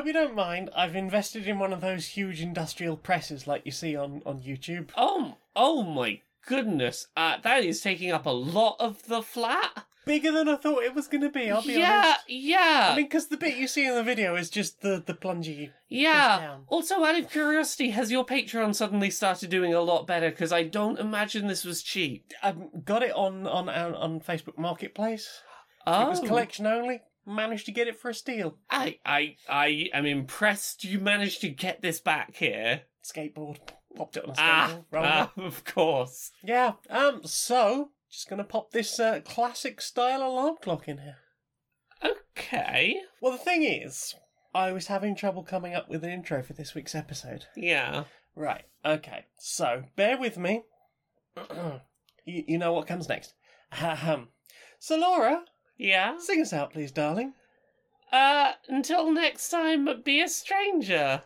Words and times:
hope 0.00 0.06
you 0.06 0.12
don't 0.14 0.34
mind. 0.34 0.70
I've 0.74 0.96
invested 0.96 1.46
in 1.46 1.58
one 1.58 1.74
of 1.74 1.82
those 1.82 2.06
huge 2.06 2.40
industrial 2.40 2.96
presses 2.96 3.46
like 3.46 3.66
you 3.66 3.70
see 3.70 3.94
on, 3.94 4.22
on 4.24 4.40
YouTube. 4.40 4.88
Oh, 4.96 5.36
oh 5.54 5.82
my 5.82 6.22
goodness. 6.46 7.08
Uh, 7.14 7.36
that 7.42 7.64
is 7.64 7.82
taking 7.82 8.10
up 8.10 8.24
a 8.24 8.30
lot 8.30 8.76
of 8.80 9.06
the 9.08 9.20
flat. 9.20 9.84
Bigger 10.06 10.32
than 10.32 10.48
I 10.48 10.56
thought 10.56 10.84
it 10.84 10.94
was 10.94 11.06
going 11.06 11.20
to 11.20 11.28
be, 11.28 11.50
I'll 11.50 11.60
be 11.60 11.74
yeah, 11.74 12.14
honest. 12.14 12.20
yeah, 12.28 12.88
I 12.92 12.96
mean, 12.96 13.04
because 13.04 13.26
the 13.26 13.36
bit 13.36 13.58
you 13.58 13.68
see 13.68 13.84
in 13.84 13.94
the 13.94 14.02
video 14.02 14.36
is 14.36 14.48
just 14.48 14.80
the, 14.80 15.02
the 15.04 15.12
plungy. 15.12 15.72
yeah. 15.90 16.56
Also, 16.68 17.04
out 17.04 17.18
of 17.18 17.28
curiosity, 17.30 17.90
has 17.90 18.10
your 18.10 18.24
Patreon 18.24 18.74
suddenly 18.74 19.10
started 19.10 19.50
doing 19.50 19.74
a 19.74 19.82
lot 19.82 20.06
better? 20.06 20.30
Because 20.30 20.50
I 20.50 20.62
don't 20.62 20.98
imagine 20.98 21.46
this 21.46 21.66
was 21.66 21.82
cheap. 21.82 22.32
I've 22.42 22.86
got 22.86 23.02
it 23.02 23.12
on, 23.12 23.46
on, 23.46 23.68
on, 23.68 23.94
on 23.94 24.20
Facebook 24.20 24.56
Marketplace. 24.56 25.42
Oh, 25.86 26.06
It 26.06 26.08
was 26.08 26.20
collection 26.20 26.66
only. 26.66 27.02
Managed 27.30 27.66
to 27.66 27.72
get 27.72 27.86
it 27.86 27.96
for 27.96 28.10
a 28.10 28.14
steal. 28.14 28.56
I, 28.70 28.98
I, 29.06 29.36
I 29.48 29.88
am 29.94 30.04
impressed 30.04 30.82
you 30.84 30.98
managed 30.98 31.40
to 31.42 31.48
get 31.48 31.80
this 31.80 32.00
back 32.00 32.34
here. 32.36 32.82
Skateboard. 33.04 33.58
Popped 33.96 34.16
it 34.16 34.24
on 34.24 34.30
a 34.30 34.32
skateboard. 34.32 34.38
Ah, 34.38 34.78
rolled 34.90 35.06
it. 35.06 35.12
ah, 35.12 35.32
of 35.36 35.64
course. 35.64 36.32
Yeah, 36.42 36.72
um, 36.88 37.20
so, 37.24 37.90
just 38.10 38.28
gonna 38.28 38.44
pop 38.44 38.72
this 38.72 38.98
uh, 38.98 39.20
classic 39.24 39.80
style 39.80 40.22
alarm 40.22 40.56
clock 40.60 40.88
in 40.88 40.98
here. 40.98 41.16
Okay. 42.36 42.96
Well, 43.20 43.32
the 43.32 43.38
thing 43.38 43.62
is, 43.62 44.14
I 44.54 44.72
was 44.72 44.88
having 44.88 45.14
trouble 45.14 45.44
coming 45.44 45.74
up 45.74 45.88
with 45.88 46.02
an 46.02 46.10
intro 46.10 46.42
for 46.42 46.54
this 46.54 46.74
week's 46.74 46.94
episode. 46.94 47.46
Yeah. 47.56 48.04
Right, 48.34 48.64
okay, 48.84 49.26
so, 49.38 49.84
bear 49.96 50.18
with 50.18 50.38
me. 50.38 50.62
you, 52.24 52.44
you 52.46 52.58
know 52.58 52.72
what 52.72 52.86
comes 52.86 53.08
next. 53.08 53.34
Ahem. 53.72 54.28
So, 54.78 54.96
Laura, 54.96 55.44
Yeah. 55.80 56.18
sing 56.18 56.42
us 56.42 56.52
out, 56.52 56.72
please, 56.72 56.92
darling. 56.92 57.32
Uh, 58.12 58.52
until 58.68 59.10
next 59.10 59.48
time, 59.48 59.88
be 60.04 60.20
a 60.20 60.28
stranger. 60.28 61.22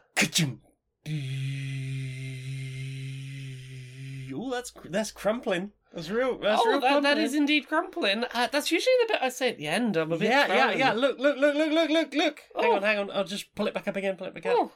Ooh, 4.33 4.51
that's 4.51 4.73
that's 4.85 5.11
crumpling. 5.11 5.73
That's 5.93 6.09
real. 6.11 6.39
That's 6.39 6.61
oh, 6.65 6.69
real 6.71 6.81
that, 6.81 7.03
that 7.03 7.19
is 7.19 7.35
indeed 7.35 7.69
crumpling. 7.69 8.25
Uh, 8.33 8.49
that's 8.51 8.71
usually 8.71 8.95
the 9.03 9.15
bit 9.15 9.23
I 9.23 9.29
say 9.29 9.51
at 9.51 9.59
the 9.59 9.67
end. 9.67 9.97
I'm 9.97 10.13
a 10.13 10.19
bit 10.19 10.29
Yeah, 10.29 10.47
yeah, 10.47 10.73
yeah. 10.73 10.93
Look, 10.93 11.19
look, 11.19 11.37
look, 11.37 11.55
look, 11.55 11.71
look, 11.73 11.91
look, 11.91 12.15
look. 12.15 12.41
Hang 12.57 12.73
Oh. 12.73 12.77
on, 12.77 12.83
hang 12.83 12.99
on. 12.99 13.11
I'll 13.11 13.25
just 13.25 13.55
pull 13.55 13.67
it 13.67 13.75
back 13.75 13.89
up 13.89 13.97
again. 13.97 14.17
Pull 14.17 14.27
it 14.29 14.35
back 14.35 14.47
up. 14.47 14.55
Oh. 14.57 14.73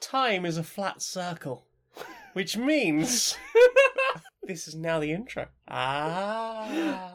Time 0.00 0.44
is 0.44 0.56
a 0.56 0.62
flat 0.64 1.02
circle, 1.02 1.66
which 2.32 2.56
means 2.56 3.36
this 4.44 4.66
is 4.68 4.74
now 4.74 4.98
the 5.00 5.12
intro. 5.12 5.46
Ah. 5.68 7.14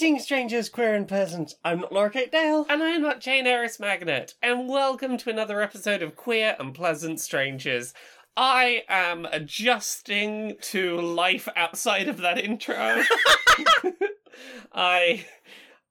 Greetings, 0.00 0.22
strangers, 0.22 0.70
queer 0.70 0.94
and 0.94 1.06
peasant. 1.06 1.56
I'm 1.62 1.80
not 1.80 1.92
Laura 1.92 2.08
Kate 2.08 2.32
Dale. 2.32 2.64
And 2.70 2.82
I'm 2.82 3.02
not 3.02 3.20
Jane 3.20 3.46
Eris 3.46 3.78
Magnet, 3.78 4.32
and 4.42 4.66
welcome 4.66 5.18
to 5.18 5.28
another 5.28 5.60
episode 5.60 6.00
of 6.00 6.16
Queer 6.16 6.56
and 6.58 6.74
Pleasant 6.74 7.20
Strangers. 7.20 7.92
I 8.34 8.84
am 8.88 9.26
adjusting 9.26 10.56
to 10.62 10.98
life 11.02 11.50
outside 11.54 12.08
of 12.08 12.16
that 12.22 12.38
intro. 12.38 13.02
I. 14.72 15.26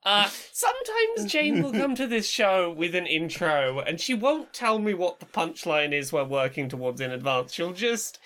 Uh, 0.04 0.28
sometimes 0.54 1.32
Jane 1.32 1.62
will 1.62 1.72
come 1.72 1.94
to 1.94 2.08
this 2.08 2.28
show 2.28 2.72
with 2.72 2.96
an 2.96 3.06
intro, 3.06 3.78
and 3.78 4.02
she 4.02 4.16
won't 4.16 4.54
tell 4.54 4.80
me 4.80 4.96
what 4.96 5.20
the 5.20 5.28
punchline 5.28 5.94
is 5.94 6.12
we're 6.12 6.24
working 6.24 6.68
towards 6.68 7.00
in 7.00 7.12
advance. 7.12 7.54
She'll 7.54 7.74
just 7.74 8.18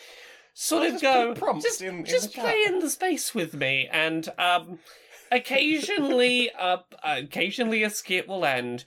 sort 0.54 0.86
of 0.86 1.02
just 1.02 1.04
go, 1.04 1.60
just, 1.60 1.82
in- 1.82 1.96
in 2.00 2.06
just 2.06 2.34
play 2.34 2.64
in 2.66 2.80
the 2.80 2.90
space 2.90 3.36
with 3.36 3.54
me, 3.54 3.90
and 3.92 4.30
um, 4.38 4.80
occasionally, 5.36 6.52
uh, 6.52 6.78
occasionally 7.04 7.84
a 7.84 7.90
skit 7.90 8.28
will 8.28 8.46
end, 8.46 8.86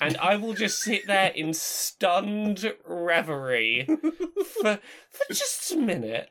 and 0.00 0.16
I 0.18 0.36
will 0.36 0.54
just 0.54 0.80
sit 0.80 1.06
there 1.06 1.30
in 1.30 1.52
stunned 1.54 2.72
reverie 2.86 3.86
for 3.86 4.78
for 5.10 5.32
just 5.32 5.72
a 5.72 5.76
minute. 5.76 6.30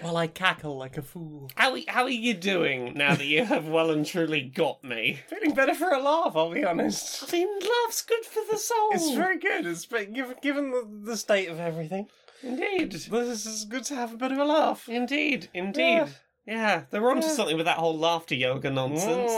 While 0.00 0.18
I 0.18 0.26
cackle 0.26 0.76
like 0.76 0.98
a 0.98 1.02
fool. 1.02 1.50
How 1.56 1.76
how 1.88 2.04
are 2.04 2.10
you 2.10 2.34
doing 2.34 2.92
now 2.94 3.14
that 3.14 3.24
you 3.24 3.44
have 3.46 3.66
well 3.66 3.90
and 3.90 4.04
truly 4.04 4.42
got 4.42 4.84
me? 4.84 5.20
Feeling 5.28 5.54
better 5.54 5.74
for 5.74 5.88
a 5.90 5.98
laugh, 6.00 6.36
I'll 6.36 6.52
be 6.52 6.64
honest. 6.64 7.24
I 7.28 7.32
mean, 7.32 7.48
laugh's 7.60 8.02
good 8.02 8.24
for 8.24 8.42
the 8.50 8.58
soul. 8.58 8.90
It's 8.92 9.14
very 9.14 9.38
good. 9.38 9.66
It's 9.66 9.86
given 9.86 10.34
given 10.42 10.70
the, 10.70 10.86
the 11.12 11.16
state 11.16 11.48
of 11.48 11.58
everything. 11.58 12.08
indeed, 12.42 12.92
This 12.92 13.46
is 13.46 13.64
good 13.64 13.84
to 13.84 13.94
have 13.94 14.12
a 14.12 14.18
bit 14.18 14.32
of 14.32 14.38
a 14.38 14.44
laugh. 14.44 14.86
indeed, 14.88 15.48
indeed. 15.54 15.80
Yeah, 15.80 16.08
they're 16.46 17.10
onto 17.10 17.26
Yeah. 17.26 17.32
something 17.32 17.56
with 17.56 17.66
that 17.66 17.78
whole 17.78 17.98
laughter 17.98 18.34
yoga 18.34 18.70
nonsense. 18.70 19.32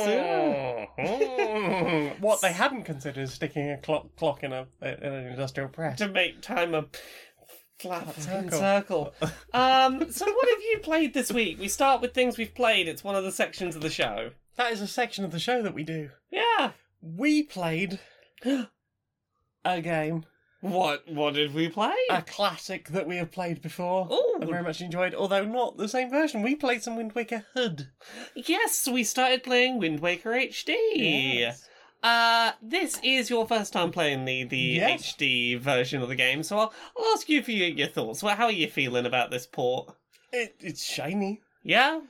Yeah. 0.99 2.15
What 2.21 2.41
they 2.43 2.53
hadn't 2.53 2.85
considered 2.85 3.23
is 3.23 3.33
sticking 3.33 3.71
a 3.71 3.79
clock 3.79 4.15
clock 4.17 4.43
in 4.45 4.53
a 4.53 4.67
in 4.83 4.89
an 5.13 5.27
industrial 5.29 5.69
press. 5.69 5.99
to 5.99 6.09
make 6.09 6.41
time 6.43 6.75
a 6.75 6.87
flat 7.79 8.13
Flat 8.15 8.53
circle. 8.53 8.59
circle. 8.59 9.15
um, 9.55 10.11
so 10.11 10.27
what 10.27 10.49
have 10.49 10.63
you 10.71 10.81
played 10.83 11.15
this 11.15 11.33
week? 11.33 11.59
We 11.61 11.69
start 11.69 12.01
with 12.03 12.13
things 12.13 12.37
we've 12.37 12.55
played. 12.55 12.89
It's 12.89 13.05
one 13.05 13.15
of 13.15 13.25
the 13.25 13.33
sections 13.33 13.75
of 13.77 13.83
the 13.83 13.91
show. 13.91 14.33
That 14.57 14.73
is 14.73 14.81
a 14.81 14.87
section 14.89 15.25
of 15.25 15.31
the 15.31 15.39
show 15.39 15.63
that 15.63 15.75
we 15.75 15.85
do. 15.85 16.11
Yeah. 16.31 16.73
We 17.01 17.45
played 17.45 18.01
a 19.65 19.81
game, 19.81 20.25
What 20.61 21.09
what 21.09 21.35
did 21.35 21.55
we 21.55 21.69
play? 21.69 21.95
a 22.11 22.23
classic 22.23 22.89
that 22.89 23.07
we 23.07 23.17
have 23.17 23.31
played 23.31 23.63
before. 23.63 24.09
Ooh. 24.11 24.37
and 24.41 24.49
very 24.51 24.63
much 24.63 24.81
enjoyed, 24.81 25.15
although 25.15 25.45
not 25.45 25.77
the 25.77 25.89
same 25.89 26.11
version. 26.11 26.43
We 26.43 26.57
played 26.57 26.83
some 26.83 26.97
Wind 26.97 27.13
Waker 27.15 27.45
Hood. 27.55 27.89
yes, 28.35 28.89
we 28.89 29.05
started 29.05 29.43
playing 29.45 29.79
Wind 29.79 30.01
Waker 30.01 30.31
HD. 30.31 30.75
Yes. 30.97 31.69
Uh, 32.03 32.53
this 32.63 33.01
is 33.03 33.29
your 33.31 33.47
first 33.47 33.73
time 33.73 33.91
playing 33.93 34.25
the 34.25 34.45
the 34.45 34.57
Yes. 34.57 35.15
HD 35.17 35.59
version 35.61 36.03
of 36.03 36.09
the 36.09 36.15
game, 36.17 36.43
so 36.43 36.59
I'll, 36.59 36.73
I'll 36.97 37.13
ask 37.15 37.29
you 37.29 37.43
for 37.43 37.51
your, 37.53 37.69
your 37.69 37.89
thoughts. 37.89 38.23
Well, 38.23 38.37
how 38.37 38.47
are 38.47 38.53
you 38.53 38.69
feeling 38.69 39.07
about 39.07 39.31
this 39.31 39.47
port? 39.47 39.95
It, 40.33 40.55
it's 40.61 40.85
shiny. 40.85 41.41
Yeah, 41.63 42.01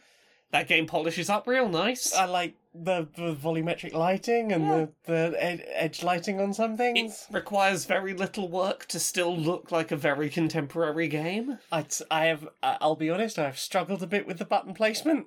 that 0.53 0.69
game 0.69 0.87
polishes 0.87 1.31
up 1.31 1.47
real 1.47 1.69
nice. 1.69 2.15
I 2.15 2.25
like 2.27 2.55
the, 2.85 3.09
the 3.17 3.35
volumetric 3.35 3.93
lighting 3.93 4.53
and 4.53 4.65
Yeah. 4.65 4.87
the, 5.07 5.31
the 5.31 5.43
ed- 5.43 5.65
edge 5.73 6.03
lighting 6.03 6.41
on 6.41 6.53
some 6.55 6.75
it 6.75 6.77
things. 6.79 7.27
requires 7.31 7.85
very 7.85 8.15
little 8.15 8.49
work 8.49 8.87
to 8.87 8.99
still 9.01 9.37
look 9.37 9.71
like 9.73 9.91
a 9.91 9.97
very 9.97 10.29
contemporary 10.31 11.09
game. 11.09 11.59
I, 11.73 11.85
I 12.11 12.27
have, 12.27 12.49
I'll 12.63 12.97
be 12.97 13.11
honest, 13.11 13.39
I've 13.39 13.59
struggled 13.59 14.03
a 14.03 14.07
bit 14.07 14.27
with 14.27 14.39
the 14.39 14.45
button 14.45 14.75
placement. 14.75 15.27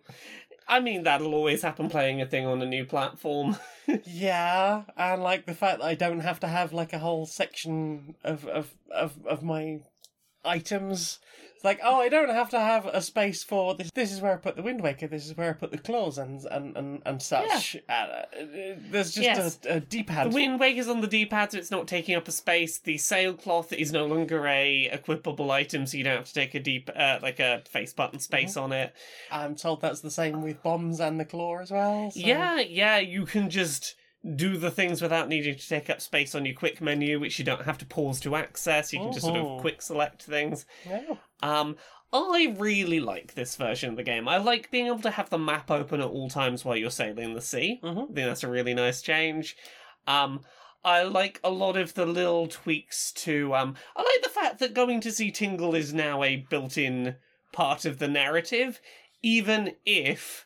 I 0.68 0.80
mean, 0.80 1.04
that'll 1.04 1.34
always 1.34 1.64
happen 1.64 1.90
playing 1.90 2.22
a 2.22 2.26
thing 2.26 2.46
on 2.46 2.62
a 2.62 2.66
new 2.66 2.86
platform. 2.86 3.58
Yeah, 4.06 4.84
and 4.96 5.22
like 5.22 5.46
the 5.48 5.54
fact 5.56 5.80
that 5.80 5.86
I 5.86 5.96
don't 5.96 6.22
have 6.22 6.40
to 6.42 6.48
have 6.48 6.72
like 6.72 6.94
a 6.94 7.00
whole 7.00 7.26
section 7.26 8.16
of 8.24 8.46
of 8.48 8.74
of, 8.90 9.16
of 9.26 9.44
my 9.44 9.82
items. 10.46 11.20
It's 11.62 11.66
like, 11.66 11.80
oh, 11.84 12.02
I 12.02 12.10
don't 12.10 12.30
have 12.30 12.50
to 12.50 12.60
have 12.60 12.88
a 12.88 13.04
space 13.04 13.44
for 13.44 13.76
this. 13.76 13.92
This 13.92 14.12
is 14.12 14.20
where 14.20 14.34
I 14.34 14.38
put 14.38 14.56
the 14.56 14.64
Wind 14.64 14.82
Waker. 14.82 15.06
This 15.06 15.28
is 15.28 15.38
where 15.38 15.52
I 15.52 15.54
put 15.54 15.70
the 15.70 15.78
claws 15.78 16.18
and 16.18 16.44
and 16.46 16.76
and, 16.76 17.04
and 17.06 17.22
such. 17.22 17.78
Uh, 17.88 18.24
there's 18.90 19.12
just 19.14 19.18
Yes. 19.22 19.60
a, 19.70 19.76
a 19.76 19.80
D-pad. 19.80 20.32
The 20.32 20.34
Wind 20.36 20.60
Waker's 20.60 20.88
on 20.88 21.02
the 21.02 21.08
D-pad, 21.08 21.52
so 21.52 21.60
it's 21.60 21.70
not 21.70 21.88
taking 21.88 22.16
up 22.16 22.28
a 22.28 22.32
space. 22.32 22.80
The 22.80 22.98
sailcloth 22.98 23.74
is 23.74 23.92
no 23.92 24.08
longer 24.08 24.48
a 24.48 24.90
equipable 24.92 25.52
item, 25.52 25.86
so 25.86 25.98
you 25.98 26.04
don't 26.04 26.18
have 26.18 26.26
to 26.30 26.34
take 26.34 26.56
a 26.56 26.60
deep, 26.60 26.90
uh, 26.96 27.20
like 27.22 27.40
a 27.40 27.62
face 27.70 27.94
button 27.94 28.18
space 28.20 28.58
on 28.58 28.72
it. 28.72 28.96
I'm 29.32 29.54
told 29.56 29.82
that's 29.82 30.02
the 30.02 30.10
same 30.10 30.42
with 30.42 30.64
bombs 30.64 31.00
and 31.00 31.20
the 31.20 31.26
claw 31.26 31.60
as 31.60 31.70
well. 31.70 32.10
so- 32.10 32.20
Yeah, 32.20 32.60
yeah, 32.60 32.98
you 32.98 33.28
can 33.28 33.52
just 33.52 33.94
do 34.36 34.56
the 34.58 34.70
things 34.72 35.02
without 35.02 35.28
needing 35.30 35.56
to 35.56 35.68
take 35.68 35.90
up 35.90 36.00
space 36.00 36.36
on 36.36 36.46
your 36.46 36.54
quick 36.54 36.80
menu, 36.80 37.20
which 37.20 37.40
you 37.40 37.46
don't 37.46 37.64
have 37.66 37.78
to 37.80 37.86
pause 37.86 38.20
to 38.20 38.36
access. 38.36 38.94
You 38.94 39.00
can 39.00 39.12
just 39.14 39.26
sort 39.26 39.38
of 39.38 39.62
quick 39.62 39.82
select 39.82 40.24
things. 40.24 40.66
Yeah. 40.88 41.16
Um, 41.42 41.76
I 42.14 42.54
really 42.58 43.00
like 43.00 43.34
this 43.34 43.56
version 43.56 43.90
of 43.90 43.96
the 43.96 44.04
game. 44.04 44.28
I 44.28 44.38
like 44.38 44.70
being 44.70 44.88
able 44.88 45.00
to 45.00 45.12
have 45.12 45.30
the 45.30 45.38
map 45.38 45.72
open 45.72 46.02
at 46.02 46.08
all 46.08 46.30
times 46.30 46.64
while 46.64 46.76
you're 46.76 46.92
sailing 46.92 47.34
the 47.34 47.42
sea. 47.42 47.80
Mhm. 47.82 48.04
I 48.04 48.14
think 48.14 48.16
that's 48.16 48.44
a 48.44 48.50
really 48.50 48.74
nice 48.74 49.02
change. 49.02 49.56
Um, 50.06 50.42
I 50.84 51.04
like 51.04 51.40
a 51.44 51.50
lot 51.50 51.78
of 51.78 51.94
the 51.94 52.06
little 52.06 52.48
tweaks 52.48 53.12
to. 53.14 53.56
Um, 53.56 53.76
I 53.96 54.02
like 54.02 54.24
the 54.24 54.30
fact 54.30 54.60
that 54.60 54.74
going 54.74 55.00
to 55.02 55.12
see 55.12 55.32
Tingle 55.32 55.74
is 55.76 55.94
now 55.94 56.22
a 56.24 56.38
built-in 56.50 57.16
part 57.54 57.86
of 57.86 58.00
the 58.00 58.08
narrative, 58.08 58.82
even 59.22 59.76
if 59.86 60.46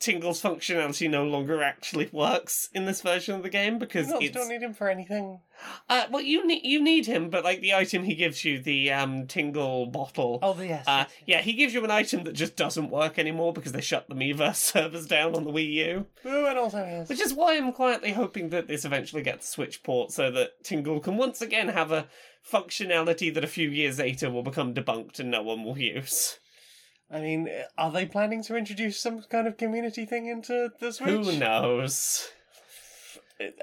Tingle's 0.00 0.42
functionality 0.42 1.08
no 1.08 1.24
longer 1.24 1.62
actually 1.62 2.08
works 2.12 2.68
in 2.74 2.86
this 2.86 3.00
version 3.00 3.34
of 3.36 3.42
the 3.42 3.48
game 3.48 3.78
because 3.78 4.08
You 4.20 4.30
don't 4.30 4.48
need 4.48 4.62
him 4.62 4.74
for 4.74 4.88
anything. 4.88 5.40
uh, 5.88 6.06
well 6.10 6.22
you 6.22 6.46
need 6.46 6.64
you 6.64 6.82
need 6.82 7.06
him, 7.06 7.30
but 7.30 7.44
like 7.44 7.60
the 7.60 7.72
item 7.74 8.02
he 8.02 8.14
gives 8.14 8.44
you, 8.44 8.60
the 8.60 8.90
um 8.92 9.26
Tingle 9.26 9.86
bottle. 9.86 10.38
Oh, 10.42 10.60
yes. 10.60 10.86
Uh, 10.86 11.04
yes, 11.06 11.08
yes. 11.08 11.10
yeah, 11.26 11.40
he 11.40 11.52
gives 11.54 11.72
you 11.72 11.84
an 11.84 11.90
item 11.90 12.24
that 12.24 12.32
just 12.34 12.56
doesn't 12.56 12.90
work 12.90 13.18
anymore 13.18 13.52
because 13.52 13.72
they 13.72 13.80
shut 13.80 14.08
the 14.08 14.14
Miiverse 14.14 14.56
servers 14.72 15.06
down 15.06 15.34
on 15.34 15.44
the 15.44 15.50
Wii 15.52 15.72
U. 15.72 16.06
Ooh, 16.26 16.46
and 16.46 16.58
also 16.58 16.78
yes. 16.78 17.08
Which 17.08 17.20
is 17.20 17.32
why 17.32 17.56
I'm 17.56 17.72
quietly 17.72 18.12
hoping 18.12 18.50
that 18.50 18.66
this 18.68 18.84
eventually 18.84 19.22
gets 19.22 19.48
Switch 19.48 19.82
port 19.82 20.10
so 20.10 20.30
that 20.32 20.62
Tingle 20.64 21.00
can 21.00 21.16
once 21.16 21.40
again 21.40 21.68
have 21.68 21.92
a 21.92 22.06
functionality 22.50 23.32
that 23.34 23.44
a 23.44 23.48
few 23.48 23.68
years 23.70 23.98
later 23.98 24.30
will 24.30 24.42
become 24.42 24.74
debunked 24.74 25.18
and 25.18 25.30
no 25.30 25.42
one 25.42 25.64
will 25.64 25.78
use. 25.78 26.38
I 27.10 27.20
mean, 27.20 27.48
are 27.78 27.90
they 27.92 28.04
planning 28.06 28.42
to 28.44 28.56
introduce 28.56 28.98
some 28.98 29.22
kind 29.22 29.46
of 29.46 29.56
community 29.56 30.04
thing 30.04 30.26
into 30.26 30.70
the 30.80 30.92
Switch? 30.92 31.08
Who 31.10 31.38
knows? 31.38 32.28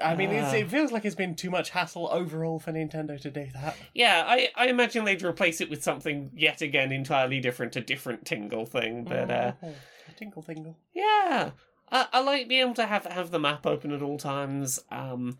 I 0.02 0.14
mean, 0.14 0.30
it's, 0.30 0.52
Ah. 0.52 0.56
it 0.56 0.70
feels 0.70 0.92
like 0.92 1.04
it's 1.04 1.16
been 1.16 1.34
too 1.34 1.50
much 1.50 1.70
hassle 1.70 2.08
overall 2.12 2.60
for 2.60 2.70
Nintendo 2.72 3.20
to 3.20 3.30
do 3.30 3.46
that. 3.54 3.76
Yeah, 3.92 4.22
I, 4.24 4.50
I 4.54 4.68
imagine 4.68 5.04
they'd 5.04 5.22
replace 5.22 5.60
it 5.60 5.68
with 5.68 5.82
something 5.82 6.30
yet 6.34 6.62
again 6.62 6.92
entirely 6.92 7.40
different, 7.40 7.74
a 7.74 7.80
different 7.80 8.24
tingle 8.24 8.66
thing. 8.66 9.02
But 9.04 9.30
uh, 9.30 9.52
Oh, 9.62 9.74
tinkle 10.16 10.42
tingle. 10.44 10.76
yeah, 10.94 11.50
I, 11.90 12.06
I 12.12 12.20
like 12.20 12.46
being 12.48 12.60
able 12.62 12.74
to 12.74 12.86
have 12.86 13.04
have 13.06 13.32
the 13.32 13.40
map 13.40 13.66
open 13.66 13.90
at 13.92 14.00
all 14.00 14.16
times. 14.16 14.78
Um, 14.92 15.38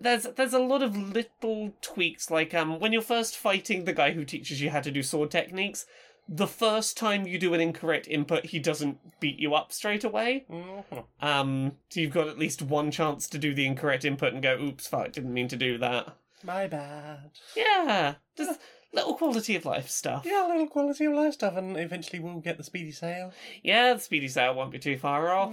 there's 0.00 0.24
there's 0.24 0.52
a 0.54 0.58
lot 0.58 0.82
of 0.82 0.96
little 0.96 1.72
tweaks, 1.80 2.32
like 2.32 2.52
um 2.54 2.80
when 2.80 2.92
you're 2.92 3.00
first 3.00 3.36
fighting 3.38 3.84
the 3.84 3.92
guy 3.92 4.10
who 4.10 4.24
teaches 4.24 4.60
you 4.60 4.70
how 4.70 4.80
to 4.80 4.90
do 4.90 5.04
sword 5.04 5.30
techniques. 5.30 5.86
The 6.28 6.46
first 6.46 6.96
time 6.96 7.26
you 7.26 7.38
do 7.38 7.52
an 7.52 7.60
incorrect 7.60 8.06
input, 8.08 8.46
he 8.46 8.58
doesn't 8.58 9.20
beat 9.20 9.38
you 9.38 9.54
up 9.54 9.72
straight 9.72 10.04
away. 10.04 10.46
Mhm. 10.48 11.04
Um, 11.20 11.78
so 11.88 12.00
you've 12.00 12.12
got 12.12 12.28
at 12.28 12.38
least 12.38 12.62
one 12.62 12.90
chance 12.90 13.28
to 13.28 13.38
do 13.38 13.52
the 13.54 13.66
incorrect 13.66 14.04
input 14.04 14.32
and 14.32 14.42
go, 14.42 14.56
"Oops, 14.58 14.86
fuck, 14.86 15.12
didn't 15.12 15.34
mean 15.34 15.48
to 15.48 15.56
do 15.56 15.78
that." 15.78 16.16
My 16.44 16.66
bad. 16.66 17.30
Yeah, 17.56 18.14
just 18.36 18.60
little 18.92 19.14
quality 19.14 19.56
of 19.56 19.64
life 19.64 19.88
stuff. 19.88 20.24
Yeah, 20.24 20.46
little 20.48 20.68
quality 20.68 21.04
of 21.06 21.12
life 21.14 21.34
stuff, 21.34 21.56
and 21.56 21.76
eventually 21.76 22.18
we'll 22.20 22.40
get 22.40 22.56
the 22.56 22.64
speedy 22.64 22.92
sale. 22.92 23.32
Yeah, 23.62 23.94
the 23.94 24.00
speedy 24.00 24.28
sale 24.28 24.54
won't 24.54 24.72
be 24.72 24.78
too 24.78 24.96
far 24.98 25.30
off. 25.32 25.52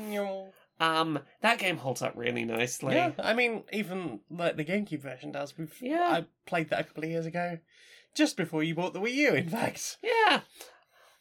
Um, 0.79 1.19
that 1.41 1.59
game 1.59 1.77
holds 1.77 2.01
up 2.01 2.13
really 2.15 2.45
nicely. 2.45 2.95
Yeah, 2.95 3.11
I 3.19 3.33
mean, 3.33 3.63
even 3.73 4.21
like 4.29 4.55
the 4.55 4.63
GameCube 4.63 5.01
version 5.01 5.31
does. 5.31 5.57
We've 5.57 5.75
Yeah. 5.81 6.07
I 6.09 6.25
played 6.45 6.69
that 6.69 6.79
a 6.79 6.83
couple 6.85 7.03
of 7.03 7.09
years 7.09 7.25
ago, 7.25 7.59
just 8.15 8.37
before 8.37 8.63
you 8.63 8.75
bought 8.75 8.93
the 8.93 9.01
Wii 9.01 9.13
U. 9.13 9.33
In 9.33 9.49
fact, 9.49 9.97
Yeah. 10.01 10.41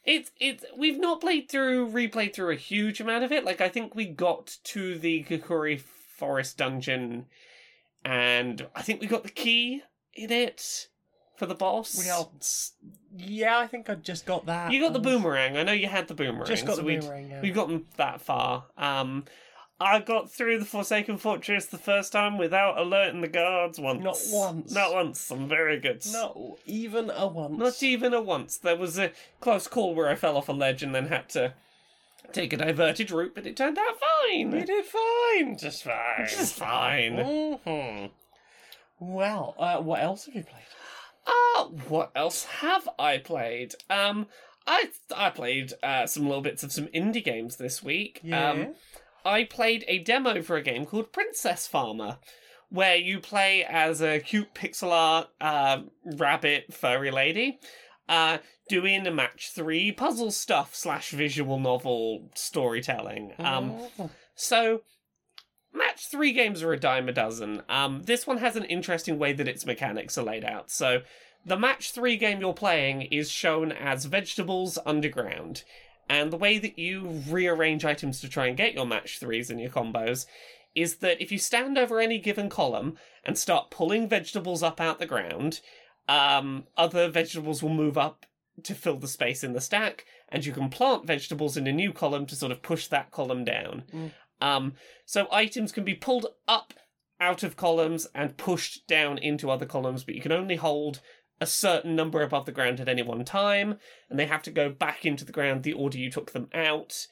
It's 0.05 0.31
it's 0.39 0.63
we've 0.77 0.99
not 0.99 1.21
played 1.21 1.49
through 1.51 1.89
replayed 1.91 2.33
through 2.33 2.51
a 2.51 2.55
huge 2.55 2.99
amount 3.01 3.23
of 3.25 3.31
it. 3.31 3.43
Like 3.45 3.61
I 3.61 3.69
think 3.69 3.93
we 3.95 4.05
got 4.05 4.57
to 4.65 4.97
the 4.97 5.23
Kukuri 5.25 5.79
Forest 5.79 6.57
dungeon 6.57 7.25
and 8.03 8.65
I 8.75 8.81
think 8.81 9.01
we 9.01 9.07
got 9.07 9.23
the 9.23 9.29
key 9.29 9.83
in 10.15 10.31
it 10.31 10.87
for 11.35 11.45
the 11.45 11.55
boss. 11.55 11.97
we 11.97 12.09
are. 12.09 12.27
Yeah, 13.15 13.59
I 13.59 13.67
think 13.67 13.89
I 13.89 13.95
just 13.95 14.25
got 14.25 14.45
that. 14.47 14.71
You 14.71 14.81
got 14.81 14.93
the 14.93 14.99
boomerang. 14.99 15.57
I 15.57 15.63
know 15.63 15.73
you 15.73 15.87
had 15.87 16.07
the 16.07 16.13
boomerang. 16.15 16.45
Just 16.47 16.65
got 16.65 16.77
so 16.77 16.81
the 16.81 16.99
boomerang. 16.99 17.29
Yeah. 17.29 17.41
We've 17.41 17.53
gotten 17.55 17.85
that 17.97 18.21
far. 18.21 18.65
Um, 18.77 19.25
I 19.81 19.99
got 19.99 20.29
through 20.29 20.59
the 20.59 20.65
Forsaken 20.65 21.17
Fortress 21.17 21.65
the 21.65 21.77
first 21.77 22.11
time 22.11 22.37
without 22.37 22.77
alerting 22.77 23.21
the 23.21 23.27
guards 23.29 23.79
once. 23.79 24.03
Not 24.03 24.17
once. 24.31 24.73
Not 24.73 24.93
once. 24.93 25.31
I'm 25.31 25.47
very 25.47 25.79
good. 25.79 26.05
No, 26.11 26.57
even 26.65 27.09
a 27.09 27.27
once. 27.27 27.57
Not 27.57 27.81
even 27.83 28.13
a 28.13 28.21
once. 28.21 28.57
There 28.57 28.75
was 28.75 28.99
a 28.99 29.11
close 29.39 29.67
call 29.67 29.95
where 29.95 30.09
I 30.09 30.15
fell 30.15 30.35
off 30.35 30.49
a 30.49 30.53
ledge 30.53 30.83
and 30.83 30.93
then 30.93 31.07
had 31.07 31.29
to 31.29 31.53
take 32.33 32.51
a 32.51 32.57
diverted 32.57 33.09
route, 33.09 33.33
but 33.33 33.47
it 33.47 33.55
turned 33.55 33.77
out 33.79 33.95
fine. 33.99 34.51
You 34.51 34.65
did 34.65 34.85
fine, 34.85 35.57
just 35.57 35.83
fine. 35.83 36.27
Just 36.27 36.55
fine. 36.55 37.59
hmm 37.63 38.05
Well, 38.99 39.55
uh, 39.57 39.77
what 39.77 40.01
else 40.01 40.25
have 40.25 40.35
you 40.35 40.43
played? 40.43 40.63
Uh, 41.25 41.63
what 41.87 42.11
else 42.15 42.43
have 42.45 42.89
I 42.99 43.17
played? 43.17 43.75
Um, 43.89 44.27
I 44.67 44.89
I 45.15 45.29
played 45.29 45.73
uh, 45.81 46.05
some 46.05 46.25
little 46.27 46.41
bits 46.41 46.63
of 46.63 46.71
some 46.71 46.87
indie 46.87 47.23
games 47.23 47.55
this 47.55 47.81
week. 47.81 48.19
Yeah. 48.23 48.49
Um, 48.49 48.75
I 49.25 49.43
played 49.43 49.85
a 49.87 49.99
demo 49.99 50.41
for 50.41 50.55
a 50.57 50.61
game 50.61 50.85
called 50.85 51.11
Princess 51.11 51.67
Farmer, 51.67 52.17
where 52.69 52.95
you 52.95 53.19
play 53.19 53.63
as 53.63 54.01
a 54.01 54.19
cute 54.19 54.53
pixel 54.53 54.91
art 54.91 55.29
uh, 55.41 55.81
rabbit 56.05 56.73
furry 56.73 57.11
lady, 57.11 57.59
uh, 58.07 58.39
doing 58.69 59.05
a 59.07 59.11
match 59.11 59.51
three 59.53 59.91
puzzle 59.91 60.31
stuff 60.31 60.75
slash 60.75 61.11
visual 61.11 61.59
novel 61.59 62.29
storytelling. 62.35 63.33
Um, 63.39 63.71
Mhm. 63.97 64.09
so, 64.35 64.81
match 65.73 66.07
three 66.07 66.31
games 66.31 66.61
are 66.63 66.73
a 66.73 66.79
dime 66.79 67.09
a 67.09 67.11
dozen. 67.11 67.63
Um, 67.69 68.03
this 68.03 68.25
one 68.27 68.37
has 68.37 68.55
an 68.55 68.65
interesting 68.65 69.17
way 69.19 69.33
that 69.33 69.47
its 69.47 69.65
mechanics 69.65 70.17
are 70.17 70.23
laid 70.23 70.45
out. 70.45 70.69
So, 70.71 71.01
the 71.45 71.57
match 71.57 71.91
three 71.91 72.17
game 72.17 72.41
you're 72.41 72.53
playing 72.53 73.03
is 73.03 73.31
shown 73.31 73.71
as 73.71 74.05
vegetables 74.05 74.77
underground. 74.85 75.63
And 76.09 76.31
the 76.31 76.37
way 76.37 76.57
that 76.57 76.79
you 76.79 77.21
rearrange 77.29 77.85
items 77.85 78.19
to 78.21 78.29
try 78.29 78.47
and 78.47 78.57
get 78.57 78.73
your 78.73 78.85
match 78.85 79.19
threes 79.19 79.49
and 79.49 79.61
your 79.61 79.69
combos 79.69 80.25
is 80.75 80.97
that 80.97 81.21
if 81.21 81.31
you 81.31 81.37
stand 81.37 81.77
over 81.77 81.99
any 81.99 82.17
given 82.17 82.49
column 82.49 82.97
and 83.23 83.37
start 83.37 83.71
pulling 83.71 84.07
vegetables 84.07 84.63
up 84.63 84.81
out 84.81 84.99
the 84.99 85.05
ground, 85.05 85.61
um, 86.07 86.65
other 86.77 87.09
vegetables 87.09 87.61
will 87.61 87.69
move 87.69 87.97
up 87.97 88.25
to 88.63 88.73
fill 88.73 88.97
the 88.97 89.07
space 89.07 89.43
in 89.43 89.53
the 89.53 89.61
stack, 89.61 90.05
and 90.29 90.45
you 90.45 90.51
can 90.51 90.69
plant 90.69 91.05
vegetables 91.05 91.55
in 91.55 91.67
a 91.67 91.71
new 91.71 91.93
column 91.93 92.25
to 92.25 92.35
sort 92.35 92.51
of 92.51 92.61
push 92.61 92.87
that 92.87 93.11
column 93.11 93.45
down. 93.45 93.83
Mm. 93.93 94.11
Um, 94.41 94.73
so 95.05 95.27
items 95.31 95.71
can 95.71 95.83
be 95.83 95.93
pulled 95.93 96.27
up 96.47 96.73
out 97.19 97.43
of 97.43 97.57
columns 97.57 98.07
and 98.15 98.37
pushed 98.37 98.87
down 98.87 99.17
into 99.17 99.51
other 99.51 99.65
columns, 99.65 100.03
but 100.03 100.15
you 100.15 100.21
can 100.21 100.31
only 100.31 100.55
hold 100.55 101.01
a 101.41 101.45
certain 101.45 101.95
number 101.95 102.21
above 102.21 102.45
the 102.45 102.51
ground 102.51 102.79
at 102.79 102.89
any 102.89 103.01
one 103.01 103.23
time, 103.23 103.79
and 104.09 104.19
they 104.19 104.25
have 104.25 104.43
to 104.43 104.51
go 104.51 104.69
back 104.69 105.05
into 105.05 105.25
the 105.25 105.31
ground 105.31 105.63
the 105.63 105.73
order 105.73 105.97
you 105.97 106.11
took 106.11 106.31
them 106.31 106.49
out. 106.53 107.07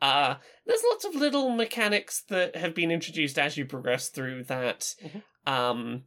Uh, 0.00 0.36
there's 0.66 0.82
lots 0.90 1.04
of 1.04 1.14
little 1.14 1.50
mechanics 1.50 2.22
that 2.28 2.56
have 2.56 2.74
been 2.74 2.90
introduced 2.90 3.38
as 3.38 3.56
you 3.56 3.64
progress 3.64 4.08
through 4.08 4.44
that. 4.44 4.94
Mhm. 5.02 5.22
Um, 5.46 6.04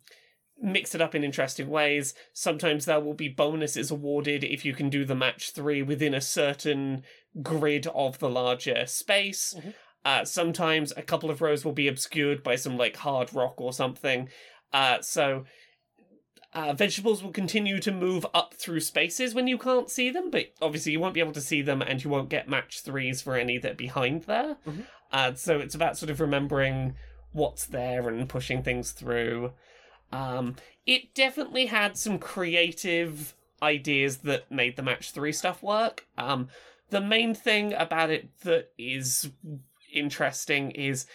mix 0.58 0.94
it 0.94 1.02
up 1.02 1.16
in 1.16 1.24
interesting 1.24 1.68
ways. 1.68 2.14
Sometimes 2.34 2.86
there 2.86 3.00
will 3.00 3.16
be 3.16 3.28
bonuses 3.28 3.90
awarded 3.90 4.44
if 4.44 4.64
you 4.64 4.74
can 4.74 4.90
do 4.90 5.04
the 5.06 5.16
match 5.16 5.52
three 5.52 5.82
within 5.82 6.14
a 6.14 6.22
certain 6.22 7.04
grid 7.42 7.88
of 7.88 8.20
the 8.20 8.30
larger 8.30 8.86
space. 8.86 9.56
Mhm. 9.58 9.74
Uh, 10.06 10.26
sometimes 10.26 10.94
a 10.96 11.02
couple 11.02 11.30
of 11.30 11.42
rows 11.42 11.66
will 11.66 11.74
be 11.74 11.88
obscured 11.88 12.44
by 12.44 12.56
some 12.56 12.78
like 12.78 12.98
hard 12.98 13.34
rock 13.34 13.60
or 13.60 13.74
something. 13.74 14.30
Uh, 14.72 15.02
so 15.02 15.46
uh, 16.54 16.74
vegetables 16.74 17.24
will 17.24 17.32
continue 17.32 17.80
to 17.80 17.92
move 17.92 18.26
up 18.34 18.54
through 18.54 18.82
spaces 18.82 19.34
when 19.34 19.48
you 19.48 19.58
can't 19.58 19.90
see 19.90 20.10
them, 20.10 20.30
but 20.30 20.48
obviously 20.62 20.92
you 20.92 21.00
won't 21.00 21.14
be 21.14 21.20
able 21.20 21.32
to 21.32 21.42
see 21.42 21.62
them, 21.62 21.82
and 21.82 22.04
you 22.04 22.10
won't 22.10 22.30
get 22.30 22.50
match 22.50 22.82
threes 22.82 23.22
for 23.22 23.36
any 23.36 23.58
that 23.58 23.72
are 23.72 23.76
behind 23.76 24.24
there. 24.24 24.58
Mhm. 24.68 24.86
Uh, 25.12 25.34
so 25.34 25.60
it's 25.60 25.76
about 25.76 25.98
sort 25.98 26.10
of 26.10 26.20
remembering 26.20 26.96
what's 27.32 27.66
there 27.66 28.08
and 28.10 28.28
pushing 28.28 28.64
things 28.64 28.92
through. 28.92 29.54
Um, 30.12 30.56
it 30.86 31.14
definitely 31.14 31.68
had 31.68 31.98
some 31.98 32.20
creative 32.20 33.34
ideas 33.64 34.18
that 34.18 34.52
made 34.52 34.76
the 34.76 34.82
match 34.82 35.12
three 35.12 35.32
stuff 35.32 35.62
work. 35.64 36.08
Um, 36.18 36.50
the 36.90 37.02
main 37.02 37.34
thing 37.34 37.74
about 37.74 38.10
it 38.10 38.30
that 38.42 38.72
is 38.78 39.30
interesting 39.94 40.72
is 40.72 41.06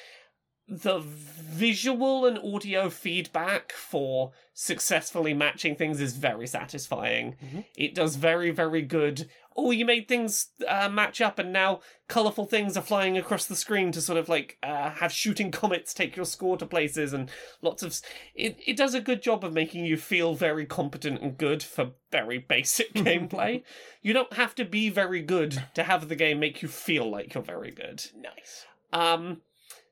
the 0.69 0.99
visual 1.01 2.27
and 2.27 2.39
audio 2.39 2.91
feedback 2.91 3.73
for 3.73 4.33
successfully 4.53 5.33
matching 5.33 5.77
things 5.77 6.01
is 6.01 6.17
very 6.17 6.47
satisfying. 6.47 7.37
Mhm. 7.45 7.65
It 7.77 7.95
does 7.95 8.17
very, 8.17 8.51
very 8.51 8.83
good. 8.83 9.29
Oh, 9.57 9.71
you 9.71 9.85
made 9.87 10.09
things 10.09 10.49
uh, 10.69 10.89
match 10.89 11.21
up, 11.21 11.39
and 11.39 11.53
now 11.53 11.81
colorful 12.09 12.47
things 12.47 12.77
are 12.77 12.83
flying 12.83 13.17
across 13.17 13.47
the 13.47 13.57
screen 13.57 13.91
to 13.93 14.03
sort 14.03 14.19
of 14.19 14.29
like 14.29 14.59
uh, 14.63 14.91
have 14.91 15.13
shooting 15.13 15.51
comets 15.51 15.95
take 15.95 16.17
your 16.17 16.27
score 16.27 16.57
to 16.59 16.67
places, 16.67 17.13
and 17.13 17.31
lots 17.63 17.83
of. 17.83 17.99
It 18.35 18.59
it 18.67 18.77
does 18.77 18.93
a 18.93 19.01
good 19.01 19.23
job 19.23 19.45
of 19.45 19.55
making 19.55 19.85
you 19.87 19.97
feel 19.97 20.35
very 20.35 20.67
competent 20.67 21.23
and 21.23 21.39
good 21.39 21.63
for 21.63 21.93
very 22.11 22.39
basic 22.39 22.93
gameplay. 22.95 23.63
You 24.03 24.13
don't 24.13 24.33
have 24.35 24.55
to 24.57 24.65
be 24.65 24.91
very 24.91 25.23
good 25.23 25.63
to 25.75 25.85
have 25.85 26.09
the 26.09 26.17
game 26.17 26.41
make 26.41 26.61
you 26.61 26.69
feel 26.69 27.09
like 27.09 27.35
you're 27.35 27.43
very 27.43 27.71
good. 27.71 28.05
Nice. 28.15 28.67
Um, 28.93 29.41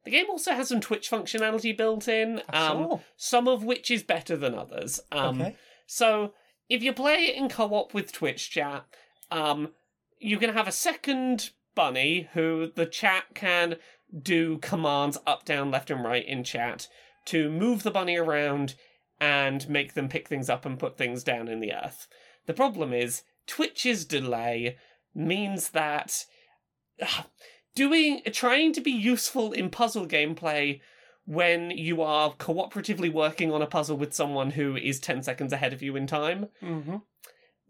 the 0.05 0.11
game 0.11 0.27
also 0.29 0.53
has 0.53 0.69
some 0.69 0.81
Twitch 0.81 1.11
functionality 1.11 1.77
built 1.77 2.09
in, 2.09 2.43
um, 2.53 2.85
Sure. 2.89 3.01
some 3.17 3.49
of 3.49 3.65
which 3.65 3.91
is 3.91 4.03
better 4.03 4.37
than 4.37 4.55
others. 4.55 5.01
Um, 5.13 5.41
okay. 5.41 5.57
So 5.87 6.35
if 6.69 6.83
you 6.83 6.93
play 6.93 7.27
it 7.27 7.37
in 7.37 7.49
co-op 7.49 7.95
with 7.95 8.13
Twitch 8.13 8.51
chat, 8.51 8.85
um, 9.31 9.73
you 10.19 10.39
can 10.39 10.51
have 10.53 10.69
a 10.69 10.73
second 10.73 11.51
bunny 11.75 12.29
who 12.35 12.71
the 12.75 12.87
chat 12.87 13.25
can 13.35 13.77
do 14.17 14.59
commands 14.59 15.19
up, 15.27 15.45
down, 15.45 15.71
left, 15.71 15.91
and 15.91 16.05
right 16.05 16.25
in 16.27 16.45
chat 16.45 16.89
to 17.27 17.51
move 17.51 17.83
the 17.83 17.91
bunny 17.91 18.17
around 18.17 18.75
and 19.21 19.69
make 19.69 19.95
them 19.95 20.09
pick 20.09 20.29
things 20.29 20.49
up 20.51 20.65
and 20.67 20.79
put 20.79 20.97
things 20.97 21.25
down 21.25 21.49
in 21.49 21.61
the 21.61 21.73
earth. 21.73 22.07
The 22.47 22.55
problem 22.55 22.93
is 22.93 23.23
Twitch's 23.47 24.05
delay 24.05 24.77
means 25.15 25.71
that 25.71 26.27
ah, 27.03 27.27
doing 27.75 28.23
trying 28.33 28.73
to 28.73 28.81
be 28.81 28.91
useful 28.91 29.53
in 29.53 29.71
puzzle 29.71 30.07
gameplay 30.07 30.81
when 31.27 31.71
you 31.71 32.03
are 32.03 32.35
cooperatively 32.35 33.13
working 33.13 33.51
on 33.51 33.63
a 33.63 33.67
puzzle 33.67 33.97
with 33.97 34.13
someone 34.13 34.51
who 34.51 34.77
is 34.77 35.01
10 35.01 35.23
seconds 35.23 35.53
ahead 35.53 35.73
of 35.73 35.83
you 35.83 35.97
in 35.97 36.07
time 36.07 36.49
Mm-hmm. 36.63 36.97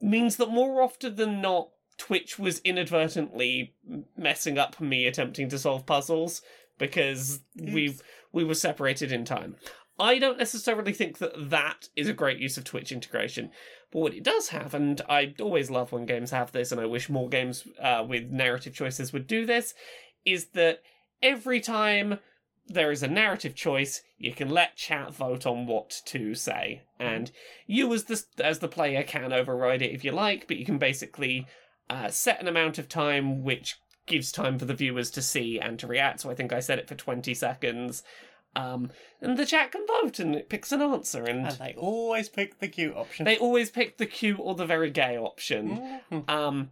means 0.00 0.36
that 0.36 0.48
more 0.50 0.82
often 0.82 1.14
than 1.16 1.40
not 1.40 1.68
Twitch 1.96 2.38
was 2.38 2.58
inadvertently 2.60 3.74
messing 4.16 4.58
up 4.58 4.80
me 4.80 5.06
attempting 5.06 5.48
to 5.48 5.58
solve 5.58 5.86
puzzles 5.86 6.42
because 6.78 7.40
we 7.56 7.96
we 8.32 8.42
were 8.42 8.54
separated 8.54 9.12
in 9.12 9.24
time. 9.24 9.54
I 9.96 10.18
don't 10.18 10.38
necessarily 10.38 10.92
think 10.92 11.18
that 11.18 11.50
that 11.50 11.88
is 11.94 12.08
a 12.08 12.12
great 12.12 12.40
use 12.40 12.56
of 12.56 12.64
Twitch 12.64 12.90
integration. 12.90 13.52
But 13.94 14.00
what 14.00 14.14
it 14.14 14.24
does 14.24 14.48
have, 14.48 14.74
and 14.74 15.00
I 15.08 15.34
always 15.40 15.70
love 15.70 15.92
when 15.92 16.04
games 16.04 16.32
have 16.32 16.50
this, 16.50 16.72
and 16.72 16.80
I 16.80 16.86
wish 16.86 17.08
more 17.08 17.28
games 17.28 17.66
uh, 17.80 18.04
with 18.06 18.30
narrative 18.30 18.74
choices 18.74 19.12
would 19.12 19.26
do 19.26 19.46
this, 19.46 19.72
is 20.26 20.46
that 20.48 20.80
every 21.22 21.60
time 21.60 22.18
there 22.66 22.90
is 22.90 23.02
a 23.02 23.08
narrative 23.08 23.54
choice, 23.54 24.02
you 24.18 24.32
can 24.32 24.48
let 24.48 24.76
chat 24.76 25.14
vote 25.14 25.46
on 25.46 25.66
what 25.66 26.02
to 26.06 26.34
say, 26.34 26.82
and 26.98 27.30
you 27.66 27.92
as 27.94 28.04
the 28.04 28.22
as 28.42 28.58
the 28.58 28.68
player 28.68 29.02
can 29.02 29.32
override 29.32 29.82
it 29.82 29.92
if 29.92 30.02
you 30.02 30.10
like, 30.12 30.48
but 30.48 30.56
you 30.56 30.64
can 30.64 30.78
basically 30.78 31.46
uh, 31.88 32.08
set 32.08 32.40
an 32.40 32.48
amount 32.48 32.78
of 32.78 32.88
time 32.88 33.44
which 33.44 33.76
gives 34.06 34.32
time 34.32 34.58
for 34.58 34.64
the 34.64 34.74
viewers 34.74 35.10
to 35.10 35.22
see 35.22 35.60
and 35.60 35.78
to 35.78 35.86
react. 35.86 36.20
So 36.20 36.30
I 36.30 36.34
think 36.34 36.52
I 36.52 36.60
set 36.60 36.78
it 36.78 36.88
for 36.88 36.94
twenty 36.94 37.34
seconds. 37.34 38.02
Um, 38.56 38.90
and 39.20 39.36
the 39.36 39.46
chat 39.46 39.72
can 39.72 39.86
vote 39.86 40.18
and 40.18 40.34
it 40.34 40.48
picks 40.48 40.70
an 40.72 40.80
answer, 40.82 41.24
and, 41.24 41.46
And 41.46 41.56
they 41.58 41.74
always 41.76 42.28
pick 42.28 42.60
the 42.60 42.68
cute 42.68 42.96
option. 42.96 43.24
they 43.24 43.36
always 43.38 43.70
pick 43.70 43.98
the 43.98 44.06
cute 44.06 44.38
or 44.40 44.54
the 44.54 44.66
very 44.66 44.90
gay 44.90 45.16
option. 45.16 46.00
Mhm. 46.10 46.30
Um, 46.30 46.70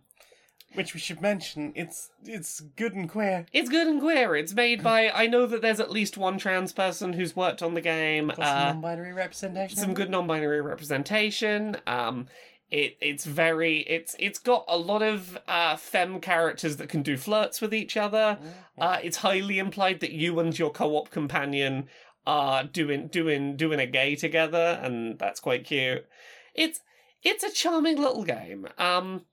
Which 0.74 0.94
we 0.94 1.00
should 1.00 1.20
mention, 1.20 1.72
it's 1.76 2.10
it's 2.24 2.60
good 2.60 2.94
and 2.94 3.06
queer. 3.10 3.44
it's 3.52 3.68
good 3.68 3.86
and 3.88 4.00
queer. 4.00 4.34
It's 4.36 4.54
made 4.54 4.82
by. 4.82 5.10
I 5.10 5.26
know 5.26 5.44
that 5.46 5.60
there's 5.60 5.80
at 5.80 5.90
least 5.90 6.16
one 6.16 6.38
trans 6.38 6.72
person 6.72 7.12
who's 7.12 7.36
worked 7.36 7.62
on 7.62 7.74
the 7.74 7.82
game. 7.82 8.28
Got 8.28 8.36
some 8.36 8.44
Uh, 8.46 8.64
non-binary 8.72 9.12
representation. 9.12 9.76
some 9.76 9.92
good 9.92 10.08
non-binary 10.08 10.62
representation. 10.62 11.76
Um, 11.86 12.26
it 12.72 12.96
it's 13.00 13.24
very 13.24 13.80
it's 13.80 14.16
it's 14.18 14.38
got 14.38 14.64
a 14.66 14.76
lot 14.76 15.02
of 15.02 15.38
uh 15.46 15.76
femme 15.76 16.20
characters 16.20 16.78
that 16.78 16.88
can 16.88 17.02
do 17.02 17.16
flirts 17.16 17.60
with 17.60 17.72
each 17.72 17.96
other. 17.96 18.38
Uh, 18.78 18.98
it's 19.02 19.18
highly 19.18 19.58
implied 19.58 20.00
that 20.00 20.12
you 20.12 20.40
and 20.40 20.58
your 20.58 20.70
co-op 20.70 21.10
companion 21.10 21.88
are 22.26 22.64
doing 22.64 23.08
doing 23.08 23.56
doing 23.56 23.78
a 23.78 23.86
gay 23.86 24.16
together, 24.16 24.80
and 24.82 25.18
that's 25.18 25.40
quite 25.40 25.64
cute. 25.64 26.06
It's 26.54 26.80
it's 27.22 27.44
a 27.44 27.52
charming 27.52 27.98
little 27.98 28.24
game. 28.24 28.66
Um, 28.78 29.26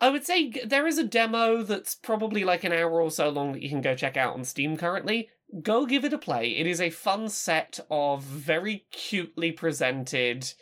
I 0.00 0.10
would 0.10 0.24
say 0.24 0.52
there 0.64 0.86
is 0.86 0.98
a 0.98 1.04
demo 1.04 1.62
that's 1.62 1.94
probably 1.94 2.44
like 2.44 2.64
an 2.64 2.72
hour 2.72 3.00
or 3.00 3.10
so 3.10 3.28
long 3.28 3.52
that 3.52 3.62
you 3.62 3.68
can 3.68 3.80
go 3.80 3.94
check 3.94 4.16
out 4.16 4.34
on 4.34 4.44
Steam 4.44 4.76
currently. 4.76 5.28
Go 5.62 5.86
give 5.86 6.04
it 6.04 6.12
a 6.12 6.18
play. 6.18 6.50
It 6.50 6.66
is 6.66 6.80
a 6.80 6.90
fun 6.90 7.28
set 7.28 7.78
of 7.90 8.22
very 8.22 8.84
cutely 8.90 9.52
presented, 9.52 10.52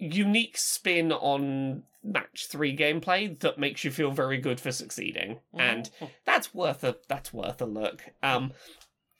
unique 0.00 0.56
spin 0.58 1.12
on 1.12 1.82
match 2.02 2.46
three 2.46 2.74
gameplay 2.76 3.38
that 3.40 3.58
makes 3.58 3.84
you 3.84 3.90
feel 3.90 4.10
very 4.10 4.38
good 4.38 4.58
for 4.58 4.72
succeeding. 4.72 5.38
And 5.56 5.90
Mhm. 6.00 6.10
that's 6.24 6.54
worth 6.54 6.82
a 6.82 6.96
that's 7.08 7.32
worth 7.32 7.60
a 7.60 7.66
look. 7.66 8.02
Um 8.22 8.52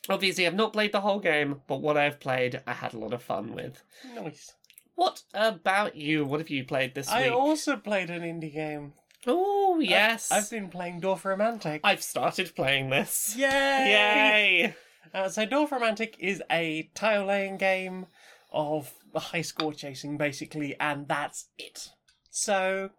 obviously 0.08 0.46
I've 0.46 0.54
not 0.54 0.72
played 0.72 0.92
the 0.92 1.02
whole 1.02 1.20
game, 1.20 1.60
but 1.66 1.82
what 1.82 1.96
I've 1.99 2.18
played 2.20 2.62
I 2.66 2.72
had 2.72 2.94
a 2.94 2.99
lot 2.99 3.12
of 3.12 3.22
fun 3.22 3.54
with. 3.54 3.82
nice. 4.14 4.54
What 4.94 5.22
about 5.34 5.96
you? 5.96 6.25
What 6.26 6.40
have 6.40 6.50
you 6.50 6.64
played 6.64 6.94
this 6.94 7.08
I 7.08 7.22
week? 7.22 7.30
I 7.30 7.34
also 7.34 7.76
played 7.76 8.10
an 8.10 8.22
indie 8.22 8.52
game. 8.52 8.94
Oh 9.26 9.78
yes. 9.80 10.30
I've 10.32 10.49
been 10.50 10.68
playing 10.70 11.00
Dorfromantik. 11.02 11.80
I've 11.84 12.02
started 12.02 12.54
playing 12.56 12.88
this. 12.90 13.34
Yay! 13.37 13.46
Yay! 13.49 14.75
Uh, 15.12 15.28
so 15.28 15.44
Dorfromantik 15.46 16.14
is 16.18 16.42
a 16.50 16.90
tile 16.94 17.26
laying 17.26 17.56
game 17.58 18.06
of 18.52 18.92
high 19.18 19.42
score 19.42 19.72
chasing, 19.72 20.16
basically, 20.16 20.78
and 20.78 21.08
that's 21.08 21.48
it. 21.58 21.88
So 22.30 22.90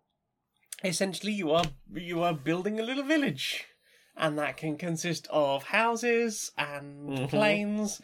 essentially, 0.84 1.32
you 1.32 1.52
are 1.52 1.66
you 1.94 2.22
are 2.22 2.34
building 2.34 2.80
a 2.80 2.84
little 2.84 3.04
village, 3.06 3.66
and 4.18 4.38
that 4.38 4.58
can 4.58 4.78
consist 4.78 5.28
of 5.30 5.64
houses 5.64 6.52
and 6.58 7.10
Mhm. 7.10 7.30
plains 7.30 8.02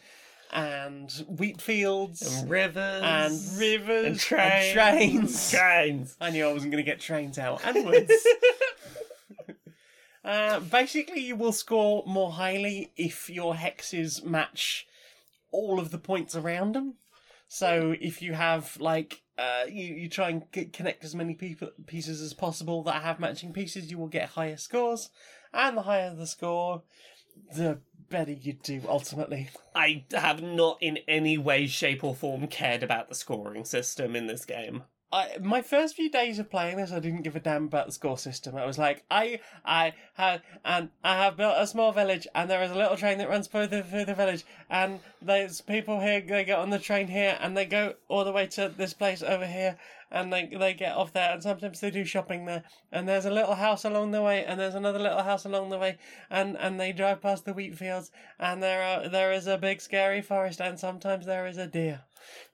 and 0.50 1.10
wheat 1.28 1.60
fields 1.60 2.22
And 2.22 2.48
rivers 2.50 3.02
and 3.02 3.58
rivers 3.58 4.04
and 4.06 4.18
trains. 4.18 4.72
trains. 4.72 5.50
Trains. 5.52 6.16
I 6.18 6.30
knew 6.30 6.46
I 6.48 6.52
wasn't 6.52 6.72
going 6.72 6.82
to 6.82 6.90
get 6.90 7.00
trains 7.00 7.38
out 7.38 7.60
and 7.64 7.84
woods. 7.84 8.26
Uh, 10.24 10.60
basically, 10.60 11.20
you 11.20 11.36
will 11.36 11.52
score 11.52 12.02
more 12.06 12.32
highly 12.32 12.92
if 12.96 13.30
your 13.30 13.54
hexes 13.54 14.22
match 14.22 14.86
all 15.52 15.78
of 15.78 15.90
the 15.90 15.96
points 15.96 16.34
around 16.34 16.74
them. 16.74 16.94
So 17.48 17.94
if 17.98 18.20
you 18.20 18.34
have 18.34 18.76
like 18.78 19.22
uh, 19.38 19.64
you 19.68 19.94
you 19.94 20.08
try 20.08 20.30
and 20.30 20.44
c- 20.54 20.66
connect 20.66 21.04
as 21.04 21.14
many 21.14 21.34
people 21.34 21.70
pieces 21.86 22.20
as 22.20 22.34
possible 22.34 22.82
that 22.84 23.02
have 23.02 23.18
matching 23.18 23.52
pieces, 23.52 23.90
you 23.90 23.98
will 23.98 24.08
get 24.08 24.30
higher 24.30 24.58
scores, 24.58 25.10
and 25.52 25.76
the 25.76 25.82
higher 25.82 26.14
the 26.14 26.26
score, 26.26 26.82
the 27.56 27.80
better 28.10 28.32
you 28.32 28.52
do 28.52 28.82
ultimately. 28.88 29.48
I 29.74 30.04
have 30.12 30.42
not 30.42 30.78
in 30.80 30.98
any 31.08 31.38
way, 31.38 31.66
shape, 31.66 32.04
or 32.04 32.14
form 32.14 32.46
cared 32.48 32.82
about 32.82 33.08
the 33.08 33.14
scoring 33.14 33.64
system 33.64 34.14
in 34.14 34.26
this 34.26 34.44
game. 34.44 34.84
I, 35.10 35.38
my 35.40 35.62
first 35.62 35.96
few 35.96 36.10
days 36.10 36.38
of 36.38 36.50
playing 36.50 36.76
this, 36.76 36.92
I 36.92 37.00
didn't 37.00 37.22
give 37.22 37.34
a 37.34 37.40
damn 37.40 37.64
about 37.64 37.86
the 37.86 37.92
score 37.92 38.18
system. 38.18 38.56
I 38.56 38.66
was 38.66 38.76
like, 38.76 39.04
I, 39.10 39.40
I 39.64 39.94
had, 40.14 40.42
and 40.66 40.90
I 41.02 41.16
have 41.24 41.38
built 41.38 41.54
a 41.56 41.66
small 41.66 41.92
village, 41.92 42.26
and 42.34 42.50
there 42.50 42.62
is 42.62 42.70
a 42.70 42.74
little 42.74 42.96
train 42.96 43.16
that 43.18 43.28
runs 43.28 43.46
through 43.46 43.68
the, 43.68 43.82
through 43.82 44.04
the 44.04 44.14
village, 44.14 44.44
and 44.68 45.00
there's 45.22 45.62
people 45.62 46.00
here. 46.00 46.20
They 46.20 46.44
get 46.44 46.58
on 46.58 46.68
the 46.68 46.78
train 46.78 47.08
here, 47.08 47.38
and 47.40 47.56
they 47.56 47.64
go 47.64 47.94
all 48.08 48.24
the 48.24 48.32
way 48.32 48.46
to 48.48 48.68
this 48.68 48.92
place 48.92 49.22
over 49.22 49.46
here, 49.46 49.78
and 50.10 50.32
they 50.32 50.46
they 50.46 50.74
get 50.74 50.96
off 50.96 51.12
there, 51.12 51.32
and 51.32 51.42
sometimes 51.42 51.80
they 51.80 51.90
do 51.90 52.04
shopping 52.04 52.46
there. 52.46 52.62
And 52.90 53.08
there's 53.08 53.26
a 53.26 53.30
little 53.30 53.54
house 53.54 53.84
along 53.84 54.10
the 54.12 54.22
way, 54.22 54.44
and 54.44 54.58
there's 54.58 54.74
another 54.74 54.98
little 54.98 55.22
house 55.22 55.44
along 55.44 55.70
the 55.70 55.78
way, 55.78 55.98
and 56.30 56.56
and 56.56 56.78
they 56.78 56.92
drive 56.92 57.20
past 57.20 57.44
the 57.44 57.52
wheat 57.52 57.76
fields, 57.76 58.10
and 58.38 58.62
there 58.62 58.82
are 58.82 59.08
there 59.08 59.32
is 59.32 59.46
a 59.46 59.58
big 59.58 59.80
scary 59.80 60.22
forest, 60.22 60.60
and 60.60 60.78
sometimes 60.78 61.26
there 61.26 61.46
is 61.46 61.58
a 61.58 61.66
deer. 61.66 62.02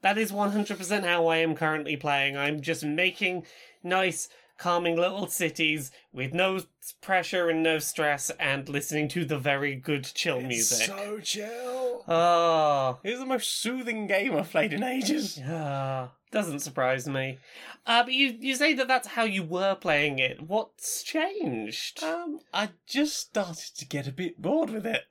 That 0.02 0.18
is 0.18 0.30
100% 0.30 1.04
how 1.04 1.26
I 1.26 1.38
am 1.38 1.54
currently 1.54 1.96
playing. 1.96 2.36
I'm 2.36 2.60
just 2.60 2.84
making 2.84 3.44
nice, 3.82 4.28
calming 4.58 4.96
little 4.96 5.26
cities 5.26 5.90
with 6.12 6.32
no 6.32 6.60
pressure 7.00 7.48
and 7.48 7.62
no 7.62 7.78
stress 7.78 8.30
and 8.38 8.68
listening 8.68 9.08
to 9.08 9.24
the 9.24 9.38
very 9.38 9.74
good 9.74 10.04
chill 10.14 10.40
music. 10.40 10.86
so 10.86 11.18
chill. 11.20 12.04
Oh, 12.06 12.98
It 13.02 13.10
was 13.12 13.20
the 13.20 13.26
most 13.26 13.60
soothing 13.60 14.06
game 14.06 14.36
I've 14.36 14.50
played 14.50 14.72
in 14.72 14.82
ages. 14.82 15.38
yeah. 15.38 16.08
Doesn't 16.30 16.60
surprise 16.60 17.06
me. 17.08 17.38
Uh, 17.86 18.02
but 18.02 18.12
you, 18.12 18.34
you 18.40 18.56
say 18.56 18.74
that 18.74 18.88
that's 18.88 19.06
how 19.08 19.22
you 19.22 19.44
were 19.44 19.76
playing 19.76 20.18
it. 20.18 20.42
What's 20.42 21.02
changed? 21.04 22.02
Um, 22.02 22.40
I 22.52 22.70
just 22.88 23.16
started 23.18 23.76
to 23.76 23.86
get 23.86 24.08
a 24.08 24.12
bit 24.12 24.42
bored 24.42 24.70
with 24.70 24.84
it. 24.84 25.02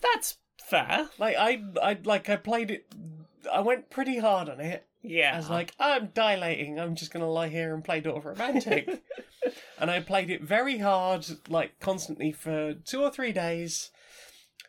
that's 0.00 0.38
fair. 0.64 1.08
Like 1.18 1.36
I, 1.36 1.62
I 1.82 1.98
like 2.04 2.28
I 2.28 2.36
played 2.36 2.70
it. 2.70 2.86
I 3.52 3.60
went 3.60 3.90
pretty 3.90 4.18
hard 4.18 4.48
on 4.48 4.60
it. 4.60 4.86
Yeah. 5.02 5.34
I 5.34 5.36
was 5.38 5.50
like, 5.50 5.72
I'm 5.78 6.08
dilating. 6.14 6.80
I'm 6.80 6.94
just 6.96 7.12
gonna 7.12 7.30
lie 7.30 7.48
here 7.48 7.74
and 7.74 7.84
play 7.84 8.00
Dorfromantik. 8.00 9.00
and 9.78 9.90
I 9.90 10.00
played 10.00 10.30
it 10.30 10.42
very 10.42 10.78
hard, 10.78 11.26
like 11.48 11.78
constantly 11.80 12.32
for 12.32 12.74
two 12.74 13.02
or 13.02 13.10
three 13.10 13.32
days. 13.32 13.90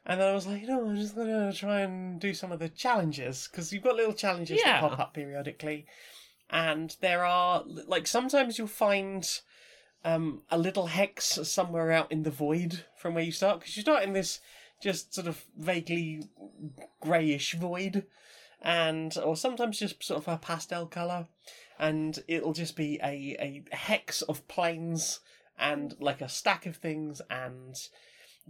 And 0.06 0.22
then 0.22 0.30
I 0.30 0.34
was 0.34 0.48
like, 0.48 0.62
you 0.62 0.68
know, 0.68 0.86
I'm 0.88 0.96
just 0.96 1.16
gonna 1.16 1.52
try 1.52 1.82
and 1.82 2.20
do 2.20 2.34
some 2.34 2.52
of 2.52 2.60
the 2.60 2.70
challenges 2.70 3.48
because 3.52 3.74
you've 3.74 3.84
got 3.84 3.96
little 3.96 4.14
challenges 4.14 4.60
Yeah. 4.64 4.80
that 4.82 4.90
pop 4.90 5.00
up 5.00 5.14
periodically, 5.14 5.86
and 6.50 6.96
there 7.02 7.26
are 7.26 7.64
like 7.66 8.08
sometimes 8.08 8.58
you'll 8.58 8.68
find 8.68 9.28
um, 10.06 10.44
a 10.50 10.58
little 10.58 10.88
hex 10.88 11.40
somewhere 11.44 11.92
out 11.92 12.10
in 12.12 12.24
the 12.24 12.32
void 12.32 12.86
from 12.98 13.16
where 13.16 13.24
you 13.24 13.32
start 13.34 13.60
because 13.60 13.76
you 13.76 13.82
start 13.82 14.04
in 14.04 14.14
this 14.14 14.40
just 14.82 15.14
sort 15.14 15.28
of 15.28 15.44
vaguely 15.58 16.22
greyish 17.02 17.54
void, 17.56 18.06
and 18.62 19.18
or 19.18 19.36
sometimes 19.36 19.80
just 19.80 20.04
sort 20.04 20.22
of 20.22 20.28
a 20.28 20.38
pastel 20.38 20.86
color, 20.88 21.28
and 21.80 22.20
it'll 22.28 22.54
just 22.54 22.76
be 22.76 23.00
a 23.04 23.36
a 23.40 23.76
hex 23.76 24.22
of 24.24 24.48
planes 24.48 25.20
and 25.58 25.96
like 26.00 26.22
a 26.22 26.30
stack 26.30 26.66
of 26.66 26.76
things 26.78 27.22
and 27.30 27.76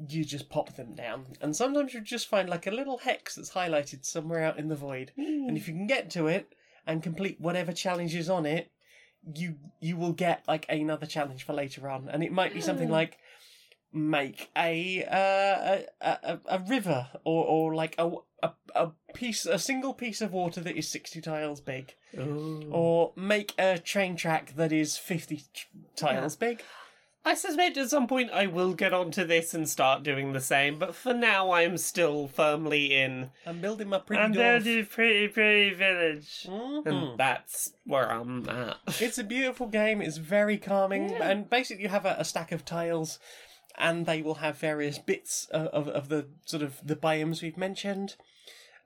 you 0.10 0.24
just 0.24 0.50
pop 0.50 0.76
them 0.76 0.94
down. 0.94 1.26
And 1.42 1.56
sometimes 1.56 1.94
you 1.94 2.02
just 2.02 2.28
find 2.28 2.48
like 2.50 2.68
a 2.68 2.72
little 2.72 3.00
hex 3.00 3.36
that's 3.36 3.52
highlighted 3.52 4.06
somewhere 4.06 4.44
out 4.44 4.60
in 4.60 4.68
the 4.68 4.76
void. 4.76 5.12
And 5.18 5.58
if 5.58 5.68
you 5.68 5.74
can 5.74 5.88
get 5.88 6.10
to 6.12 6.28
it 6.28 6.54
and 6.86 7.02
complete 7.02 7.40
whatever 7.40 7.72
challenge 7.72 8.14
is 8.14 8.30
on 8.30 8.46
it 8.46 8.72
you 9.36 9.56
you 9.82 9.98
will 9.98 10.14
get 10.14 10.44
like 10.48 10.66
another 10.70 11.06
challenge 11.06 11.44
for 11.44 11.54
later 11.54 11.90
on. 11.90 12.08
And 12.08 12.24
it 12.24 12.32
might 12.32 12.54
be 12.54 12.62
something 12.62 12.88
Mm. 12.88 12.92
like 12.92 13.18
make 13.94 14.50
a 14.56 15.04
uh, 15.06 15.82
a, 16.02 16.10
a 16.24 16.40
a 16.58 16.60
river 16.60 17.08
or 17.24 17.46
or 17.46 17.76
like 17.76 17.96
a, 17.98 18.12
a 18.44 18.52
a 18.76 18.92
piece 19.14 19.46
a 19.46 19.58
single 19.58 19.94
piece 19.94 20.22
of 20.22 20.34
water 20.34 20.62
that 20.62 20.76
is 20.78 20.88
60 20.90 21.22
tiles 21.22 21.62
big 21.62 21.96
Ooh. 22.18 22.68
or 22.72 23.14
make 23.16 23.54
a 23.58 23.80
train 23.80 24.16
track 24.16 24.54
that 24.56 24.72
is 24.72 24.98
50 24.98 25.38
t- 25.38 25.44
tiles 25.96 26.36
big 26.36 26.62
I 27.26 27.34
suspect 27.34 27.76
at 27.76 27.90
some 27.90 28.08
point 28.08 28.32
I 28.32 28.46
will 28.48 28.74
get 28.74 28.94
onto 28.94 29.26
this 29.26 29.54
and 29.54 29.68
start 29.68 30.02
doing 30.02 30.32
the 30.32 30.40
same, 30.40 30.80
but 30.80 30.96
for 30.96 31.14
now 31.14 31.52
I'm 31.52 31.78
still 31.78 32.30
firmly 32.30 32.96
in. 32.96 33.32
i'm 33.46 33.60
building 33.60 33.90
my 33.90 33.98
pretty 34.00 34.24
I'm 34.24 34.32
dwarf. 34.34 34.64
building 34.64 34.80
a 34.80 34.86
pretty, 34.86 35.28
pretty 35.28 35.74
village. 35.74 36.46
Mhm. 36.48 36.86
And 36.86 37.20
that's 37.20 37.74
where 37.84 38.10
I'm 38.10 38.48
at. 38.48 38.78
It's 39.02 39.18
a 39.18 39.26
beautiful 39.26 39.68
game. 39.68 40.02
It's 40.02 40.16
very 40.16 40.58
calming, 40.58 41.10
Yeah. 41.20 41.30
and 41.30 41.50
basically 41.50 41.84
you 41.84 41.90
have 41.90 42.06
a, 42.06 42.16
a 42.18 42.24
stack 42.24 42.54
of 42.54 42.64
tiles, 42.64 43.20
and 43.78 44.06
they 44.06 44.22
will 44.22 44.36
have 44.36 44.58
various 44.58 44.98
bits 44.98 45.48
of, 45.52 45.68
of, 45.68 45.88
of 45.90 46.10
the 46.10 46.28
sort 46.46 46.64
of 46.64 46.80
the 46.86 46.96
biomes 46.96 47.42
we've 47.42 47.58
mentioned. 47.58 48.16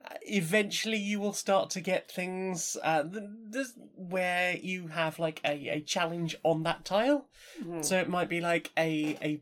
Uh, 0.04 0.14
Eventually, 0.22 0.98
you 0.98 1.20
will 1.20 1.32
start 1.32 1.70
to 1.70 1.80
get 1.80 2.10
things 2.10 2.76
uh, 2.82 3.02
th- 3.04 3.24
this, 3.48 3.72
where 3.96 4.56
you 4.56 4.88
have 4.88 5.18
like 5.18 5.40
a, 5.44 5.68
a 5.68 5.80
challenge 5.80 6.36
on 6.42 6.64
that 6.64 6.84
tile. 6.84 7.26
Hmm. 7.62 7.82
So 7.82 7.98
it 7.98 8.08
might 8.08 8.28
be 8.28 8.40
like 8.40 8.70
a 8.76 9.16
a 9.22 9.40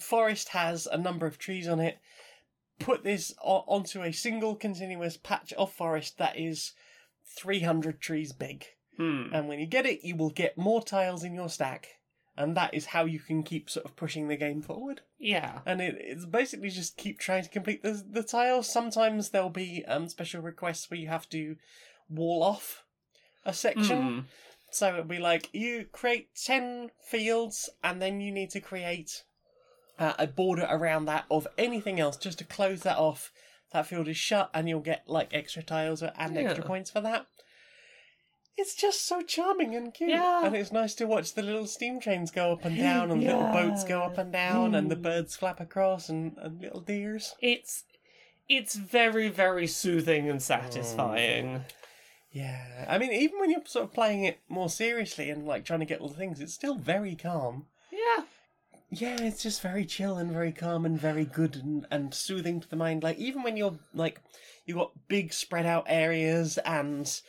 forest 0.00 0.48
has 0.48 0.86
a 0.86 0.98
number 0.98 1.26
of 1.26 1.38
trees 1.38 1.68
on 1.68 1.78
it. 1.80 1.98
Put 2.78 3.04
this 3.04 3.34
o- 3.44 3.64
onto 3.66 4.02
a 4.02 4.12
single 4.12 4.56
continuous 4.56 5.16
patch 5.16 5.52
of 5.54 5.72
forest 5.72 6.18
that 6.18 6.38
is 6.38 6.72
300 7.38 8.00
trees 8.00 8.32
big. 8.32 8.64
Hmm. 8.96 9.26
And 9.32 9.48
when 9.48 9.60
you 9.60 9.66
get 9.66 9.86
it, 9.86 10.02
you 10.02 10.16
will 10.16 10.30
get 10.30 10.58
more 10.58 10.82
tiles 10.82 11.22
in 11.24 11.34
your 11.34 11.48
stack. 11.48 11.99
And 12.40 12.56
that 12.56 12.72
is 12.72 12.86
how 12.86 13.04
you 13.04 13.18
can 13.18 13.42
keep 13.42 13.68
sort 13.68 13.84
of 13.84 13.96
pushing 13.96 14.28
the 14.28 14.36
game 14.36 14.62
forward. 14.62 15.02
Yeah. 15.18 15.58
And 15.66 15.82
it, 15.82 15.96
it's 15.98 16.24
basically 16.24 16.70
just 16.70 16.96
keep 16.96 17.18
trying 17.18 17.42
to 17.42 17.50
complete 17.50 17.82
the, 17.82 18.02
the 18.08 18.22
tiles. 18.22 18.66
Sometimes 18.66 19.28
there'll 19.28 19.50
be 19.50 19.84
um, 19.86 20.08
special 20.08 20.40
requests 20.40 20.90
where 20.90 20.98
you 20.98 21.08
have 21.08 21.28
to 21.28 21.56
wall 22.08 22.42
off 22.42 22.84
a 23.44 23.52
section. 23.52 24.02
Hmm. 24.02 24.20
So 24.70 24.88
it'll 24.88 25.04
be 25.04 25.18
like 25.18 25.50
you 25.52 25.84
create 25.92 26.28
10 26.34 26.92
fields 27.04 27.68
and 27.84 28.00
then 28.00 28.22
you 28.22 28.32
need 28.32 28.48
to 28.50 28.60
create 28.60 29.24
uh, 29.98 30.14
a 30.18 30.26
border 30.26 30.66
around 30.70 31.04
that 31.04 31.26
of 31.30 31.46
anything 31.58 32.00
else 32.00 32.16
just 32.16 32.38
to 32.38 32.44
close 32.44 32.80
that 32.84 32.96
off. 32.96 33.32
That 33.72 33.86
field 33.86 34.08
is 34.08 34.16
shut 34.16 34.48
and 34.54 34.66
you'll 34.66 34.80
get 34.80 35.02
like 35.06 35.34
extra 35.34 35.62
tiles 35.62 36.02
and 36.02 36.38
extra 36.38 36.64
points 36.64 36.90
for 36.90 37.02
that. 37.02 37.26
It's 38.60 38.74
just 38.74 39.06
so 39.06 39.22
charming 39.22 39.74
and 39.74 39.92
cute. 39.94 40.10
Yeah. 40.10 40.44
And 40.44 40.54
it's 40.54 40.70
nice 40.72 40.94
to 40.96 41.06
watch 41.06 41.32
the 41.34 41.42
little 41.42 41.66
steam 41.66 41.98
trains 41.98 42.30
go 42.30 42.52
up 42.52 42.64
and 42.64 42.76
down 42.76 43.10
and 43.10 43.22
little 43.22 43.50
boats 43.52 43.84
go 43.84 44.02
up 44.02 44.18
and 44.18 44.30
down 44.32 44.74
and 44.74 44.90
the 44.90 44.96
Mm. 44.96 45.02
birds 45.02 45.34
flap 45.34 45.60
across 45.60 46.08
and, 46.10 46.36
and 46.38 46.60
little 46.60 46.80
deers. 46.80 47.34
It's 47.40 47.84
it's 48.48 48.74
very 48.74 49.28
very 49.28 49.66
soothing 49.66 50.28
and 50.28 50.42
satisfying. 50.42 51.64
Yeah. 52.32 52.84
I 52.88 52.98
mean, 52.98 53.12
even 53.12 53.40
when 53.40 53.50
you're 53.50 53.64
sort 53.64 53.86
of 53.86 53.92
playing 53.94 54.24
it 54.24 54.38
more 54.48 54.68
seriously 54.68 55.30
and 55.30 55.46
like 55.46 55.64
trying 55.64 55.80
to 55.80 55.86
get 55.86 56.00
all 56.00 56.08
the 56.08 56.16
things, 56.16 56.40
it's 56.40 56.54
still 56.54 56.74
very 56.76 57.16
calm. 57.16 57.66
Yeah. 57.90 58.24
Yeah, 58.92 59.16
it's 59.22 59.42
just 59.42 59.62
very 59.62 59.84
chill 59.84 60.16
and 60.18 60.30
very 60.32 60.52
calm 60.52 60.84
and 60.84 61.00
very 61.00 61.24
good 61.24 61.56
and, 61.56 61.86
and 61.90 62.12
soothing 62.12 62.60
to 62.60 62.68
the 62.68 62.76
mind. 62.76 63.02
Like 63.02 63.18
even 63.18 63.42
when 63.42 63.56
you're 63.56 63.78
like 63.94 64.20
you've 64.66 64.76
got 64.78 64.92
big 65.08 65.32
spread 65.32 65.64
out 65.64 65.84
areas 65.88 66.58
and 66.58 67.20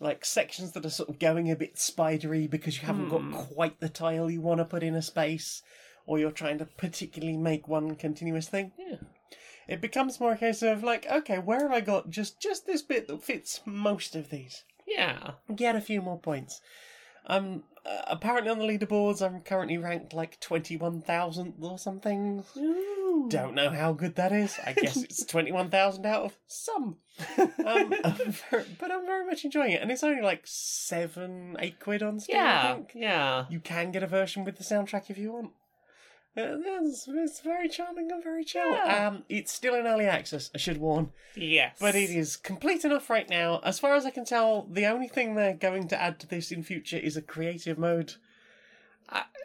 like 0.00 0.24
sections 0.24 0.72
that 0.72 0.84
are 0.84 0.90
sort 0.90 1.08
of 1.08 1.18
going 1.18 1.50
a 1.50 1.56
bit 1.56 1.78
spidery 1.78 2.46
because 2.46 2.80
you 2.80 2.86
haven't 2.86 3.08
Hmm. 3.10 3.32
got 3.32 3.46
quite 3.48 3.80
the 3.80 3.88
tile 3.88 4.30
you 4.30 4.40
want 4.40 4.58
to 4.58 4.64
put 4.64 4.82
in 4.82 4.94
a 4.94 5.02
space, 5.02 5.62
or 6.06 6.18
you're 6.18 6.30
trying 6.30 6.58
to 6.58 6.66
particularly 6.66 7.36
make 7.36 7.68
one 7.68 7.94
continuous 7.94 8.48
thing. 8.48 8.72
Yeah. 8.78 8.96
It 9.66 9.80
becomes 9.80 10.20
more 10.20 10.32
a 10.32 10.36
case 10.36 10.62
of 10.62 10.82
like, 10.82 11.06
okay, 11.10 11.38
where 11.38 11.60
have 11.62 11.72
I 11.72 11.80
got 11.80 12.10
just 12.10 12.38
just 12.40 12.66
this 12.66 12.82
bit 12.82 13.08
that 13.08 13.22
fits 13.22 13.60
most 13.64 14.14
of 14.14 14.28
these? 14.30 14.64
Yeah. 14.86 15.32
Get 15.54 15.74
a 15.76 15.80
few 15.80 16.02
more 16.02 16.18
points. 16.18 16.60
Um, 17.26 17.62
uh, 17.86 18.02
apparently 18.06 18.50
on 18.50 18.58
the 18.58 18.64
leaderboards, 18.64 19.20
I'm 19.24 19.40
currently 19.40 19.76
ranked 19.78 20.12
like 20.14 20.40
twenty 20.40 20.76
one 20.76 21.00
thousandth 21.02 21.56
or 21.62 21.78
something. 21.78 22.44
Don't 23.28 23.54
know 23.54 23.70
how 23.70 23.92
good 23.92 24.16
that 24.16 24.32
is. 24.32 24.58
I 24.64 24.72
guess 24.72 24.96
it's 24.96 25.24
21,000 25.26 26.04
out 26.04 26.24
of 26.24 26.36
some. 26.46 26.96
Um, 27.38 27.94
I'm 28.04 28.32
very- 28.50 28.64
but 28.78 28.90
I'm 28.90 29.06
very 29.06 29.24
much 29.24 29.44
enjoying 29.44 29.72
it. 29.72 29.80
And 29.82 29.90
it's 29.90 30.02
only 30.02 30.20
like 30.22 30.42
seven, 30.44 31.56
eight 31.60 31.78
quid 31.80 32.02
on 32.02 32.20
Steam, 32.20 32.36
I 32.36 32.38
Yeah. 32.40 32.74
think. 32.74 32.90
Yeah. 32.94 33.44
You 33.48 33.60
can 33.60 33.92
get 33.92 34.02
a 34.02 34.06
version 34.06 34.44
with 34.44 34.56
the 34.56 34.64
soundtrack 34.64 35.10
if 35.10 35.16
you 35.18 35.32
want. 35.32 35.50
Uh, 36.36 36.58
It's, 36.86 37.06
it's 37.08 37.40
very 37.40 37.68
charming 37.68 38.10
and 38.10 38.22
very 38.22 38.44
chill. 38.44 38.72
Yeah. 38.72 39.08
Um, 39.08 39.24
it's 39.28 39.52
still 39.52 39.74
in 39.74 39.86
early 39.86 40.06
access, 40.06 40.50
I 40.54 40.58
should 40.58 40.78
warn. 40.78 41.10
Yes. 41.36 41.76
But 41.80 41.94
it 41.94 42.10
is 42.10 42.36
complete 42.36 42.84
enough 42.84 43.08
right 43.08 43.28
now. 43.28 43.60
As 43.62 43.78
far 43.78 43.94
as 43.94 44.04
I 44.04 44.10
can 44.10 44.24
tell, 44.24 44.66
the 44.70 44.86
only 44.86 45.08
thing 45.08 45.34
they're 45.34 45.54
going 45.54 45.88
to 45.88 46.00
add 46.00 46.18
to 46.20 46.26
this 46.26 46.50
in 46.50 46.62
future 46.62 46.98
is 46.98 47.16
a 47.16 47.22
creative 47.22 47.78
mode, 47.78 48.14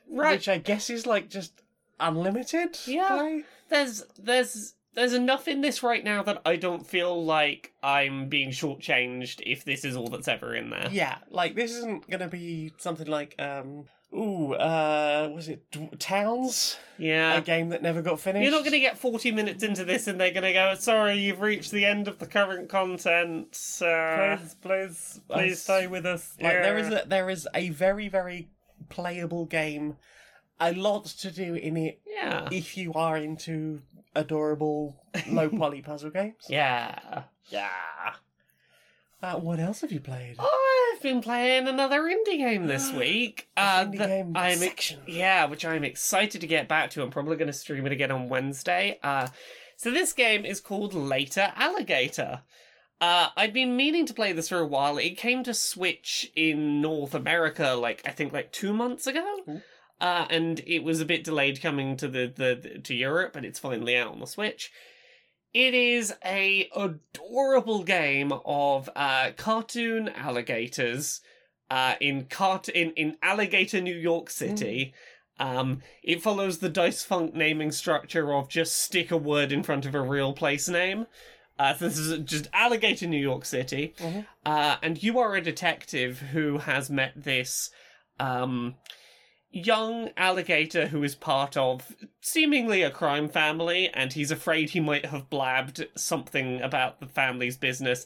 right. 0.10 0.36
which 0.36 0.50
I 0.50 0.58
guess 0.58 0.90
is 0.90 1.06
like 1.06 1.30
just 1.30 1.54
unlimited. 2.00 2.78
Yeah. 2.86 3.08
play. 3.10 3.44
there's 3.70 4.04
there's 4.18 4.74
there's 4.94 5.14
enough 5.14 5.48
in 5.48 5.62
this 5.62 5.84
right 5.84 6.04
now 6.04 6.24
that 6.24 6.42
I 6.46 6.56
don't 6.56 6.86
feel 6.86 7.24
like 7.24 7.74
I'm 7.84 8.28
being 8.28 8.50
shortchanged 8.50 9.42
if 9.46 9.64
this 9.64 9.86
is 9.86 9.96
all 9.96 10.08
that's 10.08 10.28
ever 10.28 10.56
in 10.56 10.72
there. 10.72 10.90
Yeah, 10.92 11.18
like 11.30 11.56
this 11.56 11.72
isn't 11.72 12.10
gonna 12.10 12.28
be 12.28 12.74
something 12.78 13.08
like 13.08 13.36
um, 13.40 13.86
ooh, 14.14 14.54
uh, 14.54 15.30
was 15.34 15.50
it 15.50 15.70
D- 15.72 15.90
Towns? 16.00 16.78
Yeah. 16.98 17.38
A 17.38 17.42
game 17.42 17.70
that 17.70 17.82
never 17.82 18.02
got 18.02 18.20
finished. 18.20 18.44
You're 18.44 18.52
not 18.52 18.62
going 18.62 18.72
to 18.74 18.80
get 18.80 18.98
40 18.98 19.32
minutes 19.32 19.64
into 19.64 19.86
this 19.86 20.08
and 20.08 20.20
they're 20.20 20.32
going 20.32 20.44
to 20.44 20.54
go, 20.54 20.76
sorry, 20.76 21.20
you've 21.20 21.42
reached 21.42 21.72
the 21.72 21.86
end 21.86 22.08
of 22.08 22.20
the 22.20 22.26
current 22.28 22.70
content. 22.70 23.58
Uh, 23.82 24.38
Please, 24.38 24.56
please, 24.62 25.22
please 25.30 25.54
us- 25.54 25.62
stay 25.62 25.88
with 25.88 26.06
us. 26.06 26.36
Like 26.42 26.54
there 26.54 26.78
is 26.78 26.88
a, 26.90 27.04
there 27.08 27.30
is 27.30 27.48
a 27.54 27.70
very 27.70 28.08
very 28.10 28.50
playable 28.90 29.46
game, 29.46 29.98
a 30.60 30.74
lot 30.74 31.06
to 31.06 31.32
do 31.32 31.54
in 31.56 31.78
it 31.78 32.02
Yeah. 32.06 32.48
if 32.52 32.76
you 32.78 32.94
are 32.94 33.18
into 33.18 33.82
adorable 34.16 35.02
low 35.30 35.50
poly 35.50 35.82
puzzle 35.82 36.10
games. 36.10 36.36
Yeah. 36.50 37.24
Yeah. 37.50 37.70
Uh, 39.22 39.36
what 39.36 39.60
else 39.60 39.82
have 39.82 39.92
you 39.92 40.00
played? 40.00 40.38
I've 40.40 41.02
been 41.02 41.22
playing 41.22 41.68
another 41.68 42.02
indie 42.04 42.38
game 42.38 42.68
this 42.68 42.92
week. 42.94 43.50
Uh, 43.58 43.86
indie 43.86 43.98
game 43.98 44.32
I'm 44.36 44.58
section. 44.58 45.00
yeah, 45.08 45.46
which 45.46 45.66
I'm 45.66 45.84
excited 45.84 46.42
to 46.42 46.48
get 46.48 46.68
back 46.68 46.90
to. 46.92 47.04
I'm 47.04 47.12
probably 47.12 47.36
going 47.36 47.48
to 47.48 47.54
stream 47.54 47.86
it 47.86 47.92
again 47.92 48.12
on 48.12 48.30
Wednesday. 48.30 48.98
Uh, 49.04 49.28
so 49.76 49.92
this 49.92 50.14
game 50.14 50.46
is 50.46 50.62
called 50.62 50.94
Later 50.94 51.52
Alligator. 51.56 52.42
Uh, 53.02 53.30
I'd 53.38 53.54
been 53.54 53.78
meaning 53.78 54.06
to 54.08 54.14
play 54.14 54.34
this 54.34 54.50
for 54.50 54.60
a 54.60 54.66
while. 54.68 54.98
It 54.98 55.18
came 55.18 55.44
to 55.44 55.54
Switch 55.54 56.30
in 56.36 56.82
North 56.82 57.16
America, 57.16 57.72
like 57.72 58.02
I 58.06 58.12
think 58.12 58.34
like 58.34 58.52
two 58.52 58.74
months 58.74 59.08
ago, 59.08 59.38
Ooh. 59.48 59.62
uh, 60.02 60.26
and 60.30 60.60
it 60.68 60.84
was 60.84 61.00
a 61.00 61.06
bit 61.06 61.24
delayed 61.24 61.62
coming 61.62 61.96
to 61.96 62.10
the, 62.10 62.28
the 62.36 62.80
to 62.80 62.94
Europe, 62.94 63.32
but 63.34 63.46
it's 63.46 63.58
finally 63.60 63.96
out 63.96 64.12
on 64.12 64.20
the 64.20 64.28
Switch. 64.28 64.70
It 65.54 65.74
is 65.74 66.14
a 66.24 66.70
adorable 66.76 67.84
game 67.84 68.32
of 68.46 68.90
uh, 68.96 69.32
cartoon 69.36 70.10
alligators 70.10 71.22
uh, 71.72 71.96
in 72.00 72.26
cart 72.26 72.70
in, 72.70 72.92
in 72.92 73.18
alligator 73.22 73.82
New 73.82 73.96
York 73.96 74.30
City. 74.30 74.94
Um, 75.40 75.82
it 76.04 76.22
follows 76.22 76.60
the 76.60 76.70
Dice 76.70 77.04
Funk 77.04 77.34
naming 77.34 77.72
structure 77.72 78.34
of 78.34 78.50
just 78.50 78.78
stick 78.78 79.10
a 79.10 79.18
word 79.18 79.52
in 79.52 79.64
front 79.64 79.86
of 79.86 79.96
a 79.96 80.02
real 80.02 80.34
place 80.34 80.68
name. 80.68 81.08
Uh, 81.58 81.74
so 81.74 81.88
this 81.88 81.98
is 81.98 82.20
just 82.20 82.48
alligator 82.54 83.08
New 83.08 83.20
York 83.22 83.44
City, 83.46 83.94
Mhm. 84.00 84.26
uh, 84.46 84.78
and 84.82 85.02
you 85.04 85.20
are 85.20 85.36
a 85.36 85.42
detective 85.42 86.20
who 86.20 86.60
has 86.60 86.90
met 86.90 87.12
this 87.16 87.70
um, 88.20 88.76
young 89.52 90.10
alligator 90.16 90.88
who 90.88 91.04
is 91.04 91.16
part 91.16 91.58
of 91.58 91.96
seemingly 92.22 92.84
a 92.84 92.92
crime 92.92 93.28
family, 93.30 93.90
and 93.94 94.14
he's 94.14 94.32
afraid 94.32 94.70
he 94.70 94.80
might 94.80 95.08
have 95.08 95.30
blabbed 95.30 95.86
something 95.96 96.62
about 96.62 97.00
the 97.00 97.08
family's 97.08 97.58
business. 97.58 98.06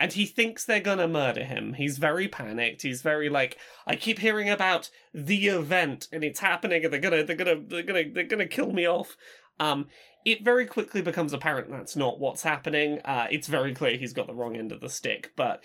And 0.00 0.12
he 0.12 0.26
thinks 0.26 0.64
they're 0.64 0.80
gonna 0.80 1.06
murder 1.06 1.44
him. 1.44 1.74
He's 1.74 1.98
very 1.98 2.26
panicked. 2.26 2.82
He's 2.82 3.02
very 3.02 3.28
like, 3.28 3.58
I 3.86 3.94
keep 3.94 4.18
hearing 4.18 4.50
about 4.50 4.90
the 5.12 5.46
event, 5.46 6.08
and 6.12 6.24
it's 6.24 6.40
happening, 6.40 6.84
and 6.84 6.92
they're 6.92 7.00
gonna, 7.00 7.24
they're 7.24 7.36
gonna, 7.36 7.60
they're 7.66 7.82
gonna, 7.82 8.04
they're 8.12 8.24
gonna 8.24 8.46
kill 8.46 8.72
me 8.72 8.88
off. 8.88 9.16
Um, 9.60 9.86
it 10.24 10.44
very 10.44 10.66
quickly 10.66 11.02
becomes 11.02 11.32
apparent 11.32 11.70
that's 11.70 11.96
not 11.96 12.18
what's 12.18 12.42
happening. 12.42 13.00
Uh, 13.04 13.26
it's 13.30 13.46
very 13.46 13.74
clear 13.74 13.96
he's 13.96 14.12
got 14.12 14.26
the 14.26 14.34
wrong 14.34 14.56
end 14.56 14.72
of 14.72 14.80
the 14.80 14.88
stick, 14.88 15.32
but 15.36 15.62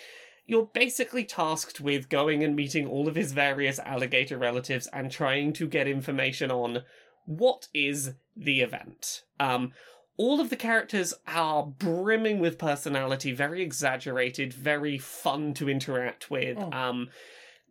you're 0.50 0.70
basically 0.74 1.24
tasked 1.24 1.80
with 1.80 2.10
going 2.10 2.44
and 2.44 2.56
meeting 2.56 2.88
all 2.88 3.08
of 3.08 3.14
his 3.14 3.34
various 3.34 3.78
alligator 3.80 4.36
relatives 4.36 4.88
and 4.88 5.12
trying 5.12 5.54
to 5.54 5.68
get 5.68 5.88
information 5.88 6.50
on 6.50 6.84
what 7.26 7.68
is 7.72 8.14
the 8.36 8.62
event. 8.62 9.24
Um, 9.40 9.74
all 10.18 10.42
of 10.42 10.50
the 10.50 10.56
characters 10.56 11.14
are 11.28 11.68
brimming 11.68 12.40
with 12.40 12.58
personality, 12.58 13.32
very 13.32 13.62
exaggerated, 13.62 14.52
very 14.52 14.98
fun 14.98 15.54
to 15.54 15.70
interact 15.70 16.32
with. 16.32 16.58
Oh. 16.60 16.72
Um, 16.72 17.10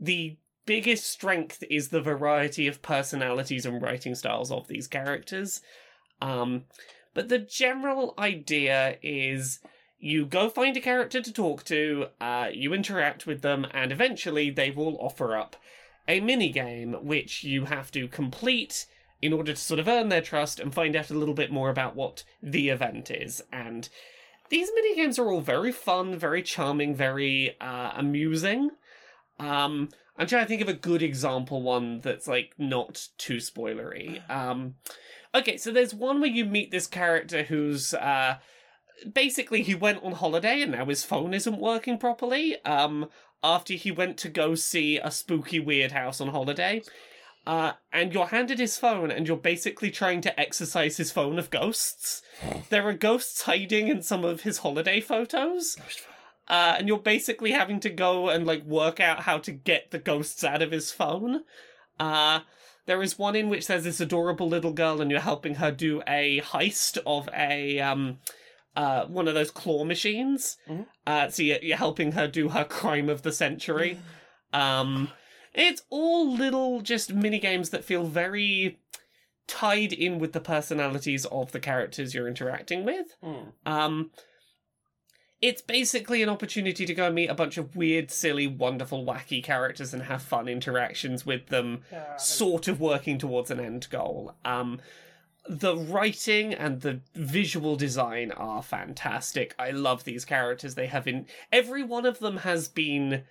the 0.00 0.36
biggest 0.64 1.04
strength 1.06 1.64
is 1.68 1.88
the 1.88 2.00
variety 2.00 2.68
of 2.68 2.80
personalities 2.80 3.66
and 3.66 3.82
writing 3.82 4.14
styles 4.14 4.52
of 4.52 4.68
these 4.68 4.86
characters. 4.86 5.62
Um, 6.22 6.64
but 7.12 7.28
the 7.28 7.38
general 7.38 8.14
idea 8.18 8.98
is 9.02 9.58
you 9.98 10.24
go 10.24 10.48
find 10.48 10.76
a 10.76 10.80
character 10.80 11.20
to 11.20 11.32
talk 11.32 11.64
to, 11.64 12.06
uh, 12.20 12.48
you 12.52 12.72
interact 12.72 13.26
with 13.26 13.42
them, 13.42 13.66
and 13.72 13.90
eventually 13.90 14.50
they 14.50 14.70
will 14.70 14.96
offer 15.00 15.36
up 15.36 15.56
a 16.06 16.20
mini 16.20 16.50
game 16.50 16.92
which 17.02 17.44
you 17.44 17.66
have 17.66 17.90
to 17.90 18.08
complete 18.08 18.86
in 19.20 19.32
order 19.32 19.52
to 19.52 19.60
sort 19.60 19.80
of 19.80 19.88
earn 19.88 20.08
their 20.08 20.22
trust 20.22 20.60
and 20.60 20.72
find 20.72 20.94
out 20.94 21.10
a 21.10 21.14
little 21.14 21.34
bit 21.34 21.50
more 21.50 21.70
about 21.70 21.96
what 21.96 22.22
the 22.42 22.68
event 22.68 23.10
is. 23.10 23.42
And 23.52 23.88
these 24.48 24.70
mini 24.74 24.94
games 24.94 25.18
are 25.18 25.30
all 25.30 25.40
very 25.40 25.72
fun, 25.72 26.16
very 26.16 26.42
charming, 26.42 26.94
very 26.94 27.56
uh, 27.60 27.92
amusing. 27.96 28.70
Um, 29.38 29.88
I'm 30.16 30.26
trying 30.26 30.44
to 30.44 30.48
think 30.48 30.62
of 30.62 30.68
a 30.68 30.74
good 30.74 31.02
example 31.02 31.62
one 31.62 32.00
that's 32.00 32.26
like 32.26 32.54
not 32.58 33.08
too 33.18 33.36
spoilery. 33.36 34.28
Um, 34.30 34.76
okay, 35.34 35.56
so 35.56 35.70
there's 35.70 35.94
one 35.94 36.20
where 36.20 36.30
you 36.30 36.44
meet 36.44 36.70
this 36.70 36.86
character 36.86 37.42
who's 37.42 37.94
uh, 37.94 38.38
basically 39.12 39.62
he 39.62 39.74
went 39.74 40.02
on 40.02 40.12
holiday 40.12 40.62
and 40.62 40.72
now 40.72 40.86
his 40.86 41.04
phone 41.04 41.34
isn't 41.34 41.58
working 41.58 41.98
properly. 41.98 42.62
Um, 42.64 43.08
after 43.42 43.74
he 43.74 43.90
went 43.90 44.16
to 44.18 44.28
go 44.28 44.54
see 44.54 44.98
a 44.98 45.10
spooky 45.10 45.60
weird 45.60 45.92
house 45.92 46.20
on 46.20 46.28
holiday. 46.28 46.82
Uh, 47.46 47.72
and 47.92 48.12
you're 48.12 48.26
handed 48.26 48.58
his 48.58 48.76
phone, 48.76 49.10
and 49.10 49.26
you're 49.26 49.36
basically 49.36 49.90
trying 49.90 50.20
to 50.20 50.38
exercise 50.38 50.98
his 50.98 51.10
phone 51.10 51.38
of 51.38 51.48
ghosts. 51.48 52.20
there 52.68 52.86
are 52.86 52.92
ghosts 52.92 53.42
hiding 53.42 53.88
in 53.88 54.02
some 54.02 54.22
of 54.22 54.42
his 54.42 54.58
holiday 54.58 55.00
photos. 55.00 55.76
Uh, 56.46 56.76
and 56.78 56.88
you're 56.88 56.98
basically 56.98 57.52
having 57.52 57.80
to 57.80 57.88
go 57.88 58.28
and 58.28 58.46
like 58.46 58.64
work 58.64 59.00
out 59.00 59.20
how 59.20 59.38
to 59.38 59.52
get 59.52 59.90
the 59.90 59.98
ghosts 59.98 60.44
out 60.44 60.60
of 60.60 60.72
his 60.72 60.92
phone. 60.92 61.44
Uh, 61.98 62.40
there 62.84 63.02
is 63.02 63.18
one 63.18 63.36
in 63.36 63.48
which 63.48 63.66
there's 63.66 63.84
this 63.84 64.00
adorable 64.00 64.48
little 64.48 64.72
girl, 64.72 65.00
and 65.00 65.10
you're 65.10 65.20
helping 65.20 65.54
her 65.54 65.70
do 65.70 66.02
a 66.06 66.42
heist 66.42 66.98
of 67.06 67.30
a 67.34 67.80
um, 67.80 68.18
uh, 68.78 69.06
one 69.06 69.26
of 69.26 69.34
those 69.34 69.50
claw 69.50 69.82
machines. 69.84 70.56
Mhm. 70.68 70.86
Uh, 71.04 71.28
so 71.28 71.42
you're, 71.42 71.58
you're 71.60 71.76
helping 71.76 72.12
her 72.12 72.28
do 72.28 72.50
her 72.50 72.64
crime 72.64 73.08
of 73.08 73.22
the 73.22 73.32
century. 73.32 73.98
Um, 74.50 75.10
it's 75.52 75.82
all 75.90 76.32
little 76.34 76.80
just 76.80 77.12
mini 77.12 77.38
games 77.38 77.68
that 77.68 77.84
feel 77.84 78.04
very 78.04 78.78
tied 79.46 79.92
in 79.92 80.18
with 80.18 80.32
the 80.32 80.40
personalities 80.40 81.26
of 81.26 81.52
the 81.52 81.60
characters 81.60 82.14
you're 82.14 82.26
interacting 82.26 82.82
with. 82.82 83.08
Mm. 83.22 83.52
Um, 83.66 84.10
it's 85.42 85.60
basically 85.60 86.22
an 86.22 86.30
opportunity 86.30 86.86
to 86.86 86.94
go 86.94 87.08
and 87.08 87.14
meet 87.14 87.28
a 87.28 87.34
bunch 87.34 87.58
of 87.58 87.76
weird, 87.76 88.10
silly, 88.10 88.46
wonderful, 88.46 89.04
wacky 89.04 89.44
characters 89.44 89.92
and 89.92 90.04
have 90.04 90.22
fun 90.22 90.48
interactions 90.48 91.26
with 91.26 91.48
them, 91.48 91.82
sort 92.16 92.66
of 92.66 92.80
working 92.80 93.18
towards 93.18 93.50
an 93.50 93.60
end 93.60 93.86
goal. 93.90 94.34
Um, 94.46 94.80
the 95.48 95.76
writing 95.76 96.52
and 96.52 96.82
the 96.82 97.00
visual 97.14 97.76
design 97.76 98.30
are 98.32 98.62
fantastic. 98.62 99.54
I 99.58 99.70
love 99.70 100.04
these 100.04 100.24
characters. 100.24 100.74
They 100.74 100.86
have 100.86 101.06
in 101.06 101.26
every 101.50 101.82
one 101.82 102.04
of 102.04 102.18
them 102.18 102.38
has 102.38 102.68
been 102.68 103.24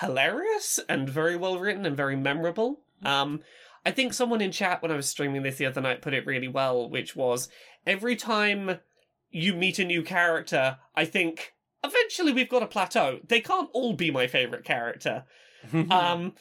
hilarious 0.00 0.80
and 0.88 1.08
very 1.08 1.36
well 1.36 1.58
written 1.58 1.86
and 1.86 1.96
very 1.96 2.16
memorable. 2.16 2.80
Um, 3.04 3.40
I 3.84 3.90
think 3.90 4.12
someone 4.12 4.40
in 4.40 4.52
chat 4.52 4.82
when 4.82 4.90
I 4.90 4.96
was 4.96 5.08
streaming 5.08 5.42
this 5.42 5.56
the 5.56 5.66
other 5.66 5.80
night 5.80 6.02
put 6.02 6.14
it 6.14 6.26
really 6.26 6.48
well, 6.48 6.88
which 6.88 7.14
was 7.16 7.48
every 7.86 8.16
time 8.16 8.78
you 9.30 9.54
meet 9.54 9.78
a 9.78 9.84
new 9.84 10.02
character, 10.02 10.78
I 10.94 11.04
think 11.04 11.54
eventually 11.84 12.32
we've 12.32 12.48
got 12.48 12.62
a 12.62 12.68
plateau. 12.68 13.20
They 13.26 13.40
can't 13.40 13.70
all 13.72 13.94
be 13.94 14.10
my 14.10 14.26
favorite 14.26 14.64
character. 14.64 15.24
Um, 15.72 16.32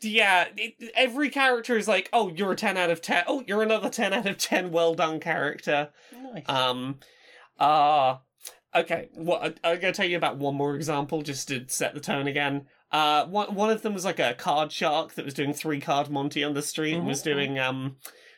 yeah, 0.00 0.46
it, 0.56 0.74
every 0.96 1.28
character 1.30 1.76
is 1.76 1.88
like, 1.88 2.08
oh, 2.12 2.28
you're 2.28 2.52
a 2.52 2.56
10 2.56 2.76
out 2.76 2.90
of 2.90 3.02
10. 3.02 3.24
Oh, 3.26 3.42
you're 3.46 3.62
another 3.62 3.88
10 3.90 4.12
out 4.12 4.26
of 4.26 4.38
10 4.38 4.70
well 4.72 4.94
done 4.94 5.20
character. 5.20 5.90
nice. 6.32 6.44
Um, 6.48 6.98
uh, 7.58 8.16
okay, 8.74 9.08
what 9.14 9.42
I'm 9.64 9.80
going 9.80 9.80
to 9.80 9.92
tell 9.92 10.06
you 10.08 10.16
about 10.16 10.36
one 10.38 10.54
more 10.54 10.74
example 10.76 11.22
just 11.22 11.48
to 11.48 11.64
set 11.68 11.94
the 11.94 12.00
tone 12.00 12.26
again. 12.26 12.66
Uh, 12.90 13.24
one, 13.26 13.54
one 13.54 13.70
of 13.70 13.82
them 13.82 13.94
was 13.94 14.04
like 14.04 14.18
a 14.18 14.34
card 14.34 14.70
shark 14.70 15.14
that 15.14 15.24
was 15.24 15.34
doing 15.34 15.52
three 15.54 15.80
card 15.80 16.10
Monty 16.10 16.44
on 16.44 16.54
the 16.54 16.62
street 16.62 16.94
and 16.94 17.06
was 17.06 17.20
Mhm. 17.22 17.24
doing, 17.24 17.58
um, 17.58 17.96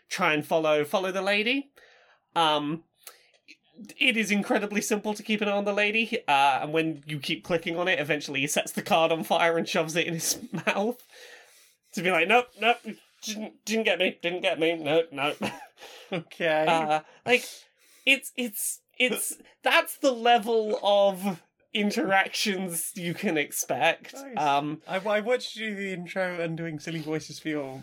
try 0.08 0.32
and 0.32 0.46
follow, 0.46 0.84
follow 0.84 1.10
the 1.10 1.22
lady. 1.22 1.70
Um, 2.36 2.84
it 3.98 4.16
is 4.16 4.30
incredibly 4.30 4.80
simple 4.80 5.14
to 5.14 5.22
keep 5.24 5.40
an 5.40 5.48
eye 5.48 5.52
on 5.52 5.64
the 5.64 5.72
lady, 5.72 6.20
uh, 6.28 6.60
and 6.62 6.72
when 6.72 7.02
you 7.06 7.18
keep 7.18 7.42
clicking 7.42 7.76
on 7.76 7.88
it, 7.88 7.98
eventually 7.98 8.40
he 8.40 8.46
sets 8.46 8.70
the 8.70 8.82
card 8.82 9.10
on 9.10 9.24
fire 9.24 9.58
and 9.58 9.68
shoves 9.68 9.96
it 9.96 10.06
in 10.06 10.14
his 10.14 10.38
mouth. 10.66 11.02
To 11.94 12.02
be 12.02 12.10
like, 12.10 12.28
nope, 12.28 12.48
nope, 12.60 12.78
didn't, 13.22 13.64
didn't 13.64 13.84
get 13.84 13.98
me, 13.98 14.18
didn't 14.20 14.42
get 14.42 14.58
me, 14.58 14.74
no, 14.76 15.02
no. 15.12 15.34
okay. 16.12 16.66
uh, 16.66 17.00
like, 17.24 17.44
it's, 18.04 18.32
it's, 18.36 18.80
it's, 18.98 19.36
that's 19.62 19.96
the 19.98 20.12
level 20.12 20.78
of 20.82 21.42
interactions 21.72 22.92
you 22.94 23.14
can 23.14 23.36
expect. 23.36 24.14
Nice. 24.14 24.36
Um, 24.36 24.82
I, 24.88 24.98
I 24.98 25.20
watched 25.20 25.56
you 25.56 25.74
the 25.74 25.92
intro 25.92 26.40
and 26.40 26.56
doing 26.56 26.78
silly 26.78 27.00
voices 27.00 27.38
for 27.38 27.48
your 27.48 27.82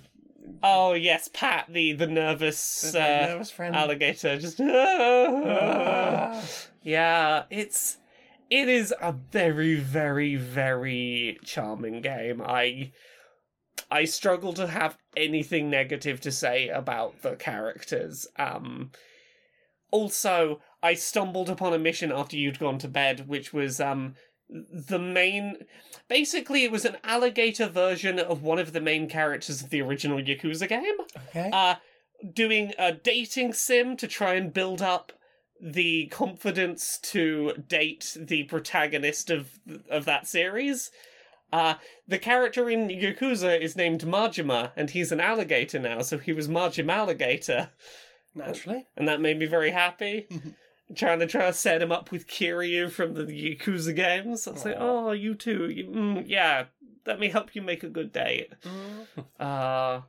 oh 0.64 0.94
yes, 0.94 1.30
Pat, 1.34 1.68
the, 1.70 1.94
the 1.94 2.08
nervous, 2.08 2.94
my 2.94 3.00
uh, 3.00 3.28
nervous 3.28 3.52
friend. 3.52 3.76
alligator, 3.76 4.40
just, 4.40 4.60
Ah. 4.64 6.42
Yeah, 6.84 7.44
it's 7.50 7.98
it 8.50 8.68
is 8.68 8.94
a 9.02 9.12
very 9.12 9.76
very 9.76 10.36
very 10.36 11.40
charming 11.44 12.02
game. 12.02 12.42
I 12.42 12.92
I 13.92 14.06
struggle 14.06 14.54
to 14.54 14.68
have 14.68 14.98
anything 15.16 15.70
negative 15.70 16.22
to 16.22 16.32
say 16.32 16.70
about 16.70 17.22
the 17.22 17.36
characters. 17.36 18.28
Um 18.38 18.92
also, 19.92 20.62
I 20.82 20.94
stumbled 20.94 21.50
upon 21.50 21.74
a 21.74 21.80
mission 21.80 22.14
after 22.14 22.38
you'd 22.38 22.60
gone 22.60 22.78
to 22.80 22.88
bed 22.88 23.28
which 23.28 23.54
was 23.54 23.80
um 23.80 24.16
the 24.50 25.00
main 25.00 25.56
basically 26.10 26.64
it 26.64 26.72
was 26.72 26.84
an 26.84 26.98
alligator 27.04 27.68
version 27.68 28.20
of 28.20 28.44
one 28.44 28.60
of 28.60 28.74
the 28.74 28.82
main 28.82 29.08
characters 29.08 29.62
of 29.62 29.70
the 29.70 29.82
original 29.82 30.20
Yakuza 30.20 30.68
game 30.68 30.84
okay. 31.30 31.50
uh, 31.54 31.76
doing 32.34 32.74
a 32.78 32.92
dating 32.92 33.54
sim 33.54 33.96
to 33.98 34.08
try 34.08 34.34
and 34.34 34.54
build 34.54 34.82
up 34.82 35.14
the 35.62 36.08
confidence 36.08 36.98
to 36.98 37.54
date 37.68 38.18
the 38.20 38.44
protagonist 38.44 39.30
of 39.30 39.60
of 39.90 40.06
that 40.06 40.28
series. 40.28 40.92
Uh, 41.52 41.76
the 42.08 42.18
character 42.18 42.70
in 42.70 42.88
Yakuza 42.88 43.60
is 43.60 43.76
named 43.76 44.02
Majima, 44.02 44.72
and 44.76 44.90
he's 44.90 45.12
an 45.12 45.20
alligator 45.20 45.80
now, 45.80 46.02
so 46.02 46.18
he 46.18 46.32
was 46.34 46.48
Majima 46.48 46.94
Alligator, 46.94 47.70
Naturally. 48.34 48.88
and 48.96 49.08
that 49.08 49.20
made 49.22 49.38
me 49.38 49.46
very 49.46 49.72
happy. 49.72 50.28
Trying 50.96 51.20
to 51.20 51.28
try 51.28 51.46
to 51.48 51.54
set 51.54 51.82
him 51.82 51.92
up 51.92 52.12
with 52.12 52.28
Kiryu 52.28 52.92
from 52.92 53.14
the 53.14 53.24
Yakuza 53.24 53.96
games. 53.96 54.46
I 54.46 54.52
was 54.52 54.66
like, 54.66 54.76
oh, 54.78 55.12
you 55.14 55.36
too. 55.36 55.70
You, 55.70 55.86
mm, 55.86 56.24
yeah, 56.28 56.66
let 57.06 57.18
me 57.18 57.30
help 57.30 57.56
you 57.56 57.62
make 57.62 57.84
a 57.84 57.90
good 57.90 58.12
date. 58.12 58.52
Uh, 59.40 60.02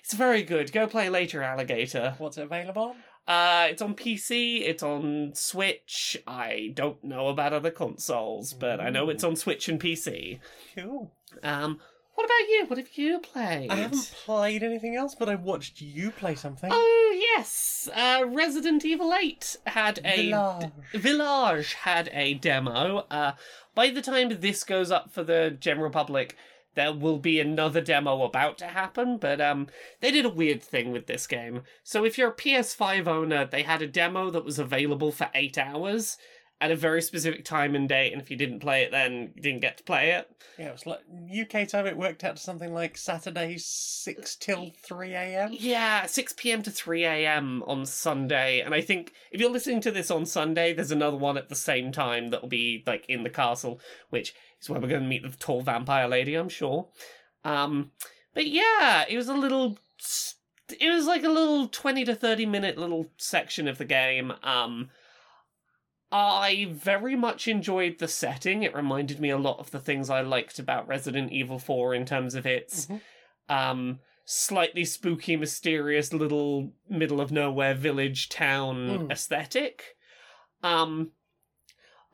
it's 0.00 0.12
very 0.12 0.42
good. 0.42 0.70
Go 0.70 0.86
play 0.86 1.08
later, 1.08 1.42
Alligator. 1.42 2.14
What's 2.18 2.36
available? 2.36 2.94
Uh, 3.28 3.66
it's 3.68 3.82
on 3.82 3.94
PC, 3.94 4.62
it's 4.62 4.82
on 4.82 5.32
Switch. 5.34 6.16
I 6.26 6.72
don't 6.72 7.04
know 7.04 7.28
about 7.28 7.52
other 7.52 7.70
consoles, 7.70 8.54
but 8.54 8.80
I 8.80 8.88
know 8.88 9.10
it's 9.10 9.22
on 9.22 9.36
Switch 9.36 9.68
and 9.68 9.78
PC. 9.78 10.40
Cool. 10.74 11.12
Um, 11.42 11.78
what 12.14 12.24
about 12.24 12.48
you? 12.48 12.64
What 12.66 12.78
have 12.78 12.96
you 12.96 13.18
played? 13.18 13.70
I 13.70 13.76
haven't 13.76 14.12
played 14.24 14.62
anything 14.62 14.96
else, 14.96 15.14
but 15.14 15.28
I 15.28 15.34
watched 15.34 15.82
you 15.82 16.10
play 16.10 16.34
something. 16.34 16.70
Oh 16.72 17.34
yes, 17.36 17.88
uh, 17.94 18.24
Resident 18.26 18.84
Evil 18.84 19.14
Eight 19.14 19.56
had 19.66 20.00
a 20.04 20.30
Village. 20.30 20.70
Village 20.94 21.74
had 21.74 22.08
a 22.14 22.32
demo. 22.34 23.06
Uh, 23.10 23.32
by 23.74 23.90
the 23.90 24.02
time 24.02 24.40
this 24.40 24.64
goes 24.64 24.90
up 24.90 25.12
for 25.12 25.22
the 25.22 25.56
general 25.60 25.90
public, 25.90 26.34
there 26.78 26.92
will 26.92 27.18
be 27.18 27.40
another 27.40 27.80
demo 27.80 28.22
about 28.22 28.56
to 28.58 28.66
happen. 28.66 29.18
But 29.18 29.40
um, 29.40 29.66
they 30.00 30.12
did 30.12 30.24
a 30.24 30.30
weird 30.30 30.62
thing 30.62 30.92
with 30.92 31.06
this 31.06 31.26
game. 31.26 31.62
So 31.82 32.04
if 32.04 32.16
you're 32.16 32.30
a 32.30 32.36
PS5 32.36 33.08
owner, 33.08 33.44
they 33.44 33.64
had 33.64 33.82
a 33.82 33.88
demo 33.88 34.30
that 34.30 34.44
was 34.44 34.60
available 34.60 35.10
for 35.10 35.28
eight 35.34 35.58
hours 35.58 36.16
at 36.60 36.72
a 36.72 36.76
very 36.76 37.00
specific 37.00 37.44
time 37.44 37.76
and 37.76 37.88
date, 37.88 38.12
and 38.12 38.20
if 38.20 38.30
you 38.30 38.36
didn't 38.36 38.58
play 38.58 38.82
it, 38.82 38.90
then 38.90 39.30
you 39.36 39.42
didn't 39.42 39.60
get 39.60 39.76
to 39.78 39.84
play 39.84 40.10
it. 40.10 40.28
Yeah, 40.58 40.68
it 40.68 40.72
was 40.72 40.86
like 40.86 41.00
UK 41.30 41.68
time. 41.68 41.86
It 41.86 41.96
worked 41.96 42.24
out 42.24 42.36
to 42.36 42.42
something 42.42 42.74
like 42.74 42.96
Saturday 42.96 43.56
six 43.58 44.34
till 44.34 44.72
three 44.82 45.14
a.m. 45.14 45.50
Yeah, 45.52 46.06
6 46.06 46.34
p.m. 46.36 46.62
to 46.62 46.70
3 46.70 47.04
a.m. 47.04 47.62
on 47.66 47.86
Sunday. 47.86 48.60
And 48.60 48.74
I 48.74 48.80
think 48.80 49.12
if 49.30 49.40
you're 49.40 49.52
listening 49.52 49.80
to 49.82 49.92
this 49.92 50.10
on 50.10 50.26
Sunday, 50.26 50.72
there's 50.72 50.90
another 50.90 51.16
one 51.16 51.38
at 51.38 51.48
the 51.48 51.54
same 51.54 51.92
time 51.92 52.30
that'll 52.30 52.48
be 52.48 52.82
like 52.86 53.04
in 53.08 53.22
the 53.22 53.30
castle, 53.30 53.80
which 54.10 54.34
is 54.60 54.68
where 54.70 54.80
we're 54.80 54.88
going 54.88 55.02
to 55.02 55.08
meet 55.08 55.22
the 55.22 55.36
tall 55.36 55.62
vampire 55.62 56.08
lady, 56.08 56.34
I'm 56.34 56.48
sure. 56.48 56.88
Um, 57.44 57.92
but 58.34 58.46
yeah, 58.46 59.04
it 59.08 59.16
was 59.16 59.28
a 59.28 59.34
little. 59.34 59.78
It 60.80 60.92
was 60.92 61.06
like 61.06 61.24
a 61.24 61.28
little 61.30 61.66
20 61.68 62.04
to 62.04 62.14
30 62.14 62.44
minute 62.46 62.76
little 62.76 63.06
section 63.16 63.66
of 63.68 63.78
the 63.78 63.84
game. 63.86 64.32
Um, 64.42 64.90
I 66.10 66.66
very 66.70 67.16
much 67.16 67.48
enjoyed 67.48 67.98
the 67.98 68.08
setting. 68.08 68.62
It 68.62 68.74
reminded 68.74 69.20
me 69.20 69.30
a 69.30 69.38
lot 69.38 69.58
of 69.58 69.70
the 69.70 69.78
things 69.80 70.08
I 70.08 70.20
liked 70.22 70.58
about 70.58 70.88
Resident 70.88 71.32
Evil 71.32 71.58
4 71.58 71.94
in 71.94 72.06
terms 72.06 72.34
of 72.34 72.46
its 72.46 72.86
Mhm. 72.86 73.00
um 73.48 74.00
slightly 74.30 74.84
spooky, 74.84 75.36
mysterious 75.36 76.12
little 76.12 76.72
middle 76.88 77.18
of 77.20 77.32
nowhere 77.32 77.74
village 77.74 78.28
town 78.28 78.76
Mm. 79.06 79.10
aesthetic. 79.10 79.96
Um 80.62 81.12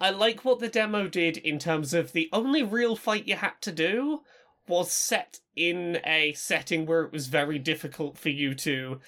I 0.01 0.11
like 0.11 0.45
what 0.45 0.59
the 0.61 0.69
demo 0.69 1.09
did 1.09 1.37
in 1.37 1.59
terms 1.59 1.95
of 1.95 2.13
the 2.13 2.29
only 2.33 2.63
real 2.63 2.97
fight 2.97 3.27
you 3.29 3.37
had 3.37 3.61
to 3.63 3.73
do 3.73 4.21
was 4.67 4.91
set 4.91 5.41
in 5.57 5.99
a 6.05 6.33
setting 6.35 6.85
where 6.87 7.03
it 7.03 7.13
was 7.13 7.27
very 7.29 7.59
difficult 7.59 8.19
for 8.19 8.31
you 8.31 8.55
to 8.55 9.01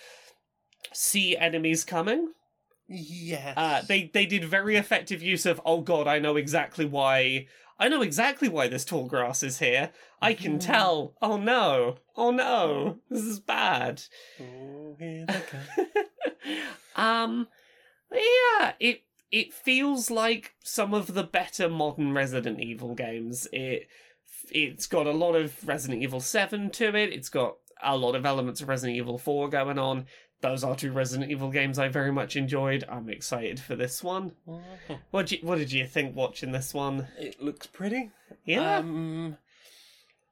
see 0.92 1.37
enemies 1.37 1.85
coming. 1.85 2.33
Yes. 2.88 3.55
Uh, 3.57 3.83
they 3.87 4.11
they 4.12 4.27
did 4.27 4.44
very 4.44 4.77
effective 4.77 5.20
use 5.22 5.44
of 5.44 5.61
oh 5.64 5.81
god 5.81 6.07
I 6.07 6.20
know 6.20 6.37
exactly 6.37 6.85
why 6.85 7.46
I 7.81 7.88
know 7.88 8.01
exactly 8.01 8.49
why 8.49 8.68
this 8.68 8.85
tall 8.85 9.07
grass 9.09 9.42
is 9.42 9.59
here 9.59 9.90
I 10.22 10.35
can 10.35 10.59
Mhm. 10.59 10.64
tell 10.66 11.14
oh 11.20 11.37
no 11.37 11.96
oh 12.14 12.31
no 12.31 12.99
this 13.11 13.25
is 13.25 13.40
bad 13.40 14.03
Oh, 14.40 14.94
here 15.01 15.27
they 15.27 15.40
come. 15.51 15.87
um 17.05 17.49
yeah 18.12 18.75
it 18.79 19.03
it 19.31 19.53
feels 19.53 20.11
like 20.11 20.55
some 20.62 20.95
of 20.95 21.15
the 21.15 21.25
better 21.25 21.69
modern 21.69 22.12
Resident 22.12 22.61
Evil 22.61 22.95
games. 22.95 23.49
It 23.53 23.89
it's 24.51 24.87
got 24.87 25.07
a 25.07 25.12
lot 25.12 25.35
of 25.35 25.67
Resident 25.67 26.03
Evil 26.03 26.21
7 26.21 26.71
to 26.71 26.95
it. 26.97 27.12
It's 27.12 27.29
got 27.29 27.57
a 27.83 27.97
lot 27.97 28.15
of 28.15 28.25
elements 28.25 28.61
of 28.61 28.69
Resident 28.69 28.97
Evil 28.97 29.19
4 29.19 29.49
going 29.49 29.79
on. 29.79 30.07
Those 30.41 30.62
are 30.62 30.77
two 30.77 30.93
Resident 30.93 31.31
Evil 31.31 31.51
games 31.51 31.79
I 31.79 31.89
very 31.89 32.12
much 32.12 32.37
enjoyed. 32.37 32.85
I'm 32.89 33.09
excited 33.09 33.59
for 33.59 33.75
this 33.75 34.03
one. 34.03 34.33
What 35.11 35.27
did 35.27 35.41
you, 35.41 35.49
what 35.49 35.59
did 35.59 35.73
you 35.73 35.87
think 35.87 36.15
watching 36.15 36.53
this 36.53 36.73
one? 36.73 37.09
It 37.19 37.43
looks 37.43 37.67
pretty. 37.67 38.11
Yeah. 38.45 38.79
Um, 38.79 39.39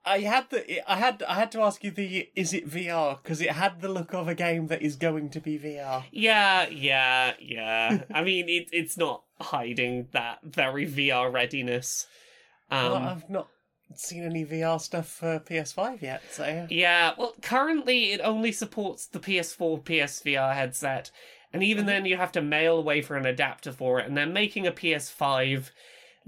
I 0.05 0.21
had 0.21 0.51
the 0.51 0.91
I 0.91 0.97
had 0.97 1.23
I 1.27 1.35
had 1.35 1.51
to 1.53 1.63
ask 1.63 1.83
you 1.83 1.91
the 1.91 2.29
is 2.37 2.53
it 2.53 2.69
VR 2.69 3.23
because 3.23 3.41
it 3.41 3.51
had 3.51 3.81
the 3.81 3.89
look 3.89 4.13
of 4.13 4.29
a 4.29 4.35
game 4.35 4.67
that 4.67 4.83
is 4.83 4.97
going 4.97 5.31
to 5.31 5.41
be 5.41 5.59
VR. 5.59 6.05
Yeah, 6.13 6.69
yeah, 6.69 7.35
yeah. 7.41 8.03
I 8.13 8.23
mean, 8.25 8.49
it, 8.49 8.69
it's 8.73 8.99
not 8.99 9.23
hiding 9.41 10.09
that 10.13 10.41
very 10.43 10.87
VR 10.87 11.33
readiness. 11.33 12.07
Um, 12.71 12.85
well, 12.85 12.97
I've 12.97 13.31
not 13.31 13.49
seen 13.95 14.25
any 14.25 14.45
VR 14.45 14.81
stuff 14.81 15.09
for 15.09 15.39
PS5 15.39 16.03
yet, 16.03 16.23
so 16.31 16.67
Yeah, 16.71 17.13
well, 17.17 17.35
currently 17.43 18.13
it 18.13 18.21
only 18.23 18.53
supports 18.53 19.07
the 19.07 19.21
PS4 19.21 19.83
PSVR 19.83 20.55
headset, 20.55 21.11
and 21.53 21.63
even 21.63 21.87
then 21.87 22.05
you 22.05 22.17
have 22.17 22.33
to 22.33 22.43
mail 22.43 22.77
away 22.79 23.03
for 23.03 23.17
an 23.17 23.27
adapter 23.27 23.73
for 23.73 24.01
it, 24.01 24.07
and 24.07 24.17
they're 24.17 24.27
making 24.27 24.67
a 24.67 24.73
PS5 24.73 25.71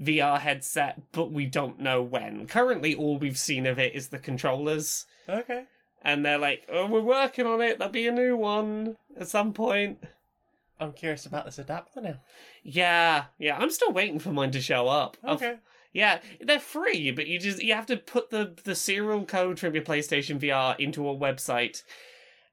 VR 0.00 0.38
headset, 0.40 1.00
but 1.12 1.30
we 1.32 1.46
don't 1.46 1.80
know 1.80 2.02
when. 2.02 2.46
Currently, 2.46 2.94
all 2.94 3.18
we've 3.18 3.38
seen 3.38 3.66
of 3.66 3.78
it 3.78 3.94
is 3.94 4.08
the 4.08 4.18
controllers, 4.18 5.06
okay. 5.28 5.64
and 6.02 6.24
they're 6.24 6.38
like, 6.38 6.64
oh, 6.68 6.86
we're 6.86 7.00
working 7.00 7.46
on 7.46 7.60
it, 7.62 7.78
there'll 7.78 7.92
be 7.92 8.06
a 8.06 8.12
new 8.12 8.36
one 8.36 8.96
at 9.18 9.28
some 9.28 9.52
point. 9.52 9.98
I'm 10.78 10.92
curious 10.92 11.24
about 11.24 11.46
this 11.46 11.58
adapter 11.58 12.02
now. 12.02 12.16
Yeah, 12.62 13.24
yeah, 13.38 13.56
I'm 13.56 13.70
still 13.70 13.92
waiting 13.92 14.18
for 14.18 14.30
mine 14.30 14.50
to 14.50 14.60
show 14.60 14.88
up. 14.88 15.16
I've- 15.24 15.44
Okay. 15.44 15.56
Yeah, 15.92 16.18
they're 16.42 16.60
free, 16.60 17.10
but 17.10 17.26
you 17.26 17.38
just 17.38 17.62
you 17.62 17.72
have 17.72 17.86
to 17.86 17.96
put 17.96 18.28
the 18.28 18.54
the 18.64 18.74
serial 18.74 19.24
code 19.24 19.58
from 19.58 19.74
your 19.74 19.82
PlayStation 19.82 20.38
VR 20.38 20.78
into 20.78 21.08
a 21.08 21.14
website. 21.16 21.82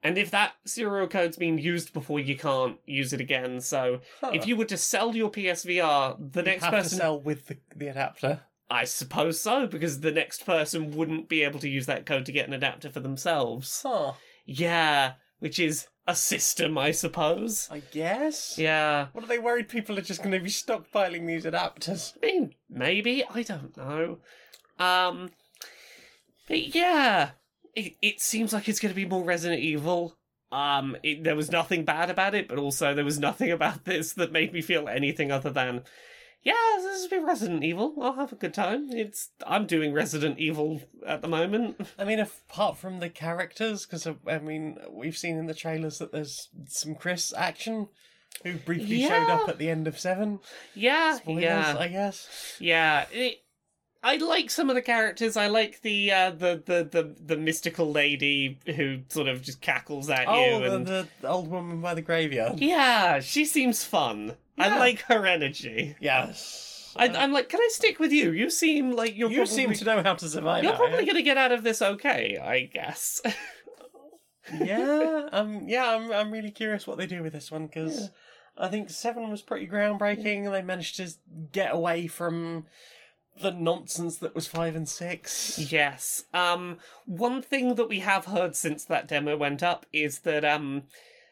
And 0.03 0.17
if 0.17 0.29
that 0.31 0.53
serial 0.65 1.07
code's 1.07 1.37
been 1.37 1.57
used 1.57 1.93
before, 1.93 2.19
you 2.19 2.35
can't 2.37 2.77
use 2.85 3.13
it 3.13 3.21
again. 3.21 3.61
So 3.61 4.01
if 4.33 4.45
you 4.45 4.57
were 4.57 4.65
to 4.65 4.77
sell 4.77 5.15
your 5.15 5.31
PSVR, 5.31 6.17
the 6.33 6.41
You 6.41 6.45
next 6.45 6.63
have 6.65 6.73
person 6.73 6.89
to 6.91 6.95
sell 6.97 7.19
with 7.21 7.47
the, 7.47 7.57
the 7.75 7.87
adapter. 7.87 8.41
I 8.69 8.83
suppose 8.83 9.39
so, 9.39 9.65
because 9.67 10.01
the 10.01 10.11
next 10.11 10.45
person 10.45 10.91
wouldn't 10.91 11.29
be 11.29 11.43
able 11.43 11.59
to 11.59 11.69
use 11.69 11.85
that 11.85 12.05
code 12.05 12.25
to 12.25 12.31
get 12.31 12.47
an 12.47 12.53
adapter 12.53 12.89
for 12.89 12.99
themselves. 12.99 13.81
Huh. 13.85 14.13
Yeah, 14.45 15.13
which 15.39 15.59
is 15.59 15.87
a 16.07 16.15
system, 16.15 16.77
I 16.77 16.91
suppose. 16.91 17.67
I 17.71 17.79
guess. 17.91 18.57
Yeah. 18.57 19.07
What 19.13 19.23
are 19.23 19.27
they 19.27 19.39
worried 19.39 19.69
people 19.69 19.97
are 19.97 20.01
just 20.01 20.21
going 20.21 20.33
to 20.33 20.39
be 20.39 20.49
stockpiling 20.49 21.27
these 21.27 21.45
adapters? 21.45 22.13
I 22.21 22.25
mean, 22.25 22.55
maybe 22.69 23.23
I 23.29 23.43
don't 23.43 23.77
know. 23.77 24.17
Um, 24.79 25.29
but 26.47 26.75
yeah, 26.75 27.31
it 27.75 27.95
it 28.01 28.21
seems 28.21 28.53
like 28.53 28.67
it's 28.67 28.79
going 28.79 28.93
to 28.93 28.95
be 28.95 29.05
more 29.05 29.23
Resident 29.23 29.61
Evil. 29.61 30.17
Um, 30.51 30.95
it, 31.01 31.23
there 31.23 31.35
was 31.35 31.51
nothing 31.51 31.83
bad 31.83 32.11
about 32.11 32.35
it, 32.35 32.47
but 32.47 32.59
also 32.59 32.93
there 32.93 33.05
was 33.05 33.19
nothing 33.19 33.51
about 33.51 33.85
this 33.85 34.13
that 34.13 34.31
made 34.31 34.53
me 34.53 34.61
feel 34.61 34.87
anything 34.87 35.31
other 35.31 35.49
than, 35.49 35.83
yeah, 36.43 36.53
this 36.77 37.01
will 37.01 37.19
be 37.19 37.25
Resident 37.25 37.63
Evil. 37.63 37.95
I'll 37.99 38.13
have 38.13 38.31
a 38.31 38.35
good 38.37 38.53
time. 38.53 38.89
It's 38.91 39.29
I'm 39.47 39.65
doing 39.65 39.93
Resident 39.93 40.37
Evil 40.37 40.81
at 41.05 41.21
the 41.21 41.27
moment. 41.27 41.87
I 41.97 42.05
mean, 42.05 42.19
apart 42.19 42.77
from 42.77 42.99
the 42.99 43.09
characters, 43.09 43.85
because 43.85 44.07
I 44.27 44.39
mean, 44.39 44.77
we've 44.91 45.17
seen 45.17 45.37
in 45.37 45.47
the 45.47 45.53
trailers 45.55 45.97
that 45.99 46.11
there's 46.11 46.49
some 46.67 46.95
Chris 46.95 47.33
action, 47.35 47.87
who 48.43 48.55
briefly 48.55 49.01
showed 49.01 49.29
up 49.29 49.47
at 49.47 49.57
the 49.57 49.69
end 49.69 49.87
of 49.87 49.97
Seven. 49.99 50.39
Yeah, 50.75 51.17
Spoilers, 51.17 51.43
yeah. 51.43 51.75
I 51.79 51.87
guess. 51.87 52.57
Yeah, 52.59 53.05
it, 53.11 53.42
I 54.03 54.17
like 54.17 54.49
some 54.49 54.69
of 54.69 54.75
the 54.75 54.81
characters. 54.81 55.37
I 55.37 55.47
like 55.47 55.81
the 55.81 56.11
uh, 56.11 56.31
the, 56.31 56.61
the 56.65 56.83
the 56.83 57.15
the 57.25 57.37
mystical 57.37 57.89
lady 57.89 58.59
who 58.75 58.99
sort 59.07 59.27
of 59.29 59.41
just 59.41 59.61
cackles 59.61 60.09
at 60.09 60.27
Oh, 60.27 60.59
you. 60.59 60.69
the, 60.69 60.75
and... 60.75 60.87
the, 60.87 61.07
old 61.23 61.49
woman 61.49 61.79
by 61.79 61.93
the 61.93 62.01
graveyard. 62.01 62.59
Yeah, 62.59 63.21
she 63.21 63.45
seems 63.45 63.83
fun. 63.85 64.35
I 64.57 64.77
like 64.77 65.01
her 65.03 65.25
energy. 65.25 65.95
Yes. 65.99 66.93
I, 66.95 67.07
I'm 67.07 67.31
like, 67.31 67.49
can 67.49 67.59
I 67.59 67.69
stick 67.71 67.97
with 67.99 68.11
you? 68.11 68.31
You 68.31 68.49
seem 68.49 68.91
like 68.91 69.17
you're 69.17 69.29
you 69.29 69.37
probably, 69.37 69.55
seem 69.55 69.73
to 69.73 69.85
know 69.85 70.03
how 70.03 70.13
to 70.13 70.29
survive. 70.29 70.63
you're 70.63 70.75
probably 70.75 71.05
going 71.05 71.15
to 71.15 71.23
get 71.23 71.37
out 71.37 71.51
of 71.51 71.63
this 71.63 71.81
okay, 71.81 72.37
I 72.37 72.69
guess. 72.71 73.19
yeah, 74.53 75.27
um, 75.31 75.67
yeah, 75.67 75.89
I'm, 75.89 76.11
I'm 76.11 76.31
really 76.31 76.51
curious 76.51 76.85
what 76.85 76.97
they 76.97 77.07
do 77.07 77.23
with 77.23 77.33
this 77.33 77.51
one 77.51 77.65
because 77.65 78.11
I 78.57 78.67
think 78.67 78.89
seven 78.91 79.31
was 79.31 79.41
pretty 79.41 79.67
groundbreaking, 79.67 80.45
and 80.45 80.53
they 80.53 80.61
managed 80.61 80.97
to 80.97 81.09
get 81.51 81.73
away 81.73 82.05
from 82.07 82.65
the 83.41 83.51
nonsense 83.51 84.17
that 84.17 84.35
was 84.35 84.47
five 84.47 84.75
and 84.75 84.87
six. 84.87 85.57
yes. 85.71 86.23
Um, 86.33 86.77
one 87.05 87.41
thing 87.41 87.75
that 87.75 87.89
we 87.89 87.99
have 87.99 88.25
heard 88.25 88.55
since 88.55 88.85
that 88.85 89.07
demo 89.07 89.35
went 89.37 89.63
up 89.63 89.85
is 89.91 90.19
that 90.19 90.45
um, 90.45 90.83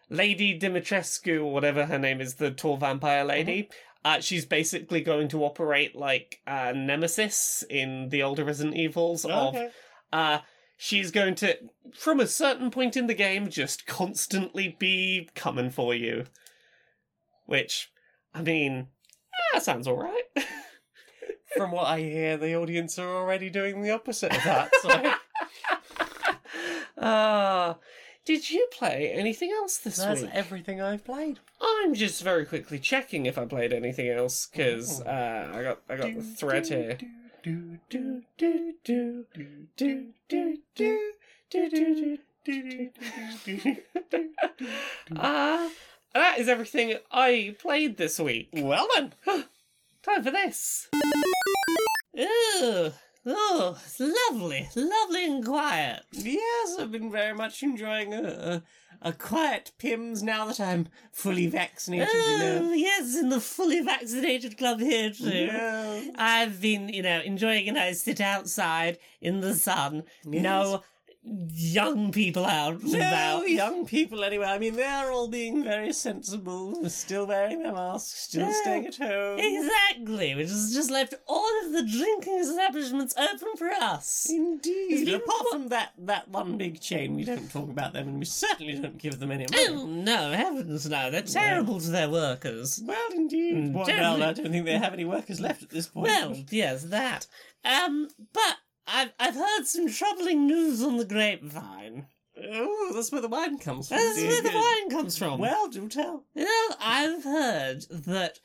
Lady 0.10 0.58
Dimitrescu, 0.60 1.40
or 1.42 1.54
whatever 1.54 1.86
her 1.86 2.00
name 2.00 2.20
is, 2.22 2.36
the 2.36 2.52
tall 2.52 2.78
vampire 2.78 3.24
lady. 3.24 3.70
Uh, 4.04 4.20
she's 4.20 4.46
basically 4.46 5.02
going 5.02 5.28
to 5.28 5.44
operate 5.46 5.96
like 5.96 6.40
uh, 6.48 6.74
Nemesis 6.76 7.64
in 7.70 8.10
the 8.10 8.24
older 8.24 8.44
Resident 8.44 8.76
Evils. 8.76 9.26
Of 9.26 9.56
Okay. 9.56 9.70
uh 10.12 10.40
she's 10.76 11.12
going 11.12 11.36
to 11.36 11.56
from 11.94 12.20
a 12.20 12.26
certain 12.26 12.72
point 12.72 12.98
in 12.98 13.06
the 13.06 13.14
game 13.14 13.48
just 13.48 13.86
constantly 13.86 14.76
be 14.80 15.30
coming 15.36 15.70
for 15.70 15.94
you 15.94 16.24
which 17.46 17.92
i 18.34 18.42
mean 18.42 18.88
yeah, 19.54 19.60
sounds 19.60 19.88
all 19.88 19.96
right 19.98 20.24
From 21.58 21.72
what 21.72 21.88
I 21.88 22.00
hear, 22.00 22.38
the 22.38 22.56
audience 22.56 22.98
are 23.00 23.14
already 23.16 23.50
doing 23.50 23.82
the 23.82 23.92
opposite 23.92 24.36
of 24.36 24.44
that. 24.44 24.72
So 24.82 25.14
uh 27.02 27.74
did 28.26 28.50
you 28.52 28.68
play 28.72 29.12
anything 29.14 29.52
else 29.52 29.78
this 29.78 29.98
that's 29.98 30.22
week 30.22 30.30
That's 30.30 30.38
everything 30.46 30.82
I've 30.82 31.04
played. 31.04 31.40
i'm 31.60 31.94
just 31.96 32.22
very 32.22 32.46
quickly 32.46 32.78
checking 32.80 33.26
if 33.26 33.38
i 33.38 33.46
played 33.46 33.74
anything 33.74 34.10
else 34.10 34.48
because 34.48 35.02
uh 35.02 35.52
i 35.54 35.64
got 35.64 35.80
i 35.90 35.96
got 35.96 36.14
the 36.16 36.22
thread 36.22 36.68
here 36.68 36.98
Do, 37.44 37.80
do, 37.90 38.22
do, 38.38 38.74
do, 38.84 39.26
do, 39.34 39.68
do, 39.78 40.14
do, 40.28 40.58
do, 40.76 40.98
do, 41.10 41.10
do, 41.50 41.70
do, 41.70 42.18
do, 42.46 42.90
do, 42.90 42.90
do, 43.46 43.72
do. 44.60 44.68
uh 45.16 45.70
that 46.14 46.38
is 46.40 46.48
everything 46.48 46.96
i 47.12 47.56
played 47.60 47.98
this 47.98 48.20
week 48.20 48.50
Well 48.54 48.88
then, 48.96 49.14
Time 50.04 50.24
for 50.24 50.32
this. 50.32 50.88
Oh, 52.18 52.92
oh, 53.26 53.78
it's 53.86 54.00
lovely, 54.00 54.68
lovely 54.76 55.26
and 55.26 55.46
quiet. 55.46 56.02
yes, 56.12 56.76
I've 56.80 56.92
been 56.92 57.12
very 57.12 57.34
much 57.34 57.62
enjoying 57.64 58.14
a, 58.14 58.22
a, 59.02 59.10
a 59.10 59.14
quiet 59.14 59.72
Pimm's 59.78 60.22
now 60.24 60.46
that 60.46 60.60
I'm 60.60 60.88
fully 61.12 61.48
vaccinated, 61.48 62.08
you 62.14 62.20
Oh, 62.20 62.38
know. 62.62 62.74
yes, 62.74 63.16
in 63.16 63.30
the 63.30 63.40
fully 63.40 63.82
vaccinated 63.82 64.58
club 64.58 64.80
here 64.80 65.12
too. 65.12 65.30
Yeah. 65.30 66.02
I've 66.16 66.60
been, 66.60 66.90
you 66.90 67.04
know, 67.04 67.22
enjoying 67.22 67.70
a 67.70 67.72
nice 67.74 68.02
sit 68.02 68.20
outside 68.20 68.98
in 69.22 69.40
the 69.42 69.54
sun. 69.54 70.04
No 70.26 70.82
young 71.24 72.12
people 72.12 72.46
out 72.46 72.82
No 72.84 72.98
about. 72.98 73.50
young 73.50 73.86
people 73.86 74.24
anyway. 74.24 74.46
I 74.46 74.58
mean, 74.58 74.76
they're 74.76 75.12
all 75.12 75.28
being 75.28 75.64
very 75.64 75.94
sensible, 75.94 76.90
still 76.90 77.28
wearing 77.28 77.62
their 77.62 77.74
masks, 77.74 78.22
still 78.24 78.48
Yeah. 78.48 78.62
staying 78.62 78.88
at 78.88 78.96
home. 78.96 79.40
Exactly, 79.40 80.34
which 80.36 80.50
has 80.50 80.74
just 80.74 80.90
left 80.90 81.14
all 81.28 81.48
of 81.66 81.74
the 81.74 81.84
drinking 81.84 82.40
establishments 82.40 83.14
open 83.18 83.50
for 83.56 83.70
us. 83.70 84.28
Indeed. 84.30 85.10
Apart 85.10 85.28
what- 85.28 85.52
from 85.52 85.68
that, 85.70 85.94
that 86.00 86.28
one 86.30 86.58
big 86.58 86.82
chain, 86.82 87.16
we 87.16 87.24
don't 87.24 87.52
talk 87.52 87.70
about 87.70 87.94
them, 87.94 88.08
and 88.08 88.20
we 88.20 88.26
certainly 88.26 88.74
don't 88.80 88.98
give 88.98 89.20
them 89.20 89.32
any 89.32 89.46
Oh 89.54 89.76
money. 89.86 90.02
no, 90.02 90.32
heavens 90.32 90.90
no! 90.90 91.12
They're 91.12 91.22
terrible 91.22 91.80
to 91.82 91.90
their 91.90 92.10
workers. 92.10 92.82
Well, 92.84 93.12
indeed. 93.14 93.56
Mm, 93.56 93.74
Well, 93.74 93.86
well, 93.88 94.24
I 94.24 94.34
don't 94.34 94.52
think 94.52 94.66
they 94.66 94.78
have 94.78 94.94
any 94.94 95.06
workers 95.06 95.40
left 95.40 95.62
at 95.64 95.70
this 95.70 95.88
point. 95.88 96.08
Well, 96.08 96.36
yes, 96.50 96.84
that. 96.86 97.28
Um, 97.64 98.10
but 98.34 98.58
I've 98.88 99.12
I've 99.20 99.36
heard 99.36 99.66
some 99.66 99.90
troubling 99.90 100.48
news 100.48 100.82
on 100.84 100.98
the 100.98 101.06
grapevine. 101.06 102.08
oh, 102.38 102.92
that's 102.94 103.12
where 103.12 103.22
the 103.22 103.28
wine 103.28 103.58
comes 103.60 103.88
from. 103.88 103.98
That's 103.98 104.22
where 104.22 104.42
the 104.42 104.52
wine 104.54 104.90
comes 104.90 105.18
from. 105.18 105.40
Well, 105.40 105.68
do 105.70 105.88
tell. 105.88 106.26
you 106.36 106.44
know, 106.46 106.76
I've 106.80 107.24
heard 107.24 107.84
that. 107.90 108.40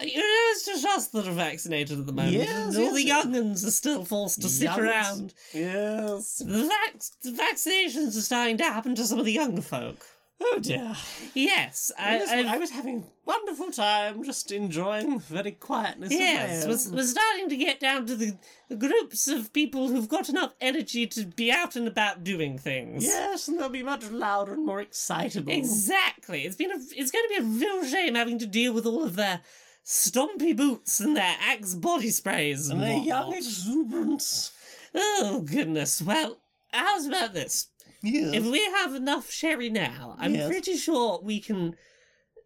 You 0.00 0.16
know, 0.16 0.22
it's 0.50 0.66
just 0.66 0.84
us 0.84 1.06
that 1.08 1.28
are 1.28 1.32
vaccinated 1.32 2.00
at 2.00 2.06
the 2.06 2.12
moment. 2.12 2.34
Yes, 2.34 2.74
and 2.74 2.84
all 2.84 2.94
the 2.94 3.04
young'uns 3.04 3.64
are 3.64 3.70
still 3.70 4.04
forced 4.04 4.42
to 4.42 4.48
sit 4.48 4.76
around. 4.76 5.34
Yes. 5.52 6.38
The, 6.44 6.64
vac- 6.68 7.00
the 7.22 7.30
vaccinations 7.30 8.18
are 8.18 8.22
starting 8.22 8.56
to 8.58 8.64
happen 8.64 8.96
to 8.96 9.04
some 9.04 9.20
of 9.20 9.24
the 9.24 9.30
younger 9.32 9.62
folk. 9.62 10.04
Oh 10.40 10.58
dear. 10.60 10.94
Yes, 11.32 11.90
I, 11.98 12.18
I've- 12.20 12.48
I 12.48 12.58
was 12.58 12.70
having 12.70 12.98
a 12.98 13.04
wonderful 13.24 13.70
time, 13.70 14.22
just 14.24 14.50
enjoying 14.52 15.14
the 15.14 15.18
very 15.20 15.52
quietness 15.52 16.12
Yes, 16.12 16.88
my 16.90 16.96
we're 16.96 17.02
starting 17.04 17.48
to 17.48 17.56
get 17.56 17.80
down 17.80 18.06
to 18.06 18.16
the, 18.16 18.36
the 18.68 18.76
groups 18.76 19.28
of 19.28 19.52
people 19.52 19.88
who've 19.88 20.08
got 20.08 20.28
enough 20.28 20.52
energy 20.60 21.06
to 21.06 21.24
be 21.24 21.50
out 21.52 21.76
and 21.76 21.86
about 21.88 22.24
doing 22.24 22.58
things. 22.58 23.04
Yes, 23.04 23.48
and 23.48 23.58
they'll 23.58 23.68
be 23.68 23.82
much 23.82 24.10
louder 24.10 24.54
and 24.54 24.66
more 24.66 24.80
excitable. 24.80 25.52
Exactly. 25.52 26.42
It's 26.42 26.56
been 26.56 26.72
a, 26.72 26.78
it's 26.96 27.10
going 27.12 27.24
to 27.28 27.28
be 27.28 27.36
a 27.36 27.42
real 27.70 27.84
shame 27.84 28.14
having 28.16 28.38
to 28.40 28.46
deal 28.46 28.72
with 28.72 28.86
all 28.86 29.04
of 29.04 29.16
their 29.16 29.40
stumpy 29.82 30.52
boots 30.52 30.98
and 31.00 31.16
their 31.16 31.36
axe 31.40 31.74
body 31.74 32.10
sprays 32.10 32.68
and, 32.68 32.80
And 32.82 32.90
they're 32.90 33.04
young 33.06 33.34
exuberance. 33.34 34.50
Oh 34.94 35.40
goodness! 35.44 36.00
Well, 36.02 36.38
how's 36.72 37.06
about 37.06 37.34
this? 37.34 37.68
Yeah. 38.04 38.32
If 38.34 38.44
we 38.44 38.62
have 38.76 38.94
enough 38.94 39.30
sherry 39.30 39.70
now, 39.70 40.14
I'm 40.18 40.34
Yes. 40.34 40.48
pretty 40.48 40.76
sure 40.76 41.20
we 41.22 41.40
can 41.40 41.74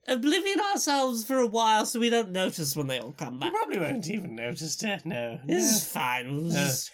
oblivion 0.06 0.60
ourselves 0.60 1.24
for 1.26 1.38
a 1.38 1.46
while 1.46 1.84
so 1.84 1.98
we 2.00 2.10
don't 2.10 2.30
notice 2.30 2.76
when 2.76 2.86
they 2.86 2.98
all 3.00 3.12
come 3.12 3.34
You 3.34 3.40
back. 3.40 3.52
probably 3.52 3.78
won't 3.80 4.08
even 4.08 4.36
notice 4.36 4.82
it. 4.82 5.04
No. 5.04 5.40
This 5.44 5.64
no. 5.64 5.68
is 5.76 5.84
fine. 5.84 6.36
We'll 6.36 6.52
Uh, 6.52 6.66
just... 6.66 6.90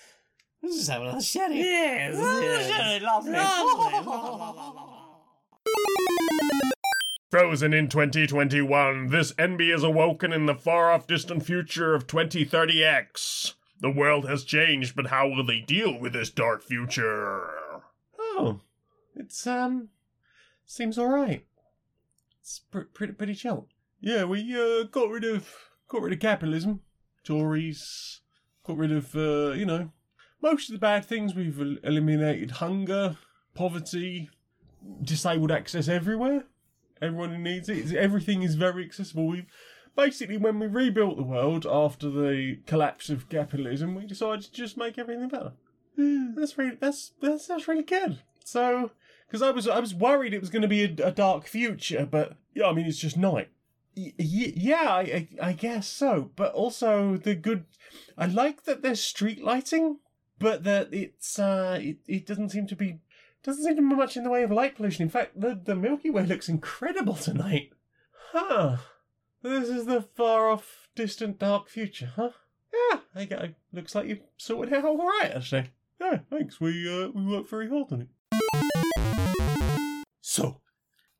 Let's 0.63 0.77
just 0.77 0.91
have 0.91 1.03
a 1.03 1.05
little 1.05 1.21
sherry. 1.21 1.59
Yes, 1.59 2.15
Oh, 2.17 2.41
yes. 2.41 2.75
sherry, 2.75 3.01
lovely. 3.01 3.35
Frozen 7.31 7.75
in 7.75 7.89
2021, 7.89 9.09
this 9.09 9.33
NB 9.35 9.75
is 9.75 9.83
awoken 9.83 10.33
in 10.33 10.47
the 10.47 10.55
far 10.55 10.91
off 10.93 11.07
distant 11.07 11.45
future 11.45 11.95
of 11.95 12.07
2030X. 12.07 13.55
The 13.81 13.91
world 13.91 14.29
has 14.29 14.45
changed, 14.45 14.95
but 14.97 15.09
how 15.09 15.29
will 15.29 15.45
they 15.45 15.61
deal 15.61 15.99
with 15.99 16.13
this 16.13 16.31
dark 16.31 16.63
future? 16.63 17.43
Oh, 18.37 18.61
it's 19.15 19.47
um, 19.47 19.89
seems 20.67 20.99
all 20.99 21.09
right. 21.09 21.47
It's 22.41 22.59
pr- 22.59 22.81
pretty 22.93 23.13
pretty 23.13 23.35
chill. 23.35 23.69
Yeah, 24.01 24.25
we 24.25 24.55
uh 24.55 24.85
got 24.85 25.09
rid 25.09 25.25
of 25.25 25.49
got 25.89 26.03
rid 26.03 26.13
of 26.13 26.21
capitalism, 26.21 26.81
Tories, 27.23 28.21
got 28.65 28.77
rid 28.77 28.93
of 28.93 29.15
uh 29.15 29.53
you 29.53 29.65
know 29.65 29.91
most 30.43 30.69
of 30.69 30.75
the 30.75 30.79
bad 30.81 31.05
things. 31.05 31.35
We've 31.35 31.61
el- 31.61 31.79
eliminated 31.83 32.51
hunger, 32.53 33.17
poverty, 33.55 34.29
disabled 35.03 35.53
access 35.53 35.89
everywhere. 35.89 36.45
Everyone 37.01 37.31
who 37.31 37.39
needs 37.39 37.69
it. 37.69 37.95
Everything 37.95 38.43
is 38.43 38.57
very 38.57 38.85
accessible. 38.85 39.29
We 39.29 39.47
basically 39.97 40.37
when 40.39 40.59
we 40.59 40.67
rebuilt 40.67 41.17
the 41.17 41.23
world 41.23 41.67
after 41.71 42.11
the 42.11 42.59
collapse 42.67 43.11
of 43.11 43.29
capitalism, 43.29 43.95
we 43.95 44.07
decided 44.07 44.45
to 44.45 44.53
just 44.53 44.77
make 44.77 44.99
everything 44.99 45.29
better. 45.29 45.53
That's 46.37 46.59
really 46.59 46.77
that's 46.81 47.13
that's 47.21 47.47
that's 47.47 47.69
really 47.69 47.83
good. 47.83 48.19
So, 48.45 48.91
because 49.27 49.43
I 49.43 49.51
was 49.51 49.69
I 49.69 49.79
was 49.79 49.95
worried 49.95 50.35
it 50.35 50.41
was 50.41 50.51
going 50.51 50.63
to 50.63 50.69
be 50.69 50.85
a, 50.85 51.07
a 51.07 51.13
dark 51.13 51.47
future, 51.47 52.07
but 52.11 52.37
yeah, 52.55 52.67
I 52.67 52.73
mean 52.73 52.87
it's 52.87 52.99
just 52.99 53.17
night. 53.17 53.49
Y- 53.97 54.13
y- 54.19 54.53
yeah, 54.57 54.89
I, 54.89 55.01
I 55.01 55.29
I 55.49 55.53
guess 55.53 55.87
so. 55.87 56.31
But 56.37 56.53
also 56.53 57.17
the 57.17 57.35
good, 57.35 57.65
I 58.19 58.27
like 58.27 58.65
that 58.65 58.83
there's 58.83 59.01
street 59.01 59.43
lighting, 59.43 59.99
but 60.39 60.65
that 60.65 60.93
it's 60.93 61.39
uh 61.39 61.79
it, 61.81 61.99
it 62.07 62.27
doesn't 62.27 62.51
seem 62.51 62.67
to 62.67 62.77
be 62.77 62.99
doesn't 63.45 63.63
seem 63.63 63.77
to 63.77 63.83
be 63.83 63.95
much 63.95 64.17
in 64.17 64.25
the 64.25 64.31
way 64.31 64.43
of 64.43 64.51
light 64.51 64.77
pollution. 64.77 65.03
In 65.03 65.11
fact, 65.11 65.41
the 65.41 65.59
the 65.63 65.77
Milky 65.77 66.11
Way 66.11 66.27
looks 66.27 66.49
incredible 66.49 67.15
tonight. 67.15 67.71
Huh. 68.33 68.79
This 69.43 69.69
is 69.69 69.85
the 69.85 70.01
far 70.01 70.51
off, 70.51 70.89
distant, 70.95 71.39
dark 71.39 71.69
future, 71.69 72.13
huh? 72.17 72.31
Yeah, 72.73 73.01
I 73.15 73.21
it 73.23 73.55
Looks 73.73 73.95
like 73.95 74.07
you 74.07 74.21
sorted 74.39 74.73
it 74.73 74.79
out 74.79 74.85
all 74.87 75.07
right, 75.07 75.33
actually. 75.37 75.71
Yeah, 76.01 76.19
thanks. 76.31 76.61
We 76.61 76.89
uh, 76.89 77.09
we 77.09 77.25
worked 77.25 77.49
very 77.51 77.69
hard 77.69 77.93
on 77.93 78.03
it. 78.03 78.09
So, 80.21 80.61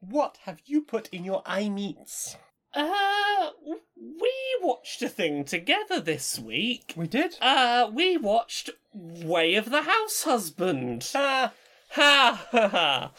what 0.01 0.39
have 0.45 0.61
you 0.67 0.83
put 0.83 1.09
in 1.09 1.25
your 1.25 1.43
eye 1.47 1.69
meats? 1.69 2.37
Uh, 2.75 3.51
we 3.65 4.33
watched 4.61 5.01
a 5.03 5.09
thing 5.09 5.45
together 5.45 6.01
this 6.01 6.39
week. 6.39 6.93
We 6.97 7.07
did. 7.07 7.37
Uh, 7.41 7.89
we 7.93 8.17
watched 8.17 8.71
Way 8.93 9.55
of 9.55 9.71
the 9.71 9.83
House 9.83 10.25
Husband. 10.25 11.09
Ah, 11.15 11.53
Ha 11.95 12.47
ha 12.51 12.69
ha. 12.69 13.13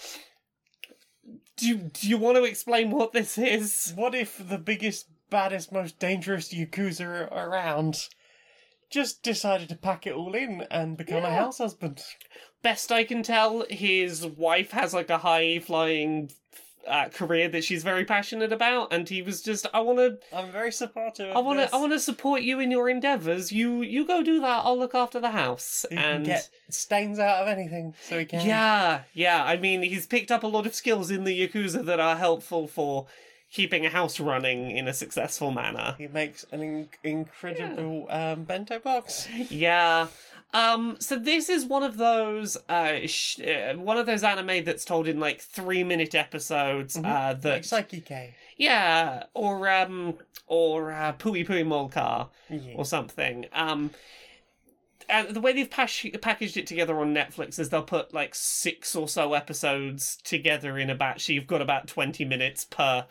Do, 1.55 1.77
do 1.77 2.09
you 2.09 2.17
want 2.17 2.35
to 2.35 2.43
explain 2.43 2.91
what 2.91 3.13
this 3.13 3.37
is? 3.37 3.93
what 3.95 4.13
if 4.13 4.37
the 4.49 4.57
biggest, 4.57 5.07
baddest, 5.29 5.71
most 5.71 5.97
dangerous 5.97 6.53
yakuza 6.53 7.31
around 7.31 8.09
just 8.89 9.23
decided 9.23 9.69
to 9.69 9.75
pack 9.75 10.05
it 10.07 10.13
all 10.13 10.35
in 10.35 10.65
and 10.71 10.97
become 10.97 11.23
a 11.23 11.27
Yeah. 11.27 11.35
house 11.35 11.57
husband? 11.57 12.03
Best 12.61 12.91
I 12.91 13.03
can 13.03 13.23
tell, 13.23 13.65
his 13.69 14.25
wife 14.25 14.71
has 14.71 14.93
like 14.93 15.09
a 15.09 15.19
high 15.19 15.59
flying 15.59 16.31
uh, 16.87 17.09
career 17.09 17.49
that 17.49 17.63
she's 17.63 17.83
very 17.83 18.05
passionate 18.05 18.53
about, 18.53 18.93
and 18.93 19.09
he 19.09 19.21
was 19.23 19.41
just, 19.41 19.65
I 19.73 19.79
want 19.79 19.97
to, 19.97 20.19
I'm 20.35 20.51
very 20.51 20.71
supportive. 20.71 21.31
Of 21.31 21.35
I 21.37 21.39
want 21.39 21.57
this. 21.57 21.71
to, 21.71 21.75
I 21.75 21.79
want 21.79 21.93
to 21.93 21.99
support 21.99 22.43
you 22.43 22.59
in 22.59 22.69
your 22.69 22.89
endeavors. 22.89 23.51
You, 23.51 23.81
you 23.81 24.05
go 24.05 24.21
do 24.21 24.39
that. 24.41 24.61
I'll 24.65 24.77
look 24.77 24.93
after 24.93 25.19
the 25.19 25.31
house. 25.31 25.85
He 25.89 25.95
can 25.95 26.17
and 26.17 26.25
get 26.25 26.47
stains 26.69 27.17
out 27.17 27.41
of 27.41 27.47
anything, 27.47 27.95
so 28.03 28.19
he 28.19 28.25
can. 28.25 28.45
Yeah, 28.45 29.01
yeah. 29.13 29.43
I 29.43 29.57
mean, 29.57 29.81
he's 29.81 30.05
picked 30.05 30.29
up 30.31 30.43
a 30.43 30.47
lot 30.47 30.67
of 30.67 30.75
skills 30.75 31.09
in 31.09 31.23
the 31.23 31.47
Yakuza 31.47 31.83
that 31.85 31.99
are 31.99 32.17
helpful 32.17 32.67
for 32.67 33.07
keeping 33.51 33.85
a 33.85 33.89
house 33.89 34.19
running 34.19 34.71
in 34.75 34.87
a 34.87 34.93
successful 34.93 35.51
manner. 35.51 35.95
He 35.97 36.07
makes 36.07 36.45
an 36.51 36.61
in- 36.61 36.89
incredible 37.03 38.07
um, 38.09 38.43
bento 38.43 38.79
box. 38.79 39.27
Yeah. 39.49 40.07
Um, 40.53 40.95
so 40.99 41.17
this 41.19 41.49
is 41.49 41.65
one 41.65 41.83
of 41.83 41.97
those, 41.97 42.55
uh, 42.69 42.99
sh- 43.07 43.41
uh, 43.41 43.73
one 43.73 43.97
of 43.97 44.05
those 44.05 44.23
anime 44.23 44.63
that's 44.63 44.85
told 44.85 45.07
in 45.07 45.19
like 45.19 45.41
three 45.41 45.83
minute 45.83 46.15
episodes. 46.15 46.95
Uh, 46.95 47.01
that 47.41 47.43
Like 47.71 47.87
Saiki 47.89 48.05
K. 48.05 48.35
yeah, 48.55 49.23
or 49.33 49.67
um, 49.67 50.13
or 50.47 50.93
uh, 50.93 51.11
Pui 51.13 51.45
Pui 51.45 51.65
Molcar 51.65 52.29
Yeah. 52.49 52.73
or 52.75 52.85
something. 52.85 53.47
Um, 53.51 53.91
and 55.09 55.29
the 55.35 55.41
way 55.41 55.51
they've 55.53 55.69
pas- 55.69 56.05
packaged 56.21 56.55
it 56.57 56.67
together 56.67 56.99
on 56.99 57.13
Netflix 57.13 57.59
is 57.59 57.69
they'll 57.69 57.83
put 57.83 58.13
like 58.13 58.33
six 58.33 58.95
or 58.95 59.07
so 59.09 59.33
episodes 59.33 60.17
together 60.23 60.77
in 60.79 60.89
a 60.89 60.95
batch. 60.95 61.25
So 61.25 61.33
you've 61.33 61.47
got 61.47 61.61
about 61.61 61.87
twenty 61.87 62.23
minutes 62.23 62.63
per 62.63 63.05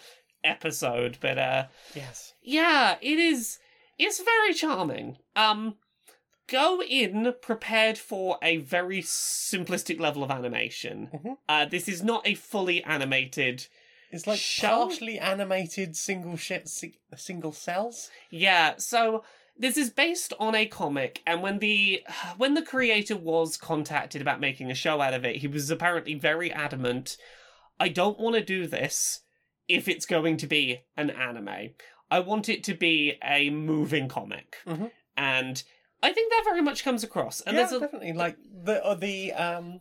episode. 0.44 1.18
But 1.20 1.38
uh, 1.38 1.64
Yes. 1.94 2.34
yeah, 2.42 2.96
it 3.00 3.18
is. 3.18 3.58
It's 3.98 4.22
very 4.22 4.54
charming. 4.54 5.18
Um, 5.36 5.76
go 6.48 6.82
in 6.82 7.32
prepared 7.40 7.96
for 7.98 8.38
a 8.42 8.58
very 8.58 9.00
simplistic 9.02 9.98
level 10.00 10.22
of 10.24 10.30
animation. 10.30 11.08
Mhm. 11.14 11.36
Uh, 11.48 11.64
this 11.66 11.88
is 11.88 12.02
not 12.02 12.26
a 12.26 12.34
fully 12.34 12.82
animated. 12.84 13.66
It's 14.10 14.26
like 14.26 14.38
Shall- 14.38 14.86
partially 14.88 15.18
animated 15.18 15.96
single 15.96 16.36
shit, 16.36 16.68
single 17.16 17.52
cells. 17.52 18.10
Yeah, 18.30 18.74
so 18.76 19.24
this 19.56 19.76
is 19.76 19.90
based 19.90 20.32
on 20.38 20.54
a 20.54 20.66
comic, 20.66 21.20
and 21.26 21.42
when 21.42 21.58
the 21.58 22.02
when 22.36 22.54
the 22.54 22.62
creator 22.62 23.16
was 23.16 23.56
contacted 23.56 24.20
about 24.20 24.40
making 24.40 24.70
a 24.70 24.74
show 24.74 25.00
out 25.00 25.14
of 25.14 25.24
it, 25.24 25.36
he 25.36 25.46
was 25.48 25.70
apparently 25.70 26.14
very 26.14 26.52
adamant. 26.52 27.16
I 27.80 27.88
don't 27.88 28.20
want 28.20 28.36
to 28.36 28.44
do 28.44 28.66
this 28.68 29.20
if 29.68 29.88
it's 29.88 30.06
going 30.06 30.36
to 30.38 30.46
be 30.46 30.80
an 30.96 31.10
anime. 31.10 31.70
I 32.10 32.20
want 32.20 32.48
it 32.48 32.62
to 32.64 32.74
be 32.74 33.18
a 33.24 33.50
moving 33.50 34.08
comic, 34.08 34.56
Mhm. 34.66 34.90
and 35.16 35.62
I 36.02 36.12
think 36.12 36.30
that 36.30 36.42
very 36.44 36.60
much 36.62 36.84
comes 36.84 37.02
across. 37.02 37.40
And 37.40 37.56
yeah, 37.56 37.62
there's 37.62 37.72
a 37.72 37.80
definitely. 37.80 38.12
Like 38.12 38.36
the 38.64 38.84
or 38.86 38.94
the 38.94 39.32
um, 39.32 39.80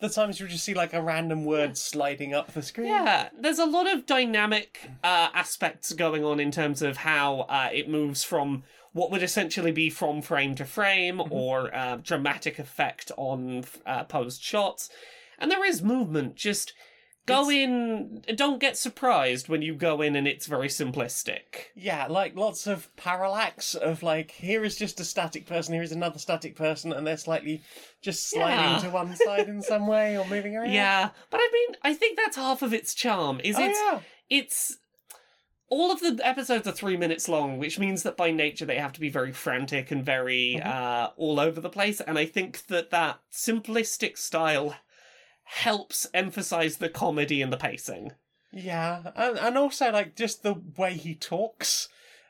the 0.00 0.08
times 0.08 0.40
you 0.40 0.48
just 0.48 0.64
see 0.64 0.72
like 0.72 0.94
a 0.94 1.02
random 1.02 1.44
word 1.44 1.76
sliding 1.76 2.32
up 2.34 2.52
the 2.52 2.62
screen. 2.62 2.88
Yeah, 2.88 3.28
there's 3.38 3.58
a 3.58 3.66
lot 3.66 3.86
of 3.92 4.06
dynamic 4.06 4.80
uh, 5.04 5.28
aspects 5.34 5.92
going 5.92 6.24
on 6.24 6.40
in 6.40 6.50
terms 6.50 6.80
of 6.80 6.96
how 6.98 7.40
uh, 7.40 7.68
it 7.72 7.88
moves 7.90 8.24
from 8.24 8.62
what 8.92 9.10
would 9.10 9.22
essentially 9.22 9.70
be 9.70 9.90
from 9.90 10.22
frame 10.22 10.54
to 10.56 10.64
frame 10.64 11.18
Mm-hmm. 11.18 11.32
or 11.32 11.72
uh, 11.74 11.96
dramatic 11.96 12.58
effect 12.58 13.12
on 13.18 13.64
uh, 13.86 14.04
posed 14.04 14.42
shots. 14.42 14.88
And 15.38 15.50
there 15.50 15.64
is 15.64 15.82
movement, 15.82 16.34
just 16.36 16.72
go 17.26 17.48
It's- 17.50 17.64
in, 17.64 18.24
don't 18.36 18.58
get 18.58 18.76
surprised 18.76 19.48
when 19.48 19.62
you 19.62 19.74
go 19.74 20.00
in 20.02 20.16
and 20.16 20.26
it's 20.26 20.46
very 20.46 20.68
simplistic. 20.68 21.66
Yeah, 21.74 22.06
like 22.08 22.34
lots 22.36 22.66
of 22.66 22.94
parallax 22.96 23.74
of 23.74 24.02
like 24.02 24.32
here 24.32 24.64
is 24.64 24.76
just 24.76 24.98
a 25.00 25.04
static 25.04 25.46
person, 25.46 25.74
here 25.74 25.82
is 25.82 25.92
another 25.92 26.18
static 26.18 26.56
person, 26.56 26.92
and 26.92 27.06
they're 27.06 27.16
slightly 27.16 27.62
just 28.02 28.28
sliding 28.30 28.58
Yeah. 28.72 28.78
to 28.78 28.90
one 28.90 29.14
side 29.16 29.48
in 29.48 29.62
some 29.62 29.86
way 29.86 30.16
or 30.18 30.24
moving 30.26 30.56
around. 30.56 30.72
Yeah, 30.72 31.10
but 31.30 31.38
I 31.40 31.48
mean, 31.52 31.76
I 31.82 31.94
think 31.94 32.16
that's 32.18 32.36
half 32.36 32.62
of 32.62 32.72
its 32.74 32.94
charm. 32.94 33.40
Is 33.44 33.56
Oh, 33.58 33.64
it's 33.64 33.78
yeah. 33.78 34.00
it's 34.28 34.76
all 35.68 35.92
of 35.92 36.00
the 36.00 36.18
episodes 36.26 36.66
are 36.66 36.72
three 36.72 36.96
minutes 36.96 37.28
long, 37.28 37.56
which 37.58 37.78
means 37.78 38.02
that 38.02 38.16
by 38.16 38.32
nature 38.32 38.64
they 38.66 38.78
have 38.78 38.92
to 38.94 38.98
be 38.98 39.08
very 39.08 39.30
frantic 39.30 39.92
and 39.92 40.04
very 40.04 40.60
uh, 40.60 41.10
all 41.16 41.38
over 41.38 41.60
the 41.60 41.68
place. 41.70 42.00
And 42.00 42.18
I 42.18 42.26
think 42.26 42.66
that 42.66 42.90
that 42.90 43.20
simplistic 43.32 44.18
style 44.18 44.74
helps 45.58 46.06
emphasize 46.14 46.76
the 46.76 46.88
comedy 46.88 47.42
and 47.42 47.52
the 47.52 47.56
pacing. 47.56 48.12
Yeah, 48.52 49.10
and 49.14 49.38
and 49.38 49.58
also 49.58 49.90
like 49.92 50.16
just 50.16 50.42
the 50.42 50.54
way 50.76 50.94
he 50.94 51.14
talks, 51.14 51.88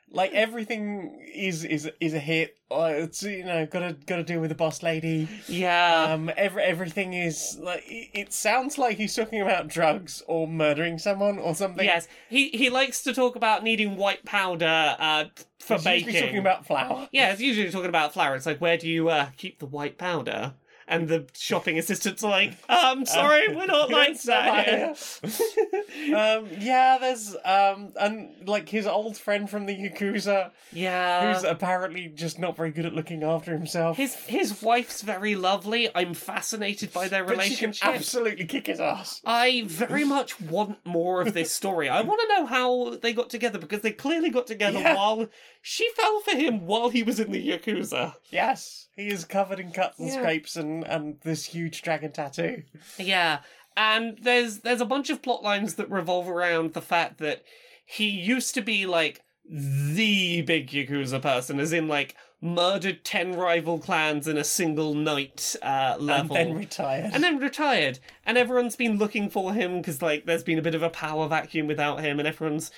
like 0.09 0.31
everything 0.33 1.19
is 1.33 1.63
is 1.63 1.89
is 1.99 2.13
a 2.13 2.19
hit. 2.19 2.57
Uh, 2.69 2.91
it's 2.93 3.23
you 3.23 3.43
know 3.43 3.65
gotta 3.65 3.95
gotta 4.05 4.23
deal 4.23 4.39
with 4.39 4.49
the 4.49 4.55
boss 4.55 4.83
lady. 4.83 5.27
Yeah, 5.47 6.13
Um, 6.13 6.31
every 6.37 6.61
everything 6.63 7.13
is 7.13 7.57
like 7.59 7.83
it, 7.87 8.09
it 8.13 8.33
sounds 8.33 8.77
like 8.77 8.97
he's 8.97 9.15
talking 9.15 9.41
about 9.41 9.67
drugs 9.67 10.21
or 10.27 10.47
murdering 10.47 10.99
someone 10.99 11.39
or 11.39 11.55
something. 11.55 11.85
yes. 11.85 12.07
He 12.29 12.49
he 12.49 12.69
likes 12.69 13.01
to 13.03 13.13
talk 13.15 13.35
about 13.35 13.63
needing 13.63 13.97
white 13.97 14.23
powder 14.23 14.95
uh, 14.99 15.25
for 15.59 15.77
he's 15.77 15.85
usually 15.85 16.05
baking. 16.11 16.21
talking 16.21 16.37
about 16.37 16.65
flour. 16.67 17.09
Yeah, 17.11 17.31
it's 17.31 17.41
usually 17.41 17.71
talking 17.71 17.89
about 17.89 18.13
flour. 18.13 18.35
It's 18.35 18.45
like, 18.45 18.61
where 18.61 18.77
do 18.77 18.87
you 18.87 19.09
uh, 19.09 19.29
keep 19.37 19.57
the 19.59 19.65
white 19.65 19.97
powder? 19.97 20.53
And 20.91 21.07
the 21.07 21.25
shopping 21.35 21.79
assistants 21.79 22.23
are 22.23 22.29
like, 22.29 22.53
um, 22.69 23.05
sorry, 23.05 23.47
we're 23.55 23.65
not 23.65 23.89
like 24.01 24.21
that 24.23 24.97
um, 25.23 26.47
yeah, 26.59 26.97
there's 26.99 27.35
um, 27.45 27.93
and 27.99 28.47
like 28.47 28.69
his 28.69 28.85
old 28.85 29.17
friend 29.17 29.49
from 29.49 29.65
the 29.65 29.75
Yakuza, 29.75 30.51
yeah. 30.71 31.33
who's 31.33 31.43
apparently 31.43 32.07
just 32.09 32.37
not 32.39 32.55
very 32.55 32.71
good 32.71 32.85
at 32.85 32.93
looking 32.93 33.23
after 33.23 33.51
himself. 33.53 33.97
His 33.97 34.15
his 34.15 34.61
wife's 34.61 35.01
very 35.01 35.35
lovely. 35.35 35.89
I'm 35.95 36.13
fascinated 36.13 36.93
by 36.93 37.07
their 37.07 37.23
but 37.23 37.41
she 37.41 37.55
can 37.55 37.69
relationship. 37.69 37.87
absolutely 37.87 38.45
kick 38.45 38.67
his 38.67 38.79
ass. 38.79 39.21
I 39.25 39.63
very 39.65 40.03
much 40.03 40.39
want 40.41 40.85
more 40.85 41.21
of 41.21 41.33
this 41.33 41.51
story. 41.51 41.89
I 41.89 42.01
want 42.01 42.21
to 42.21 42.27
know 42.27 42.45
how 42.45 42.95
they 43.01 43.13
got 43.13 43.29
together 43.29 43.57
because 43.59 43.81
they 43.81 43.91
clearly 43.91 44.29
got 44.29 44.47
together 44.47 44.79
Yeah. 44.79 44.95
while 44.95 45.27
she 45.61 45.89
fell 45.95 46.19
for 46.21 46.35
him 46.35 46.65
while 46.67 46.89
he 46.89 47.03
was 47.03 47.19
in 47.19 47.31
the 47.31 47.49
Yakuza. 47.49 48.15
Yes, 48.29 48.87
he 48.95 49.07
is 49.07 49.25
covered 49.25 49.59
in 49.59 49.71
cuts 49.71 49.99
and 49.99 50.07
Yeah. 50.09 50.15
scrapes 50.15 50.55
and 50.55 50.83
and 50.85 51.19
this 51.21 51.45
huge 51.45 51.81
dragon 51.81 52.11
tattoo. 52.11 52.63
Yeah, 52.97 53.39
and 53.77 54.17
there's 54.21 54.59
there's 54.59 54.81
a 54.81 54.85
bunch 54.85 55.09
of 55.09 55.21
plot 55.21 55.43
lines 55.43 55.75
that 55.75 55.89
revolve 55.89 56.27
around 56.29 56.73
the 56.73 56.81
fact 56.81 57.17
that 57.19 57.43
he 57.85 58.09
used 58.09 58.53
to 58.55 58.61
be 58.61 58.85
like 58.85 59.21
the 59.49 60.41
big 60.43 60.69
Yakuza 60.69 61.21
person, 61.21 61.59
as 61.59 61.73
in 61.73 61.87
like 61.87 62.15
murdered 62.43 63.03
ten 63.03 63.33
rival 63.35 63.77
clans 63.79 64.27
in 64.27 64.37
a 64.37 64.43
single 64.43 64.93
night 64.93 65.55
uh, 65.61 65.95
level. 65.99 66.35
And 66.35 66.49
then 66.51 66.57
retired. 66.57 67.11
and 67.13 67.23
then 67.23 67.37
retired. 67.37 67.99
And 68.25 68.37
everyone's 68.37 68.75
been 68.75 68.97
looking 68.97 69.29
for 69.29 69.53
him 69.53 69.77
because 69.77 70.01
like 70.01 70.25
there's 70.25 70.43
been 70.43 70.57
a 70.59 70.61
bit 70.63 70.75
of 70.75 70.83
a 70.83 70.89
power 70.89 71.27
vacuum 71.27 71.67
without 71.67 72.01
him, 72.01 72.19
and 72.19 72.27
everyone's 72.27 72.71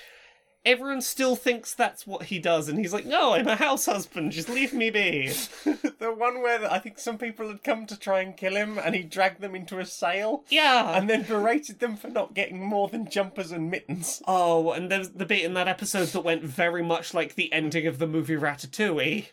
everyone 0.66 1.02
still 1.02 1.36
thinks 1.36 1.74
that's 1.74 2.08
what 2.08 2.24
he 2.24 2.40
does, 2.40 2.70
and 2.70 2.80
he's 2.80 2.94
like, 2.94 3.06
"No, 3.06 3.34
I'm 3.34 3.48
a 3.48 3.56
house 3.56 3.86
husband. 3.86 4.32
Just 4.32 4.50
leave 4.50 4.74
me 4.74 4.90
be." 4.90 5.28
the 5.66 6.14
one 6.16 6.42
where 6.42 6.72
I 6.72 6.80
think 6.80 7.00
some 7.00 7.18
people 7.18 7.48
had 7.48 7.64
come 7.64 7.86
to 7.88 7.98
try 8.00 8.22
and 8.22 8.36
kill 8.38 8.56
him, 8.56 8.78
and 8.78 8.96
he 8.96 9.04
dragged 9.04 9.42
them 9.42 9.56
into 9.56 9.80
a 9.80 9.86
sale, 9.86 10.44
Yeah. 10.50 10.98
and 10.98 11.10
then 11.10 11.24
berated 11.24 11.80
them 11.80 11.96
for 11.98 12.10
not 12.10 12.34
getting 12.34 12.64
more 12.64 12.88
than 12.88 13.10
jumpers 13.10 13.52
and 13.52 13.70
mittens. 13.70 14.22
Oh, 14.28 14.72
and 14.72 14.92
there's 14.92 15.10
the 15.10 15.26
bit 15.26 15.44
in 15.44 15.54
that 15.56 15.68
episode 15.68 16.08
that 16.10 16.22
went 16.22 16.44
very 16.44 16.84
much 16.84 17.14
like 17.14 17.36
the 17.36 17.52
ending 17.54 17.88
of 17.88 18.00
the 18.00 18.08
movie 18.08 18.36
Ratatouille, 18.36 19.28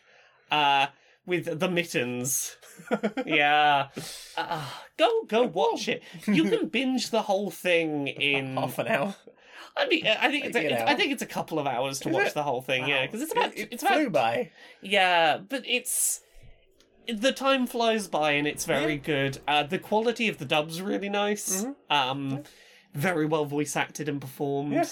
uh, 0.51 0.87
with 1.27 1.61
the 1.61 1.69
mittens. 1.69 2.57
yeah. 3.27 3.89
Uh, 4.37 4.67
go 4.97 5.25
go 5.29 5.43
watch 5.43 5.87
it. 5.87 6.03
You 6.27 6.45
can 6.45 6.69
binge 6.69 7.11
the 7.11 7.23
whole 7.23 7.51
thing 7.51 8.07
in. 8.09 8.57
Half 8.57 8.79
an 8.79 8.89
hour. 8.89 9.15
I 9.77 9.87
mean, 9.87 10.07
I 10.07 10.31
think 10.31 10.45
it's 10.47 10.57
a, 10.57 10.81
hour. 10.81 10.89
I 10.89 10.95
think 10.95 11.13
it's 11.13 11.23
a 11.23 11.27
couple 11.27 11.59
of 11.59 11.67
hours 11.67 12.01
to 12.01 12.09
Is 12.09 12.15
watch 12.15 12.27
it? 12.29 12.35
the 12.35 12.43
whole 12.43 12.61
thing. 12.63 12.87
Yeah, 12.89 13.07
because 13.07 13.23
it's 13.23 13.33
about 13.33 13.53
It, 13.55 13.59
it 13.61 13.69
it's 13.73 13.83
flew 13.85 14.07
about 14.09 14.13
by. 14.13 14.51
yeah, 14.83 15.39
but 15.39 15.63
it's 15.67 16.21
the 17.09 17.33
time 17.33 17.67
flies 17.67 18.07
by 18.09 18.33
and 18.33 18.47
it's 18.47 18.65
very 18.65 18.97
good. 18.97 19.39
Uh, 19.49 19.63
the 19.63 19.79
quality 19.79 20.29
of 20.29 20.39
the 20.39 20.45
dub's 20.45 20.81
really 20.83 21.09
nice. 21.09 21.65
Mm-hmm. 21.65 21.93
Um, 21.93 22.43
very 22.95 23.27
well 23.27 23.45
voice 23.45 23.77
acted 23.77 24.09
and 24.09 24.21
performed. 24.21 24.73
Yeah. 24.73 24.85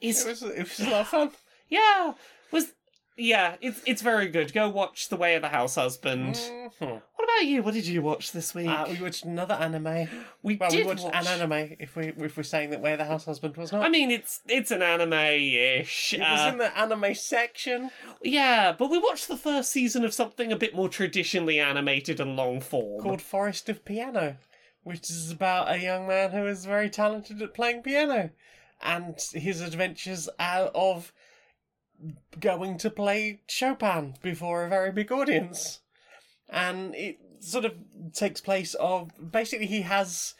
Is 0.00 0.24
It 0.24 0.28
was 0.28 0.42
it 0.42 0.58
was 0.58 0.80
a 0.80 0.90
lot 0.90 1.00
of 1.00 1.08
fun. 1.08 1.30
yeah 1.68 2.12
yeah 3.18 3.56
it's 3.60 3.82
it's 3.84 4.00
very 4.00 4.28
good. 4.28 4.52
Go 4.54 4.68
watch 4.68 5.08
The 5.08 5.16
Way 5.16 5.34
of 5.34 5.42
the 5.42 5.48
House 5.48 5.74
Husband. 5.74 6.34
Mhm. 6.34 6.70
What 6.80 7.24
about 7.24 7.46
you? 7.46 7.62
What 7.62 7.74
did 7.74 7.86
you 7.86 8.00
watch 8.00 8.32
this 8.32 8.54
week? 8.54 8.68
Uh, 8.68 8.86
we 8.88 9.02
watched 9.02 9.24
another 9.24 9.54
anime. 9.54 10.08
we 10.42 10.56
Well, 10.56 10.70
did 10.70 10.78
we 10.80 10.84
watched 10.86 11.04
watch 11.04 11.14
an 11.14 11.26
anime. 11.26 11.76
If 11.80 11.96
we 11.96 12.08
if 12.16 12.36
we're 12.36 12.42
saying 12.44 12.70
that 12.70 12.80
Where 12.80 12.96
the 12.96 13.04
House 13.04 13.24
Husband 13.26 13.56
was 13.56 13.72
not, 13.72 13.82
I 13.82 13.88
mean, 13.88 14.10
it's 14.10 14.40
it's 14.46 14.70
an 14.70 14.80
anime-ish. 14.82 16.14
it 16.14 16.20
was 16.20 16.40
uh, 16.40 16.50
in 16.52 16.58
the 16.58 16.78
anime 16.78 17.14
section 17.14 17.90
Yeah, 18.22 18.72
but 18.72 18.90
we 18.90 18.98
watched 18.98 19.28
the 19.28 19.36
first 19.36 19.70
season 19.70 20.04
of 20.04 20.14
something 20.14 20.52
a 20.52 20.56
bit 20.56 20.74
more 20.74 20.88
traditionally 20.88 21.58
animated 21.60 22.20
and 22.20 22.36
long 22.36 22.60
form. 22.60 23.02
called 23.02 23.20
Forest 23.22 23.68
of 23.68 23.84
Piano, 23.84 24.36
which 24.84 25.10
is 25.10 25.30
about 25.30 25.70
a 25.70 25.78
young 25.78 26.06
man 26.06 26.30
who 26.30 26.46
is 26.46 26.64
very 26.64 26.88
talented 26.88 27.42
at 27.42 27.52
playing 27.54 27.82
piano, 27.82 28.30
and 28.80 29.16
his 29.32 29.60
adventures 29.60 30.28
out 30.38 30.70
of 30.74 31.12
going 32.40 32.78
to 32.78 32.90
play 32.90 33.40
Chopin 33.48 34.14
before 34.22 34.64
a 34.64 34.68
very 34.68 34.92
big 34.92 35.10
audience, 35.12 35.80
and 36.48 36.94
it 36.94 37.18
sort 37.40 37.64
of 37.64 37.72
takes 38.12 38.40
place 38.40 38.74
of 38.74 39.10
basically 39.32 39.66
he 39.66 39.82
has. 39.82 40.34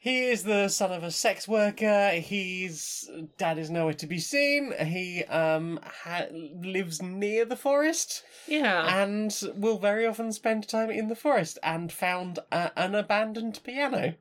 He 0.00 0.26
is 0.26 0.44
the 0.44 0.68
son 0.68 0.92
of 0.92 1.02
a 1.02 1.10
sex 1.10 1.48
worker. 1.48 2.10
His 2.10 3.10
dad 3.36 3.58
is 3.58 3.68
nowhere 3.68 3.94
to 3.94 4.06
be 4.06 4.18
seen. 4.20 4.72
He 4.78 5.24
um 5.24 5.80
ha- 6.04 6.26
lives 6.30 7.02
near 7.02 7.44
the 7.44 7.56
forest 7.56 8.22
Yeah. 8.46 9.02
and 9.02 9.36
will 9.56 9.78
very 9.78 10.06
often 10.06 10.32
spend 10.32 10.68
time 10.68 10.90
in 10.90 11.08
the 11.08 11.16
forest 11.16 11.58
and 11.64 11.92
found 11.92 12.38
a, 12.52 12.70
an 12.78 12.94
abandoned 12.94 13.58
piano, 13.64 14.14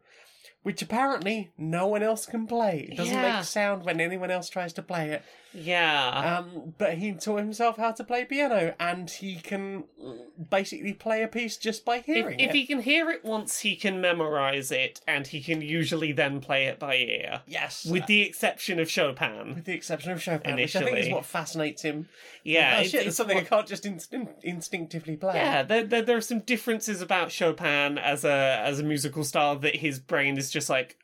which 0.64 0.82
apparently 0.82 1.52
no 1.60 1.86
one 1.88 2.02
else 2.02 2.26
can 2.26 2.48
play. 2.48 2.88
It 2.92 2.98
doesn't 2.98 3.14
Yeah. 3.14 3.36
make 3.38 3.46
sound 3.46 3.84
when 3.86 4.02
anyone 4.02 4.32
else 4.32 4.50
tries 4.50 4.74
to 4.74 4.82
play 4.82 5.12
it. 5.12 5.24
Yeah. 5.60 6.38
Um, 6.40 6.74
but 6.78 6.96
he 7.00 7.14
taught 7.14 7.38
himself 7.40 7.78
how 7.78 7.92
to 7.94 8.04
play 8.04 8.26
piano, 8.26 8.76
and 8.80 9.10
he 9.10 9.36
can 9.38 9.86
basically 10.50 10.94
play 10.94 11.24
a 11.24 11.28
piece 11.28 11.58
just 11.58 11.84
by 11.84 11.98
if, 11.98 12.06
hearing 12.06 12.40
if 12.40 12.52
it. 12.52 12.56
he 12.56 12.66
can 12.68 12.82
hear 12.82 13.10
it 13.10 13.26
once, 13.26 13.60
he 13.60 13.76
can 13.76 14.00
memorize 14.00 14.72
it, 14.72 15.02
and 15.08 15.28
he 15.28 15.42
can 15.42 15.62
usually 15.62 16.12
then 16.12 16.40
play 16.40 16.66
it 16.66 16.80
by 16.80 16.96
ear. 16.96 17.42
Yes, 17.48 17.86
With 17.86 18.06
the 18.06 18.22
exception 18.22 18.80
of 18.80 18.90
Chopin. 18.90 19.56
with 19.56 19.66
the 19.66 19.74
exception 19.74 20.12
of 20.12 20.22
Chopin, 20.22 20.56
which 20.56 20.76
I 20.76 20.84
think 20.84 20.98
is 20.98 21.10
what 21.10 21.26
fascinates 21.26 21.82
him. 21.82 22.08
Yeah, 22.44 22.76
oh 22.78 22.82
it's- 22.82 22.92
shit, 22.92 23.00
it's 23.02 23.08
it's 23.10 23.18
something 23.18 23.36
what- 23.38 23.46
I 23.46 23.50
can't 23.50 23.68
just 23.68 23.84
instin- 23.84 24.34
instinctively 24.44 25.18
play. 25.18 25.36
Yeah, 25.36 25.64
there, 25.64 25.84
there 25.84 26.02
there 26.02 26.18
are 26.18 26.22
some 26.22 26.40
differences 26.42 27.02
about 27.02 27.32
Chopin 27.32 27.98
as 27.98 28.24
a 28.24 28.62
as 28.64 28.80
a 28.80 28.84
musical 28.84 29.24
style 29.24 29.58
that 29.60 29.78
his 29.78 30.00
brain 30.00 30.38
is 30.38 30.52
just 30.52 30.70
like, 30.70 30.98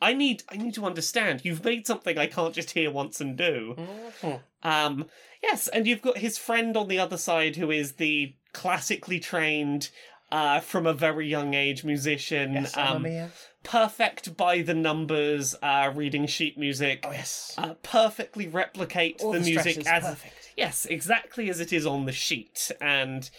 I 0.00 0.12
need 0.12 0.42
I 0.50 0.56
need 0.56 0.74
to 0.74 0.84
understand. 0.84 1.44
You've 1.44 1.64
made 1.64 1.86
something 1.86 2.18
I 2.18 2.26
can't 2.26 2.54
just 2.54 2.70
hear 2.72 2.90
once 2.90 3.20
and 3.20 3.36
do. 3.36 3.74
Mhm. 4.22 4.42
Um, 4.62 5.06
yes, 5.42 5.68
and 5.68 5.86
you've 5.86 6.02
got 6.02 6.18
his 6.18 6.38
friend 6.38 6.76
on 6.76 6.88
the 6.88 6.98
other 6.98 7.16
side 7.16 7.56
who 7.56 7.70
is 7.70 7.94
the 7.94 8.34
classically 8.52 9.20
trained, 9.20 9.90
uh, 10.32 10.60
from 10.60 10.86
a 10.86 10.92
very 10.92 11.28
young 11.28 11.54
age 11.54 11.84
musician, 11.84 12.54
Yes, 12.54 12.76
um, 12.76 13.06
perfect 13.62 14.36
by 14.36 14.60
the 14.62 14.74
numbers, 14.74 15.54
uh, 15.62 15.92
reading 15.94 16.26
sheet 16.26 16.58
music, 16.58 17.04
Oh 17.06 17.12
yes, 17.12 17.54
uh, 17.58 17.74
perfectly 17.82 18.48
replicate 18.48 19.18
the, 19.18 19.30
the, 19.32 19.40
music 19.40 19.86
as 19.86 20.04
perfect. 20.04 20.52
yes, 20.56 20.84
exactly 20.86 21.48
as 21.48 21.60
it 21.60 21.72
is 21.72 21.86
on 21.86 22.06
the 22.06 22.12
sheet, 22.12 22.70
and 22.80 23.30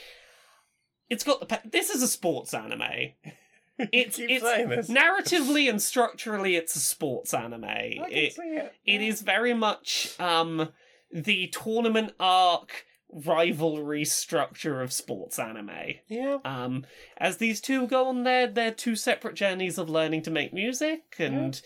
it's 1.10 1.24
got 1.24 1.40
the. 1.42 1.46
Pa- 1.46 1.62
this 1.66 1.90
is 1.90 2.02
a 2.02 2.08
sports 2.08 2.54
anime. 2.54 2.82
It's 3.92 4.18
it's 4.20 4.90
narratively 4.90 5.70
and 5.70 5.82
structurally, 5.82 6.56
it's 6.56 6.76
a 6.76 6.80
sports 6.80 7.34
anime. 7.34 7.64
I 7.66 7.96
can 7.98 8.12
It, 8.12 8.34
see 8.34 8.42
it. 8.42 8.74
it 8.86 9.02
is 9.02 9.22
very 9.22 9.54
much 9.54 10.20
um 10.20 10.70
the 11.12 11.48
tournament 11.48 12.14
arc 12.20 12.86
rivalry 13.10 14.04
structure 14.04 14.82
of 14.82 14.92
sports 14.92 15.40
anime. 15.40 15.70
Yeah. 16.10 16.40
Um, 16.44 16.86
as 17.18 17.38
these 17.38 17.62
two 17.62 17.88
go 17.88 18.08
on 18.08 18.24
their 18.24 18.48
their 18.48 18.72
two 18.72 18.96
separate 18.96 19.36
journeys 19.36 19.78
of 19.78 19.90
learning 19.90 20.24
to 20.24 20.32
make 20.32 20.54
music 20.54 21.16
and 21.20 21.62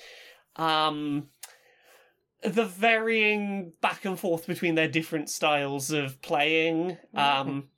um 0.58 1.30
the 2.44 2.66
varying 2.66 3.74
back 3.82 4.04
and 4.04 4.20
forth 4.20 4.48
between 4.48 4.76
their 4.76 4.88
different 4.88 5.30
styles 5.30 5.92
of 5.92 6.22
playing. 6.22 6.98
Um 7.16 7.70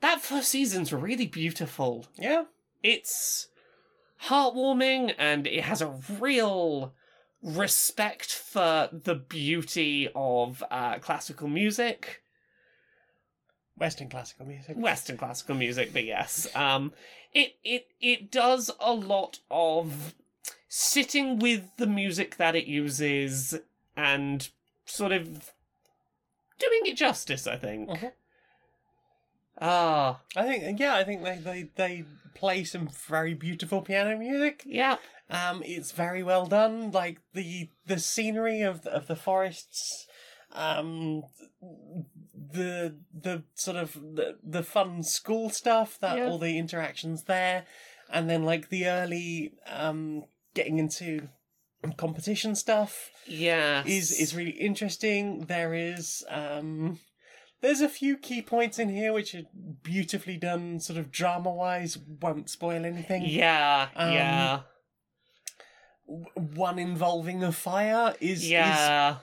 that 0.00 0.20
first 0.20 0.48
season's 0.50 0.92
really 0.92 1.26
beautiful. 1.26 2.06
Yeah. 2.16 2.44
It's 2.82 3.48
heartwarming 4.26 5.14
and 5.18 5.46
it 5.46 5.64
has 5.64 5.82
a 5.82 5.94
real 6.18 6.94
respect 7.42 8.32
for 8.32 8.88
the 8.92 9.14
beauty 9.14 10.08
of 10.14 10.62
uh, 10.70 10.98
classical 10.98 11.48
music. 11.48 12.22
Western 13.76 14.08
classical 14.08 14.46
music. 14.46 14.76
Western 14.76 15.16
classical 15.16 15.56
music, 15.56 15.92
but 15.92 16.04
yes, 16.04 16.46
um, 16.54 16.92
it 17.32 17.56
it 17.64 17.88
it 18.00 18.30
does 18.30 18.70
a 18.78 18.92
lot 18.92 19.40
of 19.50 20.14
sitting 20.68 21.38
with 21.40 21.64
the 21.76 21.86
music 21.86 22.36
that 22.36 22.54
it 22.54 22.66
uses 22.66 23.58
and 23.96 24.48
sort 24.86 25.10
of 25.10 25.52
doing 26.58 26.82
it 26.84 26.96
justice. 26.96 27.48
I 27.48 27.56
think. 27.56 27.90
Mhm. 27.90 28.12
Ah, 29.60 30.20
I 30.36 30.42
think 30.44 30.78
yeah, 30.78 30.94
I 30.94 31.02
think 31.04 31.24
they, 31.24 31.36
they, 31.38 31.68
they 31.74 32.04
play 32.34 32.64
some 32.64 32.88
very 33.08 33.34
beautiful 33.34 33.82
piano 33.82 34.16
music. 34.18 34.62
yeah, 34.66 34.96
Um, 35.30 35.62
it's 35.64 35.92
very 35.92 36.22
well 36.22 36.46
done. 36.46 36.90
Like 36.90 37.20
the 37.32 37.68
the 37.86 37.98
scenery 37.98 38.60
of 38.62 38.82
the, 38.82 38.90
of 38.90 39.06
the 39.06 39.16
forests, 39.16 40.06
um, 40.52 41.22
the 42.52 42.96
the 43.12 43.42
sort 43.54 43.76
of 43.76 43.94
the, 43.94 44.36
the 44.42 44.62
fun 44.62 45.02
school 45.02 45.50
stuff 45.50 45.98
that 46.00 46.18
Yeah. 46.18 46.26
all 46.26 46.38
the 46.38 46.58
interactions 46.58 47.24
there, 47.24 47.64
and 48.10 48.28
then 48.28 48.44
like 48.44 48.68
the 48.68 48.86
early 48.86 49.54
um 49.66 50.24
getting 50.54 50.78
into 50.78 51.28
competition 51.96 52.54
stuff 52.54 53.10
yeah. 53.26 53.82
is 53.86 54.10
is 54.12 54.34
really 54.34 54.52
interesting. 54.52 55.40
There 55.46 55.74
is 55.74 56.24
um 56.28 56.98
There's 57.60 57.80
a 57.80 57.88
few 57.88 58.16
key 58.18 58.42
points 58.42 58.78
in 58.78 58.90
here 58.90 59.12
which 59.12 59.34
are 59.34 59.42
beautifully 59.82 60.36
done, 60.36 60.80
sort 60.80 60.98
of 60.98 61.10
drama 61.10 61.50
wise. 61.50 61.96
Won't 62.20 62.50
spoil 62.50 62.84
anything. 62.84 63.24
Yeah, 63.24 63.88
Um, 63.96 64.12
yeah, 64.12 64.60
One 66.06 66.78
involving 66.78 67.42
a 67.42 67.52
fire 67.52 68.14
is 68.20 68.48
yeah. 68.48 69.12
is 69.12 69.16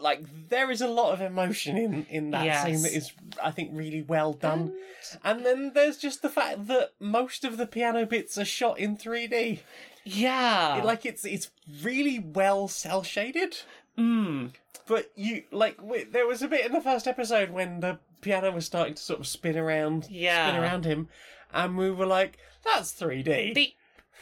like 0.00 0.24
there 0.48 0.70
is 0.70 0.80
a 0.80 0.88
lot 0.88 1.12
of 1.14 1.20
emotion 1.20 1.76
in 1.76 2.06
in 2.10 2.30
that 2.32 2.44
Yes. 2.44 2.64
scene 2.64 2.82
that 2.82 2.92
is 2.92 3.12
I 3.42 3.52
think 3.52 3.70
really 3.72 4.02
well 4.02 4.32
done. 4.32 4.74
And 5.22 5.46
then 5.46 5.70
there's 5.74 5.96
just 5.98 6.22
the 6.22 6.28
fact 6.28 6.66
that 6.66 6.90
most 6.98 7.44
of 7.44 7.56
the 7.56 7.66
piano 7.66 8.04
bits 8.04 8.36
are 8.36 8.44
shot 8.44 8.78
in 8.80 8.96
3D. 8.96 9.60
Yeah. 10.04 10.82
Like 10.84 11.06
it's 11.06 11.24
it's 11.24 11.50
really 11.82 12.18
well 12.18 12.66
cell 12.66 13.04
shaded. 13.04 13.58
Mm. 13.98 14.50
But 14.88 15.10
you 15.16 15.42
like 15.50 15.76
w- 15.78 16.06
there 16.10 16.26
was 16.26 16.42
a 16.42 16.48
bit 16.48 16.64
in 16.66 16.72
the 16.72 16.80
first 16.80 17.06
episode 17.08 17.50
when 17.50 17.80
the 17.80 17.98
piano 18.20 18.52
was 18.52 18.66
starting 18.66 18.94
to 18.94 19.02
sort 19.02 19.18
of 19.20 19.26
spin 19.26 19.56
around, 19.58 20.06
Yeah. 20.10 20.48
spin 20.48 20.62
around 20.62 20.84
him, 20.84 21.08
and 21.52 21.76
we 21.76 21.90
were 21.90 22.06
like, 22.06 22.38
"That's 22.64 22.92
3D." 22.92 23.54
The, 23.54 23.74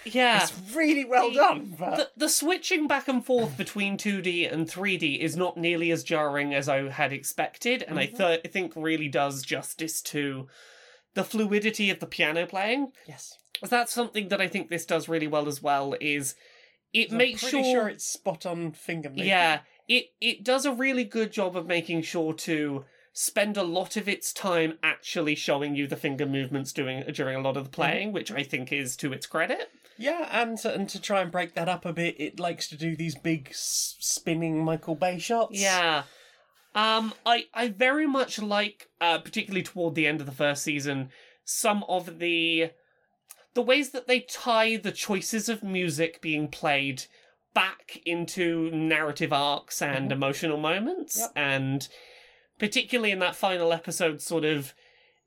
yeah. 0.07 0.43
It's 0.43 0.53
really 0.75 1.05
well 1.05 1.31
The- 1.31 1.37
done. 1.37 1.77
But 1.79 1.97
the, 1.97 2.11
the 2.16 2.29
switching 2.29 2.87
back 2.87 3.09
and 3.09 3.25
forth 3.25 3.57
between 3.57 3.97
2D 3.99 4.51
and 4.51 4.66
3D 4.66 5.18
is 5.20 5.37
not 5.37 5.57
nearly 5.57 5.91
as 5.91 6.03
jarring 6.03 6.55
as 6.55 6.68
I 6.68 6.89
had 6.89 7.12
expected, 7.12 7.83
and 7.83 7.99
I, 7.99 8.07
th- 8.07 8.41
I 8.45 8.49
think 8.49 8.72
really 8.77 9.09
does 9.09 9.43
justice 9.43 10.01
to 10.03 10.49
the 11.14 11.25
fluidity 11.25 11.91
of 11.91 12.01
the 12.01 12.07
piano 12.07 12.47
playing. 12.47 12.93
yes, 13.07 13.39
That's 13.62 13.93
something 13.93 14.29
that 14.29 14.41
I 14.41 14.49
think 14.49 14.68
this 14.68 14.85
does 14.87 15.09
really 15.09 15.29
well 15.29 15.47
as 15.47 15.62
well. 15.62 15.95
Is 16.01 16.35
it 16.95 17.11
I'm 17.11 17.18
makes 17.18 17.40
pretty 17.42 17.62
sure, 17.62 17.74
sure 17.74 17.88
it's 17.88 18.05
spot 18.07 18.47
on 18.47 18.72
finger 18.72 19.09
movement. 19.11 19.28
yeah, 19.28 19.61
it 19.88 20.07
it 20.20 20.45
does 20.45 20.64
a 20.64 20.72
really 20.72 21.05
good 21.05 21.32
job 21.32 21.57
of 21.57 21.66
making 21.66 22.03
sure 22.03 22.32
to 22.32 22.84
spend 23.12 23.57
a 23.57 23.62
lot 23.62 23.97
of 23.97 24.09
its 24.09 24.32
time 24.32 24.78
actually 24.82 25.34
showing 25.34 25.76
you 25.76 25.86
the 25.86 25.97
finger 25.97 26.26
movements 26.26 26.72
doing 26.72 27.05
during 27.12 27.36
a 27.36 27.40
lot 27.40 27.57
of 27.57 27.64
the 27.64 27.70
playing, 27.70 28.12
which 28.12 28.32
I 28.32 28.42
think 28.42 28.72
is 28.72 28.97
to 28.97 29.12
its 29.12 29.26
credit. 29.26 29.68
yeah, 29.99 30.28
and 30.32 30.59
to, 30.59 30.74
and 30.74 30.88
to 30.88 31.01
try 31.01 31.20
and 31.20 31.30
break 31.30 31.55
that 31.55 31.68
up 31.68 31.84
a 31.84 31.92
bit, 31.92 32.16
it 32.20 32.40
likes 32.40 32.68
to 32.70 32.76
do 32.76 32.97
these 32.97 33.14
big 33.14 33.49
s- 33.51 33.95
spinning 34.01 34.64
Michael 34.64 34.97
Bay 34.97 35.18
shots. 35.20 35.61
Yeah. 35.61 36.03
Um, 36.74 37.14
I 37.24 37.45
I 37.55 37.68
very 37.68 38.07
much 38.09 38.40
like, 38.40 38.88
uh, 39.01 39.18
particularly 39.18 39.62
toward 39.62 39.95
the 39.95 40.09
end 40.09 40.18
of 40.20 40.26
the 40.26 40.32
first 40.32 40.64
season, 40.64 41.11
some 41.45 41.84
of 41.88 42.18
the 42.18 42.70
the 43.55 43.63
ways 43.63 43.91
that 43.91 44.07
they 44.07 44.21
tie 44.21 44.77
the 44.77 44.93
choices 44.93 45.49
of 45.49 45.63
music 45.63 46.21
being 46.21 46.49
played 46.49 47.05
back 47.55 48.01
into 48.05 48.71
narrative 48.73 49.33
arcs 49.33 49.81
and 49.81 50.09
Mhm. 50.11 50.13
emotional 50.13 50.57
moments, 50.59 51.19
Yep. 51.21 51.33
and 51.37 51.89
particularly 52.59 53.13
in 53.13 53.21
that 53.21 53.37
final 53.37 53.73
episode, 53.73 54.21
sort 54.21 54.45
of 54.45 54.75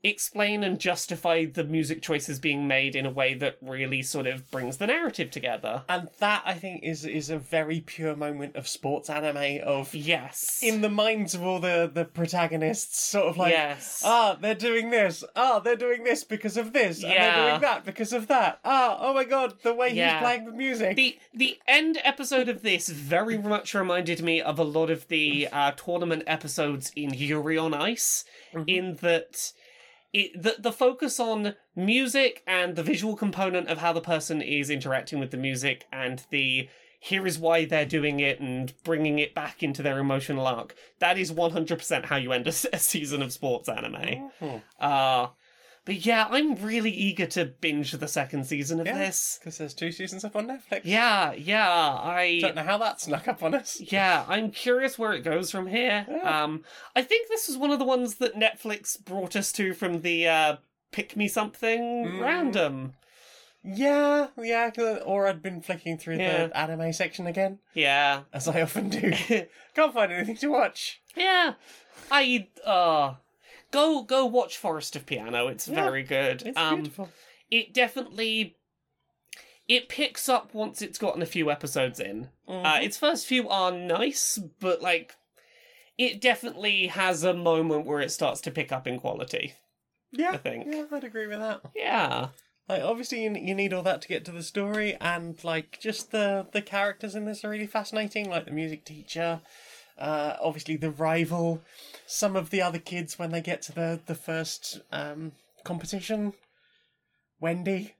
explain 0.04 0.62
and 0.62 0.78
justify 0.78 1.44
the 1.44 1.64
music 1.64 2.00
choices 2.02 2.38
being 2.38 2.68
made 2.68 2.94
in 2.94 3.04
a 3.04 3.10
way 3.10 3.34
that 3.34 3.56
really 3.60 4.00
sort 4.02 4.26
of 4.26 4.48
brings 4.50 4.76
the 4.76 4.86
narrative 4.86 5.30
together. 5.30 5.82
and 5.88 6.08
that 6.18 6.42
I 6.44 6.54
think 6.54 6.84
is 6.84 7.04
is 7.04 7.30
a 7.30 7.38
very 7.38 7.80
pure 7.80 8.14
moment 8.14 8.54
of 8.56 8.68
sports 8.68 9.10
anime 9.10 9.60
of 9.64 9.94
Yes. 9.94 10.60
in 10.62 10.80
the 10.82 10.88
minds 10.88 11.34
of 11.34 11.42
all 11.42 11.58
the 11.58 11.90
the 11.92 12.04
protagonists, 12.04 13.00
sort 13.00 13.26
of 13.26 13.36
like. 13.36 13.52
yes. 13.52 14.02
Ah, 14.04 14.36
they're 14.40 14.54
doing 14.54 14.90
this. 14.90 15.24
Ah, 15.34 15.58
they're 15.58 15.76
doing 15.76 16.04
this 16.04 16.22
because 16.24 16.56
of 16.56 16.72
this. 16.72 17.02
And 17.02 17.12
they're 17.12 17.48
doing 17.48 17.60
that 17.62 17.84
because 17.84 18.12
of 18.12 18.28
that. 18.28 18.60
Ah, 18.64 18.96
oh 19.00 19.12
my 19.14 19.24
god, 19.24 19.54
the 19.62 19.74
way 19.74 19.88
Yeah. 19.92 20.14
he's 20.14 20.22
playing 20.22 20.44
the 20.46 20.52
music. 20.52 20.96
the 20.96 21.18
the 21.34 21.58
end 21.66 21.98
episode 22.04 22.48
of 22.48 22.62
this 22.62 22.88
very 22.88 23.36
much 23.38 23.74
reminded 23.74 24.22
me 24.22 24.40
of 24.40 24.58
a 24.58 24.64
lot 24.64 24.90
of 24.90 25.08
the 25.08 25.48
uh, 25.52 25.72
tournament 25.72 26.22
episodes 26.26 26.92
in 26.94 27.12
Yuri 27.14 27.58
on 27.58 27.74
Ice, 27.74 28.24
Mhm. 28.54 28.64
in 28.68 28.96
that 28.96 29.52
it 30.12 30.42
the 30.42 30.56
the 30.58 30.72
focus 30.72 31.20
on 31.20 31.54
music 31.76 32.42
and 32.46 32.76
the 32.76 32.82
visual 32.82 33.16
component 33.16 33.68
of 33.68 33.78
how 33.78 33.92
the 33.92 34.00
person 34.00 34.40
is 34.40 34.70
interacting 34.70 35.18
with 35.18 35.30
the 35.30 35.36
music 35.36 35.86
and 35.92 36.24
the 36.30 36.68
here 37.00 37.26
is 37.26 37.38
why 37.38 37.64
they're 37.64 37.86
doing 37.86 38.18
it 38.18 38.40
and 38.40 38.74
bringing 38.82 39.20
it 39.20 39.32
back 39.34 39.62
into 39.62 39.82
their 39.82 39.98
emotional 39.98 40.46
arc. 40.46 40.74
That 40.98 41.16
is 41.16 41.30
one 41.30 41.52
hundred 41.52 41.78
percent 41.78 42.06
how 42.06 42.16
you 42.16 42.32
end 42.32 42.46
a, 42.48 42.52
season 42.52 43.22
of 43.22 43.32
sports 43.32 43.68
anime. 43.68 44.30
Mhm. 44.40 44.62
Uh 44.80 45.28
but 45.88 46.04
yeah, 46.06 46.26
I'm 46.30 46.54
really 46.56 46.90
eager 46.90 47.24
to 47.26 47.46
binge 47.46 47.92
the 47.92 48.06
second 48.06 48.44
season 48.44 48.78
of 48.78 48.86
Yeah. 48.86 48.98
this. 48.98 49.38
Because 49.40 49.56
there's 49.56 49.72
two 49.72 49.90
seasons 49.90 50.22
up 50.24 50.36
on 50.36 50.46
Netflix. 50.46 50.82
Yeah, 50.84 51.32
yeah, 51.32 51.66
I 51.68 52.38
Don't 52.42 52.54
know 52.56 52.62
how 52.62 52.76
that 52.78 53.00
snuck 53.00 53.26
up 53.26 53.42
on 53.42 53.54
us. 53.54 53.80
yeah, 53.80 54.24
I'm 54.28 54.50
curious 54.50 54.98
where 54.98 55.14
it 55.14 55.22
goes 55.24 55.50
from 55.50 55.66
here. 55.68 56.04
Yeah. 56.08 56.42
Um, 56.44 56.62
I 56.94 57.00
think 57.02 57.28
this 57.28 57.48
was 57.48 57.56
one 57.56 57.70
of 57.70 57.78
the 57.78 57.86
ones 57.86 58.16
that 58.16 58.34
Netflix 58.36 59.02
brought 59.02 59.34
us 59.34 59.50
to 59.52 59.72
from 59.72 60.02
the 60.02 60.28
uh, 60.28 60.56
pick 60.92 61.16
me 61.16 61.26
something 61.26 61.80
Mm. 62.06 62.20
random. 62.20 62.92
Yeah, 63.64 64.28
yeah, 64.40 64.70
Or 65.04 65.26
I'd 65.26 65.42
been 65.42 65.60
flicking 65.60 65.98
through 65.98 66.18
Yeah. 66.18 66.46
the 66.48 66.56
anime 66.56 66.92
section 66.92 67.26
again, 67.26 67.58
Yeah, 67.74 68.22
as 68.32 68.46
I 68.46 68.60
often 68.62 68.88
do. 68.88 69.10
Can't 69.74 69.94
find 69.94 70.12
anything 70.12 70.36
to 70.36 70.48
watch. 70.48 71.00
yeah. 71.16 71.54
I 72.10 72.46
uh, 72.64 73.14
go 73.70 74.02
go 74.02 74.24
watch 74.26 74.56
Forest 74.56 74.96
of 74.96 75.06
Piano. 75.06 75.48
It's 75.48 75.68
Yeah, 75.68 75.84
very 75.84 76.02
good. 76.02 76.42
It's 76.44 76.58
um, 76.58 76.76
beautiful. 76.76 77.08
it 77.50 77.72
definitely 77.74 78.56
it 79.66 79.88
picks 79.88 80.28
up 80.28 80.54
once 80.54 80.80
it's 80.80 80.98
gotten 80.98 81.20
a 81.22 81.26
few 81.26 81.50
episodes 81.50 82.00
in. 82.00 82.28
Mm-hmm. 82.48 82.64
Uh, 82.66 82.78
its 82.80 82.96
first 82.96 83.26
few 83.26 83.48
are 83.48 83.72
nice, 83.72 84.38
but 84.60 84.82
like. 84.82 85.14
It 85.96 86.20
definitely 86.20 86.86
has 86.86 87.24
a 87.24 87.34
moment 87.34 87.84
where 87.84 87.98
it 87.98 88.12
starts 88.12 88.40
to 88.42 88.52
pick 88.52 88.70
up 88.70 88.86
in 88.86 89.00
quality. 89.00 89.54
yeah, 90.12 90.30
I 90.30 90.36
think. 90.36 90.68
Yeah, 90.70 90.84
I'd 90.92 91.02
agree 91.02 91.26
with 91.26 91.40
that. 91.40 91.60
Yeah. 91.74 92.28
Like, 92.68 92.82
obviously, 92.84 93.24
you, 93.24 93.34
you 93.34 93.52
need 93.52 93.72
all 93.72 93.82
that 93.82 94.02
to 94.02 94.08
get 94.08 94.24
to 94.26 94.30
the 94.30 94.44
story, 94.44 94.96
and 95.00 95.42
like 95.42 95.80
just 95.82 96.12
the 96.12 96.46
the 96.52 96.62
characters 96.62 97.16
in 97.16 97.24
this 97.24 97.44
are 97.44 97.50
really 97.50 97.66
fascinating. 97.66 98.30
Like 98.30 98.44
the 98.44 98.52
music 98.52 98.84
teacher, 98.84 99.40
uh, 99.98 100.36
obviously 100.40 100.76
the 100.76 100.90
rival, 100.90 101.62
some 102.06 102.36
of 102.36 102.50
the 102.50 102.62
other 102.62 102.78
kids 102.78 103.18
when 103.18 103.30
they 103.30 103.40
get 103.40 103.62
to 103.62 103.72
the 103.72 104.00
the 104.06 104.14
first 104.14 104.80
um, 104.92 105.32
competition. 105.64 106.32
Wendy. 107.40 107.94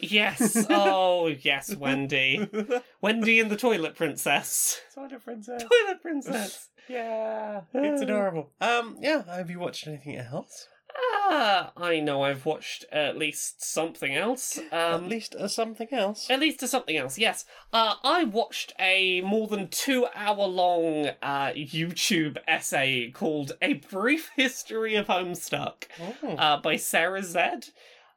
Yes. 0.00 0.66
Oh, 0.70 1.28
yes, 1.28 1.74
Wendy. 1.76 2.48
Wendy 3.00 3.40
and 3.40 3.50
the 3.50 3.56
Toilet 3.56 3.94
Princess. 3.94 4.80
Toilet 4.94 5.22
princess. 5.22 5.62
Toilet 5.62 6.02
Princess. 6.02 6.68
Yeah, 6.88 7.62
it's 7.74 8.00
adorable. 8.00 8.52
Um, 8.60 8.98
yeah. 9.00 9.24
Have 9.26 9.50
you 9.50 9.58
watched 9.58 9.88
anything 9.88 10.18
else? 10.18 10.68
Ah, 10.98 11.72
I 11.76 12.00
know 12.00 12.22
I've 12.22 12.46
watched 12.46 12.84
at 12.92 13.18
least 13.18 13.62
something 13.62 14.14
else. 14.14 14.58
At 14.72 14.94
Um, 14.94 15.08
least 15.08 15.34
uh, 15.34 15.48
something 15.48 15.88
else. 15.92 16.30
at 16.30 16.40
least 16.40 16.60
to 16.60 16.68
something 16.68 16.96
else, 16.96 17.18
yes. 17.18 17.44
Uh, 17.72 17.96
I 18.04 18.24
watched 18.24 18.72
a 18.78 19.20
more 19.22 19.46
than 19.48 19.68
two 19.68 20.06
hour 20.14 20.46
long 20.46 21.08
uh, 21.22 21.48
YouTube 21.54 22.38
essay 22.46 23.10
called 23.10 23.52
A 23.60 23.74
Brief 23.74 24.30
History 24.36 24.94
of 24.94 25.06
Homestuck 25.08 25.84
Oh. 26.22 26.34
uh, 26.36 26.56
by 26.60 26.76
Sarah 26.76 27.22
Z. 27.22 27.40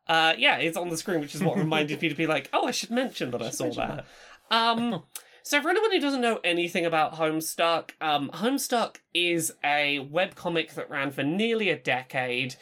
Uh, 0.08 0.34
yeah, 0.38 0.58
it's 0.58 0.78
on 0.78 0.90
the 0.90 0.98
screen, 0.98 1.20
which 1.20 1.36
is 1.36 1.44
what 1.44 1.58
reminded 1.66 2.02
me 2.02 2.10
to 2.10 2.16
be 2.16 2.28
like, 2.28 2.50
oh, 2.54 2.68
I 2.68 2.72
should 2.72 2.92
mention 2.92 3.32
that 3.32 3.42
I 3.42 3.50
saw 3.50 3.66
mention 3.66 3.88
that. 3.88 4.06
Um, 4.52 5.04
so 5.50 5.60
for 5.64 5.70
anyone 5.70 5.92
who 5.92 6.00
doesn't 6.00 6.22
know 6.22 6.40
anything 6.44 6.86
about 6.86 7.16
Homestuck, 7.16 7.94
um, 8.00 8.30
Homestuck 8.36 8.98
is 9.16 9.52
a 9.64 10.08
webcomic 10.14 10.76
that 10.76 10.92
ran 10.92 11.10
for 11.10 11.24
nearly 11.24 11.70
a 11.70 11.76
decade. 11.76 12.54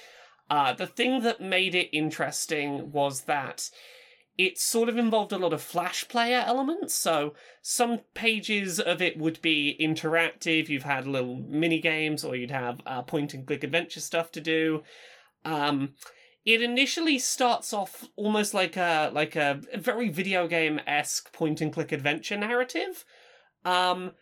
Uh, 0.49 0.71
the 0.71 0.87
thing 0.87 1.21
that 1.23 1.41
made 1.41 1.75
it 1.75 1.89
interesting 1.91 2.93
was 2.93 3.23
that 3.23 3.69
it 4.37 4.57
sort 4.57 4.87
of 4.87 4.97
involved 4.97 5.33
a 5.33 5.37
lot 5.37 5.51
of 5.51 5.61
flash 5.61 6.07
player 6.07 6.41
elements. 6.47 6.93
So 6.93 7.33
some 7.61 7.99
pages 8.13 8.79
of 8.79 9.01
it 9.01 9.17
would 9.17 9.41
be 9.41 9.75
interactive. 9.81 10.69
You've 10.69 10.83
had 10.83 11.05
little 11.05 11.43
mini 11.45 11.81
games, 11.81 12.23
or 12.23 12.37
you'd 12.37 12.51
have 12.51 12.79
uh, 12.85 13.01
point 13.01 13.33
and 13.33 13.45
click 13.45 13.65
adventure 13.65 13.99
stuff 13.99 14.31
to 14.31 14.39
do. 14.39 14.83
Um, 15.43 15.95
it 16.47 16.61
initially 16.61 17.19
starts 17.19 17.73
off 17.73 18.07
almost 18.15 18.53
like 18.53 18.77
a 18.77 19.11
like 19.13 19.35
a 19.35 19.59
very 19.75 20.07
video 20.07 20.47
game 20.47 20.79
esque 20.87 21.33
point 21.33 21.59
and 21.59 21.73
click 21.73 21.91
adventure 21.91 22.37
narrative, 22.37 23.03
um, 23.65 24.13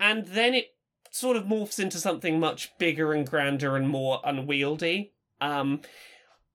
and 0.00 0.26
then 0.26 0.52
it 0.52 0.74
sort 1.12 1.36
of 1.36 1.44
morphs 1.44 1.78
into 1.78 1.98
something 1.98 2.40
much 2.40 2.76
bigger 2.78 3.12
and 3.12 3.30
grander 3.30 3.76
and 3.76 3.88
more 3.88 4.20
unwieldy. 4.24 5.12
Um, 5.40 5.82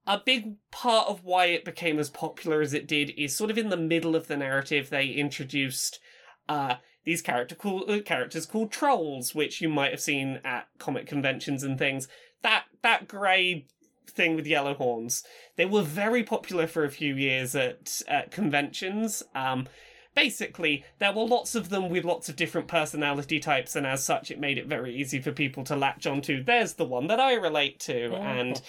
a 0.06 0.20
big 0.22 0.56
part 0.70 1.08
of 1.08 1.24
why 1.24 1.46
it 1.46 1.64
became 1.64 1.98
as 1.98 2.10
popular 2.10 2.60
as 2.60 2.74
it 2.74 2.86
did 2.86 3.10
is 3.16 3.34
sort 3.34 3.50
of 3.50 3.56
in 3.56 3.70
the 3.70 3.76
middle 3.78 4.14
of 4.14 4.28
the 4.28 4.36
narrative 4.36 4.90
they 4.90 5.06
introduced 5.06 5.98
uh, 6.46 6.74
these 7.04 7.22
character 7.22 7.54
cool, 7.54 7.86
uh, 7.88 8.00
characters 8.00 8.44
called 8.44 8.70
trolls, 8.70 9.34
which 9.34 9.62
you 9.62 9.70
might 9.70 9.92
have 9.92 10.00
seen 10.00 10.40
at 10.44 10.68
comic 10.78 11.06
conventions 11.06 11.62
and 11.62 11.78
things. 11.78 12.06
That 12.42 12.64
that 12.82 13.08
grey 13.08 13.66
thing 14.08 14.36
with 14.36 14.46
yellow 14.46 14.74
horns. 14.74 15.22
They 15.56 15.66
were 15.66 15.82
very 15.82 16.22
popular 16.22 16.66
for 16.66 16.84
a 16.84 16.90
few 16.90 17.14
years 17.14 17.54
at, 17.54 18.02
at 18.08 18.30
conventions. 18.30 19.22
Um, 19.34 19.68
basically, 20.14 20.84
there 20.98 21.12
were 21.12 21.24
lots 21.24 21.54
of 21.54 21.68
them 21.68 21.88
with 21.88 22.04
lots 22.04 22.28
of 22.28 22.36
different 22.36 22.68
personality 22.68 23.38
types, 23.38 23.76
and 23.76 23.86
as 23.86 24.02
such, 24.02 24.30
it 24.30 24.40
made 24.40 24.58
it 24.58 24.66
very 24.66 24.94
easy 24.94 25.20
for 25.20 25.32
people 25.32 25.64
to 25.64 25.76
latch 25.76 26.06
onto. 26.06 26.42
There's 26.42 26.74
the 26.74 26.84
one 26.84 27.06
that 27.08 27.20
I 27.20 27.34
relate 27.34 27.78
to, 27.80 28.14
and 28.16 28.60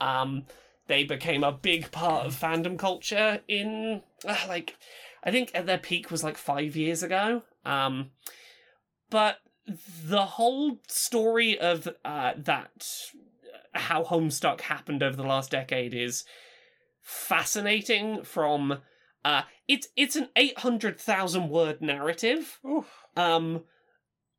um, 0.00 0.44
they 0.86 1.04
became 1.04 1.44
a 1.44 1.52
big 1.52 1.90
part 1.90 2.26
of 2.26 2.38
fandom 2.38 2.78
culture 2.78 3.40
in 3.48 4.02
uh, 4.26 4.36
like 4.48 4.76
I 5.24 5.30
think 5.30 5.50
at 5.54 5.66
their 5.66 5.78
peak 5.78 6.10
was 6.10 6.24
like 6.24 6.36
five 6.36 6.76
years 6.76 7.02
ago. 7.02 7.42
Um, 7.64 8.10
but 9.10 9.38
the 10.04 10.24
whole 10.24 10.78
story 10.88 11.58
of 11.58 11.88
uh, 12.04 12.32
that 12.36 12.88
how 13.72 14.04
Homestuck 14.04 14.62
happened 14.62 15.02
over 15.02 15.16
the 15.16 15.22
last 15.22 15.50
decade 15.50 15.94
is 15.94 16.24
fascinating. 17.00 18.24
From 18.24 18.78
uh, 19.24 19.42
it's 19.68 19.88
it's 19.96 20.16
an 20.16 20.28
eight 20.36 20.58
hundred 20.58 20.98
thousand 21.00 21.48
word 21.48 21.80
narrative 21.80 22.58
Oof. 22.66 22.86
um, 23.16 23.64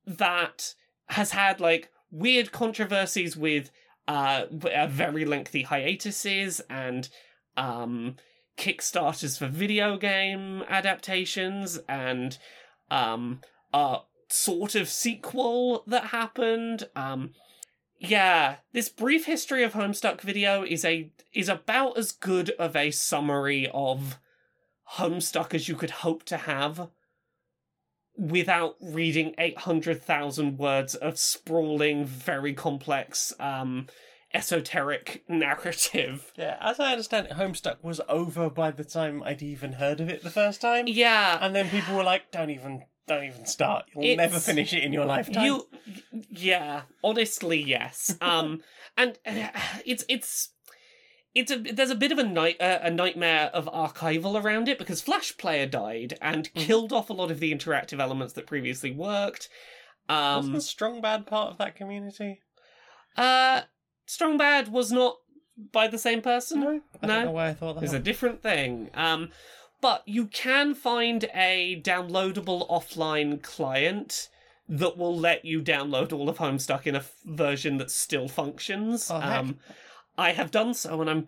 that 0.06 0.74
has 1.08 1.32
had 1.32 1.60
like 1.60 1.90
weird 2.12 2.52
controversies 2.52 3.36
with 3.36 3.72
uh, 4.08 4.46
uh, 4.74 4.88
very 4.88 5.26
lengthy 5.26 5.64
hiatuses 5.64 6.62
and 6.70 7.10
um, 7.58 8.16
kickstarters 8.58 9.38
for 9.38 9.48
video 9.48 9.98
game 9.98 10.64
adaptations 10.68 11.80
and 11.88 12.38
um, 12.92 13.42
a 13.74 14.00
sort 14.30 14.76
of 14.76 14.88
sequel 14.90 15.84
that 15.88 16.08
happened. 16.08 16.88
Um, 16.96 17.32
yeah, 18.04 18.58
this 18.74 18.90
brief 18.90 19.26
history 19.26 19.64
of 19.64 19.74
Homestuck 19.74 20.22
video 20.22 20.64
is 20.64 20.84
a 20.84 21.10
is 21.34 21.48
about 21.48 21.98
as 21.98 22.12
good 22.12 22.50
of 22.52 22.76
a 22.76 22.92
summary 22.92 23.70
of 23.74 24.20
Homestuck 24.98 25.54
as 25.54 25.70
you 25.70 25.76
could 25.76 25.90
hope 25.90 26.24
to 26.24 26.38
have 26.38 26.90
without 28.16 28.76
reading 28.80 29.34
800,000 29.38 30.58
words 30.60 30.94
of 30.94 31.18
sprawling, 31.18 32.06
very 32.06 32.54
complex, 32.54 33.34
um, 33.40 33.88
esoteric 34.34 35.24
narrative. 35.28 36.32
Yeah, 36.38 36.58
as 36.60 36.80
I 36.80 36.92
understand 36.92 37.28
it, 37.28 37.34
Homestuck 37.34 37.84
was 37.84 38.02
over 38.10 38.50
by 38.50 38.72
the 38.72 38.84
time 38.84 39.24
I'd 39.24 39.42
even 39.42 39.74
heard 39.74 40.00
of 40.00 40.10
it 40.10 40.24
the 40.24 40.30
first 40.30 40.62
time. 40.62 40.86
Yeah, 40.88 41.40
And 41.42 41.56
then 41.56 41.70
people 41.70 41.96
were 41.96 42.04
like, 42.04 42.32
don't 42.32 42.50
even 42.50 42.84
don't 43.08 43.24
even 43.26 43.46
start. 43.46 43.86
You'll 43.94 44.04
It's- 44.04 44.18
never 44.18 44.40
finish 44.40 44.74
it 44.74 44.84
in 44.84 44.94
your 44.94 45.06
lifetime. 45.06 45.46
you, 45.46 45.68
yeah, 46.30 46.84
honestly, 47.04 47.62
yes. 47.62 48.16
Um, 48.22 48.62
and 48.98 49.18
uh, 49.26 49.50
it's 49.86 50.06
it's. 50.08 50.50
It's 51.36 51.50
a 51.52 51.58
there's 51.58 51.90
a 51.90 51.96
bit 51.96 52.12
of 52.12 52.20
a 52.20 52.24
night 52.24 52.62
uh, 52.62 52.78
a 52.84 52.92
nightmare 52.92 53.50
of 53.56 53.66
archival 53.66 54.40
around 54.44 54.70
it 54.70 54.78
because 54.78 55.02
Flash 55.02 55.36
Player 55.36 55.66
died 55.66 56.16
and 56.22 56.54
killed 56.54 56.94
off 56.94 57.10
a 57.10 57.14
lot 57.14 57.32
of 57.32 57.40
the 57.40 57.52
interactive 57.52 58.00
elements 58.00 58.34
that 58.34 58.46
previously 58.46 58.92
worked. 58.92 59.50
Um, 60.08 60.36
Wasn't 60.36 60.62
Strong 60.62 61.02
Bad 61.02 61.26
part 61.26 61.50
of 61.50 61.58
that 61.58 61.76
community? 61.76 62.42
Uh, 63.18 63.62
Strong 64.06 64.38
Bad 64.38 64.68
was 64.68 64.92
not 64.92 65.16
by 65.72 65.88
the 65.88 65.98
same 65.98 66.22
person. 66.22 66.60
No. 66.60 66.82
I 67.02 67.08
No. 67.08 67.14
don't 67.16 67.26
know 67.26 67.32
why 67.32 67.48
I 67.50 67.54
thought 67.56 67.76
that. 67.76 67.84
It's 67.84 67.94
a 67.94 68.00
different 68.00 68.44
thing. 68.44 68.92
Um, 68.94 69.32
but 69.84 70.02
you 70.06 70.28
can 70.28 70.74
find 70.74 71.26
a 71.36 71.82
downloadable 71.84 72.70
offline 72.70 73.44
client 73.44 74.30
that 74.70 74.98
will 74.98 75.14
let 75.14 75.44
you 75.44 75.62
download 75.62 76.14
all 76.14 76.30
of 76.30 76.38
Homestuck 76.38 76.88
in 76.88 76.96
a 76.96 77.00
f- 77.00 77.14
version 77.26 77.80
that 77.80 77.92
still 77.92 78.30
functions. 78.30 79.12
Oh, 79.12 79.18
um, 79.18 79.60
I 80.18 80.32
have 80.32 80.52
done 80.52 80.74
so, 80.74 81.02
and 81.02 81.10
I'm 81.10 81.28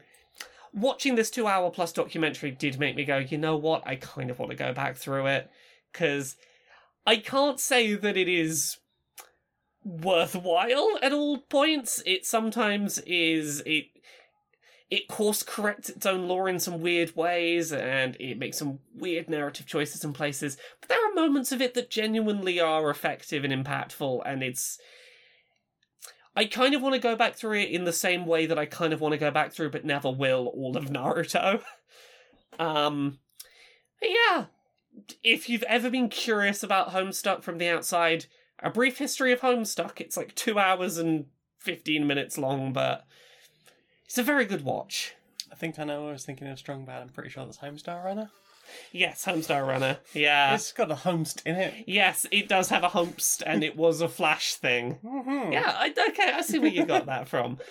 watching 0.73 1.15
this 1.15 1.29
two-hour 1.29 1.69
plus 1.71 1.91
documentary. 1.91 2.51
Did 2.51 2.79
make 2.79 2.95
me 2.95 3.03
go, 3.03 3.17
you 3.17 3.37
know 3.37 3.57
what? 3.57 3.85
I 3.85 3.97
kind 3.97 4.31
of 4.31 4.39
want 4.39 4.51
to 4.51 4.57
go 4.57 4.71
back 4.71 4.95
through 4.95 5.27
it 5.27 5.51
because 5.91 6.37
I 7.05 7.17
can't 7.17 7.59
say 7.59 7.93
that 7.93 8.15
it 8.15 8.29
is 8.29 8.77
worthwhile 9.83 10.97
at 11.01 11.11
all 11.11 11.39
points. 11.39 12.01
It 12.05 12.25
sometimes 12.25 12.99
is. 12.99 13.61
It 13.65 13.87
it 14.95 15.09
course 15.09 15.43
corrects 15.43 15.89
its 15.89 16.05
own 16.05 16.25
lore 16.25 16.47
in 16.47 16.57
some 16.57 16.79
weird 16.79 17.13
ways 17.17 17.73
and 17.73 18.15
it 18.17 18.39
makes 18.39 18.57
some 18.57 18.79
weird 18.93 19.29
narrative 19.29 19.65
choices 19.65 20.05
in 20.05 20.13
places. 20.13 20.55
But 20.79 20.87
there 20.87 21.05
are 21.05 21.13
moments 21.13 21.51
of 21.51 21.61
it 21.61 21.73
that 21.73 21.89
genuinely 21.89 22.61
are 22.61 22.89
effective 22.89 23.43
and 23.43 23.51
impactful 23.51 24.21
and 24.25 24.41
it's 24.41 24.79
i 26.37 26.45
kind 26.45 26.73
of 26.73 26.81
want 26.81 26.93
to 26.93 26.99
go 26.99 27.15
back 27.15 27.35
through 27.35 27.59
it 27.59 27.69
in 27.69 27.83
the 27.83 27.93
same 27.93 28.25
way 28.25 28.45
that 28.45 28.59
i 28.59 28.65
kind 28.65 28.93
of 28.93 29.01
want 29.01 29.11
to 29.11 29.17
go 29.17 29.31
back 29.31 29.51
through 29.51 29.69
but 29.69 29.85
never 29.85 30.09
will 30.11 30.47
all 30.47 30.77
of 30.77 30.85
naruto. 30.85 31.61
Um 32.57 33.19
yeah 34.01 34.45
if 35.23 35.49
you've 35.49 35.63
ever 35.63 35.89
been 35.89 36.07
curious 36.07 36.63
about 36.63 36.93
homestuck 36.93 37.43
from 37.43 37.57
the 37.57 37.67
outside 37.67 38.27
a 38.59 38.69
brief 38.69 38.97
history 38.97 39.33
of 39.33 39.41
homestuck 39.41 39.99
it's 39.99 40.15
like 40.15 40.33
two 40.35 40.57
hours 40.57 40.97
and 40.97 41.25
15 41.59 42.07
minutes 42.07 42.37
long 42.37 42.71
but 42.71 43.05
it's 44.05 44.17
a 44.17 44.23
very 44.23 44.45
good 44.45 44.63
watch. 44.63 45.15
I 45.51 45.55
think 45.55 45.79
I 45.79 45.83
know. 45.83 46.07
I 46.09 46.11
was 46.11 46.25
thinking 46.25 46.47
of 46.47 46.57
Strong 46.59 46.85
Bad. 46.85 47.01
I'm 47.01 47.09
pretty 47.09 47.29
sure 47.29 47.45
that's 47.45 47.57
Homestar 47.59 48.03
Runner. 48.03 48.29
Yes, 48.91 49.23
Homestar 49.25 49.65
Runner. 49.65 49.97
Yeah. 50.13 50.55
it's 50.55 50.71
got 50.71 50.89
a 50.89 50.95
host 50.95 51.43
in 51.45 51.55
it. 51.55 51.83
Yes, 51.85 52.25
it 52.31 52.49
does 52.49 52.69
have 52.69 52.83
a 52.83 52.89
host, 52.89 53.43
and 53.45 53.63
it 53.63 53.77
was 53.77 54.01
a 54.01 54.09
Flash 54.09 54.55
thing. 54.55 54.97
Mhm. 55.05 55.53
Yeah, 55.53 55.71
I, 55.77 55.93
okay, 56.09 56.31
I 56.33 56.41
see 56.41 56.57
where 56.57 56.71
you 56.71 56.83
got 56.85 57.05
that 57.05 57.27
from. 57.27 57.59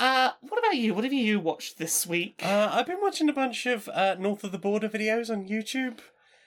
Uh, 0.00 0.30
what 0.40 0.58
about 0.58 0.76
you? 0.76 0.94
What 0.94 1.04
have 1.04 1.12
you 1.12 1.40
watched 1.40 1.76
this 1.76 2.06
week? 2.06 2.40
Uh, 2.42 2.70
I've 2.72 2.86
been 2.86 3.00
watching 3.02 3.28
a 3.28 3.32
bunch 3.32 3.66
of 3.66 3.88
uh, 3.88 4.14
North 4.18 4.44
of 4.44 4.52
the 4.52 4.58
Border 4.58 4.88
videos 4.88 5.28
on 5.28 5.46
YouTube. 5.48 5.98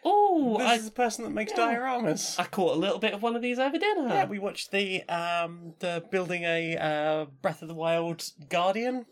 oh, 0.06 0.58
this 0.58 0.68
I, 0.68 0.76
is 0.76 0.86
the 0.86 0.92
person 0.92 1.24
that 1.26 1.30
makes 1.32 1.52
yeah. 1.56 1.76
dioramas. 1.76 2.40
I 2.40 2.46
caught 2.46 2.76
a 2.76 2.80
little 2.80 2.98
bit 2.98 3.14
of 3.14 3.22
one 3.22 3.36
of 3.36 3.42
these 3.42 3.60
over 3.60 3.78
dinner. 3.78 4.08
Yeah, 4.08 4.26
we 4.26 4.40
watched 4.40 4.72
the 4.72 5.04
um 5.04 5.74
the 5.80 6.04
building 6.10 6.44
a 6.44 6.78
uh, 6.78 7.26
Breath 7.42 7.62
of 7.62 7.68
the 7.68 7.76
Wild 7.76 8.24
Guardian, 8.50 9.06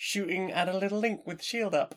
shooting 0.00 0.52
at 0.52 0.68
a 0.68 0.78
little 0.78 1.00
link 1.00 1.26
with 1.26 1.42
shield 1.42 1.74
up, 1.74 1.96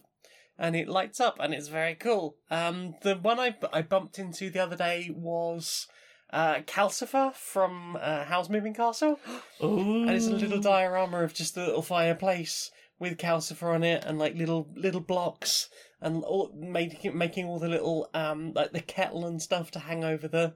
and 0.57 0.75
it 0.75 0.89
lights 0.89 1.19
up 1.19 1.37
and 1.39 1.53
it's 1.53 1.67
very 1.69 1.95
cool. 1.95 2.35
Um, 2.49 2.95
the 3.03 3.15
one 3.15 3.39
I 3.39 3.55
I 3.71 3.83
bumped 3.83 4.19
into 4.19 4.49
the 4.49 4.59
other 4.59 4.75
day 4.75 5.09
was 5.13 5.87
uh 6.33 6.61
Calcifer 6.61 7.33
from 7.35 7.97
uh, 8.01 8.25
Howl's 8.25 8.49
Moving 8.49 8.73
Castle, 8.73 9.19
Ooh. 9.63 10.01
and 10.07 10.09
it's 10.09 10.27
a 10.27 10.31
little 10.31 10.59
diorama 10.59 11.23
of 11.23 11.33
just 11.33 11.55
a 11.55 11.65
little 11.65 11.81
fireplace 11.83 12.71
with 12.99 13.17
Calcifer 13.17 13.73
on 13.73 13.83
it 13.83 14.03
and 14.05 14.17
like 14.19 14.35
little 14.35 14.67
little 14.75 15.01
blocks 15.01 15.69
and 16.01 16.23
all 16.23 16.51
making 16.55 17.15
making 17.17 17.45
all 17.45 17.59
the 17.59 17.69
little 17.69 18.09
um 18.13 18.51
like 18.53 18.71
the 18.71 18.81
kettle 18.81 19.25
and 19.25 19.41
stuff 19.41 19.69
to 19.71 19.79
hang 19.79 20.03
over 20.03 20.27
the 20.27 20.53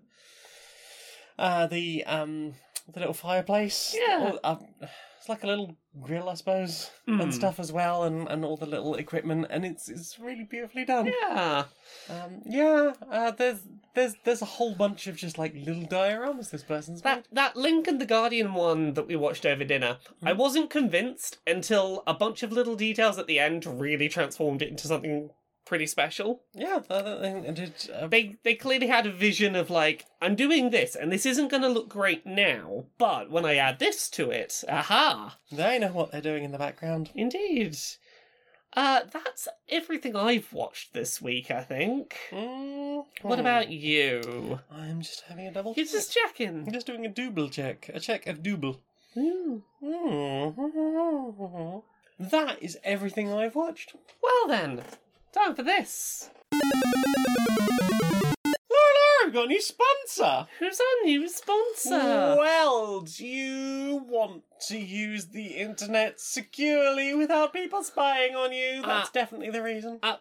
uh 1.38 1.68
the 1.68 2.04
um 2.06 2.54
the 2.92 3.00
little 3.00 3.14
fireplace. 3.14 3.96
Yeah. 3.98 4.32
All- 4.44 4.62
uh, 4.82 4.88
it's 5.26 5.30
like 5.30 5.44
a 5.44 5.48
little 5.48 5.76
grill, 6.04 6.30
I 6.30 6.36
suppose, 6.36 6.92
Mm. 7.08 7.24
and 7.24 7.34
stuff 7.34 7.60
as 7.60 7.72
well, 7.72 8.04
and, 8.04 8.28
and 8.28 8.46
all 8.46 8.58
the 8.58 8.68
little 8.68 8.94
equipment, 8.96 9.48
and 9.50 9.66
it's 9.66 9.90
it's 9.90 10.20
really 10.20 10.44
beautifully 10.44 10.86
done. 10.86 11.08
Yeah. 11.08 11.64
Um, 12.10 12.42
yeah. 12.46 12.94
Uh, 13.12 13.32
there's 13.32 13.62
there's 13.96 14.14
there's 14.24 14.42
a 14.44 14.46
whole 14.46 14.76
bunch 14.76 15.08
of 15.08 15.16
just 15.16 15.40
like 15.40 15.56
little 15.56 15.88
dioramas 15.88 16.52
this 16.52 16.64
person's 16.64 17.04
made. 17.04 17.10
That 17.16 17.26
that 17.32 17.56
Link 17.56 17.88
and 17.88 18.00
the 18.00 18.06
Guardian 18.06 18.54
one 18.54 18.94
that 18.94 19.08
we 19.08 19.16
watched 19.16 19.48
over 19.48 19.64
dinner, 19.64 19.98
I 20.24 20.34
Hmm. 20.34 20.38
wasn't 20.38 20.70
convinced 20.70 21.40
until 21.48 22.04
a 22.06 22.14
bunch 22.14 22.44
of 22.44 22.52
little 22.52 22.76
details 22.76 23.18
at 23.18 23.26
the 23.26 23.40
end 23.40 23.66
really 23.66 24.08
transformed 24.10 24.62
it 24.62 24.70
into 24.70 24.88
something 24.88 25.32
pretty 25.66 25.88
special. 25.88 26.42
Yeah, 26.54 26.80
that, 26.88 27.06
that 27.06 27.22
thing 27.22 27.54
did. 27.54 27.74
Uh, 27.94 28.08
They 28.08 28.38
they 28.44 28.56
clearly 28.56 28.88
had 28.88 29.06
a 29.06 29.12
vision 29.12 29.56
of 29.56 29.70
like 29.70 30.06
I'm 30.22 30.36
doing 30.36 30.70
this 30.70 30.96
and 30.96 31.12
this 31.12 31.26
isn't 31.26 31.50
going 31.50 31.64
to 31.64 31.70
look 31.70 31.90
great 31.90 32.26
now, 32.26 32.86
but 32.98 33.30
when 33.32 33.46
I 33.46 33.56
add 33.56 33.80
this 33.80 34.10
to 34.12 34.30
it, 34.32 34.64
aha, 34.70 35.38
they 35.52 35.80
know 35.80 35.92
what 35.92 36.12
they're 36.12 36.22
doing 36.22 36.44
in 36.44 36.52
the 36.52 36.58
background. 36.58 37.10
indeed. 37.16 37.78
Uh, 38.78 39.02
that's 39.14 39.48
everything 39.70 40.18
I've 40.18 40.52
watched 40.52 40.94
this 40.94 41.22
week. 41.22 41.50
I 41.50 41.62
think. 41.62 42.18
Mm, 42.32 43.06
What 43.22 43.36
hmm. 43.36 43.40
about 43.42 43.70
you? 43.70 44.60
I'm 44.70 45.00
just 45.02 45.22
having 45.30 45.48
a 45.48 45.52
double. 45.54 45.74
You're 45.78 45.86
check. 45.86 45.94
just 45.94 46.14
checking. 46.14 46.66
I'm 46.68 46.74
just 46.74 46.86
doing 46.86 47.06
a 47.06 47.10
double 47.10 47.48
check. 47.50 47.90
A 47.94 48.00
check 48.02 48.28
of 48.28 48.44
double. 48.44 48.82
Mm. 49.16 49.62
That 52.20 52.62
is 52.62 52.78
everything 52.84 53.32
I've 53.32 53.56
watched. 53.56 53.96
Well 54.22 54.48
then, 54.48 54.84
time 55.36 55.56
for 55.56 55.64
this. 55.64 56.30
Laura, 56.54 56.64
Laura, 58.72 59.26
we've 59.26 59.34
got 59.34 59.46
a 59.46 59.48
new 59.48 59.62
sponsor. 59.62 60.48
Who's 60.60 60.80
our 60.80 61.06
new 61.06 61.28
sponsor? 61.28 62.36
Well, 62.40 63.02
do 63.02 63.26
you 63.28 64.06
want 64.08 64.44
to 64.68 64.78
use 64.78 65.28
the 65.28 65.48
internet 65.48 66.20
securely 66.20 67.14
without 67.14 67.54
people 67.54 67.84
spying 67.84 68.36
on 68.36 68.54
you? 68.54 68.82
That's 68.82 69.10
Uh, 69.10 69.12
definitely 69.14 69.50
the 69.50 69.62
reason. 69.64 70.00
Uh, 70.02 70.18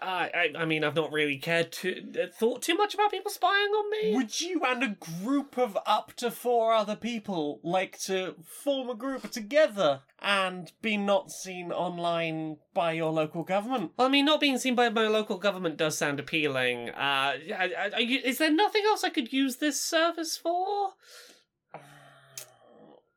I, 0.00 0.30
I, 0.56 0.62
I 0.62 0.64
mean, 0.64 0.84
I've 0.84 0.94
not 0.94 1.12
really 1.12 1.38
cared 1.38 1.72
to 1.72 2.02
uh, 2.22 2.26
thought 2.32 2.62
too 2.62 2.74
much 2.74 2.94
about 2.94 3.10
people 3.10 3.30
spying 3.30 3.68
on 3.70 3.90
me. 3.90 4.14
Would 4.16 4.40
you 4.40 4.60
and 4.64 4.82
a 4.82 4.96
group 5.22 5.58
of 5.58 5.76
up 5.86 6.12
to 6.16 6.30
four 6.30 6.72
other 6.72 6.96
people 6.96 7.60
like 7.62 7.98
to 8.02 8.34
form 8.44 8.88
a 8.90 8.94
group 8.94 9.30
together 9.30 10.00
and 10.20 10.70
be 10.82 10.96
not 10.96 11.30
seen 11.30 11.72
online 11.72 12.58
by 12.74 12.92
your 12.92 13.10
local 13.12 13.42
government? 13.42 13.92
Well, 13.96 14.06
I 14.08 14.10
mean, 14.10 14.24
not 14.26 14.40
being 14.40 14.58
seen 14.58 14.74
by 14.74 14.88
my 14.90 15.08
local 15.08 15.38
government 15.38 15.76
does 15.76 15.96
sound 15.98 16.20
appealing. 16.20 16.90
Uh, 16.90 16.94
I- 16.96 17.72
I- 17.78 17.90
are 17.94 18.00
you- 18.00 18.20
is 18.24 18.38
there 18.38 18.52
nothing 18.52 18.82
else 18.86 19.02
I 19.04 19.10
could 19.10 19.32
use 19.32 19.56
this 19.56 19.80
service 19.80 20.36
for? 20.36 20.90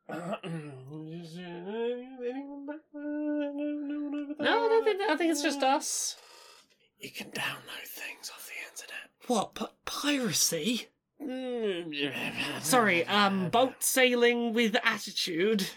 No, 4.40 4.64
I 4.64 4.68
don't 4.68 4.84
think. 4.84 5.00
I 5.10 5.16
think 5.16 5.30
it's 5.32 5.42
just 5.42 5.62
us. 5.62 6.16
You 7.04 7.10
can 7.10 7.30
download 7.32 7.86
things 7.86 8.30
off 8.30 8.48
the 8.48 8.54
internet. 8.70 9.10
What? 9.26 9.54
P- 9.54 9.66
piracy? 9.84 10.88
Sorry, 12.62 13.06
um, 13.06 13.50
boat 13.50 13.74
sailing 13.80 14.54
with 14.54 14.74
attitude. 14.82 15.68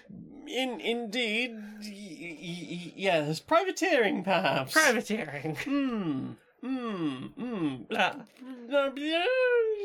In 0.47 0.79
indeed, 0.79 1.51
y- 1.81 1.81
y- 1.81 2.37
y- 2.41 2.93
yes, 2.95 3.41
privateering 3.41 4.23
perhaps. 4.23 4.71
Privateering. 4.71 5.57
Hmm. 5.57 6.31
Hmm. 6.61 7.25
Hmm. 7.37 7.75
Yeah, 7.89 8.15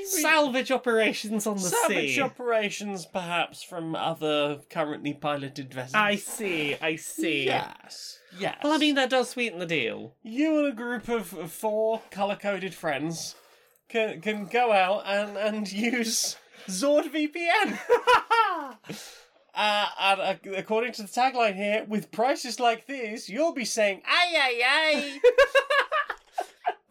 salvage 0.07 0.71
operations 0.71 1.47
on 1.47 1.55
the 1.57 1.61
sea. 1.61 1.77
Salvage 1.77 2.15
sea. 2.15 2.21
operations, 2.21 3.07
perhaps 3.07 3.63
from 3.63 3.95
other 3.95 4.61
currently 4.71 5.13
piloted 5.15 5.73
vessels. 5.73 5.95
I 5.95 6.17
see, 6.17 6.77
I 6.81 6.97
see. 6.97 7.45
Yes. 7.47 8.19
Yes. 8.39 8.59
Well, 8.65 8.73
I 8.73 8.79
mean, 8.79 8.95
that 8.95 9.11
does 9.11 9.29
sweeten 9.31 9.59
the 9.59 9.67
deal. 9.67 10.15
you 10.23 10.59
and 10.59 10.69
a 10.73 10.77
group 10.77 11.09
of 11.09 11.29
four 11.53 12.01
color-coded 12.11 12.75
friends 12.75 13.35
can 13.89 14.21
can 14.23 14.47
go 14.47 14.73
out 14.73 15.03
and 15.07 15.37
and 15.37 15.71
use 15.71 16.37
Zord 16.69 17.13
VPN. 17.13 17.79
Uh, 19.55 19.87
and 20.01 20.21
uh, 20.23 20.35
according 20.57 20.93
to 20.95 21.03
the 21.03 21.09
tagline 21.09 21.55
here, 21.55 21.85
with 21.87 22.11
prices 22.11 22.59
like 22.59 22.87
these, 22.87 23.29
you'll 23.29 23.53
be 23.53 23.67
saying 23.67 24.01
"ay 24.07 24.33
ay 24.35 24.63
ay." 24.65 25.19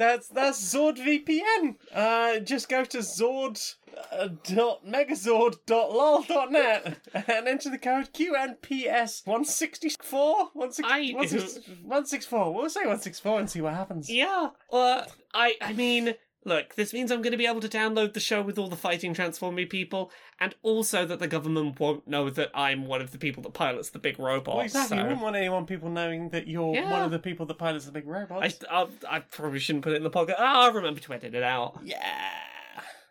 that's 0.01 0.27
that's 0.29 0.59
Zord 0.73 0.97
VPN. 0.97 1.75
Uh, 1.93 2.39
just 2.39 2.67
go 2.69 2.83
to 2.85 2.97
Zord. 2.99 3.75
Uh, 4.09 4.29
dot 4.55 4.85
megazord.lol 4.85 6.25
dot 6.25 6.49
net 6.49 6.97
and 7.13 7.45
enter 7.47 7.69
the 7.69 7.77
code 7.77 8.07
QNPS 8.13 9.27
164 9.27 10.49
I- 10.85 11.11
164 11.13 12.53
we'll 12.53 12.69
say 12.69 12.79
164 12.81 13.39
and 13.41 13.49
see 13.49 13.59
what 13.59 13.73
happens 13.73 14.09
Yeah. 14.09 14.49
Uh, 14.71 15.03
I, 15.33 15.55
I 15.61 15.73
mean, 15.73 16.15
look, 16.45 16.75
this 16.75 16.93
means 16.93 17.11
I'm 17.11 17.21
going 17.21 17.31
to 17.31 17.37
be 17.37 17.45
able 17.47 17.61
to 17.61 17.67
download 17.69 18.13
the 18.13 18.19
show 18.19 18.41
with 18.41 18.57
all 18.57 18.67
the 18.67 18.75
fighting 18.75 19.13
Transforming 19.13 19.67
people, 19.67 20.11
and 20.39 20.55
also 20.63 21.05
that 21.05 21.19
the 21.19 21.27
government 21.27 21.79
won't 21.79 22.07
know 22.07 22.29
that 22.29 22.49
I'm 22.55 22.87
one 22.87 23.01
of 23.01 23.11
the 23.11 23.17
people 23.17 23.43
that 23.43 23.53
pilots 23.53 23.89
the 23.89 23.99
big 23.99 24.19
robot. 24.19 24.55
well, 24.55 24.65
exactly 24.65 24.97
you 24.97 25.03
wouldn't 25.03 25.21
want 25.21 25.35
anyone 25.35 25.65
people 25.65 25.89
knowing 25.89 26.29
that 26.29 26.47
you're 26.47 26.73
Yeah. 26.75 26.91
one 26.91 27.03
of 27.03 27.11
the 27.11 27.19
people 27.19 27.45
that 27.45 27.57
pilots 27.57 27.85
the 27.85 27.91
big 27.91 28.07
robots 28.07 28.59
I, 28.69 28.81
I, 28.81 28.87
I 29.09 29.19
probably 29.19 29.59
shouldn't 29.59 29.83
put 29.83 29.93
it 29.93 29.97
in 29.97 30.03
the 30.03 30.09
podcast. 30.09 30.35
Oh, 30.39 30.45
I'll 30.45 30.73
remember 30.73 30.99
to 31.01 31.13
edit 31.13 31.35
it 31.35 31.43
out. 31.43 31.79
yeah 31.83 31.99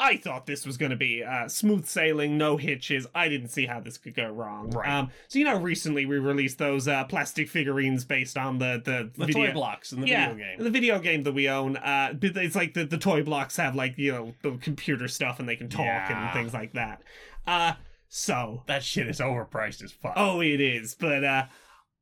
I 0.00 0.16
thought 0.16 0.46
this 0.46 0.64
was 0.64 0.76
going 0.76 0.90
to 0.90 0.96
be 0.96 1.24
uh, 1.24 1.48
smooth 1.48 1.84
sailing, 1.84 2.38
no 2.38 2.56
hitches. 2.56 3.08
I 3.16 3.28
didn't 3.28 3.48
see 3.48 3.66
how 3.66 3.80
this 3.80 3.98
could 3.98 4.14
go 4.14 4.28
wrong. 4.30 4.70
Right. 4.70 4.88
Um, 4.88 5.10
so 5.26 5.40
you 5.40 5.44
know, 5.44 5.58
recently 5.60 6.06
we 6.06 6.18
released 6.18 6.58
those 6.58 6.86
uh, 6.86 7.02
plastic 7.02 7.48
figurines 7.48 8.04
based 8.04 8.38
on 8.38 8.58
the 8.58 8.80
the, 8.84 9.10
The 9.16 9.26
video. 9.26 9.46
toy 9.46 9.52
blocks 9.52 9.90
in 9.92 10.00
the 10.00 10.06
yeah, 10.06 10.28
video 10.32 10.46
game. 10.46 10.62
the 10.64 10.70
video 10.70 10.98
game 11.00 11.24
that 11.24 11.32
we 11.34 11.48
own. 11.48 11.76
Uh, 11.78 12.14
it's 12.22 12.54
like 12.54 12.74
the, 12.74 12.84
the 12.84 12.96
toy 12.96 13.24
blocks 13.24 13.56
have 13.56 13.74
like 13.74 13.98
you 13.98 14.12
know 14.12 14.34
the 14.42 14.52
computer 14.58 15.08
stuff 15.08 15.40
and 15.40 15.48
they 15.48 15.56
can 15.56 15.68
talk 15.68 15.84
Yeah. 15.84 16.26
and 16.26 16.32
things 16.32 16.54
like 16.54 16.74
that. 16.74 17.02
Uh, 17.44 17.72
so 18.08 18.62
That 18.68 18.84
shit 18.84 19.08
is 19.08 19.18
overpriced 19.18 19.82
as 19.82 19.90
fuck. 19.90 20.12
Oh, 20.14 20.40
it 20.40 20.60
is. 20.60 20.94
But 20.94 21.24
uh, 21.24 21.44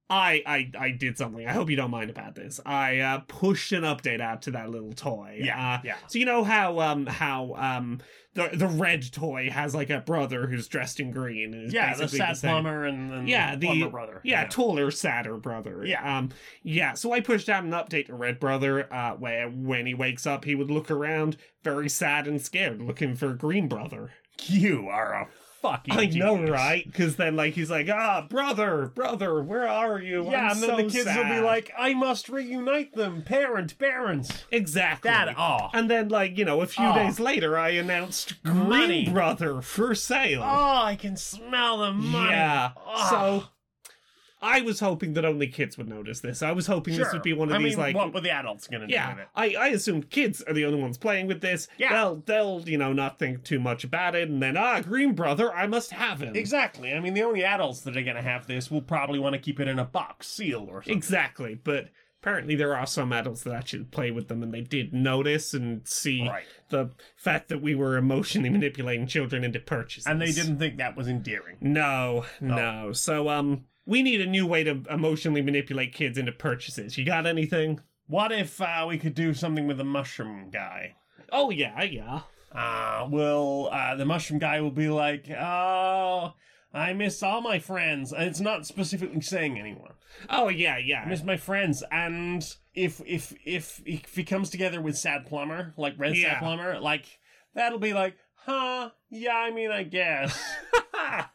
I, 0.08 0.42
I, 0.46 0.70
I 0.78 0.90
did 0.92 1.18
something. 1.18 1.46
I 1.46 1.52
hope 1.52 1.68
you 1.68 1.74
don't 1.76 1.90
mind 1.90 2.10
about 2.10 2.36
this. 2.36 2.60
I 2.64 2.98
uh, 3.00 3.20
pushed 3.26 3.72
an 3.72 3.82
update 3.82 4.20
out 4.20 4.42
to 4.42 4.52
that 4.52 4.70
little 4.70 4.92
toy. 4.92 5.40
Yeah, 5.42 5.74
Uh, 5.74 5.80
yeah. 5.84 5.96
So 6.06 6.18
you 6.20 6.24
know 6.24 6.44
how 6.44 6.78
um 6.78 7.06
how 7.06 7.54
um 7.56 7.98
the 8.34 8.50
the 8.52 8.68
red 8.68 9.10
toy 9.12 9.50
has 9.50 9.74
like 9.74 9.90
a 9.90 9.98
brother 10.00 10.46
who's 10.46 10.68
dressed 10.68 11.00
in 11.00 11.10
green. 11.10 11.54
And 11.54 11.64
is 11.66 11.72
yeah, 11.72 11.94
the 11.96 12.06
sad 12.06 12.36
same. 12.36 12.50
plumber 12.50 12.84
and, 12.84 13.12
and 13.12 13.28
Yeah, 13.28 13.56
the 13.56 13.66
plumber 13.66 13.88
brother. 13.90 14.20
Yeah, 14.22 14.46
taller, 14.46 14.92
sadder 14.92 15.38
brother. 15.38 15.84
Yeah. 15.84 16.18
Um. 16.18 16.28
Yeah. 16.62 16.94
So 16.94 17.12
I 17.12 17.18
pushed 17.20 17.48
out 17.48 17.64
an 17.64 17.70
update 17.72 18.06
to 18.06 18.14
Red 18.14 18.38
Brother. 18.38 18.92
Uh, 18.92 19.14
where 19.14 19.48
when 19.50 19.86
he 19.86 19.94
wakes 19.94 20.24
up, 20.24 20.44
he 20.44 20.54
would 20.54 20.70
look 20.70 20.88
around, 20.90 21.36
very 21.64 21.88
sad 21.88 22.28
and 22.28 22.40
scared, 22.40 22.80
looking 22.80 23.16
for 23.16 23.32
Green 23.32 23.66
Brother. 23.66 24.12
You 24.44 24.88
are 24.88 25.12
a 25.14 25.28
fucking 25.70 25.94
I 25.94 26.06
know, 26.06 26.42
right? 26.42 26.84
Because 26.84 27.16
then, 27.16 27.36
like, 27.36 27.54
he's 27.54 27.70
like, 27.70 27.88
"Ah, 27.88 28.26
brother, 28.28 28.90
brother, 28.94 29.42
where 29.42 29.68
are 29.68 30.00
you?" 30.00 30.24
Yeah, 30.30 30.46
I'm 30.46 30.50
and 30.52 30.62
then 30.62 30.70
so 30.70 30.76
the 30.76 30.82
kids 30.90 31.16
will 31.16 31.24
be 31.24 31.40
like, 31.40 31.72
I 31.78 31.94
must 31.94 32.28
reunite 32.28 32.94
them. 32.94 33.22
Parent, 33.22 33.78
parents. 33.78 34.44
"Exactly." 34.50 35.10
Dad, 35.10 35.28
oh. 35.30 35.34
Ah. 35.38 35.70
And 35.74 35.90
then, 35.90 36.08
like, 36.08 36.36
you 36.38 36.44
know, 36.44 36.60
a 36.62 36.66
few 36.66 36.86
Oh. 36.86 36.94
days 36.94 37.18
later, 37.20 37.58
I 37.58 37.70
announced 37.70 38.42
Green 38.42 38.68
Money. 38.68 39.08
Brother 39.08 39.60
for 39.62 39.94
sale. 39.94 40.42
Oh, 40.42 40.82
I 40.82 40.96
can 40.96 41.16
smell 41.16 41.78
the 41.78 41.92
money. 41.92 42.30
Yeah. 42.30 42.70
Oh. 42.86 43.08
So 43.10 43.44
I 44.42 44.60
was 44.60 44.80
hoping 44.80 45.14
that 45.14 45.24
only 45.24 45.46
kids 45.46 45.78
would 45.78 45.88
notice 45.88 46.20
this. 46.20 46.42
I 46.42 46.52
was 46.52 46.66
hoping 46.66 46.94
this 46.96 47.06
Sure. 47.06 47.14
would 47.14 47.22
be 47.22 47.32
one 47.32 47.48
of 47.48 47.54
I 47.54 47.58
these 47.58 47.76
mean, 47.76 47.86
like 47.86 47.96
what 47.96 48.12
were 48.12 48.20
the 48.20 48.30
adults 48.30 48.66
gonna 48.68 48.86
do 48.86 48.92
yeah, 48.92 49.10
with 49.14 49.18
it? 49.22 49.28
I, 49.34 49.54
I 49.54 49.68
assumed 49.68 50.10
kids 50.10 50.42
are 50.42 50.52
the 50.52 50.64
only 50.66 50.80
ones 50.80 50.98
playing 50.98 51.26
with 51.26 51.40
this. 51.40 51.68
Yeah. 51.78 51.92
They'll 51.92 52.16
they'll, 52.26 52.68
you 52.68 52.76
know, 52.76 52.92
not 52.92 53.18
think 53.18 53.44
too 53.44 53.58
much 53.58 53.82
about 53.84 54.14
it 54.14 54.28
and 54.28 54.42
then 54.42 54.56
ah, 54.56 54.80
Green 54.82 55.14
Brother, 55.14 55.52
I 55.54 55.66
must 55.66 55.90
have 55.92 56.20
him. 56.22 56.36
Exactly. 56.36 56.92
I 56.92 57.00
mean, 57.00 57.14
the 57.14 57.22
only 57.22 57.44
adults 57.44 57.80
that 57.82 57.96
are 57.96 58.02
gonna 58.02 58.22
have 58.22 58.46
this 58.46 58.70
will 58.70 58.82
probably 58.82 59.18
want 59.18 59.32
to 59.34 59.38
keep 59.40 59.58
it 59.58 59.68
in 59.68 59.78
a 59.78 59.84
box, 59.84 60.26
sealed 60.28 60.68
or 60.68 60.82
something. 60.82 60.96
Exactly. 60.96 61.54
But 61.54 61.88
apparently 62.20 62.56
there 62.56 62.76
are 62.76 62.86
some 62.86 63.12
adults 63.12 63.42
that 63.44 63.54
actually 63.54 63.84
play 63.84 64.10
with 64.10 64.28
them 64.28 64.42
and 64.42 64.52
they 64.52 64.60
did 64.60 64.92
notice 64.92 65.54
and 65.54 65.86
see 65.88 66.28
Right. 66.28 66.44
the 66.70 66.90
fact 67.16 67.48
that 67.48 67.62
we 67.62 67.74
were 67.74 67.96
emotionally 67.96 68.50
manipulating 68.50 69.06
children 69.06 69.44
into 69.44 69.60
purchases. 69.60 70.06
And 70.06 70.20
they 70.20 70.32
didn't 70.32 70.58
think 70.58 70.76
that 70.78 70.94
was 70.96 71.08
endearing. 71.08 71.56
No, 71.60 72.26
no. 72.40 72.92
So 72.92 73.28
um 73.30 73.64
we 73.86 74.02
need 74.02 74.20
a 74.20 74.26
new 74.26 74.46
way 74.46 74.64
to 74.64 74.82
emotionally 74.90 75.42
manipulate 75.42 75.94
kids 75.94 76.18
into 76.18 76.32
purchases. 76.32 76.98
You 76.98 77.06
got 77.06 77.26
anything? 77.26 77.80
What 78.08 78.32
if 78.32 78.60
uh, 78.60 78.84
we 78.88 78.98
could 78.98 79.14
do 79.14 79.32
something 79.32 79.66
with 79.66 79.78
the 79.78 79.84
mushroom 79.84 80.50
guy? 80.50 80.96
Oh 81.32 81.50
yeah, 81.50 81.82
yeah. 81.82 82.20
Uh, 82.52 83.06
will 83.10 83.68
uh, 83.72 83.94
the 83.96 84.04
mushroom 84.04 84.38
guy 84.38 84.60
will 84.60 84.70
be 84.70 84.88
like, 84.88 85.30
oh, 85.30 86.34
I 86.72 86.92
miss 86.92 87.22
all 87.22 87.40
my 87.40 87.58
friends. 87.58 88.12
And 88.12 88.24
it's 88.24 88.40
not 88.40 88.66
specifically 88.66 89.20
saying 89.20 89.58
anyone. 89.58 89.92
Oh 90.30 90.48
yeah, 90.48 90.74
I 90.74 90.78
yeah. 90.78 91.04
miss 91.06 91.22
my 91.22 91.36
friends. 91.36 91.82
And 91.90 92.46
if 92.74 93.00
if 93.06 93.34
if 93.44 93.82
if 93.84 94.14
he 94.14 94.24
comes 94.24 94.50
together 94.50 94.80
with 94.80 94.96
Sad 94.96 95.26
Plumber, 95.26 95.74
like 95.76 95.94
Red 95.98 96.16
Yeah. 96.16 96.34
Sad 96.34 96.38
Plumber, 96.42 96.80
like 96.80 97.04
that'll 97.54 97.78
be 97.78 97.92
like, 97.92 98.16
huh? 98.34 98.90
Yeah, 99.10 99.36
I 99.36 99.50
mean, 99.50 99.70
I 99.70 99.82
guess. 99.84 100.38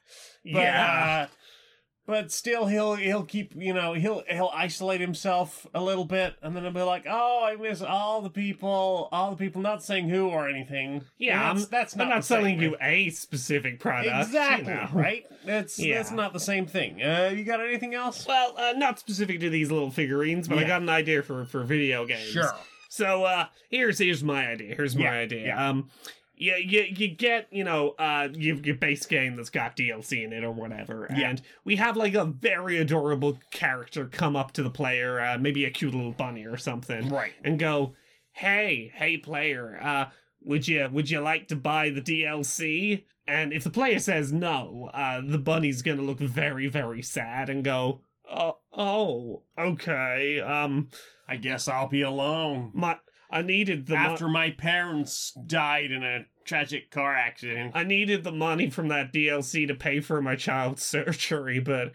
But, 0.44 0.54
yeah. 0.54 1.28
uh, 1.30 1.36
but 2.08 2.32
still, 2.32 2.66
he'll 2.66 2.96
he'll 2.96 3.24
keep 3.24 3.54
you 3.56 3.74
know 3.74 3.94
he'll 3.94 4.24
he'll 4.28 4.52
isolate 4.54 5.02
himself 5.02 5.66
a 5.74 5.82
little 5.82 6.06
bit, 6.06 6.36
and 6.42 6.56
then 6.56 6.64
he'll 6.64 6.72
be 6.72 6.82
like, 6.82 7.06
"Oh, 7.10 7.44
I 7.44 7.56
miss 7.56 7.82
all 7.82 8.22
the 8.22 8.30
people, 8.30 9.08
all 9.12 9.32
the 9.32 9.38
people." 9.38 9.62
Not 9.62 9.84
saying 9.84 10.10
who 10.10 10.30
or 10.30 10.50
anything. 10.50 11.04
yeah, 11.18 11.54
that's, 11.54 11.64
I'm, 11.66 11.70
that's 11.70 11.96
not. 11.96 12.04
I'm 12.06 12.10
not 12.10 12.26
selling 12.26 12.60
you 12.62 12.76
a 12.82 13.10
specific 13.12 13.80
product. 13.80 14.14
you 14.16 14.22
exactly 14.22 14.74
know. 14.74 14.90
right. 14.94 15.26
That's 15.46 15.80
Yeah. 15.92 15.98
that's 15.98 16.12
not 16.12 16.34
the 16.34 16.40
same 16.40 16.66
thing. 16.66 17.02
Uh, 17.02 17.32
you 17.36 17.44
got 17.44 17.60
anything 17.62 17.94
else? 17.94 18.26
Well, 18.28 18.56
uh, 18.58 18.74
not 18.76 19.00
specific 19.00 19.40
to 19.42 19.50
these 19.50 19.72
little 19.72 19.92
figurines, 19.92 20.48
but 20.48 20.58
I 20.58 20.64
got 20.66 20.82
an 20.82 20.90
idea 20.90 21.22
for 21.24 21.46
for 21.46 21.64
video 21.64 22.06
games. 22.06 22.30
Sure 22.30 22.54
so 22.92 23.24
uh 23.24 23.46
here's 23.70 24.00
here's 24.00 24.22
my 24.22 24.46
idea. 24.48 24.76
Here's 24.76 24.98
my 24.98 25.04
Yeah, 25.04 25.12
idea. 25.12 25.46
yeah. 25.48 25.70
Um 25.70 25.90
you, 26.42 26.56
you 26.56 26.86
you 26.98 27.08
get 27.08 27.48
you 27.52 27.64
know 27.64 27.90
uh 28.00 28.28
your, 28.34 28.56
your 28.58 28.76
base 28.76 29.06
game 29.06 29.36
that's 29.36 29.52
got 29.52 29.76
DLC 29.78 30.24
in 30.24 30.34
it 30.34 30.44
or 30.44 30.52
whatever, 30.52 31.08
Yeah. 31.16 31.30
and 31.30 31.42
we 31.64 31.76
have 31.76 31.96
like 31.96 32.16
a 32.16 32.26
very 32.26 32.78
adorable 32.80 33.38
character 33.52 34.08
come 34.08 34.36
up 34.36 34.52
to 34.54 34.64
the 34.64 34.70
player, 34.72 35.22
uh, 35.22 35.38
maybe 35.38 35.66
a 35.66 35.70
cute 35.70 35.94
little 35.94 36.14
bunny 36.14 36.46
or 36.46 36.58
something, 36.58 37.10
Right. 37.10 37.34
and 37.44 37.60
go, 37.60 37.94
"Hey, 38.32 38.92
hey, 38.96 39.18
player, 39.18 39.78
uh, 39.82 40.06
would 40.42 40.68
you 40.68 40.90
would 40.92 41.10
you 41.12 41.20
like 41.20 41.48
to 41.50 41.56
buy 41.56 41.92
the 41.92 42.02
DLC? 42.02 43.06
And 43.28 43.54
if 43.54 43.64
the 43.64 43.70
player 43.70 44.00
says 44.00 44.34
no, 44.34 44.90
uh, 44.96 45.22
the 45.24 45.38
bunny's 45.38 45.84
gonna 45.84 46.02
look 46.02 46.20
very 46.20 46.68
very 46.68 47.04
sad 47.04 47.50
and 47.50 47.64
go, 47.64 48.02
oh, 48.28 48.58
oh 48.74 49.44
okay, 49.60 50.40
um, 50.40 50.90
I 51.28 51.36
guess 51.38 51.68
I'll 51.68 51.88
be 51.88 52.02
alone. 52.02 52.72
my 52.74 52.98
I 53.34 53.42
needed 53.44 53.86
the 53.86 53.94
mo- 53.96 54.00
After 54.00 54.28
my 54.28 54.52
parents 54.52 55.32
died 55.46 55.92
in 55.92 56.04
a 56.04 56.26
tragic 56.46 56.92
car 56.92 57.16
accident. 57.16 57.72
I 57.76 57.84
needed 57.84 58.24
the 58.24 58.32
money 58.32 58.70
from 58.70 58.88
that 58.90 59.14
DLC 59.14 59.68
to 59.68 59.76
pay 59.76 60.00
for 60.00 60.22
my 60.22 60.36
child's 60.36 60.84
surgery, 60.86 61.60
but 61.60 61.92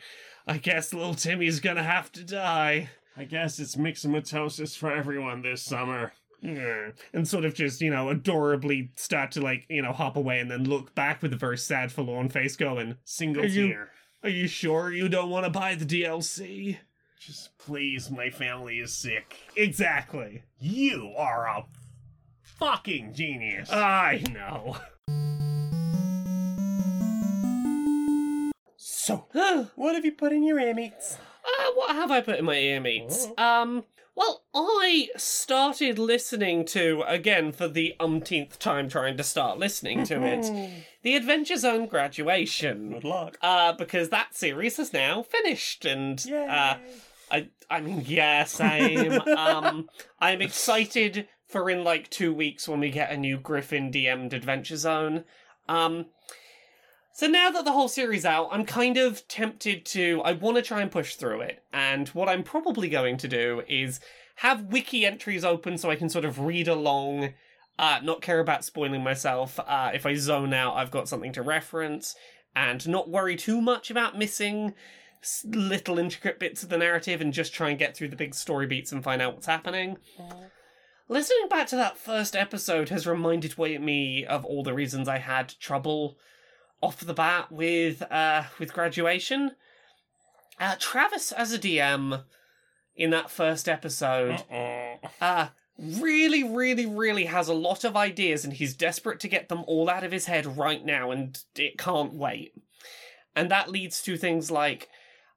I 0.46 0.58
guess 0.58 0.92
little 0.94 1.14
Timmy's 1.14 1.60
gonna 1.60 1.82
have 1.82 2.10
to 2.12 2.24
die. 2.24 2.90
I 3.16 3.24
guess 3.24 3.58
it's 3.58 3.76
myxomatosis 3.76 4.76
for 4.76 4.92
everyone 4.92 5.42
this 5.42 5.62
summer. 5.62 6.12
Yeah. 6.42 6.90
And 7.14 7.26
sort 7.26 7.46
of 7.46 7.54
just, 7.54 7.80
you 7.80 7.90
know, 7.90 8.10
adorably 8.10 8.90
start 8.94 9.32
to, 9.32 9.40
like, 9.40 9.64
you 9.70 9.80
know, 9.82 9.92
hop 9.92 10.16
away 10.16 10.38
and 10.38 10.50
then 10.50 10.64
look 10.64 10.94
back 10.94 11.22
with 11.22 11.32
a 11.32 11.36
very 11.36 11.56
sad, 11.56 11.90
forlorn 11.90 12.28
face 12.28 12.56
going, 12.56 12.96
Single 13.04 13.42
Are 13.44 13.46
you- 13.46 13.68
tear. 13.68 13.90
Are 14.22 14.28
you 14.28 14.46
sure 14.48 14.92
you 14.92 15.08
don't 15.08 15.30
want 15.30 15.44
to 15.44 15.50
buy 15.50 15.74
the 15.76 15.84
DLC? 15.86 16.78
Just 17.20 17.56
please, 17.58 18.10
my 18.10 18.28
family 18.30 18.78
is 18.78 18.92
sick. 18.92 19.36
Exactly. 19.56 20.42
You 20.58 21.12
are 21.16 21.46
a 21.46 21.64
fucking 22.58 23.14
genius. 23.14 23.70
I 23.70 24.22
know. 24.32 24.76
So, 28.76 29.26
uh, 29.34 29.66
what 29.76 29.94
have 29.94 30.04
you 30.04 30.12
put 30.12 30.32
in 30.32 30.42
your 30.42 30.58
ear 30.58 30.74
meats? 30.74 31.18
what 31.74 31.94
have 31.94 32.10
I 32.10 32.20
put 32.20 32.38
in 32.38 32.44
my 32.44 32.56
ear 32.56 32.80
meats? 32.80 33.28
Um, 33.38 33.84
well, 34.16 34.42
I 34.54 35.08
started 35.16 35.98
listening 35.98 36.64
to, 36.66 37.04
again, 37.06 37.52
for 37.52 37.68
the 37.68 37.94
umpteenth 38.00 38.58
time 38.58 38.88
trying 38.88 39.16
to 39.18 39.22
start 39.22 39.58
listening 39.58 40.04
to 40.06 40.22
it, 40.24 40.50
The 41.02 41.14
Adventure 41.16 41.56
Zone 41.56 41.86
Graduation. 41.86 42.92
Good 42.92 43.04
luck. 43.04 43.38
uh, 43.42 43.74
because 43.74 44.08
that 44.08 44.34
series 44.34 44.78
has 44.78 44.92
now 44.92 45.22
finished, 45.22 45.84
and 45.84 46.24
Yay. 46.24 46.46
uh, 46.48 46.76
I, 47.30 47.48
I 47.70 47.80
mean, 47.80 48.02
yeah, 48.06 48.44
same. 48.44 49.20
um, 49.36 49.88
I'm 50.18 50.40
excited 50.40 51.28
for 51.46 51.70
in 51.70 51.84
like 51.84 52.10
two 52.10 52.32
weeks 52.32 52.68
when 52.68 52.80
we 52.80 52.90
get 52.90 53.10
a 53.10 53.16
new 53.16 53.38
Griffin 53.38 53.90
DM'd 53.90 54.34
Adventure 54.34 54.76
Zone. 54.76 55.24
Um, 55.68 56.06
so 57.12 57.26
now 57.26 57.50
that 57.50 57.64
the 57.64 57.72
whole 57.72 57.88
series 57.88 58.24
out, 58.24 58.48
I'm 58.52 58.66
kind 58.66 58.96
of 58.96 59.26
tempted 59.26 59.86
to. 59.86 60.20
I 60.24 60.32
want 60.32 60.56
to 60.56 60.62
try 60.62 60.82
and 60.82 60.90
push 60.90 61.14
through 61.14 61.40
it, 61.40 61.62
and 61.72 62.08
what 62.08 62.28
I'm 62.28 62.42
probably 62.42 62.88
going 62.88 63.16
to 63.18 63.28
do 63.28 63.62
is 63.68 64.00
have 64.36 64.64
wiki 64.64 65.06
entries 65.06 65.44
open 65.44 65.78
so 65.78 65.90
I 65.90 65.96
can 65.96 66.10
sort 66.10 66.24
of 66.24 66.40
read 66.40 66.68
along. 66.68 67.32
Uh, 67.78 68.00
not 68.02 68.22
care 68.22 68.40
about 68.40 68.64
spoiling 68.64 69.02
myself. 69.02 69.60
Uh, 69.60 69.90
if 69.94 70.06
I 70.06 70.14
zone 70.14 70.54
out, 70.54 70.76
I've 70.76 70.90
got 70.90 71.08
something 71.08 71.32
to 71.32 71.42
reference 71.42 72.14
and 72.54 72.86
not 72.88 73.10
worry 73.10 73.36
too 73.36 73.60
much 73.60 73.90
about 73.90 74.16
missing 74.16 74.74
little 75.44 75.98
intricate 75.98 76.38
bits 76.38 76.62
of 76.62 76.68
the 76.68 76.78
narrative 76.78 77.20
and 77.20 77.32
just 77.32 77.52
try 77.52 77.70
and 77.70 77.78
get 77.78 77.96
through 77.96 78.08
the 78.08 78.16
big 78.16 78.34
story 78.34 78.66
beats 78.66 78.92
and 78.92 79.02
find 79.02 79.20
out 79.20 79.34
what's 79.34 79.46
happening. 79.46 79.98
Listening 81.08 81.48
back 81.48 81.68
to 81.68 81.76
that 81.76 81.96
first 81.96 82.34
episode 82.34 82.88
has 82.88 83.06
reminded 83.06 83.56
me 83.58 84.24
of 84.24 84.44
all 84.44 84.62
the 84.64 84.74
reasons 84.74 85.06
I 85.08 85.18
had 85.18 85.54
trouble 85.60 86.18
off 86.80 87.00
the 87.00 87.14
bat 87.14 87.50
with 87.52 88.02
uh 88.10 88.44
with 88.58 88.72
graduation. 88.72 89.52
Uh 90.58 90.74
Travis 90.78 91.30
as 91.32 91.52
a 91.52 91.58
DM 91.58 92.24
in 92.96 93.10
that 93.10 93.30
first 93.30 93.68
episode 93.68 94.42
Uh-uh. 94.50 94.96
uh 95.20 95.48
really 95.78 96.42
really 96.42 96.86
really 96.86 97.26
has 97.26 97.48
a 97.48 97.54
lot 97.54 97.84
of 97.84 97.96
ideas 97.96 98.44
and 98.44 98.54
he's 98.54 98.74
desperate 98.74 99.20
to 99.20 99.28
get 99.28 99.48
them 99.48 99.62
all 99.66 99.90
out 99.90 100.02
of 100.04 100.10
his 100.10 100.24
head 100.24 100.56
right 100.56 100.84
now 100.84 101.10
and 101.10 101.38
it 101.54 101.76
can't 101.76 102.14
wait 102.14 102.54
and 103.34 103.50
that 103.50 103.70
leads 103.70 104.00
to 104.00 104.16
things 104.16 104.50
like 104.50 104.88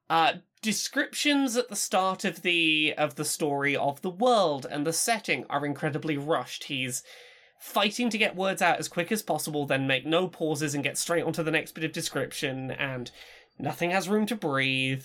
uh 0.08 0.32
descriptions 0.62 1.56
at 1.56 1.68
the 1.68 1.76
start 1.76 2.24
of 2.24 2.42
the 2.42 2.94
of 2.98 3.14
the 3.14 3.24
story 3.24 3.74
of 3.76 4.02
the 4.02 4.10
world 4.10 4.66
and 4.70 4.86
the 4.86 4.92
setting 4.92 5.44
are 5.48 5.64
incredibly 5.64 6.16
rushed. 6.16 6.64
He's 6.64 7.02
fighting 7.58 8.08
to 8.10 8.18
get 8.18 8.36
words 8.36 8.62
out 8.62 8.78
as 8.78 8.88
quick 8.88 9.12
as 9.12 9.22
possible 9.22 9.66
then 9.66 9.86
make 9.86 10.06
no 10.06 10.26
pauses 10.28 10.74
and 10.74 10.82
get 10.84 10.96
straight 10.96 11.24
onto 11.24 11.42
the 11.42 11.50
next 11.50 11.72
bit 11.72 11.84
of 11.84 11.92
description 11.92 12.70
and 12.70 13.10
nothing 13.58 13.90
has 13.90 14.08
room 14.08 14.26
to 14.26 14.36
breathe. 14.36 15.04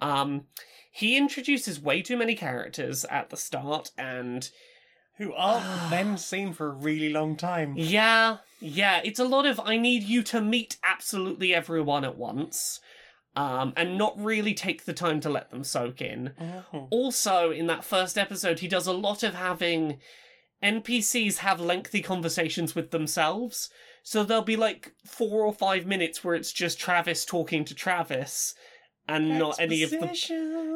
Um 0.00 0.46
he 0.90 1.16
introduces 1.16 1.80
way 1.80 2.02
too 2.02 2.16
many 2.16 2.34
characters 2.34 3.04
at 3.04 3.30
the 3.30 3.36
start 3.36 3.90
and 3.96 4.50
Who 5.18 5.32
aren't 5.34 5.64
then 5.90 6.16
seen 6.18 6.52
for 6.52 6.66
a 6.66 6.70
really 6.70 7.10
long 7.10 7.36
time. 7.36 7.74
yeah 7.76 8.38
yeah 8.60 9.00
it's 9.04 9.20
a 9.20 9.24
lot 9.24 9.46
of 9.46 9.60
i 9.64 9.76
need 9.76 10.02
you 10.02 10.20
to 10.24 10.40
meet 10.40 10.76
absolutely 10.82 11.54
everyone 11.54 12.04
at 12.04 12.16
once 12.16 12.80
um 13.36 13.72
and 13.76 13.96
not 13.98 14.14
really 14.18 14.54
take 14.54 14.84
the 14.84 14.92
time 14.92 15.20
to 15.20 15.28
let 15.28 15.50
them 15.50 15.62
soak 15.64 16.00
in 16.00 16.32
Mhm. 16.40 16.88
also 16.90 17.50
in 17.50 17.66
that 17.66 17.84
first 17.84 18.16
episode 18.18 18.60
he 18.60 18.68
does 18.68 18.86
a 18.86 18.92
lot 18.92 19.22
of 19.22 19.34
having 19.34 20.00
npcs 20.62 21.38
have 21.38 21.60
lengthy 21.60 22.02
conversations 22.02 22.74
with 22.74 22.90
themselves 22.90 23.70
so 24.02 24.24
there'll 24.24 24.42
be 24.42 24.56
like 24.56 24.92
four 25.04 25.44
or 25.44 25.52
five 25.52 25.86
minutes 25.86 26.24
where 26.24 26.34
it's 26.34 26.52
just 26.52 26.78
travis 26.80 27.24
talking 27.24 27.64
to 27.64 27.74
travis 27.74 28.54
and 29.06 29.38
not 29.38 29.60
any 29.60 29.82
of 29.82 29.90
the 29.90 29.96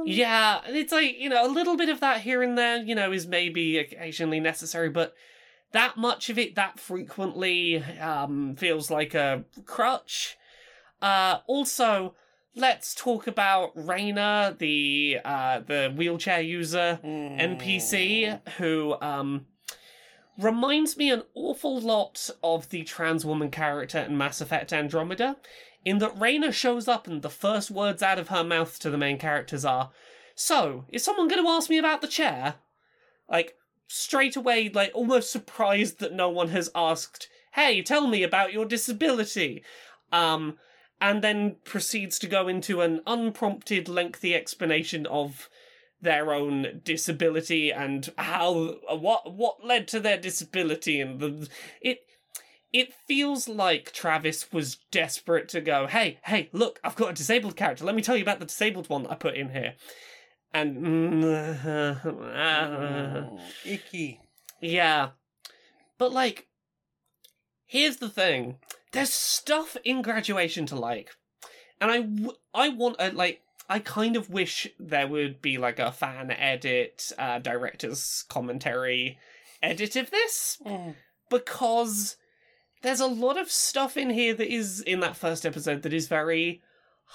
yeah, 0.06 0.60
it's 0.66 0.90
like, 0.92 1.18
you 1.18 1.28
know, 1.28 1.46
a 1.46 1.52
little 1.52 1.76
bit 1.76 1.90
of 1.90 2.00
that 2.00 2.22
here 2.22 2.42
and 2.42 2.56
there, 2.56 2.78
you 2.78 2.94
know, 2.94 3.12
is 3.12 3.26
maybe 3.26 3.76
occasionally 3.78 4.40
necessary, 4.40 4.88
but 4.88 5.14
that 5.72 5.96
much 5.98 6.30
of 6.30 6.38
it 6.38 6.54
that 6.54 6.80
frequently 6.80 7.76
um 8.00 8.56
feels 8.56 8.90
like 8.90 9.14
a 9.14 9.44
crutch. 9.66 10.36
Uh 11.02 11.38
also, 11.46 12.14
let's 12.54 12.94
talk 12.94 13.26
about 13.26 13.74
Raina, 13.76 14.56
the 14.58 15.18
uh 15.24 15.60
the 15.60 15.92
wheelchair 15.96 16.40
user 16.40 17.00
Mm. 17.02 17.40
NPC 17.40 18.40
who 18.58 18.96
um 19.00 19.46
reminds 20.38 20.96
me 20.96 21.10
an 21.10 21.22
awful 21.34 21.80
lot 21.80 22.30
of 22.42 22.68
the 22.70 22.82
trans 22.84 23.24
woman 23.24 23.50
character 23.50 23.98
in 23.98 24.16
Mass 24.16 24.40
Effect 24.40 24.72
Andromeda, 24.72 25.36
in 25.84 25.98
that 25.98 26.14
Raina 26.16 26.52
shows 26.52 26.88
up 26.88 27.06
and 27.06 27.22
the 27.22 27.30
first 27.30 27.70
words 27.70 28.02
out 28.02 28.18
of 28.18 28.28
her 28.28 28.42
mouth 28.44 28.78
to 28.80 28.90
the 28.90 28.98
main 28.98 29.18
characters 29.18 29.64
are, 29.64 29.90
So, 30.34 30.86
is 30.88 31.04
someone 31.04 31.28
going 31.28 31.42
to 31.42 31.50
ask 31.50 31.68
me 31.68 31.78
about 31.78 32.00
the 32.00 32.08
chair? 32.08 32.54
Like, 33.28 33.54
straight 33.86 34.36
away, 34.36 34.70
like, 34.70 34.90
almost 34.94 35.30
surprised 35.30 36.00
that 36.00 36.14
no 36.14 36.30
one 36.30 36.48
has 36.48 36.70
asked, 36.74 37.28
Hey, 37.52 37.82
tell 37.82 38.06
me 38.06 38.22
about 38.22 38.52
your 38.54 38.64
disability. 38.64 39.62
Um, 40.10 40.56
and 41.02 41.22
then 41.22 41.56
proceeds 41.64 42.16
to 42.20 42.28
go 42.28 42.46
into 42.46 42.80
an 42.80 43.00
unprompted, 43.08 43.88
lengthy 43.88 44.36
explanation 44.36 45.04
of 45.06 45.50
their 46.00 46.32
own 46.32 46.80
disability 46.84 47.72
and 47.72 48.12
how 48.16 48.76
what 48.88 49.34
what 49.34 49.64
led 49.64 49.86
to 49.88 50.00
their 50.00 50.16
disability 50.16 51.00
and 51.00 51.20
the 51.20 51.48
it 51.80 51.98
it 52.72 52.94
feels 53.06 53.48
like 53.48 53.92
Travis 53.92 54.50
was 54.50 54.78
desperate 54.90 55.46
to 55.50 55.60
go, 55.60 55.86
hey, 55.86 56.18
hey, 56.24 56.48
look, 56.52 56.80
I've 56.82 56.96
got 56.96 57.10
a 57.10 57.14
disabled 57.14 57.54
character. 57.54 57.84
Let 57.84 57.94
me 57.94 58.00
tell 58.00 58.16
you 58.16 58.22
about 58.22 58.40
the 58.40 58.46
disabled 58.46 58.88
one 58.88 59.02
that 59.02 59.12
I 59.12 59.16
put 59.16 59.34
in 59.34 59.50
here. 59.50 59.74
And 60.54 60.76
Mm, 60.78 61.20
Icky. 63.66 64.20
yeah. 64.60 65.10
But 65.98 66.12
like 66.12 66.46
here's 67.66 67.96
the 67.96 68.08
thing. 68.08 68.58
There's 68.92 69.12
stuff 69.12 69.76
in 69.84 70.02
graduation 70.02 70.66
to 70.66 70.76
like. 70.76 71.10
And 71.80 71.90
I 71.90 72.00
w- 72.02 72.32
I 72.54 72.68
want 72.68 72.96
a 72.98 73.10
like 73.10 73.40
I 73.68 73.78
kind 73.78 74.16
of 74.16 74.28
wish 74.30 74.68
there 74.78 75.08
would 75.08 75.40
be 75.40 75.56
like 75.58 75.78
a 75.78 75.90
fan 75.92 76.30
edit, 76.30 77.10
uh, 77.18 77.38
director's 77.38 78.24
commentary 78.28 79.18
edit 79.62 79.96
of 79.96 80.10
this 80.10 80.58
Mm. 80.64 80.94
because 81.30 82.16
there's 82.82 83.00
a 83.00 83.06
lot 83.06 83.38
of 83.38 83.50
stuff 83.50 83.96
in 83.96 84.10
here 84.10 84.34
that 84.34 84.52
is 84.52 84.80
in 84.80 85.00
that 85.00 85.16
first 85.16 85.46
episode 85.46 85.82
that 85.82 85.92
is 85.92 86.08
very 86.08 86.60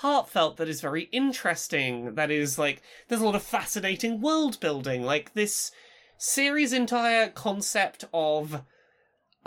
heartfelt, 0.01 0.57
that 0.57 0.69
is 0.69 0.79
very 0.81 1.03
interesting, 1.11 2.15
that 2.15 2.31
is 2.31 2.57
like 2.57 2.81
there's 3.07 3.21
a 3.21 3.25
lot 3.25 3.35
of 3.35 3.43
fascinating 3.43 4.21
world 4.21 4.59
building. 4.59 5.03
Like 5.03 5.33
this 5.33 5.71
series' 6.17 6.73
entire 6.73 7.29
concept 7.29 8.05
of 8.13 8.63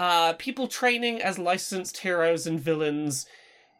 uh, 0.01 0.32
people 0.34 0.66
training 0.66 1.20
as 1.20 1.38
licensed 1.38 1.98
heroes 1.98 2.46
and 2.46 2.59
villains 2.59 3.26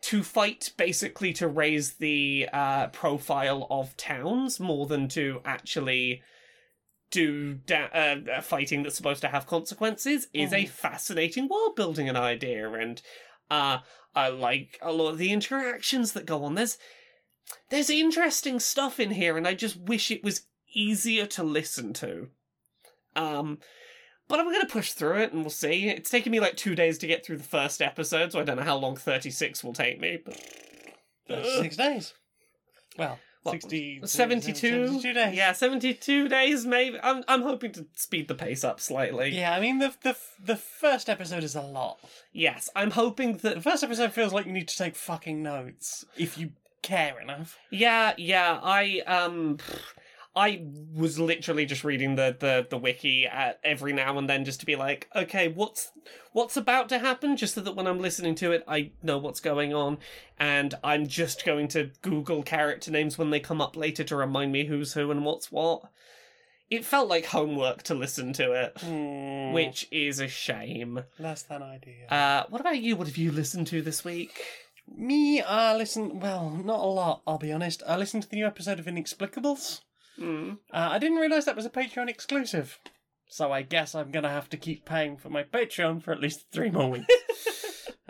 to 0.02 0.22
fight 0.22 0.72
basically 0.76 1.32
to 1.32 1.48
raise 1.48 1.94
the 1.94 2.48
uh, 2.52 2.86
profile 2.88 3.66
of 3.70 3.96
towns 3.96 4.60
more 4.60 4.86
than 4.86 5.08
to 5.08 5.40
actually 5.44 6.22
do 7.10 7.54
da- 7.54 7.88
uh, 7.92 8.40
fighting 8.40 8.82
that's 8.82 8.96
supposed 8.96 9.20
to 9.20 9.28
have 9.28 9.46
consequences 9.46 10.28
is 10.32 10.52
a 10.52 10.64
Mhm. 10.64 10.68
fascinating 10.68 11.48
world 11.48 11.74
building 11.74 12.08
an 12.08 12.16
idea. 12.16 12.70
And 12.72 13.02
uh 13.50 13.78
I 14.14 14.28
like 14.28 14.78
a 14.82 14.92
lot 14.92 15.10
of 15.10 15.18
the 15.18 15.32
interactions 15.32 16.12
that 16.12 16.26
go 16.26 16.44
on. 16.44 16.54
There's 16.54 16.78
there's 17.70 17.90
interesting 17.90 18.60
stuff 18.60 19.00
in 19.00 19.10
here 19.10 19.36
and 19.36 19.46
I 19.46 19.54
just 19.54 19.76
wish 19.76 20.10
it 20.10 20.22
was 20.22 20.46
easier 20.72 21.26
to 21.26 21.42
listen 21.42 21.92
to. 21.94 22.30
Um 23.16 23.58
but 24.31 24.41
I'm 24.41 24.47
going 24.47 24.61
to 24.62 24.66
push 24.72 24.93
through 24.93 25.18
it 25.18 25.33
and 25.33 25.43
we'll 25.43 25.51
see. 25.51 25.89
It's 25.91 26.09
taken 26.09 26.33
me 26.33 26.41
like 26.41 26.57
two 26.57 26.74
days 26.74 26.97
to 26.99 27.07
get 27.07 27.26
through 27.26 27.37
the 27.37 27.43
first 27.45 27.83
episode, 27.83 28.33
so 28.33 28.41
I 28.41 28.45
don't 28.45 28.57
know 28.57 28.62
how 28.62 28.76
long 28.76 28.97
36 28.97 29.62
will 29.62 29.74
take 29.74 30.01
me. 30.01 30.20
But 30.24 31.45
Six 31.61 31.76
days. 31.76 32.14
Well, 32.99 33.18
What, 33.43 33.53
60, 33.53 34.01
72? 34.05 34.87
72 34.87 35.12
days. 35.12 35.35
Yeah, 35.37 35.53
72 35.53 36.28
days 36.28 36.66
maybe. 36.66 36.99
I'm, 37.03 37.22
I'm 37.28 37.43
hoping 37.43 37.72
to 37.72 37.87
speed 37.95 38.28
the 38.28 38.35
pace 38.35 38.64
up 38.64 38.81
slightly. 38.81 39.31
Yeah, 39.31 39.55
I 39.55 39.61
mean, 39.61 39.78
the, 39.78 39.95
the, 40.03 40.16
the 40.45 40.57
first 40.57 41.09
episode 41.09 41.45
is 41.45 41.55
a 41.55 41.62
lot. 41.62 41.99
Yes, 42.33 42.68
I'm 42.74 42.91
hoping 42.93 43.37
The 43.39 43.51
that. 43.51 43.62
first 43.62 43.85
episode 43.85 44.12
feels 44.12 44.33
like 44.33 44.47
you 44.47 44.53
need 44.53 44.68
to 44.68 44.76
take 44.76 44.97
fucking 44.97 45.43
notes 45.43 46.05
if 46.16 46.37
you 46.39 46.51
care 46.83 47.20
enough. 47.20 47.59
Yeah, 47.70 48.14
yeah, 48.16 48.59
I, 48.62 49.01
um. 49.07 49.59
I 50.37 50.64
was 50.95 51.18
literally 51.18 51.66
just 51.66 51.83
reading 51.83 52.14
the, 52.14 52.37
the, 52.39 52.66
the 52.70 52.78
wiki 52.78 53.26
at 53.26 53.59
every 53.64 53.93
now 53.93 54.16
and 54.16 54.31
then 54.31 54.45
just 54.45 54.61
to 54.61 54.66
be 54.66 54.76
like, 54.76 55.09
okay, 55.16 55.49
what's 55.49 55.91
what's 56.33 56.57
about 56.57 56.89
to 56.91 57.01
happen, 57.01 57.37
just 57.37 57.55
so 57.55 57.61
that 57.62 57.74
when 57.74 57.89
I'm 57.89 57.99
listening 57.99 58.37
to 58.37 58.53
it, 58.53 58.62
I 58.68 58.93
know 59.03 59.18
what's 59.18 59.41
going 59.41 59.74
on, 59.74 59.99
and 60.39 60.74
I'm 60.85 61.09
just 61.09 61.45
going 61.45 61.66
to 61.68 61.91
Google 62.03 62.45
character 62.45 62.93
names 62.93 63.18
when 63.18 63.31
they 63.31 63.41
come 63.41 63.61
up 63.61 63.76
later 63.76 64.05
to 64.05 64.14
remind 64.16 64.53
me 64.53 64.66
who's 64.66 64.93
who 64.93 65.11
and 65.11 65.24
what's 65.24 65.51
what. 65.51 65.83
It 66.70 66.85
felt 66.85 67.09
like 67.09 67.24
homework 67.26 67.83
to 67.85 67.97
listen 67.97 68.33
to 68.35 68.53
it, 68.53 68.78
Hmm, 68.81 69.53
which 69.53 69.89
is 69.91 70.20
a 70.20 70.28
shame. 70.28 71.03
less 71.18 71.43
than 71.43 71.64
ideal. 71.64 72.07
Uh, 72.09 72.45
what 72.49 72.61
about 72.61 72.78
you? 72.81 72.95
What 72.95 73.09
have 73.09 73.16
you 73.16 73.33
listened 73.33 73.66
to 73.68 73.83
this 73.83 74.05
week? 74.05 74.41
Me, 74.87 75.41
I 75.43 75.74
listen. 75.76 76.20
Well, 76.20 76.51
not 76.51 76.78
a 76.78 76.87
lot. 76.87 77.22
I'll 77.26 77.39
be 77.39 77.53
honest. 77.53 77.83
I 77.89 77.97
listened 77.97 78.22
to 78.22 78.28
the 78.28 78.37
new 78.37 78.47
episode 78.47 78.78
of 78.78 78.87
Inexplicables. 78.87 79.81
Hmm. 80.20 80.50
Uh, 80.72 80.88
I 80.92 80.98
didn't 80.98 81.18
realise 81.18 81.46
that 81.46 81.56
was 81.56 81.64
a 81.66 81.70
Patreon 81.70 82.08
exclusive. 82.08 82.78
So 83.28 83.52
I 83.52 83.62
guess 83.62 83.94
I'm 83.94 84.10
gonna 84.10 84.28
have 84.28 84.50
to 84.50 84.56
keep 84.56 84.84
paying 84.84 85.16
for 85.16 85.30
my 85.30 85.44
Patreon 85.44 86.02
for 86.02 86.12
at 86.12 86.20
least 86.20 86.46
three 86.52 86.70
more 86.70 86.90
weeks. 86.90 87.06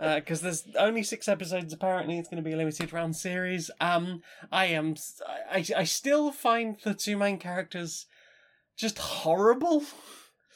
Because 0.01 0.41
there's 0.41 0.63
only 0.79 1.03
six 1.03 1.27
episodes. 1.27 1.71
Apparently, 1.73 2.17
it's 2.17 2.27
going 2.27 2.43
to 2.43 2.49
be 2.49 2.53
a 2.53 2.57
limited 2.57 2.91
round 2.91 3.15
series. 3.15 3.69
Um, 3.79 4.23
I 4.51 4.65
am. 4.65 4.95
I, 5.47 5.63
I 5.77 5.83
still 5.83 6.31
find 6.31 6.75
the 6.83 6.95
two 6.95 7.15
main 7.17 7.37
characters 7.37 8.07
just 8.75 8.97
horrible. 8.97 9.83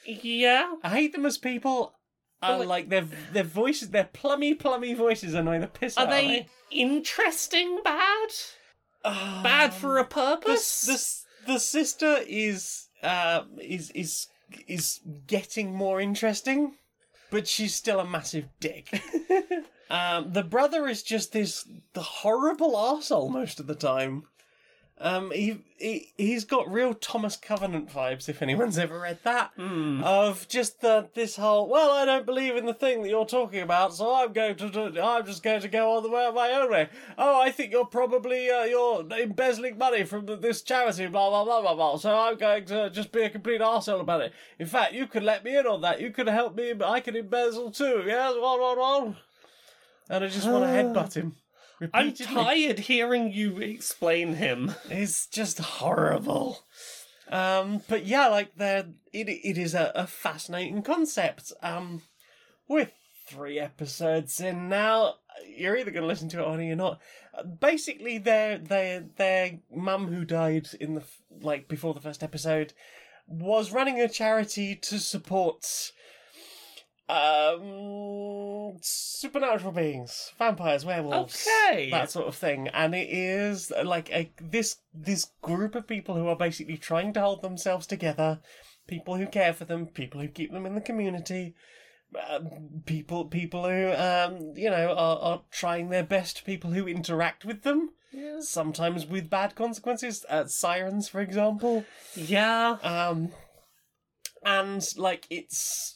Yeah. 0.04 0.74
I 0.82 0.90
hate 0.90 1.14
them 1.14 1.28
as 1.28 1.38
people. 1.38 1.94
I 2.42 2.56
like- 2.56 2.68
like 2.68 2.90
their 2.90 3.08
their 3.34 3.44
voices. 3.44 3.92
Their 3.92 4.10
plummy, 4.12 4.56
plummy 4.56 4.96
voices 4.96 5.36
annoy 5.36 5.60
the 5.60 5.68
piss 5.68 5.96
Are 5.96 6.08
out 6.08 6.14
of 6.14 6.18
me. 6.18 6.26
Are 6.26 6.28
they 6.40 6.48
interesting 6.72 7.82
bad? 7.84 8.30
Bad 9.04 9.76
for 9.76 10.00
a 10.00 10.06
purpose? 10.06 11.25
The 11.46 11.60
sister 11.60 12.20
is 12.28 12.90
uh 13.04 13.44
is 13.62 13.92
is 13.92 14.28
is 14.68 15.02
getting 15.28 15.74
more 15.74 16.00
interesting 16.02 16.76
but 17.32 17.48
she's 17.48 17.76
still 17.76 18.00
a 18.00 18.06
massive 18.06 18.46
dick. 18.60 18.88
Um 19.88 20.34
the 20.34 20.44
brother 20.44 20.88
is 20.88 21.04
just 21.04 21.32
this 21.32 21.68
horrible 21.96 22.74
arsehole 22.74 23.30
most 23.32 23.60
of 23.60 23.68
the 23.68 23.76
time 23.76 24.24
um 25.02 25.30
he, 25.32 25.58
he 25.78 26.14
he's 26.16 26.46
got 26.46 26.72
real 26.72 26.94
thomas 26.94 27.36
covenant 27.36 27.90
vibes 27.92 28.30
if 28.30 28.42
anyone's 28.42 28.78
ever 28.78 28.98
read 28.98 29.20
that 29.24 29.52
Hmm. 29.58 30.02
of 30.06 30.48
just 30.48 30.80
the 30.80 31.10
this 31.14 31.36
whole 31.36 31.68
well 31.68 31.92
I 31.92 32.06
don't 32.06 32.26
believe 32.26 32.56
in 32.56 32.66
the 32.66 32.74
thing 32.74 33.02
that 33.02 33.10
you're 33.10 33.26
talking 33.26 33.60
about 33.62 33.94
so 33.94 34.16
I'm 34.16 34.32
going 34.32 34.56
to 34.56 35.02
I'm 35.04 35.26
just 35.26 35.44
going 35.44 35.60
to 35.60 35.68
go 35.68 35.98
on 35.98 36.04
the 36.04 36.10
way 36.10 36.32
my 36.34 36.52
own 36.52 36.72
way. 36.72 36.88
Oh 37.18 37.42
I 37.42 37.52
think 37.52 37.74
you're 37.74 37.86
probably 37.86 38.50
uh, 38.50 38.64
you're 38.64 39.06
embezzling 39.22 39.78
money 39.78 40.06
from 40.06 40.28
the, 40.28 40.38
this 40.38 40.62
charity 40.62 41.08
blah 41.08 41.30
blah 41.30 41.44
blah 41.44 41.60
blah 41.62 41.76
blah 41.76 41.98
so 41.98 42.18
I'm 42.18 42.38
going 42.38 42.64
to 42.68 42.90
just 42.90 43.12
be 43.12 43.24
a 43.24 43.30
complete 43.30 43.60
arsehole 43.60 44.00
about 44.00 44.22
it. 44.22 44.32
In 44.60 44.68
fact 44.68 44.94
you 44.94 45.08
could 45.08 45.24
let 45.24 45.44
me 45.44 45.58
in 45.58 45.68
on 45.68 45.82
that. 45.82 46.00
You 46.00 46.10
could 46.12 46.28
help 46.28 46.56
me 46.56 46.74
I 46.86 47.02
can 47.02 47.18
embezzle 47.18 47.72
too 47.72 48.04
yes 48.08 48.34
one 48.40 48.62
one 48.62 48.80
one 48.80 49.16
and 50.10 50.24
I 50.24 50.28
just 50.28 50.48
want 50.50 50.64
to 50.64 50.70
headbutt 51.02 51.16
him 51.16 51.36
I'm 51.94 52.14
tired 52.14 52.80
hearing 52.80 53.32
you 53.32 53.58
explain 53.60 54.36
him. 54.36 54.74
It's 54.90 55.28
just 55.28 55.60
horrible. 55.60 56.64
Um, 57.30 57.82
but 57.88 58.06
yeah, 58.06 58.28
like 58.28 58.56
the 58.56 58.94
it 59.12 59.30
it 59.30 59.58
is 59.58 59.74
a, 59.74 59.92
a 59.96 60.08
fascinating 60.08 60.82
concept. 60.84 61.52
Um, 61.62 62.04
with 62.68 62.92
three 63.28 63.60
episodes 63.60 64.40
in 64.40 64.70
now, 64.70 65.16
you're 65.48 65.78
either 65.78 65.92
going 65.92 66.04
to 66.04 66.08
listen 66.08 66.30
to 66.30 66.40
it 66.40 66.48
or 66.48 66.62
you're 66.62 66.76
not. 66.76 67.02
Basically, 67.60 68.18
their 68.18 68.58
their 68.58 69.06
their 69.18 69.60
mum 69.74 70.08
who 70.08 70.24
died 70.24 70.68
in 70.80 70.96
the 70.96 71.04
like 71.42 71.68
before 71.68 71.94
the 71.94 72.02
first 72.02 72.24
episode 72.24 72.74
was 73.28 73.72
running 73.72 74.00
a 74.00 74.08
charity 74.08 74.76
to 74.76 75.00
support 75.00 75.92
um 77.08 78.78
supernatural 78.82 79.72
beings 79.72 80.32
vampires 80.40 80.84
werewolves 80.86 81.48
Okay. 81.48 81.90
that 81.92 82.10
sort 82.10 82.28
of 82.28 82.36
thing 82.36 82.68
and 82.70 82.96
it 82.96 83.08
is 83.10 83.72
uh, 83.72 83.84
like 83.86 84.10
a 84.12 84.32
this 84.42 84.78
this 84.94 85.28
group 85.42 85.76
of 85.76 85.88
people 85.88 86.16
who 86.16 86.28
are 86.28 86.36
basically 86.36 86.78
trying 86.78 87.14
to 87.14 87.22
hold 87.22 87.42
themselves 87.42 87.86
together 87.86 88.40
people 88.88 89.18
who 89.18 89.28
care 89.28 89.54
for 89.54 89.66
them 89.66 89.86
people 89.86 90.20
who 90.20 90.28
keep 90.28 90.52
them 90.52 90.66
in 90.66 90.74
the 90.76 90.82
community 90.82 91.54
um, 92.30 92.82
people 92.86 93.26
people 93.26 93.64
who 93.70 93.92
um 93.94 94.54
you 94.56 94.70
know 94.70 94.92
are, 94.94 95.18
are 95.20 95.42
trying 95.52 95.90
their 95.90 96.04
best 96.04 96.44
people 96.46 96.72
who 96.72 96.88
interact 96.88 97.46
with 97.46 97.62
them 97.64 97.92
Yeah. 98.12 98.40
sometimes 98.40 99.06
with 99.06 99.30
bad 99.30 99.56
consequences 99.56 100.26
uh, 100.30 100.46
sirens 100.46 101.08
for 101.08 101.22
example 101.22 101.86
Yeah. 102.16 102.78
um, 102.82 103.32
and 104.44 104.88
like 104.98 105.26
it's 105.30 105.95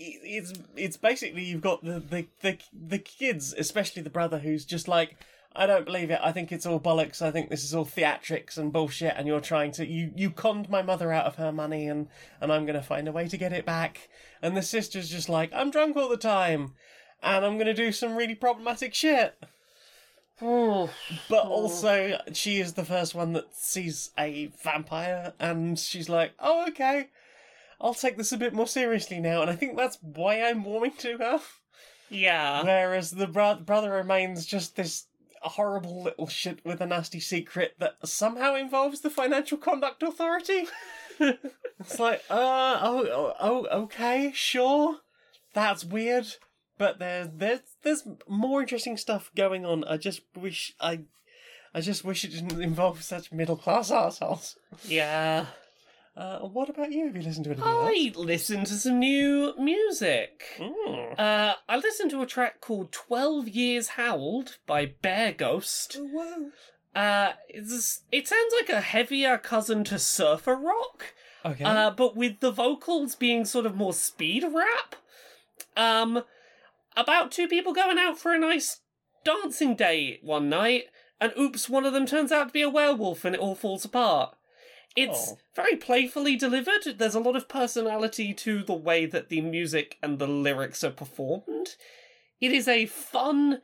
it's 0.00 0.52
it's 0.76 0.96
basically 0.96 1.44
you've 1.44 1.60
got 1.60 1.84
the 1.84 2.00
the 2.00 2.26
the, 2.40 2.58
the 2.72 2.98
kids, 2.98 3.54
especially 3.56 4.02
the 4.02 4.10
brother, 4.10 4.38
who's 4.38 4.64
just 4.64 4.88
like. 4.88 5.16
I 5.52 5.66
don't 5.66 5.84
believe 5.84 6.10
it. 6.12 6.20
I 6.22 6.30
think 6.30 6.52
it's 6.52 6.64
all 6.64 6.78
bollocks. 6.78 7.20
I 7.20 7.32
think 7.32 7.50
this 7.50 7.64
is 7.64 7.74
all 7.74 7.84
theatrics 7.84 8.56
and 8.56 8.72
bullshit. 8.72 9.14
And 9.16 9.26
you're 9.26 9.40
trying 9.40 9.72
to 9.72 9.84
you 9.84 10.12
you 10.14 10.30
conned 10.30 10.70
my 10.70 10.80
mother 10.80 11.12
out 11.12 11.26
of 11.26 11.34
her 11.36 11.50
money, 11.50 11.88
and 11.88 12.06
and 12.40 12.52
I'm 12.52 12.66
gonna 12.66 12.80
find 12.82 13.08
a 13.08 13.12
way 13.12 13.26
to 13.26 13.36
get 13.36 13.52
it 13.52 13.66
back. 13.66 14.08
And 14.40 14.56
the 14.56 14.62
sister's 14.62 15.10
just 15.10 15.28
like, 15.28 15.50
I'm 15.52 15.72
drunk 15.72 15.96
all 15.96 16.08
the 16.08 16.16
time, 16.16 16.74
and 17.20 17.44
I'm 17.44 17.58
gonna 17.58 17.74
do 17.74 17.90
some 17.90 18.14
really 18.14 18.36
problematic 18.36 18.94
shit. 18.94 19.36
But 21.28 21.46
also, 21.46 22.18
she 22.32 22.60
is 22.60 22.74
the 22.74 22.84
first 22.84 23.16
one 23.16 23.32
that 23.32 23.52
sees 23.54 24.10
a 24.16 24.52
vampire, 24.62 25.32
and 25.40 25.76
she's 25.78 26.08
like, 26.08 26.32
"Oh, 26.38 26.64
okay, 26.68 27.08
I'll 27.80 27.94
take 27.94 28.16
this 28.16 28.32
a 28.32 28.36
bit 28.36 28.54
more 28.54 28.66
seriously 28.66 29.20
now." 29.20 29.42
And 29.42 29.50
I 29.50 29.56
think 29.56 29.76
that's 29.76 29.98
why 30.00 30.42
I'm 30.42 30.64
warming 30.64 30.96
to 30.98 31.18
her. 31.18 31.40
Yeah. 32.10 32.62
Whereas 32.64 33.12
the 33.12 33.26
bro- 33.26 33.56
brother 33.56 33.92
remains 33.92 34.44
just 34.44 34.76
this 34.76 35.06
horrible 35.42 36.02
little 36.02 36.26
shit 36.26 36.64
with 36.64 36.80
a 36.80 36.86
nasty 36.86 37.20
secret 37.20 37.74
that 37.78 37.96
somehow 38.04 38.54
involves 38.54 39.00
the 39.00 39.10
Financial 39.10 39.56
Conduct 39.56 40.02
Authority. 40.02 40.66
it's 41.18 41.98
like, 41.98 42.22
uh, 42.28 42.78
oh, 42.82 43.06
oh, 43.10 43.34
oh, 43.40 43.82
okay, 43.82 44.32
sure, 44.34 44.98
that's 45.54 45.84
weird, 45.84 46.26
but 46.78 46.98
there's 46.98 47.28
there's 47.34 47.60
there's 47.82 48.08
more 48.28 48.60
interesting 48.60 48.96
stuff 48.96 49.30
going 49.34 49.64
on. 49.64 49.84
I 49.84 49.96
just 49.96 50.22
wish 50.36 50.74
I, 50.80 51.00
I 51.74 51.80
just 51.80 52.04
wish 52.04 52.24
it 52.24 52.32
didn't 52.32 52.60
involve 52.60 53.02
such 53.02 53.32
middle 53.32 53.56
class 53.56 53.90
assholes. 53.90 54.56
Yeah. 54.86 55.46
Uh, 56.16 56.40
what 56.40 56.68
about 56.68 56.92
you? 56.92 57.06
Have 57.06 57.16
you 57.16 57.22
listened 57.22 57.44
to 57.44 57.50
anything 57.52 57.66
I 57.66 58.12
listened 58.16 58.66
to 58.66 58.74
some 58.74 58.98
new 58.98 59.54
music. 59.58 60.44
Mm. 60.58 61.18
Uh, 61.18 61.54
I 61.68 61.76
listened 61.76 62.10
to 62.10 62.22
a 62.22 62.26
track 62.26 62.60
called 62.60 62.92
12 62.92 63.48
Years 63.48 63.88
Howled 63.90 64.58
by 64.66 64.86
Bear 64.86 65.32
Ghost. 65.32 65.96
Whoa. 65.98 66.50
Uh, 66.94 67.32
it's, 67.48 68.02
it 68.10 68.26
sounds 68.26 68.52
like 68.58 68.68
a 68.68 68.80
heavier 68.80 69.38
cousin 69.38 69.84
to 69.84 69.98
surfer 69.98 70.56
rock. 70.56 71.14
Okay. 71.44 71.64
uh, 71.64 71.90
but 71.90 72.16
with 72.16 72.40
the 72.40 72.50
vocals 72.50 73.14
being 73.14 73.44
sort 73.44 73.64
of 73.64 73.76
more 73.76 73.92
speed 73.92 74.44
rap. 74.44 74.96
Um, 75.76 76.24
about 76.96 77.30
two 77.30 77.48
people 77.48 77.72
going 77.72 77.98
out 77.98 78.18
for 78.18 78.34
a 78.34 78.38
nice 78.38 78.80
dancing 79.24 79.74
date 79.74 80.20
one 80.22 80.48
night, 80.48 80.84
and 81.20 81.32
oops, 81.38 81.68
one 81.68 81.86
of 81.86 81.92
them 81.92 82.04
turns 82.04 82.32
out 82.32 82.48
to 82.48 82.52
be 82.52 82.62
a 82.62 82.68
werewolf 82.68 83.24
and 83.24 83.34
it 83.34 83.40
all 83.40 83.54
falls 83.54 83.84
apart. 83.84 84.34
It's 84.96 85.32
Oh. 85.32 85.38
very 85.54 85.76
playfully 85.76 86.36
delivered. 86.36 86.98
There's 86.98 87.14
a 87.14 87.20
lot 87.20 87.36
of 87.36 87.48
personality 87.48 88.34
to 88.34 88.62
the 88.62 88.74
way 88.74 89.06
that 89.06 89.28
the 89.28 89.40
music 89.40 89.96
and 90.02 90.18
the 90.18 90.26
lyrics 90.26 90.82
are 90.82 90.90
performed. 90.90 91.76
It 92.40 92.52
is 92.52 92.66
a 92.66 92.86
fun, 92.86 93.62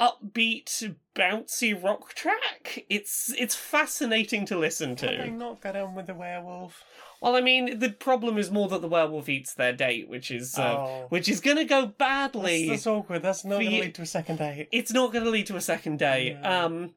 upbeat, 0.00 0.96
bouncy 1.14 1.72
rock 1.82 2.14
track. 2.14 2.84
It's 2.90 3.32
it's 3.38 3.54
fascinating 3.54 4.44
to 4.46 4.58
listen 4.58 4.96
to. 4.96 5.06
Can 5.06 5.18
they 5.18 5.30
not 5.30 5.60
go 5.60 5.72
down 5.72 5.94
with 5.94 6.06
the 6.08 6.14
werewolf? 6.14 6.82
Well, 7.20 7.36
I 7.36 7.40
mean, 7.40 7.78
the 7.78 7.90
problem 7.90 8.36
is 8.36 8.50
more 8.50 8.68
that 8.68 8.82
the 8.82 8.88
werewolf 8.88 9.28
eats 9.30 9.54
their 9.54 9.72
date, 9.72 10.08
which 10.08 10.30
is 10.30 10.58
uh, 10.58 10.76
Oh. 10.76 11.06
which 11.08 11.28
is 11.28 11.40
going 11.40 11.56
to 11.56 11.64
go 11.64 11.86
badly. 11.86 12.68
that's 12.68 12.86
awkward. 12.86 13.22
That's 13.22 13.44
not 13.44 13.60
going 13.60 13.70
to 13.70 13.80
lead 13.80 13.94
to 13.94 14.02
a 14.02 14.06
second 14.06 14.36
date. 14.38 14.68
It's 14.72 14.92
not 14.92 15.12
going 15.12 15.24
to 15.24 15.30
lead 15.30 15.46
to 15.46 15.56
a 15.56 15.60
second 15.60 16.00
date. 16.00 16.36
No. 16.42 16.50
Um, 16.66 16.94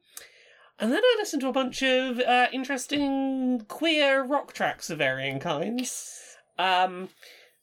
and 0.80 0.92
then 0.92 1.02
I 1.04 1.16
listened 1.18 1.42
to 1.42 1.50
a 1.50 1.54
bunch 1.54 1.82
of 1.82 2.20
uh, 2.20 2.48
interesting 2.52 3.66
queer 3.68 4.24
rock 4.24 4.54
tracks 4.54 4.90
of 4.90 5.00
varying 5.00 5.40
kinds. 5.40 6.38
Um, 6.60 7.10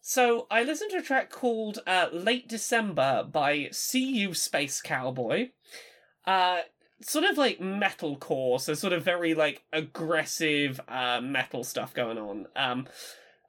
so 0.00 0.46
I 0.50 0.62
listened 0.62 0.90
to 0.92 0.98
a 0.98 1.02
track 1.02 1.30
called 1.30 1.78
uh, 1.86 2.08
"Late 2.12 2.48
December" 2.48 3.24
by 3.30 3.68
"See 3.72 4.32
Space 4.34 4.82
Cowboy." 4.82 5.50
Uh, 6.26 6.60
sort 7.00 7.24
of 7.24 7.38
like 7.38 7.58
metalcore, 7.58 8.60
so 8.60 8.74
sort 8.74 8.92
of 8.92 9.02
very 9.04 9.34
like 9.34 9.62
aggressive 9.72 10.80
uh, 10.88 11.20
metal 11.20 11.64
stuff 11.64 11.94
going 11.94 12.18
on. 12.18 12.46
Um, 12.56 12.86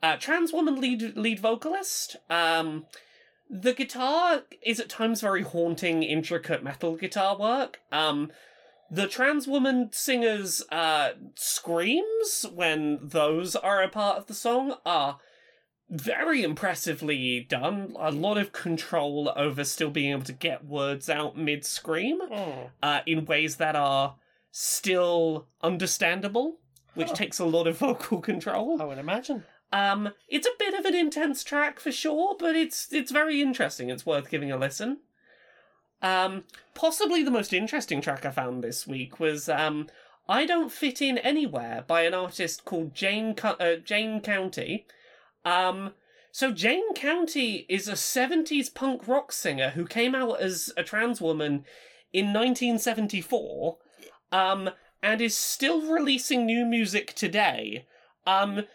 uh, 0.03 0.18
trans 0.18 0.53
woman 0.53 0.80
lead 0.80 1.18
lead 1.18 1.39
vocalist. 1.39 2.16
Um, 2.30 2.86
the 3.49 3.74
guitar 3.74 4.43
is 4.61 4.80
at 4.80 4.89
times 4.89 5.22
very 5.22 5.43
haunting, 5.43 6.03
intricate 6.03 6.63
metal 6.63 6.95
guitar 6.95 7.38
work. 7.38 7.80
Um, 7.91 8.32
the 8.92 9.08
trans 9.08 9.48
woman 9.48 9.90
singer's 9.92 10.64
uh, 10.72 11.12
screams 11.36 12.46
when 12.54 13.00
those 13.02 13.56
are 13.56 13.82
a 13.82 13.90
part 13.90 14.18
of 14.18 14.28
the 14.28 14.34
song 14.34 14.76
are 14.86 15.20
very 15.90 16.44
impressively 16.44 17.42
done. 17.42 17.96
A 18.00 18.12
lot 18.12 18.38
of 18.38 18.52
control 18.52 19.32
over 19.36 19.64
still 19.64 19.90
being 19.90 20.12
able 20.12 20.24
to 20.24 20.34
get 20.34 20.66
words 20.66 21.10
out 21.10 21.38
mid 21.38 21.66
scream 21.66 22.20
Oh. 22.32 22.70
uh, 22.82 23.02
in 23.06 23.26
ways 23.26 23.58
that 23.58 23.76
are 23.76 24.16
still 24.52 25.48
understandable, 25.62 26.60
which 26.94 27.10
Huh. 27.10 27.16
takes 27.16 27.40
a 27.40 27.46
lot 27.46 27.68
of 27.68 27.78
vocal 27.80 28.20
control. 28.22 28.82
I 28.82 28.86
would 28.86 28.98
imagine. 28.98 29.44
Um, 29.72 30.12
it's 30.30 30.48
a 30.48 30.52
bit 30.58 30.74
of 30.74 30.86
an 30.86 30.96
intense 30.96 31.44
track 31.44 31.80
for 31.80 31.92
sure, 31.92 32.36
but 32.40 32.56
it's 32.56 32.92
it's 32.94 33.12
very 33.12 33.42
interesting. 33.42 33.90
It's 33.90 34.06
worth 34.06 34.30
giving 34.30 34.52
a 34.52 34.58
listen. 34.58 35.00
Um, 36.06 36.43
possibly 36.76 37.24
the 37.24 37.32
most 37.32 37.51
interesting 37.51 37.99
track 37.99 38.28
I 38.28 38.30
found 38.30 38.64
this 38.64 38.86
week 38.86 39.20
was 39.20 39.49
um, 39.49 39.88
"I 40.30 40.45
Don't 40.45 40.72
Fit 40.72 41.01
In 41.01 41.18
Anywhere" 41.18 41.84
by 41.88 42.03
an 42.03 42.14
artist 42.14 42.64
called 42.64 42.93
Jane 42.93 43.34
uh, 43.43 43.78
Jane 43.84 44.22
County. 44.22 44.86
Um, 45.43 45.93
so 46.32 46.51
Jane 46.51 46.93
County 46.93 47.66
is 47.68 47.88
a 47.88 47.93
'70s 47.93 48.72
punk 48.72 49.08
rock 49.08 49.32
singer 49.32 49.72
who 49.72 49.88
came 49.88 50.14
out 50.14 50.39
as 50.39 50.72
a 50.78 50.84
trans 50.84 51.22
woman 51.22 51.66
in 52.14 52.28
1974, 52.28 53.78
um, 54.32 54.70
and 55.01 55.22
is 55.22 55.36
still 55.36 55.91
releasing 55.91 56.45
new 56.45 56.66
music 56.66 57.16
today. 57.16 57.88
Um, 58.28 58.66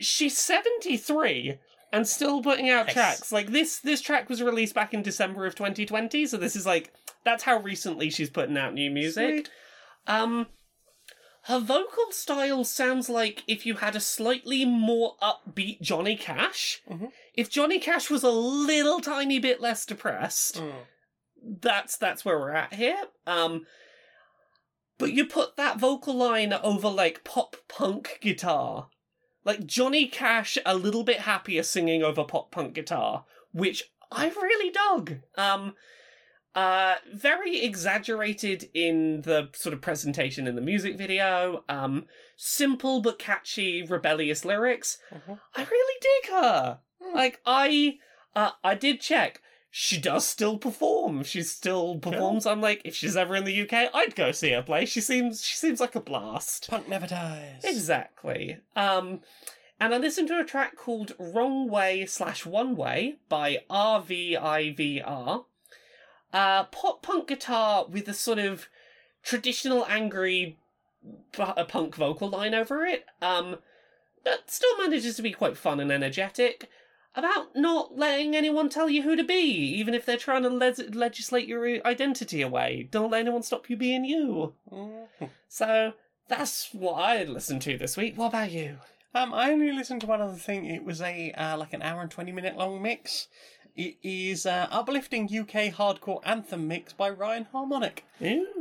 she's 0.00 0.36
73 0.36 1.60
and 1.92 2.06
still 2.06 2.42
putting 2.42 2.68
out 2.70 2.86
Nice. 2.86 2.94
tracks 2.94 3.32
like 3.32 3.48
this 3.48 3.78
this 3.80 4.00
track 4.00 4.28
was 4.28 4.42
released 4.42 4.74
back 4.74 4.94
in 4.94 5.02
december 5.02 5.46
of 5.46 5.54
2020 5.54 6.26
so 6.26 6.36
this 6.36 6.54
is 6.56 6.64
like 6.66 6.92
that's 7.24 7.42
how 7.44 7.58
recently 7.58 8.10
she's 8.10 8.30
putting 8.30 8.56
out 8.56 8.74
new 8.74 8.90
music 8.90 9.46
Sweet. 9.46 9.50
um 10.06 10.46
her 11.44 11.58
vocal 11.58 12.10
style 12.12 12.64
sounds 12.64 13.08
like 13.08 13.42
if 13.48 13.64
you 13.64 13.74
had 13.76 13.96
a 13.96 14.00
slightly 14.00 14.64
more 14.64 15.16
upbeat 15.22 15.80
johnny 15.80 16.16
cash 16.16 16.80
Mhm. 16.88 17.10
if 17.34 17.48
johnny 17.50 17.78
cash 17.78 18.10
was 18.10 18.22
a 18.22 18.30
little 18.30 19.00
tiny 19.00 19.38
bit 19.38 19.60
less 19.60 19.84
depressed 19.86 20.56
Mm. 20.60 20.72
that's 21.62 21.96
that's 21.96 22.24
where 22.24 22.38
we're 22.38 22.52
at 22.54 22.74
here. 22.74 23.02
Um 23.26 23.66
but 24.98 25.12
you 25.14 25.24
put 25.24 25.56
that 25.56 25.78
vocal 25.78 26.12
line 26.14 26.52
over 26.52 26.88
like 26.90 27.24
pop 27.24 27.56
punk 27.68 28.18
guitar. 28.20 28.88
Like 29.44 29.66
Johnny 29.66 30.06
Cash 30.06 30.58
a 30.66 30.74
little 30.74 31.02
bit 31.04 31.20
happier 31.20 31.62
singing 31.62 32.02
over 32.02 32.24
pop 32.24 32.50
punk 32.50 32.74
guitar, 32.74 33.24
which 33.52 33.84
I 34.12 34.28
really 34.28 34.70
dug. 34.70 35.18
Um 35.36 35.74
uh 36.54 36.96
very 37.14 37.62
exaggerated 37.62 38.68
in 38.74 39.22
the 39.22 39.48
sort 39.54 39.72
of 39.72 39.80
presentation 39.80 40.46
in 40.48 40.56
the 40.56 40.60
music 40.60 40.98
video. 40.98 41.64
Um 41.68 42.06
simple 42.36 43.00
but 43.00 43.18
catchy 43.18 43.82
rebellious 43.82 44.44
lyrics. 44.44 44.98
Mhm. 45.12 45.38
I 45.54 45.62
really 45.64 45.98
dig 46.00 46.32
her. 46.32 46.78
Hmm. 47.02 47.14
Like 47.16 47.40
I 47.46 47.98
uh, 48.34 48.50
I 48.62 48.74
did 48.74 49.00
check. 49.00 49.42
She 49.70 50.00
does 50.00 50.26
still 50.26 50.58
perform. 50.58 51.22
She 51.22 51.42
still 51.42 51.98
performs. 51.98 52.44
I'm 52.44 52.60
like, 52.60 52.82
if 52.84 52.94
she's 52.94 53.16
ever 53.16 53.36
in 53.36 53.44
the 53.44 53.62
UK, 53.62 53.90
I'd 53.94 54.16
go 54.16 54.32
see 54.32 54.50
her 54.50 54.62
play. 54.62 54.84
She 54.84 55.00
seems 55.00 55.44
she 55.44 55.54
seems 55.54 55.80
like 55.80 55.94
a 55.94 56.00
blast. 56.00 56.68
Punk 56.68 56.88
never 56.88 57.06
dies. 57.06 57.60
Exactly. 57.62 58.58
Um, 58.74 59.20
and 59.78 59.94
I 59.94 59.98
listened 59.98 60.26
to 60.28 60.40
a 60.40 60.44
track 60.44 60.76
called 60.76 61.14
"Wrong 61.18 61.68
Way" 61.68 62.04
slash 62.06 62.44
"One 62.44 62.74
Way" 62.74 63.18
by 63.28 63.62
RVIVR. 63.70 65.44
Uh, 66.32 66.64
pop 66.64 67.02
punk 67.02 67.28
guitar 67.28 67.86
with 67.88 68.08
a 68.08 68.14
sort 68.14 68.38
of 68.38 68.68
traditional 69.22 69.86
angry 69.86 70.56
a 71.38 71.64
punk 71.64 71.94
vocal 71.94 72.28
line 72.28 72.54
over 72.54 72.84
it. 72.84 73.06
Um, 73.22 73.58
that 74.24 74.50
still 74.50 74.76
manages 74.78 75.16
to 75.16 75.22
be 75.22 75.32
quite 75.32 75.56
fun 75.56 75.80
and 75.80 75.90
energetic. 75.90 76.68
About 77.14 77.56
not 77.56 77.98
letting 77.98 78.36
anyone 78.36 78.68
tell 78.68 78.88
you 78.88 79.02
who 79.02 79.16
to 79.16 79.24
be, 79.24 79.34
even 79.34 79.94
if 79.94 80.06
they're 80.06 80.16
trying 80.16 80.44
to 80.44 80.48
le- 80.48 80.74
legislate 80.92 81.48
your 81.48 81.84
identity 81.84 82.40
away. 82.40 82.88
Don't 82.90 83.10
let 83.10 83.22
anyone 83.22 83.42
stop 83.42 83.68
you 83.68 83.76
being 83.76 84.04
you. 84.04 84.54
Mm. 84.72 85.08
So 85.48 85.94
that's 86.28 86.72
what 86.72 86.94
I 86.94 87.24
listened 87.24 87.62
to 87.62 87.76
this 87.76 87.96
week. 87.96 88.16
What 88.16 88.28
about 88.28 88.52
you? 88.52 88.78
Um, 89.12 89.34
I 89.34 89.50
only 89.50 89.72
listened 89.72 90.02
to 90.02 90.06
one 90.06 90.20
other 90.20 90.36
thing. 90.36 90.66
It 90.66 90.84
was 90.84 91.00
a 91.00 91.32
uh, 91.32 91.56
like 91.58 91.72
an 91.72 91.82
hour 91.82 92.00
and 92.00 92.10
twenty 92.10 92.30
minute 92.30 92.56
long 92.56 92.80
mix. 92.80 93.26
It 93.76 93.96
is 94.02 94.46
uh, 94.46 94.68
uplifting 94.70 95.24
UK 95.24 95.72
hardcore 95.72 96.20
anthem 96.24 96.68
mix 96.68 96.92
by 96.92 97.10
Ryan 97.10 97.46
Harmonic, 97.50 98.04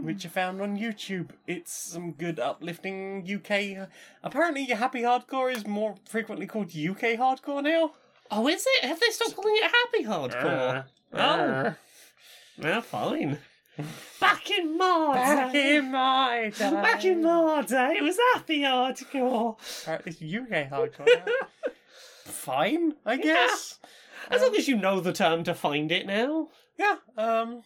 which 0.02 0.26
I 0.26 0.30
found 0.30 0.62
on 0.62 0.78
YouTube. 0.78 1.30
It's 1.46 1.74
some 1.74 2.14
good 2.14 2.40
uplifting 2.40 3.28
UK. 3.28 3.88
Apparently, 4.24 4.64
your 4.64 4.78
happy 4.78 5.02
hardcore 5.02 5.54
is 5.56 5.68
more 5.68 5.96
frequently 6.08 6.48
called 6.48 6.68
UK 6.68 7.18
hardcore 7.18 7.64
now. 7.64 7.92
Oh, 8.32 8.48
is 8.48 8.66
it? 8.68 8.86
Have 8.86 9.00
they 9.00 9.10
stopped 9.10 9.36
calling 9.36 9.56
it 9.56 9.72
happy 9.72 10.06
hardcore? 10.06 10.78
Uh, 10.80 10.84
oh, 11.14 11.20
uh. 11.20 11.74
well, 12.58 12.82
fine. 12.82 13.40
Back 14.20 14.52
in 14.52 14.78
my 14.78 15.12
Back 15.14 15.54
day. 15.54 15.78
in 15.78 15.92
my 15.92 16.52
day. 16.56 16.72
Back 16.72 17.06
in 17.06 17.24
my 17.24 17.62
day, 17.62 17.96
it 17.98 18.04
was 18.04 18.18
happy 18.34 18.60
hardcore. 18.62 19.58
Apparently, 19.84 20.12
it's 20.12 20.22
UK 20.22 20.70
hardcore. 20.70 21.08
Fine, 22.26 22.94
I 23.06 23.18
guess. 23.18 23.80
As 24.30 24.42
long 24.42 24.52
um, 24.52 24.56
as 24.56 24.68
you 24.68 24.78
know 24.78 25.00
the 25.00 25.14
term 25.14 25.44
to 25.46 25.54
find 25.54 25.92
it 25.92 26.06
now. 26.06 26.50
yeah 26.78 26.98
um 27.18 27.64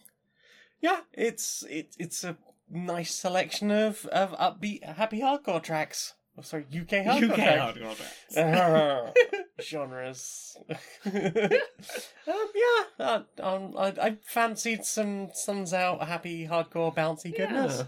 yeah 0.80 1.00
it's 1.12 1.62
it, 1.68 1.94
it's 1.98 2.24
a 2.24 2.36
nice 2.70 3.14
selection 3.14 3.70
of 3.70 4.06
of 4.06 4.32
upbeat 4.38 4.82
happy 4.96 5.20
hardcore 5.20 5.62
tracks 5.62 6.14
oh, 6.38 6.42
sorry 6.42 6.64
uk 6.74 6.88
hardcore 6.88 7.30
UK 7.30 7.34
tracks. 7.36 7.78
hardcore. 7.78 7.96
tracks. 7.96 8.36
Uh, 8.36 9.12
genres 9.62 10.56
um 11.06 11.12
yeah 12.26 12.84
uh, 12.98 13.20
um, 13.40 13.74
I, 13.78 13.86
I 14.00 14.16
fancied 14.24 14.84
some 14.84 15.28
suns 15.32 15.72
out 15.72 16.02
happy 16.06 16.46
hardcore 16.46 16.94
bouncy 16.94 17.36
goodness 17.36 17.84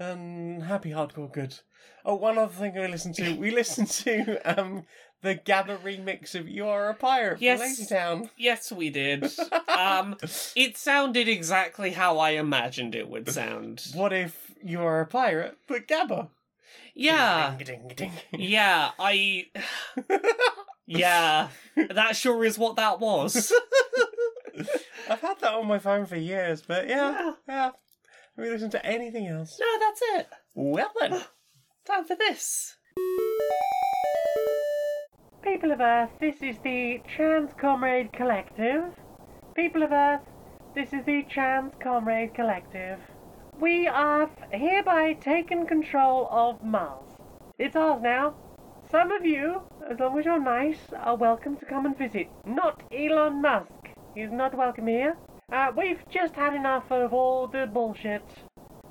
um 0.00 0.60
happy 0.60 0.90
hardcore 0.90 1.32
good 1.32 1.58
oh 2.04 2.14
one 2.16 2.38
other 2.38 2.52
thing 2.52 2.74
we 2.74 2.86
listened 2.88 3.14
to 3.16 3.34
we 3.36 3.50
listened 3.50 3.88
to 3.88 4.36
um 4.58 4.84
the 5.22 5.34
Gabba 5.34 5.78
remix 5.78 6.34
of 6.34 6.46
You 6.46 6.68
Are 6.68 6.90
a 6.90 6.94
Pirate 6.94 7.40
Yes. 7.40 7.58
from 7.58 7.68
Lazy 7.68 7.86
Town. 7.86 8.30
Yes, 8.36 8.70
we 8.70 8.90
did. 8.90 9.24
Um, 9.76 10.16
it 10.54 10.76
sounded 10.78 11.26
exactly 11.28 11.90
how 11.90 12.18
I 12.18 12.30
imagined 12.30 12.94
it 12.94 13.08
would 13.10 13.28
sound. 13.28 13.82
What 13.92 14.12
if 14.12 14.52
you 14.62 14.80
are 14.82 15.00
a 15.00 15.06
pirate, 15.06 15.58
but 15.66 15.86
Gabba? 15.88 16.28
Yeah, 16.98 17.54
Ding, 17.58 17.88
ding, 17.88 17.92
ding. 17.94 18.12
yeah, 18.32 18.90
I. 18.98 19.46
Yeah, 20.88 21.48
that 21.74 22.14
sure 22.14 22.44
is 22.44 22.56
what 22.58 22.76
that 22.76 23.00
was. 23.00 23.52
I've 25.10 25.20
had 25.20 25.40
that 25.40 25.54
on 25.54 25.66
my 25.66 25.80
phone 25.80 26.06
for 26.06 26.14
years, 26.14 26.62
but 26.62 26.88
yeah, 26.88 27.32
yeah. 27.48 27.64
Have 27.64 27.74
we 28.36 28.48
listened 28.48 28.70
to 28.70 28.86
anything 28.86 29.26
else? 29.26 29.58
No, 29.60 29.66
that's 29.80 30.00
it. 30.14 30.28
Well 30.54 30.92
then. 31.00 31.10
Time 31.86 32.04
for 32.04 32.14
this. 32.14 32.76
People 35.42 35.72
of 35.72 35.80
Earth, 35.80 36.10
this 36.20 36.36
is 36.40 36.56
the 36.62 37.00
Trans 37.16 37.50
Comrade 37.60 38.12
Collective. 38.12 38.84
People 39.56 39.82
of 39.82 39.90
Earth, 39.90 40.20
this 40.76 40.92
is 40.92 41.04
the 41.04 41.24
Trans 41.28 41.72
Comrade 41.82 42.32
Collective. 42.34 43.00
We 43.58 43.88
are 43.88 44.28
hereby 44.52 45.14
taken 45.14 45.66
control 45.66 46.28
of 46.30 46.62
Mars. 46.62 47.08
It's 47.58 47.74
ours 47.74 48.02
now. 48.02 48.34
Some 48.90 49.10
of 49.10 49.24
you, 49.24 49.62
as 49.90 49.98
long 49.98 50.18
as 50.18 50.26
you're 50.26 50.38
nice, 50.38 50.92
are 50.94 51.16
welcome 51.16 51.56
to 51.56 51.64
come 51.64 51.86
and 51.86 51.96
visit. 51.96 52.28
Not 52.44 52.82
Elon 52.92 53.40
Musk. 53.40 53.72
He's 54.14 54.30
not 54.30 54.54
welcome 54.54 54.88
here. 54.88 55.16
Uh, 55.50 55.68
we've 55.74 56.02
just 56.10 56.34
had 56.34 56.52
enough 56.52 56.90
of 56.90 57.14
all 57.14 57.46
the 57.46 57.66
bullshit. 57.66 58.24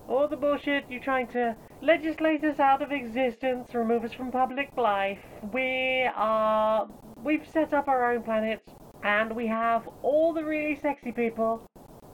All 0.08 0.28
the 0.28 0.36
bullshit 0.36 0.86
you're 0.90 1.00
trying 1.00 1.28
to 1.28 1.56
legislate 1.84 2.44
us 2.44 2.60
out 2.60 2.82
of 2.82 2.92
existence, 2.92 3.76
remove 3.76 4.04
us 4.04 4.14
from 4.14 4.32
public 4.32 4.76
life. 4.76 5.20
We 5.54 6.10
are. 6.16 6.88
We've 7.24 7.48
set 7.48 7.72
up 7.72 7.88
our 7.88 8.12
own 8.12 8.24
planet, 8.24 8.68
and 9.04 9.36
we 9.36 9.46
have 9.46 9.88
all 10.02 10.34
the 10.34 10.44
really 10.44 10.80
sexy 10.82 11.12
people, 11.12 11.70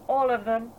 all 0.09 0.29
of 0.29 0.43
them, 0.43 0.73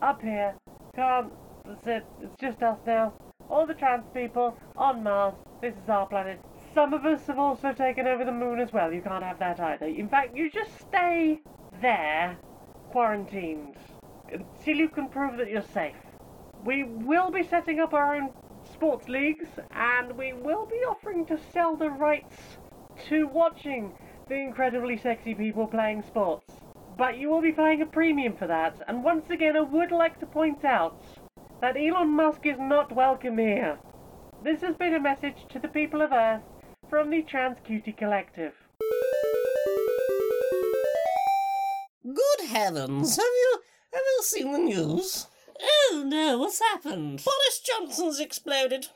up 0.00 0.22
here. 0.22 0.54
Come, 0.96 1.30
that's 1.66 1.86
it. 1.86 2.06
It's 2.22 2.40
just 2.40 2.62
us 2.62 2.78
now. 2.86 3.12
All 3.50 3.66
the 3.66 3.74
trans 3.74 4.06
people 4.14 4.56
on 4.78 5.02
Mars. 5.02 5.34
This 5.60 5.74
is 5.74 5.90
our 5.90 6.06
planet. 6.06 6.40
some 6.72 6.94
of 6.94 7.04
us 7.04 7.26
have 7.26 7.38
also 7.38 7.74
taken 7.74 8.06
over 8.06 8.24
the 8.24 8.32
moon 8.32 8.60
as 8.60 8.72
well. 8.72 8.90
You 8.90 9.02
can't 9.02 9.22
have 9.22 9.38
that 9.38 9.60
either. 9.60 9.86
In 9.86 10.08
fact, 10.08 10.34
you 10.34 10.50
just 10.50 10.70
stay 10.80 11.40
there, 11.82 12.38
quarantined, 12.92 13.76
until 14.32 14.76
you 14.76 14.88
can 14.88 15.08
prove 15.08 15.36
that 15.36 15.50
you're 15.50 15.60
safe. 15.60 15.94
We 16.64 16.84
will 16.84 17.30
be 17.30 17.42
setting 17.42 17.78
up 17.78 17.92
our 17.92 18.16
own 18.16 18.30
sports 18.72 19.06
leagues, 19.06 19.48
and 19.74 20.16
we 20.16 20.32
will 20.32 20.66
be 20.66 20.76
offering 20.88 21.26
to 21.26 21.38
sell 21.52 21.76
the 21.76 21.90
rights 21.90 22.36
to 23.08 23.26
watching 23.28 23.92
the 24.28 24.36
incredibly 24.36 24.96
sexy 24.96 25.34
people 25.34 25.66
playing 25.66 26.02
sports. 26.02 26.65
But 26.96 27.18
you 27.18 27.28
will 27.28 27.42
be 27.42 27.52
paying 27.52 27.82
a 27.82 27.86
premium 27.86 28.36
for 28.36 28.46
that, 28.46 28.82
and 28.88 29.04
once 29.04 29.28
again, 29.28 29.54
I 29.54 29.60
would 29.60 29.90
like 29.90 30.18
to 30.20 30.26
point 30.26 30.64
out 30.64 31.02
that 31.60 31.76
Elon 31.76 32.08
Musk 32.08 32.46
is 32.46 32.58
not 32.58 32.90
welcome 32.90 33.36
here. 33.36 33.78
This 34.42 34.62
has 34.62 34.76
been 34.76 34.94
a 34.94 35.00
message 35.00 35.44
to 35.50 35.58
the 35.58 35.68
people 35.68 36.00
of 36.00 36.12
Earth 36.12 36.42
from 36.88 37.10
the 37.10 37.22
Trans 37.22 37.58
Cutie 37.66 37.92
Collective. 37.92 38.54
Good 42.02 42.48
heavens, 42.48 43.16
have 43.16 43.24
you 43.24 43.60
have 43.92 44.02
you 44.02 44.22
seen 44.22 44.52
the 44.52 44.58
news? 44.58 45.26
Oh 45.60 46.02
no, 46.06 46.38
what's 46.38 46.60
happened? 46.60 47.22
Boris 47.24 47.60
Johnson's 47.62 48.20
exploded. 48.20 48.86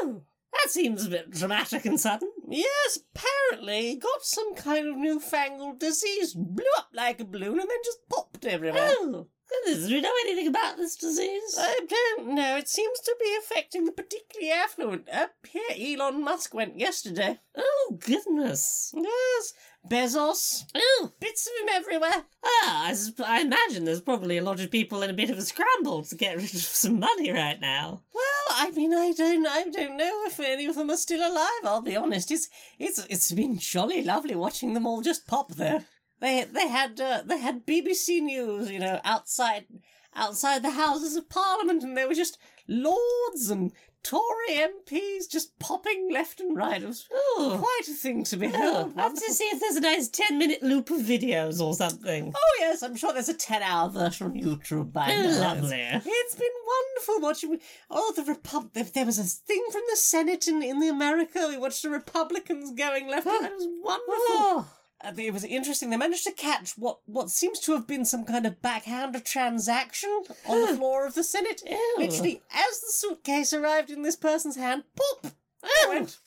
Oh, 0.00 0.22
that 0.62 0.70
seems 0.70 1.06
a 1.06 1.10
bit 1.10 1.30
dramatic 1.30 1.84
and 1.84 2.00
sudden. 2.00 2.30
Yes, 2.48 2.98
apparently 3.14 3.88
he 3.88 3.96
got 3.96 4.22
some 4.22 4.54
kind 4.54 4.88
of 4.88 4.96
newfangled 4.96 5.80
disease, 5.80 6.34
blew 6.34 6.64
up 6.78 6.88
like 6.92 7.20
a 7.20 7.24
balloon, 7.24 7.58
and 7.58 7.68
then 7.68 7.78
just 7.84 8.08
popped 8.08 8.44
everywhere. 8.44 8.88
Oh, 8.98 9.28
do 9.66 9.88
you 9.88 10.00
know 10.00 10.12
anything 10.24 10.48
about 10.48 10.76
this 10.76 10.96
disease? 10.96 11.56
I 11.58 11.80
don't 11.88 12.34
know. 12.34 12.56
It 12.56 12.68
seems 12.68 13.00
to 13.00 13.16
be 13.20 13.36
affecting 13.40 13.84
the 13.84 13.92
particularly 13.92 14.52
affluent. 14.52 15.08
Up 15.12 15.32
here, 15.48 15.98
Elon 15.98 16.22
Musk 16.22 16.54
went 16.54 16.78
yesterday. 16.78 17.38
Oh, 17.56 17.98
goodness. 17.98 18.92
Yes, 18.94 19.52
Bezos. 19.88 20.64
Oh, 20.74 21.12
bits 21.20 21.46
of 21.46 21.62
him 21.62 21.74
everywhere. 21.74 22.24
Ah, 22.44 22.86
I, 22.86 22.96
I 23.24 23.40
imagine 23.40 23.84
there's 23.84 24.00
probably 24.00 24.38
a 24.38 24.44
lot 24.44 24.60
of 24.60 24.70
people 24.70 25.02
in 25.02 25.10
a 25.10 25.14
bit 25.14 25.30
of 25.30 25.38
a 25.38 25.42
scramble 25.42 26.02
to 26.04 26.14
get 26.14 26.36
rid 26.36 26.54
of 26.54 26.60
some 26.60 26.98
money 26.98 27.30
right 27.30 27.60
now. 27.60 28.02
Well, 28.14 28.56
I 28.56 28.70
mean, 28.70 28.94
I 28.94 29.12
don't, 29.12 29.46
I 29.46 29.64
don't 29.64 29.96
know 29.96 30.24
if 30.26 30.40
any 30.40 30.66
of 30.66 30.76
them 30.76 30.90
are 30.90 30.96
still 30.96 31.20
alive. 31.20 31.64
I'll 31.64 31.82
be 31.82 31.96
honest. 31.96 32.30
It's, 32.30 32.48
it's, 32.78 33.04
it's 33.10 33.32
been 33.32 33.58
jolly 33.58 34.02
lovely 34.02 34.34
watching 34.34 34.74
them 34.74 34.86
all 34.86 35.02
just 35.02 35.26
pop 35.26 35.52
there. 35.54 35.84
They, 36.20 36.44
they 36.44 36.68
had, 36.68 37.00
uh, 37.00 37.22
they 37.24 37.38
had 37.38 37.66
BBC 37.66 38.22
News, 38.22 38.70
you 38.70 38.78
know, 38.78 39.00
outside, 39.04 39.66
outside 40.14 40.62
the 40.62 40.70
Houses 40.70 41.16
of 41.16 41.28
Parliament, 41.28 41.82
and 41.82 41.96
there 41.96 42.08
were 42.08 42.14
just 42.14 42.38
lords 42.68 43.50
and 43.50 43.72
Tory 44.06 44.22
MPs 44.50 45.28
just 45.28 45.58
popping 45.58 46.10
left 46.12 46.38
and 46.38 46.56
right. 46.56 46.80
It 46.80 46.86
was 46.86 47.08
quite 47.36 47.88
a 47.88 47.92
thing 47.92 48.22
to 48.24 48.36
behold. 48.36 48.92
I'll 48.96 49.08
have 49.08 49.14
to 49.14 49.32
see 49.32 49.46
if 49.46 49.58
there's 49.58 49.74
a 49.74 49.80
nice 49.80 50.06
10 50.06 50.38
minute 50.38 50.62
loop 50.62 50.90
of 50.90 51.00
videos 51.00 51.60
or 51.60 51.74
something. 51.74 52.32
Oh, 52.32 52.56
yes, 52.60 52.84
I'm 52.84 52.94
sure 52.94 53.12
there's 53.12 53.28
a 53.28 53.34
10 53.34 53.62
hour 53.64 53.88
version 53.88 54.28
on 54.28 54.34
YouTube 54.34 54.92
by 54.92 55.08
now. 55.08 55.40
Lovely. 55.40 55.80
It's 55.82 56.34
been 56.36 56.48
wonderful 56.68 57.20
watching. 57.20 57.58
Oh, 57.90 58.12
the 58.14 58.22
Republic. 58.22 58.74
There, 58.74 58.84
there 58.84 59.06
was 59.06 59.18
a 59.18 59.24
thing 59.24 59.64
from 59.72 59.82
the 59.90 59.96
Senate 59.96 60.46
in, 60.46 60.62
in 60.62 60.78
the 60.78 60.88
America. 60.88 61.46
We 61.48 61.58
watched 61.58 61.82
the 61.82 61.90
Republicans 61.90 62.70
going 62.78 63.08
left 63.08 63.26
and 63.26 63.42
right. 63.42 63.50
It 63.50 63.56
was 63.56 63.68
wonderful. 63.82 64.72
Uh, 65.04 65.12
it 65.18 65.32
was 65.32 65.44
interesting. 65.44 65.90
They 65.90 65.96
managed 65.96 66.24
to 66.24 66.32
catch 66.32 66.78
what, 66.78 67.00
what 67.06 67.30
seems 67.30 67.60
to 67.60 67.72
have 67.72 67.86
been 67.86 68.04
some 68.04 68.24
kind 68.24 68.46
of 68.46 68.62
backhanded 68.62 69.24
transaction 69.24 70.24
on 70.48 70.62
the 70.62 70.76
floor 70.76 71.06
of 71.06 71.14
the 71.14 71.24
Senate. 71.24 71.62
Literally, 71.98 72.42
as 72.50 72.80
the 72.80 72.90
suitcase 72.90 73.52
arrived 73.52 73.90
in 73.90 74.02
this 74.02 74.16
person's 74.16 74.56
hand, 74.56 74.84
pop! 74.96 75.32
It 75.62 75.88
went, 75.88 76.18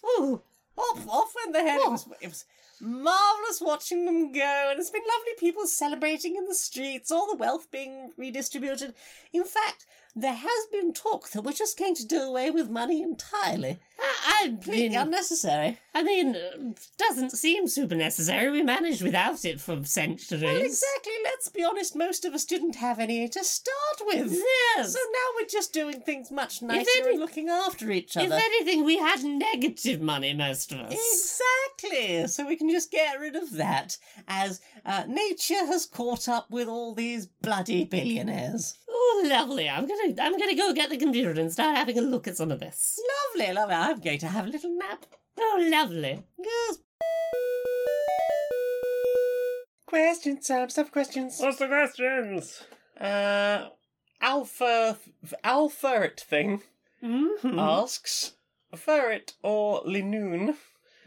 off, 0.78 1.08
off 1.08 1.34
went 1.36 1.54
the 1.54 1.62
head. 1.62 1.80
It 1.82 1.92
was, 1.92 2.08
it 2.22 2.28
was 2.28 2.46
marvellous 2.82 3.62
watching 3.62 4.06
them 4.06 4.32
go, 4.32 4.68
and 4.70 4.80
it's 4.80 4.90
been 4.90 5.02
lovely 5.02 5.34
people 5.40 5.66
celebrating 5.66 6.36
in 6.36 6.46
the 6.46 6.56
streets, 6.56 7.12
all 7.12 7.28
the 7.28 7.38
wealth 7.38 7.72
being 7.72 8.12
redistributed. 8.18 8.94
In 9.34 9.44
fact, 9.44 9.86
there 10.16 10.34
has 10.34 10.66
been 10.72 10.94
talk 10.94 11.30
that 11.32 11.42
we're 11.42 11.52
just 11.54 11.78
going 11.78 11.96
to 11.96 12.08
do 12.08 12.22
away 12.22 12.52
with 12.52 12.70
money 12.70 13.02
entirely. 13.02 13.80
I, 14.02 14.48
Completely 14.48 14.96
unnecessary. 14.96 15.80
I 15.94 16.04
mean, 16.04 16.36
it 16.36 16.88
doesn't 16.98 17.32
seem 17.32 17.68
super 17.68 17.96
necessary. 17.96 18.50
We 18.50 18.62
managed 18.62 19.02
without 19.02 19.44
it 19.44 19.60
for 19.60 19.84
centuries. 19.84 20.42
Well, 20.44 20.56
exactly. 20.58 21.14
Let's 21.24 21.50
be 21.50 21.64
honest, 21.64 21.96
most 21.96 22.26
of 22.26 22.34
us 22.34 22.46
didn't 22.46 22.76
have 22.76 23.00
any 23.00 23.28
to 23.28 23.44
start 23.44 24.02
with. 24.06 24.32
Yes. 24.32 24.94
So 24.94 25.00
now 25.00 25.40
we're 25.40 25.48
just 25.48 25.74
doing 25.74 26.02
things 26.02 26.32
much 26.32 26.62
nicer 26.62 26.90
any- 26.98 27.12
and 27.12 27.20
looking 27.20 27.50
after 27.50 27.92
each 27.92 28.16
other. 28.16 28.28
If 28.28 28.32
anything, 28.42 28.86
we 28.86 28.98
had 28.98 29.24
negative 29.24 30.00
money, 30.02 30.34
most 30.34 30.72
of 30.72 30.80
us. 30.80 30.94
Exactly. 30.94 32.28
So 32.28 32.48
we 32.48 32.56
can 32.56 32.70
just 32.70 32.92
get 32.92 33.20
rid 33.20 33.36
of 33.36 33.52
that, 33.54 33.98
as 34.28 34.62
uh, 34.86 35.04
nature 35.08 35.66
has 35.66 35.86
caught 35.86 36.28
up 36.30 36.50
with 36.50 36.68
all 36.68 36.94
these 36.94 37.26
bloody 37.26 37.84
billionaires. 37.84 38.76
Oh, 38.90 39.26
lovely. 39.30 39.70
I'm 39.70 39.88
gonna, 39.88 40.14
I'm 40.22 40.38
gonna 40.38 40.56
go 40.56 40.74
get 40.74 40.90
the 40.90 40.98
computer 40.98 41.32
and 41.32 41.52
start 41.52 41.76
having 41.78 41.98
a 41.98 42.02
look 42.02 42.28
at 42.28 42.38
some 42.38 42.52
of 42.52 42.60
this. 42.60 43.00
Lovely, 43.38 43.54
lovely. 43.54 43.76
I'm 43.90 44.00
going 44.02 44.20
to 44.20 44.28
have 44.28 44.46
a 44.46 44.50
little 44.50 44.78
nap. 44.78 45.04
Oh, 45.40 45.68
lovely. 45.72 46.22
Yes. 46.38 46.78
Questions, 49.88 50.46
Sam. 50.46 50.70
Stuff 50.70 50.92
questions. 50.92 51.40
What's 51.40 51.58
the 51.58 51.66
questions? 51.68 52.62
Uh, 53.02 53.70
Alpha 54.22 54.98
Alpharet 55.44 56.20
thing 56.20 56.62
Mm-hmm. 57.04 57.58
asks, 57.58 58.34
Furret 58.76 59.32
or 59.42 59.82
Linoone, 59.86 60.54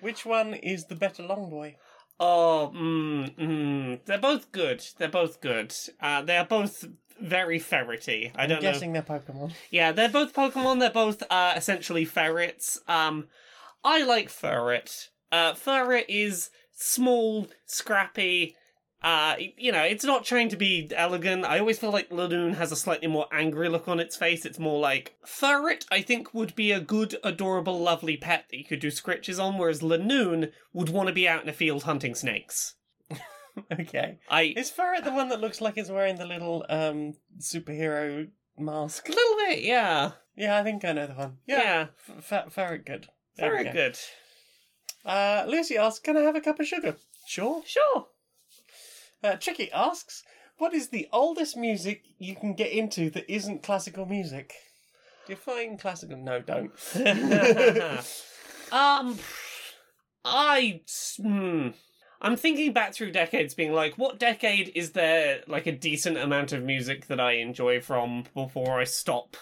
which 0.01 0.25
one 0.27 0.55
is 0.55 0.87
the 0.87 0.95
better 0.97 1.23
long 1.23 1.51
boy? 1.51 1.77
Oh, 2.19 2.73
mm, 2.75 3.37
mm. 3.39 4.01
They're 4.07 4.19
both 4.19 4.51
good. 4.51 4.83
They're 4.99 5.09
both 5.09 5.41
good. 5.41 5.73
Uh, 6.01 6.23
they're 6.23 6.47
both 6.47 6.87
very 7.23 7.59
ferrety. 7.59 8.33
I 8.37 8.43
I'm 8.45 8.49
don't 8.49 8.63
know. 8.63 8.73
guessing 8.73 8.93
they're 8.93 9.03
Pokemon. 9.03 9.53
Yeah, 9.71 9.93
they're 9.93 10.09
both 10.09 10.35
Pokemon. 10.35 10.81
They're 10.81 10.91
both 10.91 11.23
uh, 11.31 11.55
essentially 11.57 12.05
ferrets. 12.05 12.81
Um, 12.89 13.29
I 13.85 14.03
like 14.05 14.29
Furret. 14.29 15.09
Uh, 15.31 15.53
Furret 15.55 16.05
is 16.09 16.51
small, 16.75 17.49
scrappy. 17.67 18.57
Uh, 19.03 19.35
you 19.57 19.73
know, 19.73 19.83
it's 19.83 20.05
not 20.05 20.25
trying 20.25 20.49
to 20.49 20.57
be 20.57 20.89
elegant. 20.95 21.45
I 21.45 21.59
always 21.59 21.79
feel 21.79 21.91
like 21.91 22.11
Linoone 22.11 22.55
has 22.55 22.71
a 22.71 22.77
slightly 22.77 23.09
more 23.09 23.27
angry 23.33 23.69
look 23.69 23.89
on 23.89 23.99
its 23.99 24.15
face. 24.15 24.45
It's 24.47 24.61
more 24.61 24.79
like 24.79 25.17
Furret. 25.27 25.85
I 25.91 26.03
think 26.03 26.33
would 26.33 26.55
be 26.55 26.71
a 26.71 26.79
good, 26.79 27.17
adorable, 27.25 27.81
lovely 27.81 28.17
pet 28.17 28.45
that 28.51 28.59
you 28.59 28.65
could 28.65 28.79
do 28.79 28.89
scritches 28.93 29.43
on, 29.43 29.59
whereas 29.59 29.81
Linoone 29.81 30.53
would 30.73 30.89
want 30.89 31.09
to 31.09 31.13
be 31.15 31.27
out 31.27 31.43
in 31.43 31.49
a 31.49 31.53
field 31.53 31.83
hunting 31.83 32.15
snakes. 32.15 32.75
okay. 33.81 34.19
I 34.29 34.55
Is 34.57 34.71
Furret 34.71 35.05
the 35.05 35.13
one 35.13 35.29
that 35.31 35.41
looks 35.41 35.61
like 35.61 35.77
it's 35.77 35.91
wearing 35.91 36.17
the 36.17 36.27
little 36.27 36.65
um 36.69 37.15
superhero 37.39 38.29
mask? 38.59 39.09
a 39.09 39.13
little 39.13 39.37
bit, 39.49 39.63
yeah, 39.63 40.13
Yeah, 40.37 40.59
I 40.59 40.63
think 40.63 40.85
I 40.85 40.93
know 40.93 41.07
the 41.07 41.15
one. 41.15 41.39
Yeah. 41.47 41.63
yeah, 41.63 41.87
F- 42.31 42.53
ferret 42.53 42.85
good. 42.87 43.09
There 43.37 43.51
we 43.51 43.57
very 43.59 43.65
go. 43.65 43.73
good. 43.73 43.99
Uh, 45.05 45.45
Lucy 45.49 45.77
asks, 45.77 45.99
can 46.01 46.17
I 46.17 46.21
have 46.21 46.37
a 46.37 46.41
cup 46.41 46.61
of 46.61 46.67
sugar? 46.67 46.97
Sure. 47.27 47.63
Sure. 47.67 48.07
Uh, 49.23 49.37
Tricky 49.37 49.71
asks, 49.73 50.23
what 50.59 50.75
is 50.75 50.89
the 50.89 51.09
oldest 51.13 51.57
music 51.57 52.03
you 52.19 52.37
can 52.37 52.55
get 52.55 52.71
into 52.71 53.11
that 53.11 53.31
isn't 53.33 53.63
classical 53.63 54.07
music? 54.07 54.53
Define 55.27 55.77
classical. 55.79 56.17
No, 56.19 56.41
don't. 56.41 56.73
um, 58.73 59.19
I. 60.25 60.81
Hmm. 61.21 61.69
I'm 62.25 62.37
thinking 62.37 62.73
back 62.73 62.95
through 62.95 63.11
decades, 63.11 63.53
being 63.53 63.73
like, 63.73 63.99
what 63.99 64.19
decade 64.21 64.71
is 64.77 64.93
there 64.93 65.43
like 65.49 65.67
a 65.67 65.73
decent 65.73 66.17
amount 66.17 66.53
of 66.53 66.63
music 66.63 67.09
that 67.09 67.19
I 67.21 67.33
enjoy 67.33 67.81
from 67.81 68.25
before 68.33 68.81
I 68.81 68.85
stop? 68.85 69.37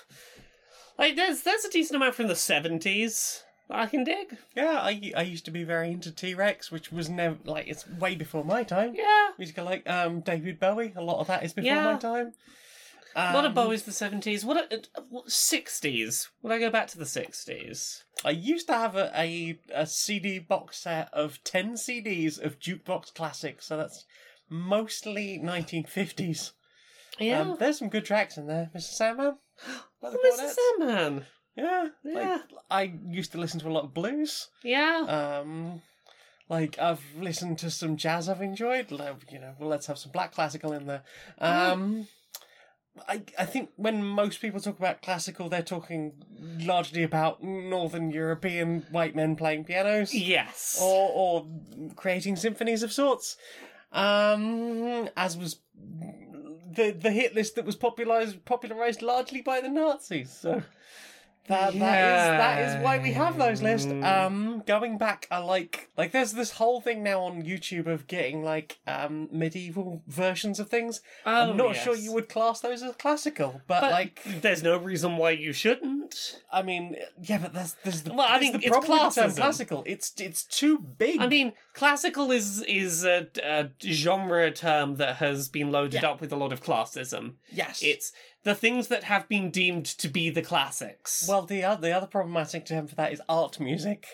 Like, 0.99 1.15
there's 1.15 1.43
there's 1.43 1.65
a 1.65 1.71
decent 1.71 1.97
amount 1.97 2.15
from 2.15 2.29
the 2.29 2.35
seventies 2.37 3.45
I 3.69 3.87
can 3.87 4.03
dig. 4.03 4.37
Yeah, 4.57 4.81
I, 4.83 5.13
I 5.17 5.23
used 5.23 5.45
to 5.45 5.51
be 5.51 5.63
very 5.63 5.91
into 5.91 6.11
T 6.11 6.35
Rex, 6.35 6.73
which 6.73 6.91
was 6.91 7.09
never 7.09 7.37
like 7.45 7.69
it's 7.69 7.87
way 7.87 8.15
before 8.15 8.45
my 8.45 8.63
time. 8.65 8.95
Yeah, 8.97 9.29
Music 9.39 9.59
I 9.59 9.63
like 9.63 9.89
um 9.89 10.21
David 10.21 10.59
Bowie. 10.59 10.93
A 10.97 11.03
lot 11.03 11.21
of 11.21 11.27
that 11.29 11.45
is 11.45 11.53
before 11.53 11.71
Yeah. 11.71 11.93
my 11.93 11.99
time. 11.99 12.33
A 13.15 13.33
lot 13.35 13.45
of 13.45 13.51
Um, 13.51 13.55
Bowie's 13.55 13.83
the 13.85 13.93
seventies. 13.93 14.45
What 14.45 14.71
sixties? 15.27 16.29
Would 16.43 16.53
I 16.53 16.59
go 16.59 16.71
back 16.71 16.87
to 16.89 16.99
the 16.99 17.07
sixties? 17.07 18.05
I 18.25 18.31
used 18.31 18.67
to 18.69 18.75
have 18.75 18.97
a, 18.97 19.11
a 19.15 19.59
a 19.75 19.87
CD 19.87 20.39
box 20.39 20.79
set 20.79 21.09
of 21.13 21.43
ten 21.45 21.75
CDs 21.75 22.43
of 22.43 22.59
jukebox 22.59 23.15
classics, 23.15 23.67
so 23.67 23.77
that's 23.77 24.05
mostly 24.49 25.39
1950s. 25.43 26.53
Yeah, 27.19 27.41
Um, 27.43 27.57
there's 27.59 27.79
some 27.79 27.89
good 27.89 28.05
tracks 28.05 28.37
in 28.37 28.47
there, 28.47 28.71
Mr. 28.75 28.83
Sandman. 28.83 29.37
Like 30.03 30.13
the 30.13 30.19
Mr. 30.19 30.55
Sandman. 30.79 31.27
Yeah, 31.55 31.89
Yeah. 32.03 32.39
Like, 32.51 32.63
I 32.71 32.93
used 33.09 33.33
to 33.33 33.39
listen 33.39 33.61
to 33.61 33.69
a 33.69 33.73
lot 33.77 33.85
of 33.85 33.93
blues. 33.93 34.49
Yeah. 34.65 35.41
Um, 35.43 35.83
like 36.49 36.79
I've 36.79 37.05
listened 37.19 37.59
to 37.59 37.71
some 37.71 37.97
jazz 37.99 38.29
I've 38.31 38.41
enjoyed. 38.41 38.91
Like, 38.91 39.31
you 39.31 39.39
know, 39.39 39.55
well, 39.59 39.69
let's 39.69 39.87
have 39.87 39.99
some 39.99 40.11
black 40.13 40.33
classical 40.33 40.73
in 40.73 40.87
there. 40.87 41.03
Um, 41.39 42.09
I, 43.09 43.23
I 43.39 43.45
think 43.45 43.71
when 43.77 44.05
most 44.05 44.41
people 44.41 44.61
talk 44.61 44.79
about 44.79 45.01
classical, 45.03 45.49
they're 45.49 45.63
talking 45.63 46.13
largely 46.61 47.03
about 47.03 47.43
Northern 47.43 48.11
European 48.11 48.85
white 48.91 49.15
men 49.15 49.37
playing 49.37 49.65
pianos 49.65 50.13
Yes. 50.13 50.79
or, 50.83 51.11
or 51.13 51.47
creating 51.97 52.37
symphonies 52.37 52.83
of 52.83 52.93
sorts. 52.93 53.37
Um, 53.93 55.09
as 55.17 55.37
was 55.37 55.61
the 56.73 56.93
the 56.93 57.11
hit 57.11 57.35
list 57.35 57.57
that 57.57 57.65
was 57.65 57.75
popularized 57.77 58.45
popularized 58.45 59.03
largely 59.03 59.41
by 59.43 59.61
the 59.61 59.69
Nazis. 59.69 60.31
So 60.33 60.63
that 61.47 61.73
that 61.75 61.75
is 61.75 61.79
that 62.39 62.59
is 62.61 62.85
why 62.85 62.99
we 62.99 63.13
have 63.13 63.37
those 63.39 63.61
lists. 63.63 63.91
Um, 64.03 64.63
going 64.67 64.99
back, 64.99 65.27
I 65.31 65.39
like 65.39 65.89
like 65.97 66.13
there's 66.13 66.33
this 66.33 66.53
whole 66.53 66.81
thing 66.81 67.03
now 67.03 67.23
on 67.23 67.43
YouTube 67.43 67.87
of 67.87 68.07
getting 68.07 68.45
like 68.45 68.79
um 68.87 69.29
medieval 69.33 70.03
versions 70.07 70.61
of 70.61 70.69
things. 70.69 71.01
Oh, 71.27 71.51
I'm 71.51 71.57
not 71.57 71.75
sure 71.77 71.97
you 71.97 72.13
would 72.13 72.29
class 72.29 72.61
those 72.61 72.83
as 72.83 72.95
classical, 72.97 73.61
but, 73.67 73.81
But 73.81 73.91
like 73.91 74.23
there's 74.43 74.63
no 74.63 74.77
reason 74.77 75.17
why 75.17 75.31
you 75.31 75.53
shouldn't. 75.53 76.41
I 76.53 76.63
mean, 76.63 76.97
yeah, 77.21 77.39
but 77.39 77.53
that's 77.53 77.75
there's 77.85 78.03
the 78.03 78.13
Well, 78.15 78.27
I 78.29 78.39
mean, 78.39 78.53
the 78.53 78.59
it's 78.59 78.69
problem 78.69 79.05
with 79.07 79.15
the 79.15 79.21
term 79.23 79.33
classical. 79.33 79.83
It's 79.87 80.13
it's 80.21 80.45
too 80.45 80.79
big. 80.79 81.21
I 81.21 81.27
mean, 81.27 81.53
classical 81.75 82.31
is 82.31 82.63
is 82.63 83.05
a, 83.05 83.27
a 83.43 83.71
genre 83.85 84.51
term 84.53 84.97
that 84.97 85.17
has 85.17 85.49
been 85.49 85.73
loaded 85.73 86.03
Yeah. 86.03 86.11
up 86.11 86.21
with 86.21 86.33
a 86.33 86.37
lot 86.37 86.53
of 86.53 86.63
classism. 86.63 87.35
yes, 87.51 87.83
It's 87.83 88.13
the 88.43 88.55
things 88.55 88.89
that 88.89 89.05
have 89.05 89.29
been 89.29 89.51
deemed 89.51 89.85
to 89.87 90.09
be 90.09 90.31
the 90.31 90.43
classics. 90.43 91.27
Well, 91.29 91.43
the 91.43 91.63
other 91.65 91.81
the 91.83 91.93
other 91.97 92.07
problematic 92.07 92.67
term 92.67 92.87
for 92.87 92.95
that 92.97 93.13
is 93.13 93.21
art 93.29 93.61
music, 93.61 94.07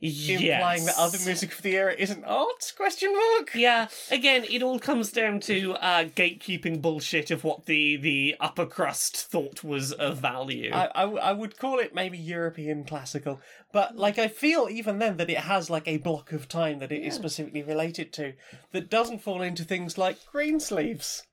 implying 0.00 0.86
that 0.86 0.94
other 0.96 1.18
music 1.26 1.52
of 1.52 1.60
the 1.62 1.76
era 1.76 1.94
isn't 1.98 2.24
art? 2.24 2.72
Question 2.76 3.14
mark. 3.14 3.50
Yeah, 3.54 3.88
again, 4.10 4.44
it 4.48 4.62
all 4.62 4.78
comes 4.78 5.12
down 5.12 5.40
to 5.40 5.74
uh, 5.74 6.04
gatekeeping 6.04 6.80
bullshit 6.80 7.30
of 7.30 7.44
what 7.44 7.66
the, 7.66 7.96
the 7.96 8.36
upper 8.40 8.64
crust 8.64 9.16
thought 9.16 9.62
was 9.62 9.92
of 9.92 10.16
value. 10.18 10.70
I, 10.72 10.86
I, 10.94 11.02
I 11.04 11.32
would 11.32 11.58
call 11.58 11.78
it 11.78 11.94
maybe 11.94 12.16
European 12.16 12.84
classical, 12.84 13.40
but 13.72 13.96
like 13.96 14.18
I 14.18 14.28
feel 14.28 14.68
even 14.70 14.98
then 14.98 15.18
that 15.18 15.28
it 15.28 15.38
has 15.38 15.68
like 15.68 15.86
a 15.86 15.98
block 15.98 16.32
of 16.32 16.48
time 16.48 16.78
that 16.78 16.92
it 16.92 17.02
is 17.02 17.14
specifically 17.14 17.62
related 17.62 18.10
to 18.14 18.32
that 18.72 18.88
doesn't 18.88 19.20
fall 19.22 19.42
into 19.42 19.64
things 19.64 19.98
like 19.98 20.16
Greensleeves. 20.32 21.24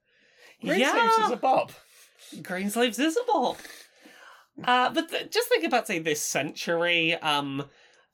Greensleeves 0.61 1.17
Yeah. 1.17 1.25
is 1.25 1.31
a 1.31 1.37
bop. 1.37 1.71
Greensleeves 2.41 2.99
is 2.99 3.18
a 3.18 3.31
bop. 3.31 3.57
Uh, 4.64 4.89
but 4.89 5.10
th- 5.10 5.30
just 5.31 5.49
think 5.49 5.64
about, 5.64 5.88
say, 5.88 5.99
this 5.99 6.22
century. 6.22 7.14
Um, 7.15 7.65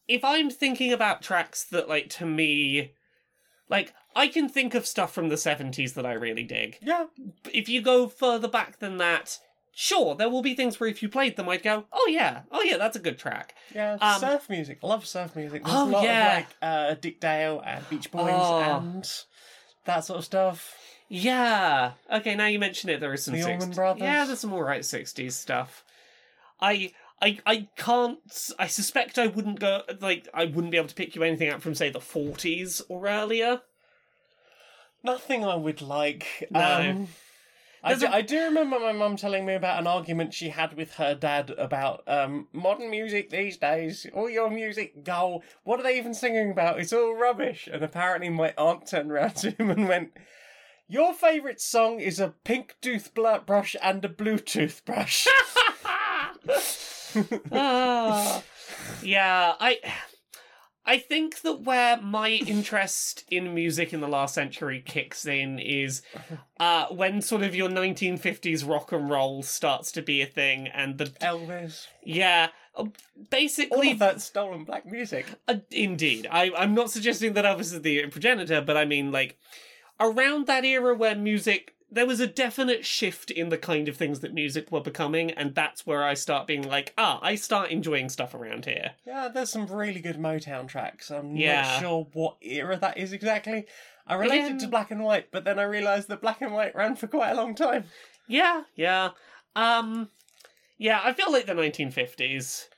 if 0.08 0.24
I'm 0.24 0.50
thinking 0.50 0.92
about 0.92 1.22
tracks 1.22 1.64
that, 1.72 1.88
like, 1.88 2.10
to 2.12 2.26
me, 2.26 2.92
like, 3.70 3.94
I 4.16 4.28
can 4.28 4.50
think 4.50 4.76
of 4.76 4.86
stuff 4.86 5.14
from 5.14 5.30
the 5.30 5.36
70s 5.36 5.94
that 5.94 6.06
I 6.06 6.14
really 6.14 6.44
dig. 6.44 6.78
Yeah, 6.82 7.06
If 7.52 7.70
you 7.70 7.82
go 7.82 8.08
further 8.08 8.50
back 8.50 8.80
than 8.80 8.98
that, 8.98 9.40
sure, 9.74 10.16
there 10.16 10.30
will 10.30 10.42
be 10.42 10.54
things 10.54 10.80
where 10.80 10.90
if 10.90 11.02
you 11.02 11.08
played 11.10 11.38
them, 11.38 11.48
I'd 11.48 11.64
go, 11.64 11.86
oh 11.94 12.08
yeah, 12.12 12.42
oh 12.52 12.62
yeah, 12.62 12.78
that's 12.78 12.98
a 12.98 13.00
good 13.00 13.18
track. 13.18 13.56
yeah. 13.74 13.94
Um, 14.02 14.20
surf 14.20 14.50
music. 14.50 14.80
I 14.84 14.88
love 14.88 15.06
surf 15.08 15.36
music. 15.38 15.64
There's 15.64 15.76
Oh, 15.76 15.86
a 15.86 15.90
lot 15.90 16.04
yeah. 16.04 16.30
of 16.40 16.44
like 16.44 16.48
uh, 16.62 16.94
Dick 16.96 17.20
Dale 17.22 17.64
and 17.66 17.90
Beach 17.90 18.12
Boys 18.12 18.30
Oh. 18.36 18.60
and 18.60 19.10
that 19.86 20.02
sort 20.06 20.20
of 20.20 20.26
stuff. 20.26 20.76
Yeah. 21.10 21.92
Okay, 22.12 22.36
now 22.36 22.48
you 22.48 22.60
mention 22.60 22.90
it, 22.90 23.00
there 23.00 23.14
is 23.14 23.24
some 23.24 23.34
The 23.36 23.42
60s. 23.42 23.50
Allman 23.54 23.72
Brothers. 23.72 24.02
Yeah, 24.04 24.26
there's 24.26 24.40
some 24.40 24.54
alright 24.54 24.82
60s 24.82 25.34
stuff. 25.34 25.84
I. 26.60 26.92
I, 27.22 27.40
I 27.46 27.68
can't. 27.78 28.20
I 28.60 28.68
suspect 28.68 29.18
I 29.18 29.28
wouldn't 29.28 29.62
go. 29.62 29.84
Like, 30.02 30.28
I 30.34 30.44
wouldn't 30.44 30.72
be 30.72 30.78
able 30.78 30.90
to 30.90 30.96
pick 30.96 31.16
you 31.16 31.24
anything 31.24 31.48
out 31.48 31.62
from, 31.62 31.74
say, 31.74 31.90
the 31.90 32.00
40s 32.00 32.82
or 32.90 33.08
earlier. 33.08 33.62
Nothing 35.04 35.46
I 35.46 35.56
would 35.56 35.82
like. 35.82 36.46
No. 36.52 36.60
Um, 36.92 37.08
I 37.82 37.96
do, 37.96 38.06
a- 38.08 38.10
I 38.10 38.22
do 38.22 38.44
remember 38.44 38.78
my 38.80 38.92
mum 38.92 39.16
telling 39.16 39.46
me 39.46 39.54
about 39.54 39.80
an 39.80 39.88
argument 39.88 40.34
she 40.34 40.50
had 40.50 40.76
with 40.76 40.94
her 40.96 41.16
dad 41.16 41.52
about 41.52 42.04
um, 42.08 42.48
modern 42.52 42.90
music 42.90 43.30
these 43.30 43.56
days. 43.58 44.06
All 44.14 44.30
your 44.30 44.50
music, 44.50 45.04
go. 45.06 45.44
What 45.64 45.80
are 45.80 45.84
they 45.84 45.98
even 45.98 46.14
singing 46.14 46.52
about? 46.52 46.80
It's 46.80 46.92
all 46.94 47.16
rubbish. 47.16 47.70
And 47.72 47.84
apparently, 47.84 48.30
my 48.30 48.54
aunt 48.58 48.88
turned 48.88 49.12
around 49.12 49.36
to 49.38 49.52
him 49.52 49.70
and 49.70 49.88
went, 49.88 50.12
"Your 50.88 51.14
favourite 51.14 51.62
song 51.62 52.00
is 52.00 52.20
a 52.20 52.34
pink 52.44 52.76
toothbrush 52.82 53.76
and 53.82 54.04
a 54.06 54.10
blue 54.10 54.38
toothbrush." 54.38 55.28
Ah. 57.52 58.44
yeah, 59.04 59.54
I 59.60 59.78
I 60.86 60.98
think 60.98 61.42
that 61.42 61.62
where 61.62 62.02
my 62.02 62.30
interest 62.30 63.24
in 63.30 63.54
music 63.54 63.94
in 63.94 64.02
the 64.02 64.08
last 64.08 64.34
century 64.34 64.82
kicks 64.86 65.26
in 65.26 65.60
is 65.60 66.02
uh 66.60 66.88
when 66.88 67.22
sort 67.22 67.44
of 67.44 67.54
your 67.56 67.70
1950s 67.70 68.68
rock 68.68 68.92
and 68.92 69.10
roll 69.10 69.44
starts 69.44 69.92
to 69.94 70.02
be 70.02 70.22
a 70.22 70.26
thing 70.26 70.68
and 70.68 70.98
the 70.98 71.06
Elvis. 71.06 71.86
yeah, 72.04 72.48
uh, 72.76 72.80
All 72.82 72.94
basically 73.30 73.92
of 73.92 74.00
that 74.00 74.22
stolen 74.22 74.64
black 74.64 74.86
music. 74.86 75.28
uh, 75.48 75.56
indeed. 75.72 76.28
I 76.30 76.52
I'm 76.58 76.74
not 76.74 76.90
suggesting 76.92 77.34
that 77.34 77.46
Elvis 77.46 77.74
is 77.74 77.82
the 77.84 78.08
progenitor, 78.08 78.60
but 78.62 78.76
I 78.76 78.86
mean 78.86 79.12
like 79.12 79.38
around 80.12 80.48
that 80.48 80.66
era 80.66 80.94
where 80.96 81.16
music 81.16 81.70
there 81.92 82.08
was 82.08 82.20
a 82.20 82.26
definite 82.26 82.84
shift 82.84 83.30
in 83.30 83.50
the 83.50 83.58
kind 83.58 83.88
of 83.88 83.96
things 83.96 84.22
that 84.22 84.34
music 84.34 84.72
were 84.72 84.82
becoming, 84.82 85.30
and 85.30 85.54
that's 85.54 85.86
where 85.86 86.04
I 86.04 86.16
start 86.16 86.48
being 86.48 86.68
like, 86.68 86.92
ah, 86.98 87.20
I 87.22 87.36
start 87.36 87.70
enjoying 87.70 88.10
stuff 88.10 88.34
around 88.34 88.66
here. 88.66 88.94
Yeah, 89.06 89.28
there's 89.28 89.52
some 89.52 89.68
really 89.68 90.00
good 90.02 90.18
Motown 90.18 90.68
tracks. 90.68 91.12
I'm 91.12 91.36
Yeah. 91.36 91.62
not 91.62 91.80
sure 91.82 92.08
what 92.14 92.38
era 92.42 92.78
that 92.78 92.98
is 92.98 93.14
exactly. 93.14 93.68
I 94.08 94.16
related 94.16 94.46
Again- 94.46 94.58
to 94.62 94.68
black 94.70 94.90
and 94.90 95.04
white, 95.04 95.30
but 95.30 95.44
then 95.44 95.60
I 95.60 95.64
realised 95.64 96.08
that 96.08 96.20
black 96.22 96.42
and 96.42 96.52
white 96.52 96.74
ran 96.76 96.96
for 96.96 97.06
quite 97.06 97.30
a 97.30 97.36
long 97.36 97.54
time. 97.54 97.86
Yeah, 98.28 98.64
yeah. 98.76 99.12
Um 99.56 100.10
yeah, 100.80 101.00
I 101.04 101.14
feel 101.14 101.32
like 101.32 101.46
the 101.46 101.54
1950s 101.54 102.70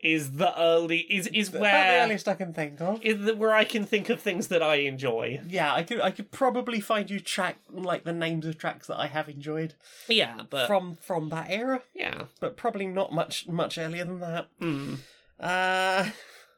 is 0.00 0.32
the 0.32 0.56
early 0.60 0.98
is 1.10 1.26
is 1.28 1.48
About 1.48 1.58
the 1.58 1.62
where 1.62 2.02
earliest 2.04 2.28
I 2.28 2.34
can 2.34 2.52
think 2.52 2.80
of. 2.80 3.02
is 3.02 3.24
the, 3.24 3.34
where 3.34 3.52
I 3.52 3.64
can 3.64 3.84
think 3.84 4.08
of 4.08 4.20
things 4.20 4.46
that 4.48 4.62
I 4.62 4.76
enjoy. 4.76 5.40
Yeah, 5.48 5.74
I 5.74 5.82
could 5.82 6.00
I 6.00 6.10
could 6.12 6.30
probably 6.30 6.80
find 6.80 7.10
you 7.10 7.18
track 7.18 7.56
like 7.70 8.04
the 8.04 8.12
names 8.12 8.46
of 8.46 8.58
tracks 8.58 8.86
that 8.86 8.98
I 8.98 9.08
have 9.08 9.28
enjoyed 9.28 9.74
Yeah, 10.06 10.42
but 10.48 10.66
from 10.68 10.94
from 10.96 11.30
that 11.30 11.46
era, 11.50 11.82
yeah. 11.94 12.24
but 12.40 12.56
probably 12.56 12.86
not 12.86 13.12
much 13.12 13.48
much 13.48 13.76
earlier 13.76 14.04
than 14.04 14.20
that. 14.20 14.46
Mm. 14.60 14.98
Uh, 15.40 16.10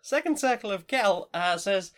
second 0.02 0.38
circle 0.38 0.70
of 0.70 0.86
Kel 0.86 1.28
uh, 1.34 1.56
says. 1.56 1.92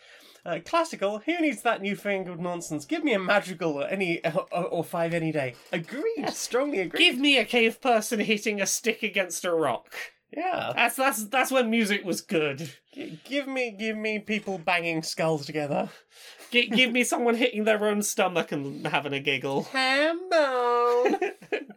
Uh, 0.45 0.59
classical. 0.65 1.19
Who 1.19 1.39
needs 1.39 1.61
that 1.61 1.81
newfangled 1.81 2.37
nonsense? 2.41 2.83
Give 2.83 3.01
me 3.01 3.13
a 3.13 3.17
madrigal 3.19 3.81
or 3.81 3.87
any 3.87 4.19
or, 4.25 4.45
or 4.51 4.83
five 4.83 5.13
any 5.13 5.31
day. 5.31 5.55
Agreed. 5.71 6.29
Strongly 6.33 6.81
agreed. 6.81 6.99
Give 6.99 7.17
me 7.17 7.37
a 7.37 7.45
cave 7.45 7.79
person 7.79 8.19
hitting 8.19 8.59
a 8.59 8.65
stick 8.65 9.03
against 9.03 9.45
a 9.45 9.53
rock. 9.53 9.95
Yeah. 10.35 10.73
That's 10.75 10.95
that's 10.95 11.25
that's 11.25 11.51
when 11.51 11.69
music 11.69 12.03
was 12.03 12.21
good. 12.21 12.69
G- 12.93 13.19
give 13.23 13.47
me, 13.47 13.71
give 13.71 13.97
me 13.97 14.19
people 14.19 14.57
banging 14.57 15.03
skulls 15.03 15.45
together. 15.45 15.89
G- 16.51 16.67
give 16.67 16.91
me 16.91 17.03
someone 17.03 17.35
hitting 17.35 17.63
their 17.63 17.83
own 17.85 18.01
stomach 18.01 18.51
and 18.51 18.85
having 18.87 19.13
a 19.13 19.19
giggle. 19.19 19.65
Hambone. 19.65 21.31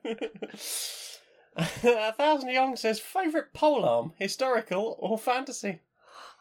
a 1.57 2.13
thousand 2.13 2.51
young 2.51 2.77
says 2.77 3.01
favorite 3.01 3.53
polearm, 3.55 4.13
historical 4.19 4.97
or 4.99 5.19
fantasy? 5.19 5.81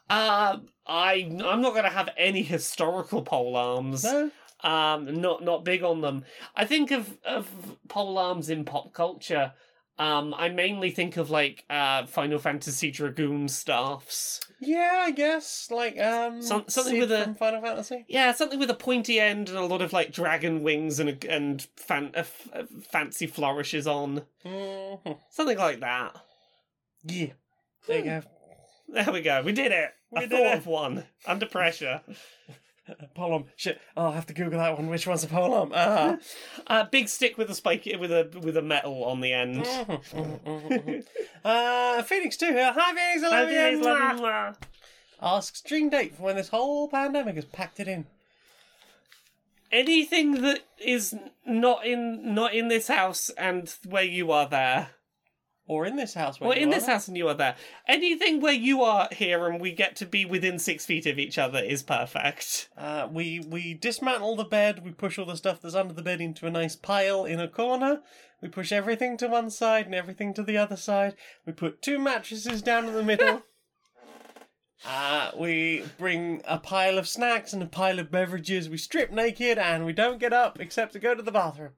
Uh, 0.09 0.57
I 0.85 1.13
I'm 1.43 1.61
not 1.61 1.73
gonna 1.73 1.89
have 1.89 2.09
any 2.17 2.43
historical 2.43 3.21
pole 3.21 3.55
arms. 3.55 4.03
No. 4.03 4.31
Um, 4.63 5.21
not 5.21 5.43
not 5.43 5.65
big 5.65 5.83
on 5.83 6.01
them. 6.01 6.25
I 6.55 6.65
think 6.65 6.91
of 6.91 7.17
of 7.25 7.47
pole 7.87 8.17
arms 8.17 8.49
in 8.49 8.65
pop 8.65 8.93
culture. 8.93 9.53
Um, 9.97 10.33
I 10.37 10.49
mainly 10.49 10.91
think 10.91 11.15
of 11.15 11.29
like 11.29 11.63
uh 11.69 12.05
Final 12.05 12.37
Fantasy 12.37 12.91
Dragoon 12.91 13.47
staffs. 13.47 14.41
Yeah, 14.59 15.03
I 15.05 15.11
guess 15.11 15.69
like 15.71 15.97
um 15.99 16.41
Some- 16.41 16.65
something 16.67 16.99
with 16.99 17.11
a- 17.11 17.33
Final 17.39 17.61
Fantasy. 17.61 18.03
Yeah, 18.09 18.33
something 18.33 18.59
with 18.59 18.69
a 18.69 18.73
pointy 18.75 19.19
end 19.21 19.47
and 19.49 19.57
a 19.57 19.65
lot 19.65 19.81
of 19.81 19.93
like 19.93 20.11
dragon 20.11 20.63
wings 20.63 20.99
and 20.99 21.09
a, 21.11 21.31
and 21.31 21.65
fan, 21.77 22.11
uh, 22.15 22.19
f- 22.19 22.49
uh, 22.53 22.63
fancy 22.91 23.25
flourishes 23.27 23.87
on. 23.87 24.23
Mhm. 24.45 25.17
Something 25.29 25.57
like 25.57 25.79
that. 25.79 26.15
Yeah. 27.05 27.27
There 27.87 27.97
you 27.99 28.03
go. 28.03 28.21
There 28.89 29.11
we 29.13 29.21
go. 29.21 29.41
We 29.43 29.51
did 29.53 29.71
it. 29.71 29.91
We 30.11 30.17
I 30.17 30.21
did 30.21 30.31
thought 30.31 30.39
it. 30.41 30.57
of 30.57 30.67
one 30.67 31.05
under 31.25 31.45
pressure. 31.45 32.01
Polearm. 33.15 33.45
Shit. 33.55 33.81
Oh, 33.97 34.07
I 34.09 34.15
have 34.15 34.27
to 34.27 34.33
Google 34.33 34.59
that 34.59 34.77
one. 34.77 34.87
Which 34.89 35.07
one's 35.07 35.23
a 35.23 35.27
polearm? 35.27 35.71
Ah. 35.73 36.17
Uh, 36.67 36.83
big 36.83 37.07
stick 37.07 37.37
with 37.37 37.47
a 37.51 37.53
spike 37.53 37.87
with 37.99 38.11
a 38.11 38.27
with 38.41 38.57
a 38.57 38.61
metal 38.61 39.03
on 39.03 39.21
the 39.21 39.31
end. 39.31 39.67
uh, 41.45 42.01
Phoenix 42.01 42.37
too 42.37 42.47
here. 42.47 42.73
Hi, 42.75 42.95
Phoenix. 42.95 43.23
I 43.23 43.75
love 43.75 44.19
you. 44.19 44.65
Asks 45.21 45.61
dream 45.61 45.89
date 45.89 46.15
for 46.15 46.23
when 46.23 46.35
this 46.37 46.49
whole 46.49 46.87
pandemic 46.87 47.35
has 47.35 47.45
packed 47.45 47.79
it 47.79 47.87
in. 47.87 48.07
Anything 49.71 50.41
that 50.41 50.61
is 50.79 51.15
not 51.45 51.85
in 51.85 52.33
not 52.33 52.55
in 52.55 52.67
this 52.67 52.87
house 52.87 53.29
and 53.37 53.75
where 53.87 54.03
you 54.03 54.31
are 54.31 54.49
there. 54.49 54.94
Or 55.67 55.85
in 55.85 55.95
this 55.95 56.13
house. 56.13 56.39
Where 56.39 56.49
Well, 56.49 56.57
in 56.57 56.69
this 56.69 56.85
house 56.85 57.07
and 57.07 57.17
you 57.17 57.27
are 57.27 57.33
there. 57.33 57.55
Anything 57.87 58.39
where 58.39 58.53
you 58.53 58.83
are 58.83 59.07
here 59.11 59.47
and 59.47 59.59
we 59.59 59.71
get 59.71 59.95
to 59.95 60.05
be 60.05 60.23
within 60.23 60.59
six 60.59 60.85
feet 60.85 61.07
of 61.07 61.17
each 61.17 61.39
other 61.39 61.57
is 61.57 61.81
perfect. 61.81 62.69
Uh, 62.77 63.07
we 63.11 63.39
we 63.39 63.73
dismantle 63.73 64.35
the 64.35 64.43
bed. 64.43 64.85
We 64.85 64.91
push 64.91 65.17
all 65.17 65.25
the 65.25 65.35
stuff 65.35 65.61
that's 65.61 65.73
under 65.73 65.93
the 65.93 66.03
bed 66.03 66.21
into 66.21 66.45
a 66.45 66.51
nice 66.51 66.75
pile 66.75 67.25
in 67.25 67.39
a 67.39 67.47
corner. 67.47 68.01
We 68.41 68.49
push 68.49 68.71
everything 68.71 69.17
to 69.17 69.27
one 69.27 69.49
side 69.49 69.87
and 69.87 69.95
everything 69.95 70.35
to 70.35 70.43
the 70.43 70.55
other 70.55 70.77
side. 70.77 71.15
We 71.47 71.53
put 71.53 71.81
two 71.81 71.97
mattresses 71.97 72.61
down 72.61 72.85
in 72.85 72.93
the 72.93 73.03
middle. 73.03 73.41
uh, 74.85 75.31
we 75.35 75.83
bring 75.97 76.43
a 76.45 76.59
pile 76.59 76.99
of 76.99 77.07
snacks 77.07 77.53
and 77.53 77.63
a 77.63 77.67
pile 77.67 77.97
of 77.97 78.11
beverages. 78.11 78.69
We 78.69 78.77
strip 78.77 79.11
naked 79.11 79.57
and 79.57 79.83
we 79.83 79.93
don't 79.93 80.19
get 80.19 80.31
up 80.31 80.59
except 80.59 80.93
to 80.93 80.99
go 80.99 81.15
to 81.15 81.23
the 81.23 81.31
bathroom. 81.31 81.71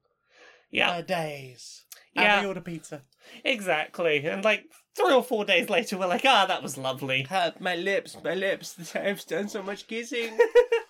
Yeah, 0.69 0.97
For 0.97 1.03
days. 1.03 1.85
Yeah. 2.13 2.35
And 2.35 2.41
we 2.41 2.47
order 2.49 2.59
pizza. 2.59 3.03
Exactly. 3.43 4.25
And 4.25 4.43
like 4.43 4.65
three 4.95 5.13
or 5.13 5.23
four 5.23 5.45
days 5.45 5.69
later, 5.69 5.97
we're 5.97 6.07
like, 6.07 6.25
ah, 6.25 6.45
that 6.47 6.63
was 6.63 6.77
lovely. 6.77 7.27
My 7.59 7.75
lips, 7.75 8.17
my 8.23 8.33
lips. 8.33 8.77
I've 8.95 9.25
done 9.25 9.49
so 9.49 9.61
much 9.63 9.87
kissing. 9.87 10.37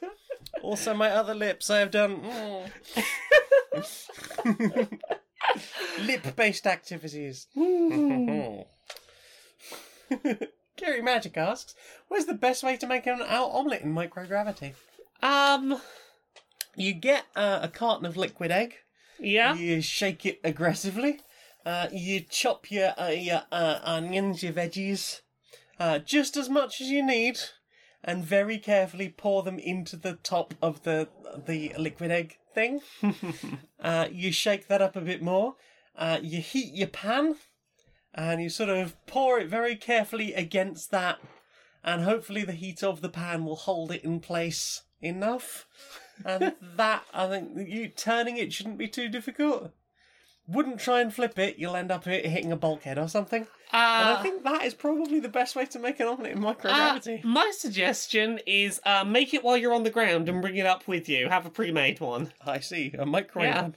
also, 0.62 0.94
my 0.94 1.10
other 1.10 1.36
lips, 1.36 1.70
I 1.70 1.80
have 1.80 1.92
done. 1.92 2.22
mm. 2.22 2.70
Lip 6.06 6.36
based 6.36 6.68
activities. 6.68 7.48
Gary 10.78 11.02
Magic 11.02 11.38
asks, 11.38 11.74
Where's 12.08 12.26
the 12.26 12.34
best 12.34 12.64
way 12.64 12.78
to 12.78 12.88
make 12.88 13.08
an 13.08 13.22
out 13.22 13.52
omelette 13.52 13.82
in 13.82 13.94
microgravity? 13.94 14.74
Um, 15.22 15.82
You 16.76 16.94
get 16.94 17.26
uh, 17.36 17.60
a 17.64 17.68
carton 17.68 18.06
of 18.06 18.16
liquid 18.18 18.52
egg, 18.52 18.76
yeah. 19.20 19.56
you 19.56 19.82
shake 19.82 20.26
it 20.26 20.40
aggressively, 20.44 21.20
uh, 21.68 21.90
you 21.92 22.22
chop 22.22 22.72
your, 22.72 22.94
uh, 22.98 23.10
your 23.10 23.42
uh, 23.52 23.80
onions, 23.84 24.42
your 24.42 24.54
veggies, 24.54 25.20
uh, 25.78 26.00
just 26.00 26.38
as 26.38 26.48
much 26.48 26.80
as 26.80 26.88
you 26.88 27.06
need, 27.06 27.38
and 28.02 28.24
very 28.24 28.58
carefully 28.58 29.10
pour 29.10 29.44
them 29.44 29.60
into 29.60 29.98
the 29.98 30.14
top 30.24 30.54
of 30.62 30.84
the 30.84 31.10
the 31.46 31.74
liquid 31.78 32.10
egg 32.10 32.38
thing. 32.54 32.80
uh, 33.82 34.08
you 34.10 34.32
shake 34.32 34.70
that 34.70 34.82
up 34.82 34.96
a 34.96 35.02
bit 35.02 35.22
more. 35.22 35.56
Uh, 35.94 36.20
you 36.24 36.40
heat 36.40 36.74
your 36.74 36.88
pan, 36.88 37.36
and 38.16 38.42
you 38.42 38.50
sort 38.50 38.70
of 38.70 38.96
pour 39.06 39.38
it 39.38 39.50
very 39.50 39.76
carefully 39.76 40.34
against 40.34 40.90
that, 40.92 41.20
and 41.84 42.04
hopefully 42.04 42.46
the 42.46 42.54
heat 42.54 42.82
of 42.82 43.02
the 43.02 43.10
pan 43.10 43.44
will 43.44 43.58
hold 43.58 43.92
it 43.92 44.06
in 44.06 44.22
place 44.22 44.84
enough. 45.02 45.68
And 46.24 46.54
that, 46.78 47.04
I 47.14 47.28
think, 47.28 47.68
you 47.68 47.90
turning 47.90 48.38
it 48.38 48.54
shouldn't 48.54 48.78
be 48.78 48.88
too 48.88 49.10
difficult. 49.10 49.74
Wouldn't 50.48 50.80
try 50.80 51.02
and 51.02 51.14
flip 51.14 51.38
it; 51.38 51.58
you'll 51.58 51.76
end 51.76 51.92
up 51.92 52.06
hitting 52.06 52.52
a 52.52 52.56
bulkhead 52.56 52.98
or 52.98 53.10
something. 53.10 53.48
And 53.74 54.08
Uh, 54.10 54.16
I 54.18 54.22
think 54.24 54.44
that 54.44 54.64
is 54.64 54.74
probably 54.74 55.20
the 55.20 55.28
best 55.28 55.56
way 55.58 55.66
to 55.66 55.78
make 55.80 56.00
an 56.00 56.08
omelette 56.08 56.32
in 56.38 56.44
uh, 56.44 56.54
microgravity. 56.54 57.22
my 57.26 57.52
suggestion 57.54 58.40
is 58.48 58.80
uh, 58.86 59.04
make 59.04 59.34
it 59.34 59.44
while 59.44 59.58
you're 59.58 59.74
on 59.74 59.84
the 59.84 59.90
ground 59.90 60.30
and 60.30 60.42
bring 60.42 60.56
it 60.56 60.66
up 60.66 60.88
with 60.88 61.10
you. 61.10 61.28
Have 61.28 61.46
a 61.46 61.50
pre-made 61.50 62.00
one. 62.00 62.32
I 62.46 62.60
see 62.62 62.94
a 62.98 63.06
microwave. 63.06 63.48
Yeah. 63.54 63.70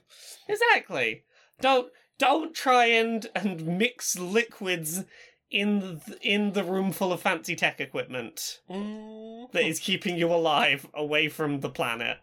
Exactly. 0.49 1.25
Don't 1.61 1.89
don't 2.19 2.55
try 2.55 2.87
and 2.87 3.27
and 3.35 3.67
mix 3.79 4.17
liquids 4.19 5.05
in 5.51 5.81
the, 5.81 6.19
in 6.23 6.53
the 6.53 6.63
room 6.63 6.93
full 6.93 7.13
of 7.13 7.21
fancy 7.23 7.57
tech 7.57 7.81
equipment 7.81 8.61
Mm. 8.71 9.51
that 9.51 9.65
is 9.65 9.81
keeping 9.81 10.17
you 10.17 10.33
alive 10.33 10.87
away 10.95 11.29
from 11.29 11.59
the 11.61 11.69
planet. 11.71 12.19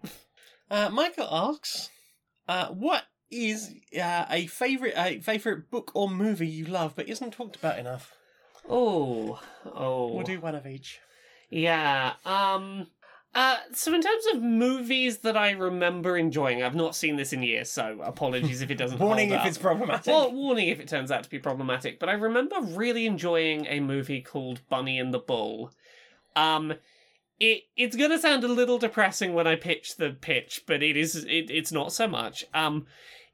Uh, 0.72 0.90
Michael 0.90 1.28
asks, 1.30 1.90
uh, 2.48 2.68
"What 2.68 3.03
is 3.29 3.73
uh, 3.99 4.25
a 4.29 4.47
favorite 4.47 4.93
a 4.97 5.19
favorite 5.19 5.69
book 5.69 5.91
or 5.93 6.09
movie 6.09 6.47
you 6.47 6.65
love 6.65 6.93
but 6.95 7.07
isn't 7.09 7.31
talked 7.31 7.55
about 7.55 7.79
enough?" 7.79 8.13
Oh, 8.69 9.39
oh, 9.73 10.13
We'll 10.13 10.23
do 10.25 10.39
one 10.41 10.55
of 10.55 10.67
each. 10.67 10.99
yeah. 11.49 12.13
Um. 12.25 12.87
Uh, 13.35 13.57
so 13.71 13.93
in 13.93 14.01
terms 14.01 14.25
of 14.33 14.41
movies 14.41 15.19
that 15.19 15.37
I 15.37 15.51
remember 15.51 16.17
enjoying, 16.17 16.63
I've 16.63 16.73
not 16.73 16.95
seen 16.95 17.17
this 17.17 17.33
in 17.33 17.43
years, 17.43 17.69
so 17.69 17.99
apologies 18.01 18.61
if 18.63 18.71
it 18.71 18.75
doesn't. 18.79 18.97
Warning 19.07 19.29
if 19.31 19.45
it's 19.45 19.59
problematic. 19.59 20.07
Well, 20.07 20.31
warning 20.33 20.69
if 20.69 20.79
it 20.79 20.87
turns 20.87 21.11
out 21.11 21.23
to 21.23 21.29
be 21.29 21.37
problematic. 21.37 21.99
But 21.99 22.09
I 22.09 22.13
remember 22.13 22.55
really 22.61 23.05
enjoying 23.05 23.67
a 23.67 23.79
movie 23.79 24.21
called 24.21 24.61
Bunny 24.69 24.97
and 24.97 25.13
the 25.13 25.19
Bull. 25.19 25.71
Um, 26.35 26.73
it 27.39 27.63
it's 27.75 27.95
gonna 27.95 28.17
sound 28.17 28.43
a 28.43 28.47
little 28.47 28.79
depressing 28.79 29.33
when 29.35 29.45
I 29.45 29.55
pitch 29.55 29.97
the 29.97 30.09
pitch, 30.19 30.63
but 30.65 30.81
it 30.81 30.97
is 30.97 31.15
it, 31.15 31.51
it's 31.51 31.71
not 31.71 31.91
so 31.91 32.07
much. 32.07 32.43
Um, 32.55 32.87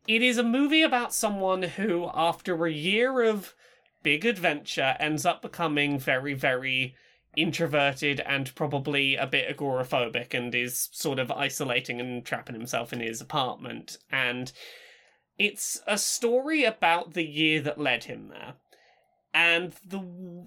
it 0.08 0.22
is 0.22 0.38
a 0.38 0.44
movie 0.44 0.82
about 0.82 1.14
someone 1.14 1.64
who, 1.64 2.10
after 2.14 2.66
a 2.66 2.72
year 2.72 3.24
of 3.24 3.56
big 4.02 4.26
adventure, 4.26 4.96
ends 5.00 5.26
up 5.26 5.42
becoming 5.42 6.00
very 6.00 6.34
very 6.34 6.96
introverted 7.36 8.20
and 8.20 8.54
probably 8.54 9.16
a 9.16 9.26
bit 9.26 9.58
agoraphobic 9.58 10.36
and 10.36 10.54
is 10.54 10.90
sort 10.92 11.18
of 11.18 11.32
isolating 11.32 12.00
and 12.00 12.24
trapping 12.24 12.54
himself 12.54 12.94
in 12.94 13.00
his 13.00 13.20
apartment 13.20 13.98
and 14.12 14.52
it's 15.38 15.82
a 15.88 15.98
story 15.98 16.64
about 16.64 17.14
the 17.14 17.24
year 17.24 17.62
that 17.62 17.80
led 17.80 18.04
him 18.06 18.30
there. 18.30 18.54
And 19.34 19.74
the 19.86 20.00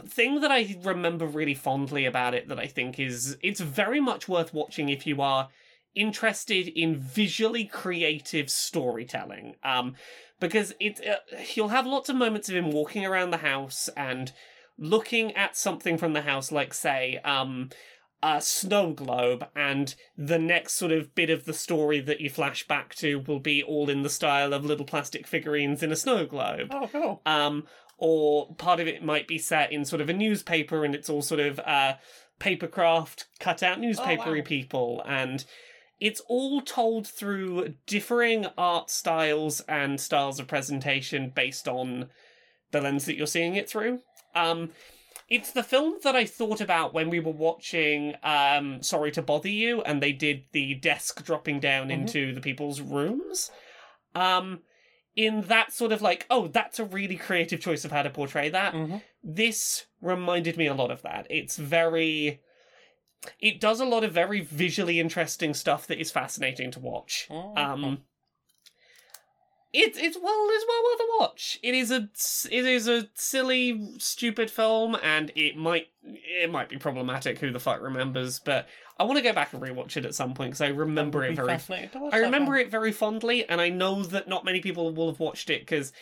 thing 0.07 0.41
that 0.41 0.53
I 0.53 0.77
remember 0.83 1.27
really 1.27 1.55
fondly 1.55 2.05
about 2.05 2.35
it 2.35 2.49
that 2.49 2.61
I 2.61 2.66
think 2.66 3.01
is 3.01 3.37
it's 3.43 3.61
very 3.61 4.01
much 4.01 4.28
worth 4.28 4.55
watching 4.55 4.89
if 4.89 5.07
you 5.07 5.20
are 5.20 5.49
interested 5.97 6.68
in 6.68 6.97
visually 6.97 7.64
creative 7.64 8.51
storytelling. 8.51 9.56
Um 9.64 9.94
because 10.39 10.74
it 10.78 11.01
uh, 11.06 11.36
you'll 11.55 11.68
have 11.68 11.86
lots 11.86 12.09
of 12.09 12.16
moments 12.16 12.48
of 12.48 12.56
him 12.56 12.70
walking 12.70 13.05
around 13.05 13.31
the 13.31 13.39
house 13.39 13.89
and 13.97 14.32
looking 14.78 15.35
at 15.35 15.56
something 15.56 15.97
from 15.97 16.12
the 16.12 16.23
house 16.23 16.52
like 16.52 16.74
say 16.74 17.18
um 17.24 17.70
a 18.23 18.40
snow 18.40 18.93
globe, 18.93 19.47
and 19.55 19.94
the 20.16 20.39
next 20.39 20.74
sort 20.74 20.93
of 20.93 21.14
bit 21.14 21.31
of 21.31 21.44
the 21.44 21.52
story 21.52 22.01
that 22.01 22.20
you 22.20 22.31
flash 22.31 22.66
back 22.66 22.94
to 22.97 23.20
will 23.20 23.39
be 23.39 23.62
all 23.62 23.90
in 23.90 24.02
the 24.02 24.10
style 24.10 24.52
of 24.52 24.64
little 24.64 24.86
plastic 24.86 25.27
figurines 25.27 25.82
in 25.82 25.93
a 25.93 25.97
snow 25.97 26.27
globe. 26.27 26.68
oh, 26.73 26.89
cool. 26.90 27.23
Um, 27.27 27.64
or 27.98 28.55
part 28.56 28.81
of 28.81 28.86
it 28.86 29.02
might 29.02 29.28
be 29.28 29.39
set 29.39 29.73
in 29.73 29.85
sort 29.85 30.01
of 30.01 30.09
a 30.09 30.14
newspaper, 30.14 30.85
and 30.85 30.94
it's 30.94 31.10
all 31.10 31.23
sort 31.23 31.40
of 31.40 31.60
uh, 31.60 31.94
papercraft, 32.40 33.24
cut 33.39 33.62
out 33.62 33.81
newspapery 33.81 34.40
wow. 34.40 34.47
people, 34.47 35.02
and 35.06 35.44
it's 36.01 36.20
all 36.28 36.60
told 36.60 37.06
through 37.06 37.74
differing 37.86 38.47
art 38.59 38.90
styles 38.90 39.60
and 39.62 40.01
styles 40.01 40.39
of 40.39 40.47
presentation 40.47 41.32
based 41.35 41.66
on 41.66 42.09
the 42.70 42.81
lens 42.81 43.05
that 43.06 43.16
you're 43.16 43.27
seeing 43.27 43.56
it 43.56 43.68
through. 43.68 44.01
Um, 44.35 44.70
it's 45.28 45.51
the 45.51 45.62
film 45.62 45.97
that 46.05 46.14
I 46.14 46.24
thought 46.24 46.60
about 46.60 46.94
when 46.94 47.10
we 47.10 47.18
were 47.18 47.32
watching 47.32 48.14
um, 48.23 48.82
Sorry 48.82 49.10
to 49.12 49.23
Bother 49.23 49.48
You, 49.48 49.82
and 49.82 50.02
they 50.02 50.12
did 50.12 50.44
the 50.52 50.74
desk 50.74 51.24
dropping 51.24 51.60
down 51.60 51.90
into 51.90 52.32
the 52.32 52.40
people's 52.40 52.81
rooms. 52.81 53.51
Um, 54.14 54.60
in 55.16 55.40
that 55.43 55.73
sort 55.73 55.93
of 55.93 56.02
like, 56.02 56.27
oh, 56.28 56.47
that's 56.47 56.78
a 56.78 56.85
really 56.85 57.16
creative 57.16 57.59
choice 57.59 57.85
of 57.86 57.90
how 57.90 58.02
to 58.02 58.10
portray 58.10 58.51
that. 58.51 58.74
Mhm. 58.74 59.02
This 59.24 59.86
reminded 60.02 60.59
me 60.59 60.66
a 60.66 60.74
lot 60.74 60.90
of 60.90 61.02
that. 61.02 61.27
It's 61.31 61.56
very. 61.56 62.40
It 63.40 63.61
does 63.61 63.81
a 63.81 63.85
lot 63.85 64.05
of 64.05 64.12
very 64.12 64.40
visually 64.40 65.01
interesting 65.01 65.55
stuff 65.55 65.86
that 65.86 66.01
is 66.01 66.11
fascinating 66.11 66.70
to 66.73 66.81
watch. 66.81 67.27
Mhm. 67.31 67.59
Um, 67.59 68.03
it's 69.73 69.98
it's 69.98 70.16
well 70.20 70.48
it's 70.51 70.65
well 70.69 70.82
worth 70.85 71.01
a 71.01 71.19
watch. 71.20 71.59
It 71.62 71.74
is 71.74 71.90
a 71.90 72.09
it 72.51 72.65
is 72.65 72.89
a 72.89 73.09
silly 73.15 73.94
stupid 73.98 74.51
film, 74.51 74.97
and 75.03 75.31
it 75.35 75.57
might 75.57 75.89
it 76.03 76.51
might 76.51 76.69
be 76.69 76.78
problematic. 76.78 77.39
Who 77.40 77.51
the 77.51 77.61
fuck 77.61 77.82
remembers? 77.82 78.39
But 78.39 78.69
I 78.98 79.05
want 79.05 79.19
to 79.19 79.23
go 79.23 79.32
back 79.32 79.53
and 79.53 79.62
rewatch 79.62 79.97
it 79.97 80.07
at 80.07 80.15
some 80.15 80.35
point 80.35 80.53
because 80.53 80.62
I 80.62 80.69
remember 80.69 81.24
it 81.24 81.36
very 81.36 81.48
fascinating 81.48 81.90
to 81.90 81.98
watch 81.98 82.15
I 82.15 82.19
remember 82.19 82.57
it 82.57 82.70
very 82.70 82.93
fondly, 82.93 83.47
and 83.48 83.61
I 83.61 83.69
know 83.69 84.03
that 84.05 84.28
not 84.28 84.44
many 84.44 84.61
people 84.61 84.94
will 84.94 85.09
have 85.09 85.20
watched 85.20 85.51
it 85.51 85.61
because 85.61 85.93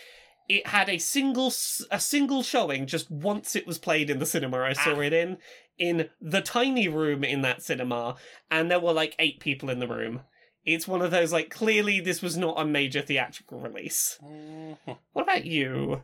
it 0.49 0.67
had 0.69 0.89
a 0.89 0.99
single 0.99 1.49
a 1.91 1.99
single 2.01 2.43
showing 2.43 2.87
just 2.87 3.11
once 3.11 3.57
it 3.57 3.67
was 3.67 3.79
played 3.79 4.11
in 4.11 4.19
the 4.19 4.27
cinema. 4.27 4.59
I 4.61 4.73
saw 4.75 4.97
Ah. 4.97 5.01
it 5.01 5.13
in 5.13 5.39
in 5.79 6.09
the 6.21 6.41
tiny 6.41 6.87
room 6.89 7.25
in 7.25 7.43
that 7.43 7.63
cinema, 7.63 8.17
and 8.51 8.71
there 8.71 8.79
were 8.81 8.93
like 8.93 9.17
eight 9.19 9.41
people 9.41 9.71
in 9.71 9.79
the 9.81 9.89
room. 9.89 10.21
It's 10.65 10.87
one 10.89 11.03
of 11.03 11.11
those 11.11 11.33
like 11.33 11.51
clearly 11.51 12.01
this 12.01 12.23
was 12.23 12.37
not 12.37 12.59
a 12.61 12.65
major 12.65 13.03
theatrical 13.03 13.59
release. 13.61 14.19
Mhm. 14.23 14.77
What 15.13 15.23
about 15.23 15.45
you? 15.45 16.03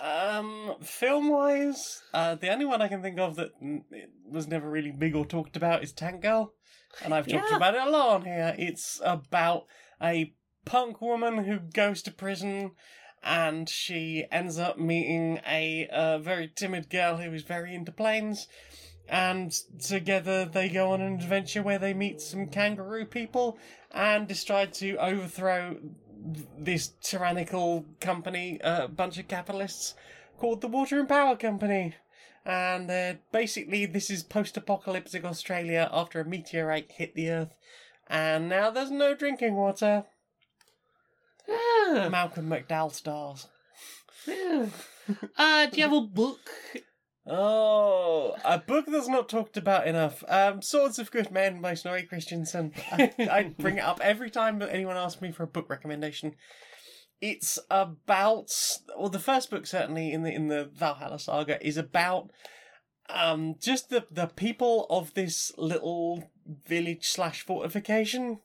Um, 0.00 0.74
film 0.82 1.28
wise, 1.28 2.02
uh, 2.12 2.34
the 2.34 2.50
only 2.50 2.64
one 2.64 2.82
I 2.82 2.88
can 2.88 3.00
think 3.00 3.18
of 3.20 3.36
that 3.36 3.52
was 4.28 4.48
never 4.48 4.68
really 4.68 4.90
big 4.90 5.14
or 5.14 5.24
talked 5.24 5.56
about 5.56 5.84
is 5.84 5.92
Tank 5.92 6.22
Girl, 6.22 6.52
and 7.04 7.14
I've 7.14 7.28
talked 7.28 7.50
Yeah. 7.50 7.56
about 7.56 7.74
it 7.76 7.82
a 7.82 7.90
lot 7.90 8.08
on 8.16 8.24
here. 8.24 8.54
It's 8.58 9.00
about 9.04 9.66
a 10.02 10.34
punk 10.64 11.00
woman 11.00 11.44
who 11.44 11.60
goes 11.60 12.02
to 12.02 12.10
prison, 12.10 12.72
and 13.24 13.68
she 13.68 14.26
ends 14.30 14.58
up 14.58 14.78
meeting 14.78 15.40
a 15.48 15.88
uh, 15.88 16.18
very 16.18 16.46
timid 16.54 16.90
girl 16.90 17.16
who 17.16 17.32
is 17.32 17.42
very 17.42 17.74
into 17.74 17.90
planes. 17.90 18.46
And 19.08 19.50
together 19.82 20.44
they 20.44 20.68
go 20.68 20.92
on 20.92 21.00
an 21.00 21.14
adventure 21.14 21.62
where 21.62 21.78
they 21.78 21.94
meet 21.94 22.20
some 22.20 22.46
kangaroo 22.46 23.06
people 23.06 23.58
and 23.90 24.28
decide 24.28 24.74
to 24.74 24.96
overthrow 24.96 25.78
this 26.58 26.92
tyrannical 27.02 27.86
company, 28.00 28.60
a 28.62 28.88
bunch 28.88 29.18
of 29.18 29.28
capitalists, 29.28 29.94
called 30.38 30.60
the 30.60 30.68
Water 30.68 30.98
and 31.00 31.08
Power 31.08 31.36
Company. 31.36 31.94
And 32.44 32.90
uh, 32.90 33.14
basically, 33.32 33.86
this 33.86 34.10
is 34.10 34.22
post 34.22 34.56
apocalyptic 34.56 35.24
Australia 35.24 35.88
after 35.90 36.20
a 36.20 36.24
meteorite 36.24 36.92
hit 36.92 37.14
the 37.14 37.30
Earth. 37.30 37.56
And 38.06 38.50
now 38.50 38.70
there's 38.70 38.90
no 38.90 39.14
drinking 39.14 39.54
water. 39.54 40.04
Ah, 41.48 42.08
Malcolm 42.10 42.48
McDowell 42.48 42.92
stars. 42.92 43.48
yeah. 44.26 44.66
Uh, 45.36 45.66
do 45.66 45.76
you 45.76 45.82
have 45.82 45.92
a 45.92 46.00
book? 46.00 46.50
Oh, 47.26 48.36
a 48.44 48.58
book 48.58 48.84
that's 48.86 49.08
not 49.08 49.28
talked 49.28 49.56
about 49.56 49.86
enough. 49.86 50.22
Um, 50.28 50.60
Swords 50.60 50.98
of 50.98 51.10
Good 51.10 51.30
Men 51.30 51.60
by 51.62 51.74
Snorri 51.74 52.06
Kristjansson. 52.10 52.72
I, 52.92 53.12
I 53.30 53.42
bring 53.58 53.78
it 53.78 53.84
up 53.84 54.00
every 54.02 54.30
time 54.30 54.58
that 54.58 54.72
anyone 54.74 54.96
asks 54.96 55.22
me 55.22 55.32
for 55.32 55.42
a 55.42 55.48
book 55.48 55.70
recommendation. 55.70 56.34
It's 57.22 57.58
about, 57.70 58.50
well, 58.98 59.08
the 59.08 59.18
first 59.18 59.50
book 59.50 59.66
certainly 59.66 60.12
in 60.12 60.22
the 60.22 60.34
in 60.34 60.48
the 60.48 60.70
Valhalla 60.74 61.18
saga 61.18 61.64
is 61.66 61.78
about 61.78 62.30
um 63.08 63.54
just 63.60 63.88
the 63.88 64.04
the 64.10 64.26
people 64.26 64.86
of 64.90 65.14
this 65.14 65.52
little 65.56 66.30
village 66.66 67.06
slash 67.08 67.40
fortification, 67.40 68.40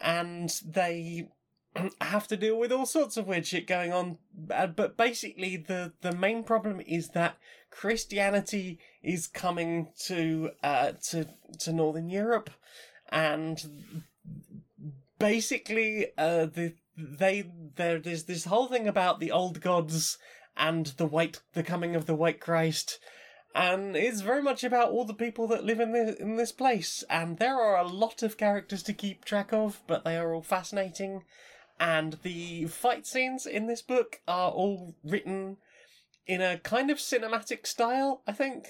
and 0.00 0.60
they 0.64 1.28
have 2.00 2.26
to 2.28 2.36
deal 2.36 2.58
with 2.58 2.72
all 2.72 2.86
sorts 2.86 3.16
of 3.16 3.26
weird 3.26 3.46
shit 3.46 3.66
going 3.66 3.92
on. 3.92 4.18
Uh, 4.50 4.66
But 4.66 4.96
basically, 4.96 5.56
the 5.56 5.92
the 6.00 6.12
main 6.12 6.44
problem 6.44 6.80
is 6.80 7.10
that 7.10 7.36
Christianity 7.70 8.78
is 9.02 9.26
coming 9.26 9.88
to 10.06 10.50
uh 10.62 10.92
to 11.10 11.26
to 11.60 11.72
Northern 11.72 12.08
Europe, 12.08 12.50
and 13.10 14.02
basically, 15.18 16.06
uh, 16.18 16.46
the 16.46 16.74
they 16.96 17.50
there 17.76 17.98
there's 17.98 18.24
this 18.24 18.46
whole 18.46 18.68
thing 18.68 18.88
about 18.88 19.20
the 19.20 19.32
old 19.32 19.60
gods 19.60 20.18
and 20.56 20.86
the 20.96 21.06
white 21.06 21.42
the 21.52 21.62
coming 21.62 21.94
of 21.94 22.06
the 22.06 22.14
white 22.14 22.40
Christ. 22.40 22.98
And 23.54 23.96
it's 23.96 24.20
very 24.20 24.42
much 24.42 24.64
about 24.64 24.90
all 24.90 25.06
the 25.06 25.14
people 25.14 25.46
that 25.48 25.64
live 25.64 25.80
in 25.80 25.92
this 25.92 26.16
in 26.16 26.36
this 26.36 26.52
place, 26.52 27.04
and 27.08 27.38
there 27.38 27.58
are 27.58 27.78
a 27.78 27.88
lot 27.88 28.22
of 28.22 28.36
characters 28.36 28.82
to 28.82 28.92
keep 28.92 29.24
track 29.24 29.50
of, 29.52 29.82
but 29.86 30.04
they 30.04 30.16
are 30.16 30.34
all 30.34 30.42
fascinating 30.42 31.24
and 31.78 32.18
the 32.22 32.66
fight 32.66 33.06
scenes 33.06 33.46
in 33.46 33.66
this 33.66 33.82
book 33.82 34.20
are 34.26 34.50
all 34.50 34.94
written 35.04 35.58
in 36.26 36.40
a 36.40 36.58
kind 36.58 36.90
of 36.90 36.98
cinematic 36.98 37.66
style, 37.66 38.22
I 38.26 38.32
think. 38.32 38.66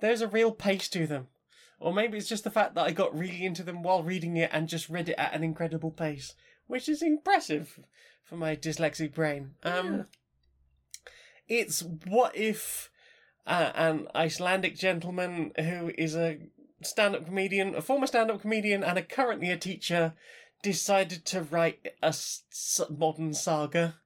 There's 0.00 0.20
a 0.20 0.28
real 0.28 0.52
pace 0.52 0.88
to 0.90 1.06
them. 1.06 1.28
Or 1.78 1.94
maybe 1.94 2.18
it's 2.18 2.28
just 2.28 2.44
the 2.44 2.50
fact 2.50 2.74
that 2.74 2.86
I 2.86 2.90
got 2.90 3.16
really 3.18 3.44
into 3.44 3.62
them 3.62 3.82
while 3.82 4.02
reading 4.02 4.36
it 4.36 4.50
and 4.52 4.68
just 4.68 4.90
read 4.90 5.08
it 5.08 5.18
at 5.18 5.34
an 5.34 5.42
incredible 5.42 5.90
pace, 5.90 6.34
which 6.66 6.88
is 6.88 7.02
impressive 7.02 7.80
for 8.24 8.36
my 8.36 8.54
dyslexic 8.54 9.14
brain. 9.14 9.52
Um, 9.62 10.06
It's 11.48 11.82
what 12.06 12.36
if 12.36 12.90
uh, 13.46 13.72
an 13.74 14.06
Icelandic 14.14 14.76
gentleman 14.76 15.52
who 15.56 15.90
is 15.98 16.14
a 16.14 16.38
stand 16.82 17.16
up 17.16 17.24
comedian, 17.24 17.74
a 17.74 17.82
former 17.82 18.06
stand 18.06 18.30
up 18.30 18.40
comedian, 18.40 18.84
and 18.84 18.96
a 18.98 19.02
currently 19.02 19.50
a 19.50 19.56
teacher 19.56 20.14
decided 20.62 21.24
to 21.26 21.42
write 21.42 21.80
a 22.02 22.06
s- 22.06 22.80
modern 22.90 23.34
saga 23.34 23.96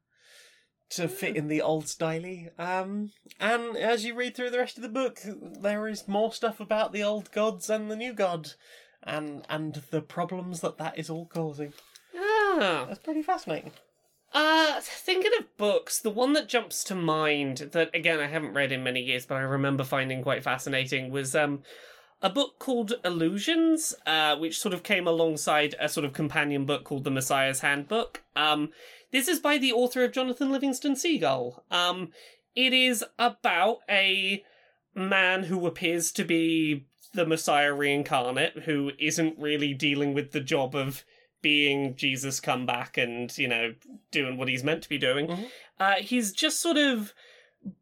to 0.90 1.08
fit 1.08 1.36
in 1.36 1.48
the 1.48 1.62
old 1.62 1.88
style. 1.88 2.24
Um, 2.58 3.10
and 3.40 3.76
as 3.76 4.04
you 4.04 4.14
read 4.14 4.36
through 4.36 4.50
the 4.50 4.58
rest 4.58 4.76
of 4.76 4.82
the 4.82 4.88
book, 4.88 5.20
there 5.24 5.88
is 5.88 6.06
more 6.06 6.32
stuff 6.32 6.60
about 6.60 6.92
the 6.92 7.02
old 7.02 7.32
gods 7.32 7.68
and 7.68 7.90
the 7.90 7.96
new 7.96 8.12
god, 8.12 8.52
and 9.02 9.44
and 9.48 9.82
the 9.90 10.02
problems 10.02 10.60
that 10.60 10.78
that 10.78 10.98
is 10.98 11.10
all 11.10 11.26
causing. 11.26 11.72
Ah. 12.16 12.84
That's 12.86 13.00
pretty 13.00 13.22
fascinating. 13.22 13.72
Uh, 14.32 14.80
thinking 14.80 15.30
of 15.38 15.56
books, 15.56 16.00
the 16.00 16.10
one 16.10 16.32
that 16.32 16.48
jumps 16.48 16.82
to 16.84 16.94
mind 16.94 17.58
that 17.72 17.90
again 17.94 18.18
I 18.20 18.26
haven't 18.26 18.54
read 18.54 18.72
in 18.72 18.82
many 18.82 19.00
years, 19.00 19.26
but 19.26 19.36
I 19.36 19.40
remember 19.42 19.84
finding 19.84 20.22
quite 20.22 20.42
fascinating 20.42 21.10
was 21.10 21.34
um 21.34 21.62
a 22.24 22.30
book 22.30 22.58
called 22.58 22.94
Illusions, 23.04 23.94
uh, 24.06 24.34
which 24.34 24.58
sort 24.58 24.72
of 24.72 24.82
came 24.82 25.06
alongside 25.06 25.74
a 25.78 25.90
sort 25.90 26.06
of 26.06 26.14
companion 26.14 26.64
book 26.64 26.82
called 26.82 27.04
The 27.04 27.10
Messiah's 27.10 27.60
Handbook. 27.60 28.22
Um, 28.34 28.70
this 29.12 29.28
is 29.28 29.40
by 29.40 29.58
the 29.58 29.74
author 29.74 30.02
of 30.02 30.12
Jonathan 30.12 30.50
Livingston 30.50 30.96
Seagull. 30.96 31.62
Um, 31.70 32.12
it 32.56 32.72
is 32.72 33.04
about 33.18 33.80
a 33.90 34.42
man 34.94 35.44
who 35.44 35.66
appears 35.66 36.10
to 36.12 36.24
be 36.24 36.86
the 37.12 37.26
Messiah 37.26 37.74
reincarnate, 37.74 38.62
who 38.64 38.92
isn't 38.98 39.38
really 39.38 39.74
dealing 39.74 40.14
with 40.14 40.32
the 40.32 40.40
job 40.40 40.74
of 40.74 41.04
being 41.42 41.94
Jesus 41.94 42.40
come 42.40 42.64
back 42.64 42.96
and, 42.96 43.36
you 43.36 43.48
know, 43.48 43.74
doing 44.10 44.38
what 44.38 44.48
he's 44.48 44.64
meant 44.64 44.82
to 44.82 44.88
be 44.88 44.96
doing. 44.96 45.26
Mhm. 45.26 45.50
Uh, 45.78 45.94
he's 45.96 46.32
just 46.32 46.58
sort 46.58 46.78
of 46.78 47.12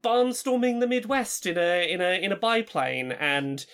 barnstorming 0.03 0.81
the 0.81 0.89
Midwest 0.89 1.47
in 1.47 1.57
a 1.57 1.89
in 1.89 2.01
a 2.01 2.21
in 2.21 2.33
a 2.33 2.37
biplane 2.37 3.13
and 3.13 3.65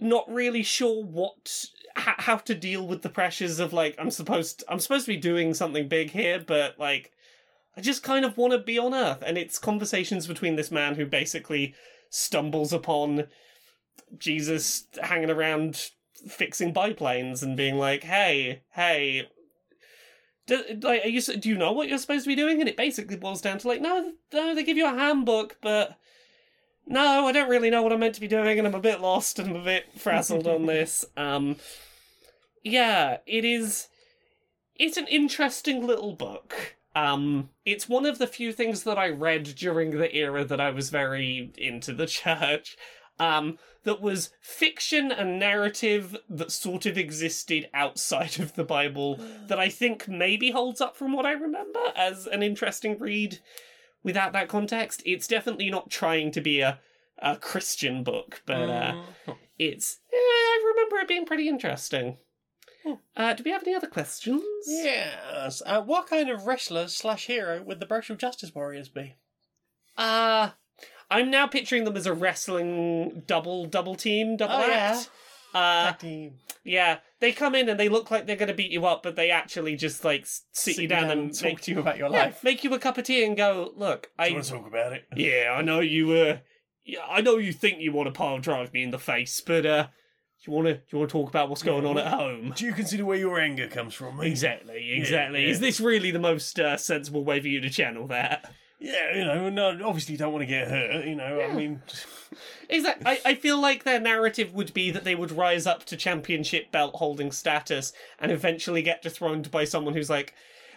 not 0.00 0.30
really 0.32 0.62
sure 0.62 1.04
what 1.04 1.66
how 1.96 2.36
to 2.36 2.54
deal 2.54 2.86
with 2.86 3.02
the 3.02 3.08
pressures 3.08 3.58
of 3.58 3.72
like 3.72 3.94
I'm 3.98 4.10
supposed 4.10 4.62
I'm 4.68 4.78
supposed 4.78 5.06
to 5.06 5.12
be 5.12 5.16
doing 5.16 5.54
something 5.54 5.88
big 5.88 6.10
here, 6.10 6.42
but 6.44 6.78
like 6.78 7.12
I 7.76 7.80
just 7.80 8.02
kind 8.02 8.24
of 8.24 8.36
want 8.36 8.52
to 8.52 8.58
be 8.58 8.78
on 8.78 8.94
Earth, 8.94 9.22
and 9.24 9.38
it's 9.38 9.58
conversations 9.58 10.26
between 10.26 10.56
this 10.56 10.70
man 10.70 10.94
who 10.94 11.06
basically 11.06 11.74
stumbles 12.10 12.72
upon 12.72 13.26
Jesus 14.16 14.86
hanging 15.02 15.30
around 15.30 15.90
fixing 16.26 16.72
biplanes 16.72 17.42
and 17.42 17.56
being 17.56 17.76
like, 17.76 18.04
"Hey, 18.04 18.62
hey." 18.72 19.28
Do, 20.46 20.64
like, 20.80 21.04
are 21.04 21.08
you, 21.08 21.20
do 21.20 21.46
you 21.46 21.58
know 21.58 21.72
what 21.72 21.90
you're 21.90 21.98
supposed 21.98 22.24
to 22.24 22.28
be 22.28 22.34
doing? 22.34 22.58
And 22.60 22.70
it 22.70 22.76
basically 22.76 23.16
boils 23.16 23.42
down 23.42 23.58
to 23.58 23.68
like, 23.68 23.82
no, 23.82 24.12
no, 24.32 24.54
they 24.54 24.64
give 24.64 24.78
you 24.78 24.86
a 24.86 24.98
handbook, 24.98 25.58
but 25.60 25.98
no, 26.88 27.26
I 27.26 27.32
don't 27.32 27.50
really 27.50 27.70
know 27.70 27.82
what 27.82 27.92
I'm 27.92 28.00
meant 28.00 28.14
to 28.14 28.20
be 28.20 28.28
doing, 28.28 28.58
and 28.58 28.66
I'm 28.66 28.74
a 28.74 28.80
bit 28.80 29.00
lost 29.00 29.38
and 29.38 29.50
I'm 29.50 29.56
a 29.56 29.64
bit 29.64 29.86
frazzled 29.98 30.46
on 30.46 30.66
this. 30.66 31.04
Um, 31.16 31.56
yeah, 32.64 33.18
it 33.26 33.44
is. 33.44 33.88
It's 34.74 34.96
an 34.96 35.06
interesting 35.06 35.86
little 35.86 36.14
book. 36.14 36.76
Um, 36.96 37.50
it's 37.66 37.88
one 37.88 38.06
of 38.06 38.18
the 38.18 38.26
few 38.26 38.52
things 38.52 38.84
that 38.84 38.98
I 38.98 39.10
read 39.10 39.44
during 39.56 39.90
the 39.90 40.14
era 40.16 40.44
that 40.44 40.60
I 40.60 40.70
was 40.70 40.90
very 40.90 41.52
into 41.58 41.92
the 41.92 42.06
church. 42.06 42.76
Um, 43.20 43.58
that 43.82 44.00
was 44.00 44.30
fiction 44.40 45.10
and 45.10 45.38
narrative 45.38 46.16
that 46.28 46.52
sort 46.52 46.86
of 46.86 46.96
existed 46.96 47.68
outside 47.74 48.38
of 48.38 48.54
the 48.54 48.64
Bible 48.64 49.18
that 49.48 49.58
I 49.58 49.68
think 49.68 50.08
maybe 50.08 50.52
holds 50.52 50.80
up 50.80 50.96
from 50.96 51.12
what 51.12 51.26
I 51.26 51.32
remember 51.32 51.80
as 51.96 52.26
an 52.26 52.42
interesting 52.42 52.98
read 52.98 53.40
without 54.08 54.32
that 54.32 54.48
context. 54.48 55.02
It's 55.06 55.28
definitely 55.28 55.70
not 55.70 55.90
trying 55.90 56.32
to 56.32 56.40
be 56.40 56.60
a, 56.60 56.80
a 57.20 57.36
Christian 57.36 58.02
book, 58.02 58.42
but 58.46 58.68
uh, 58.68 58.92
Mm. 59.26 59.36
it's. 59.58 60.00
eh, 60.12 60.16
I 60.16 60.64
remember 60.74 60.96
it 60.96 61.06
being 61.08 61.26
pretty 61.26 61.46
interesting. 61.48 62.16
Hmm. 62.84 62.94
Uh, 63.16 63.34
do 63.34 63.42
we 63.44 63.50
have 63.50 63.62
any 63.64 63.74
other 63.76 63.86
questions? 63.88 64.42
Yes. 64.66 65.62
Uh, 65.66 65.82
what 65.82 66.08
kind 66.08 66.30
of 66.30 66.46
wrestler 66.46 66.88
slash 66.88 67.26
hero 67.26 67.62
would 67.62 67.80
the 67.80 67.86
Brocial 67.86 68.16
Justice 68.18 68.54
Warriors 68.54 68.88
be? 68.88 69.14
Uh, 69.96 70.50
I'm 71.10 71.30
now 71.30 71.46
picturing 71.46 71.84
them 71.84 71.96
as 71.96 72.06
a 72.06 72.12
wrestling 72.14 73.22
double 73.26 73.66
double 73.66 73.94
team 73.96 74.36
double 74.36 74.54
Oh, 74.56 74.66
yeah. 74.66 74.96
act. 74.96 75.10
Uh, 75.54 75.84
Tag 75.90 75.98
team. 75.98 76.34
yeah, 76.64 76.98
they 77.20 77.32
come 77.32 77.54
in 77.54 77.68
and 77.68 77.78
they 77.78 77.88
look 77.88 78.10
like 78.10 78.26
they're 78.26 78.36
going 78.36 78.48
to 78.48 78.54
beat 78.54 78.70
you 78.70 78.86
up, 78.86 79.02
but 79.02 79.16
they 79.16 79.30
actually 79.30 79.76
just 79.76 80.04
like 80.04 80.22
s- 80.22 80.42
sit, 80.52 80.78
you 80.78 80.88
down, 80.88 81.10
and 81.10 81.34
talk 81.34 81.44
make, 81.44 81.60
to 81.62 81.72
you 81.72 81.80
about 81.80 81.98
your 81.98 82.10
yeah, 82.10 82.24
life. 82.24 82.44
make 82.44 82.62
you 82.62 82.72
a 82.74 82.78
cup 82.78 82.98
of 82.98 83.04
tea 83.04 83.24
and 83.24 83.36
go, 83.36 83.72
look, 83.76 84.10
I 84.18 84.30
want 84.30 84.44
to 84.44 84.50
talk 84.50 84.66
about 84.66 84.92
it? 84.92 85.04
yeah, 85.16 85.54
I 85.56 85.62
know 85.62 85.80
you 85.80 86.12
uh, 86.12 86.38
yeah, 86.84 87.00
I 87.08 87.20
know 87.20 87.36
you 87.36 87.52
think 87.52 87.80
you 87.80 87.92
want 87.92 88.06
to 88.06 88.12
pile 88.12 88.38
drive 88.38 88.72
me 88.72 88.82
in 88.82 88.90
the 88.90 88.98
face, 88.98 89.40
but 89.40 89.66
uh, 89.66 89.88
you 90.46 90.52
want 90.52 90.66
to 90.68 90.74
do 90.74 90.80
you 90.90 90.98
want 90.98 91.10
to 91.10 91.12
talk 91.12 91.28
about 91.28 91.48
what's 91.48 91.62
going 91.62 91.84
on 91.84 91.98
at 91.98 92.06
home. 92.06 92.52
Do 92.56 92.64
you 92.64 92.72
consider 92.72 93.04
where 93.04 93.18
your 93.18 93.40
anger 93.40 93.68
comes 93.68 93.94
from, 93.94 94.18
mate? 94.18 94.26
Exactly, 94.38 94.92
exactly. 94.92 95.44
yeah. 95.44 95.50
Is 95.50 95.60
this 95.60 95.80
really 95.80 96.10
the 96.10 96.18
most 96.18 96.58
uh, 96.60 96.76
sensible 96.76 97.24
way 97.24 97.40
for 97.40 97.48
you 97.48 97.60
to 97.60 97.70
channel 97.70 98.06
that? 98.08 98.52
Yeah, 98.80 99.16
you 99.16 99.24
know, 99.24 99.50
no, 99.50 99.86
obviously 99.86 100.12
you 100.12 100.18
don't 100.18 100.32
want 100.32 100.42
to 100.42 100.46
get 100.46 100.68
hurt, 100.68 101.04
you 101.04 101.16
know, 101.16 101.40
I 101.40 101.52
mean, 101.52 101.82
Exactly. 102.68 103.06
I, 103.06 103.20
I 103.24 103.34
feel 103.34 103.60
like 103.60 103.84
their 103.84 104.00
narrative 104.00 104.52
would 104.54 104.74
be 104.74 104.90
that 104.90 105.04
they 105.04 105.14
would 105.14 105.32
rise 105.32 105.66
up 105.66 105.84
to 105.86 105.96
championship 105.96 106.70
belt 106.70 106.96
holding 106.96 107.32
status 107.32 107.92
and 108.18 108.30
eventually 108.30 108.82
get 108.82 109.02
dethroned 109.02 109.50
by 109.50 109.64
someone 109.64 109.94
who's 109.94 110.10
like 110.10 110.34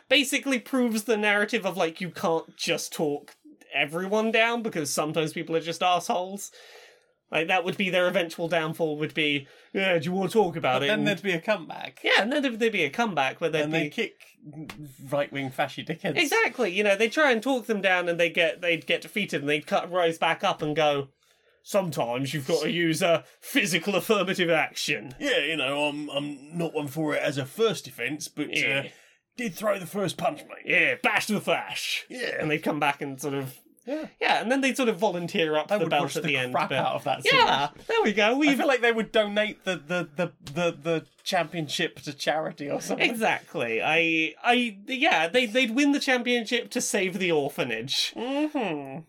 basically 0.09 0.59
proves 0.59 1.03
the 1.03 1.17
narrative 1.17 1.65
of 1.65 1.77
like 1.77 1.99
you 2.01 2.09
can't 2.09 2.55
just 2.57 2.93
talk 2.93 3.35
everyone 3.73 4.31
down 4.31 4.61
because 4.61 4.89
sometimes 4.89 5.33
people 5.33 5.55
are 5.55 5.59
just 5.61 5.83
assholes. 5.83 6.51
Like 7.31 7.47
that 7.47 7.63
would 7.63 7.77
be 7.77 7.89
their 7.89 8.07
eventual 8.09 8.49
downfall 8.49 8.97
would 8.97 9.13
be, 9.13 9.47
yeah, 9.73 9.97
do 9.97 10.03
you 10.05 10.11
want 10.11 10.31
to 10.31 10.33
talk 10.37 10.57
about 10.57 10.81
But 10.81 10.83
it? 10.83 10.87
then 10.87 10.99
And- 10.99 11.07
there'd 11.07 11.21
be 11.21 11.31
a 11.31 11.39
comeback. 11.39 12.01
yeah, 12.03 12.21
and 12.21 12.31
then 12.31 12.41
there'd, 12.41 12.59
there'd 12.59 12.73
be 12.73 12.83
a 12.83 12.89
comeback 12.89 13.39
where 13.39 13.49
they'd 13.49 13.61
and 13.61 13.71
be 13.71 13.79
they 13.79 13.89
kick 13.89 14.15
right 15.09 15.31
wing 15.31 15.49
fashy 15.49 15.85
dickheads. 15.87 16.17
Exactly. 16.17 16.71
You 16.71 16.83
know, 16.83 16.95
they 16.97 17.07
try 17.07 17.31
and 17.31 17.41
talk 17.41 17.67
them 17.67 17.79
down 17.81 18.09
and 18.09 18.19
they 18.19 18.29
get 18.29 18.59
they'd 18.61 18.85
get 18.85 19.01
defeated 19.01 19.41
and 19.41 19.49
they'd 19.49 19.65
cut 19.67 19.89
rise 19.89 20.17
back 20.17 20.43
up 20.43 20.61
and 20.61 20.75
go, 20.75 21.07
Sometimes 21.63 22.33
you've 22.33 22.47
got 22.47 22.63
to 22.63 22.71
use 22.71 23.01
a 23.01 23.23
physical 23.39 23.95
affirmative 23.95 24.49
action. 24.49 25.13
yeah, 25.19 25.37
you 25.39 25.55
know, 25.57 25.85
I'm 25.85 26.09
I'm 26.09 26.57
not 26.57 26.73
one 26.73 26.87
for 26.87 27.13
it 27.15 27.21
as 27.21 27.37
a 27.37 27.45
first 27.45 27.85
defence, 27.85 28.27
but 28.27 28.55
Yeah. 28.55 28.83
uh, 28.85 28.89
did 29.37 29.55
throw 29.55 29.79
the 29.79 29.85
first 29.85 30.17
punch, 30.17 30.41
mate. 30.41 30.65
Yeah, 30.65 30.95
bash 31.01 31.27
the 31.27 31.39
flash. 31.39 32.05
Yeah. 32.09 32.35
And 32.39 32.49
they'd 32.51 32.59
come 32.63 32.79
back 32.79 33.01
and 33.01 33.19
sort 33.21 33.33
of 33.33 33.55
Yeah. 33.85 34.07
Yeah, 34.19 34.41
and 34.41 34.51
then 34.51 34.61
they'd 34.61 34.77
sort 34.77 34.89
of 34.89 34.97
volunteer 34.99 35.55
up 35.55 35.71
I 35.71 35.77
the 35.79 35.87
belt 35.87 36.15
at 36.15 36.21
the, 36.23 36.27
the, 36.29 36.37
end. 36.37 36.53
crap 36.53 36.69
but- 36.69 36.77
out 36.77 36.95
of 36.95 37.03
that. 37.05 37.21
Yeah, 37.25 37.69
there 37.87 38.01
we 38.03 38.13
go. 38.13 38.31
I 38.31 38.33
We've 38.33 38.57
feel 38.57 38.67
like 38.67 38.81
they 38.81 38.91
would 38.91 39.11
donate 39.11 39.63
the 39.63 39.75
the, 39.77 40.09
the, 40.15 40.33
the, 40.53 40.71
the 40.81 41.05
championship 41.23 41.99
to 42.01 42.13
charity 42.13 42.69
or 42.69 42.81
something. 42.81 43.09
exactly. 43.09 43.81
I, 43.81 44.33
I, 44.43 44.77
yeah, 44.87 45.27
they 45.27 45.45
they'd 45.47 45.73
win 45.75 45.91
the 45.93 45.99
championship 45.99 46.69
to 46.71 46.81
save 46.81 47.17
the 47.19 47.31
orphanage. 47.31 48.13
hmm 48.17 48.99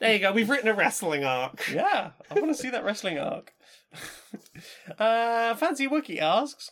There 0.00 0.12
you 0.12 0.18
go. 0.20 0.32
We've 0.32 0.48
written 0.48 0.68
a 0.68 0.74
wrestling 0.74 1.24
arc. 1.24 1.68
Yeah, 1.72 2.10
I 2.30 2.34
want 2.34 2.48
to 2.48 2.54
see 2.54 2.70
that 2.70 2.84
wrestling 2.84 3.18
arc. 3.18 3.52
uh, 4.98 5.54
Fancy 5.54 5.88
Wookie 5.88 6.20
asks, 6.20 6.70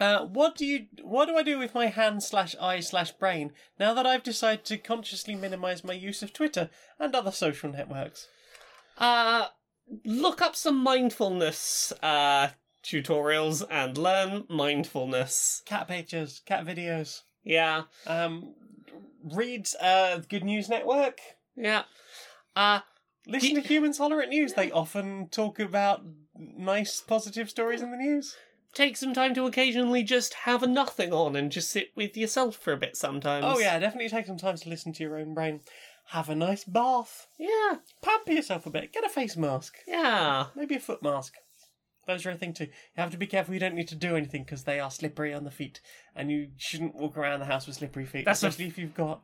uh, 0.00 0.24
"What 0.26 0.56
do 0.56 0.64
you? 0.64 0.86
What 1.02 1.26
do 1.26 1.36
I 1.36 1.42
do 1.42 1.58
with 1.58 1.74
my 1.74 1.86
hand 1.86 2.22
slash 2.22 2.54
eye 2.60 2.80
slash 2.80 3.12
brain 3.12 3.52
now 3.78 3.92
that 3.94 4.06
I've 4.06 4.22
decided 4.22 4.64
to 4.66 4.78
consciously 4.78 5.34
minimise 5.34 5.84
my 5.84 5.92
use 5.92 6.22
of 6.22 6.32
Twitter 6.32 6.70
and 6.98 7.14
other 7.14 7.30
social 7.32 7.70
networks?" 7.70 8.28
Uh, 8.98 9.48
look 10.04 10.40
up 10.42 10.54
some 10.54 10.76
mindfulness 10.82 11.92
uh 12.02 12.48
tutorials 12.84 13.62
and 13.70 13.96
learn 13.98 14.44
mindfulness. 14.48 15.62
Cat 15.66 15.86
pictures, 15.88 16.40
cat 16.46 16.64
videos. 16.64 17.22
Yeah, 17.44 17.82
Um, 18.06 18.54
read 19.24 19.66
uh, 19.80 20.18
Good 20.28 20.44
News 20.44 20.68
Network. 20.68 21.18
yeah. 21.56 21.82
Uh, 22.54 22.80
Listen 23.26 23.54
to 23.54 23.60
Humans 23.60 23.98
Holler 23.98 24.20
at 24.20 24.28
News. 24.28 24.54
They 24.54 24.70
often 24.72 25.28
talk 25.28 25.60
about 25.60 26.02
nice, 26.36 27.00
positive 27.00 27.48
stories 27.48 27.80
in 27.82 27.90
the 27.92 27.96
news. 27.96 28.36
take 28.74 28.96
some 28.96 29.14
time 29.14 29.32
to 29.34 29.46
occasionally 29.46 30.02
just 30.02 30.34
have 30.34 30.62
a 30.62 30.66
nothing 30.66 31.12
on 31.12 31.36
and 31.36 31.52
just 31.52 31.70
sit 31.70 31.90
with 31.94 32.16
yourself 32.16 32.56
for 32.56 32.72
a 32.72 32.76
bit 32.76 32.96
sometimes. 32.96 33.44
Oh 33.46 33.58
yeah, 33.58 33.78
definitely 33.78 34.08
take 34.08 34.26
some 34.26 34.38
time 34.38 34.56
to 34.56 34.68
listen 34.68 34.92
to 34.94 35.02
your 35.04 35.18
own 35.18 35.34
brain. 35.34 35.60
Have 36.06 36.28
a 36.30 36.34
nice 36.34 36.64
bath. 36.64 37.28
Yeah, 37.38 37.76
Pamper 38.02 38.32
yourself 38.32 38.66
a 38.66 38.70
bit. 38.70 38.92
Get 38.92 39.04
a 39.04 39.08
face 39.08 39.36
mask. 39.36 39.76
yeah. 39.86 40.46
Maybe 40.56 40.74
a 40.74 40.80
foot 40.80 41.02
mask. 41.02 41.34
Those 42.08 42.26
are 42.26 42.30
a 42.30 42.34
thing 42.34 42.52
too. 42.54 42.64
You 42.64 42.70
have 42.96 43.12
to 43.12 43.16
be 43.18 43.28
careful 43.28 43.54
you 43.54 43.60
don't 43.60 43.76
need 43.76 43.86
to 43.88 43.94
do 43.94 44.16
anything 44.16 44.42
because 44.42 44.64
they 44.64 44.80
are 44.80 44.90
slippery 44.90 45.32
on 45.32 45.44
the 45.44 45.50
feet. 45.52 45.80
And 46.16 46.28
you 46.30 46.48
shouldn't 46.56 46.96
walk 46.96 47.16
around 47.16 47.38
the 47.38 47.46
house 47.46 47.68
with 47.68 47.76
slippery 47.76 48.04
feet. 48.06 48.24
That's 48.24 48.42
a- 48.42 48.48
especially 48.48 48.66
if 48.66 48.78
you've 48.78 48.94
got, 48.94 49.22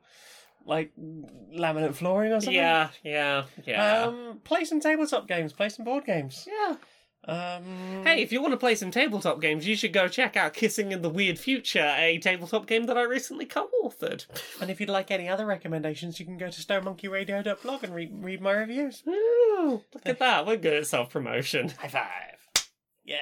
like, 0.69 0.93
laminate 0.97 1.95
flooring 1.95 2.33
or 2.33 2.41
something. 2.41 2.55
Yeah, 2.55 2.91
yeah, 3.03 3.45
yeah. 3.67 4.05
Um, 4.05 4.41
play 4.45 4.65
some 4.65 4.79
tabletop 4.81 5.27
games. 5.27 5.53
Play 5.53 5.69
some 5.71 5.85
board 5.85 6.05
games. 6.05 6.47
yeah. 6.47 6.77
Um, 7.25 8.05
Hey, 8.05 8.23
if 8.23 8.33
you 8.33 8.41
want 8.41 8.53
to 8.53 8.57
play 8.59 8.75
some 8.75 8.91
tabletop 8.91 9.41
games, 9.41 9.67
you 9.67 9.75
should 9.77 9.93
go 9.93 10.09
check 10.09 10.37
out 10.37 10.55
Kissing 10.55 10.93
in 10.93 11.03
the 11.03 11.11
Weird 11.11 11.39
Future, 11.39 11.95
a 11.99 12.17
tabletop 12.19 12.67
game 12.67 12.87
that 12.87 12.97
I 12.97 13.03
recently 13.03 13.45
co-authored. 13.45 14.25
And 14.61 14.71
if 14.71 14.81
you'd 14.81 14.89
like 14.89 15.11
any 15.11 15.29
other 15.29 15.45
recommendations, 15.45 16.21
you 16.21 16.25
can 16.27 16.39
go 16.39 16.49
to 16.49 16.61
stonemonkeyradio.blog 16.61 17.85
and 17.85 17.95
read, 17.95 18.13
read 18.25 18.41
my 18.41 18.53
reviews. 18.53 19.03
Ooh, 19.07 19.83
look 19.93 20.07
at 20.07 20.19
that. 20.21 20.47
We're 20.47 20.57
good 20.57 20.75
at 20.75 20.87
self-promotion. 20.87 21.71
High 21.81 21.89
five. 21.89 22.69
Yeah. 23.05 23.19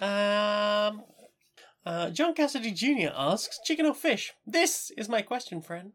Um, 0.00 1.02
uh, 1.86 2.10
John 2.10 2.34
Cassidy 2.34 2.70
Jr. 2.72 3.12
asks, 3.14 3.58
chicken 3.64 3.86
or 3.86 3.94
fish? 3.94 4.32
This 4.46 4.90
is 4.96 5.08
my 5.08 5.22
question, 5.22 5.60
friend. 5.62 5.92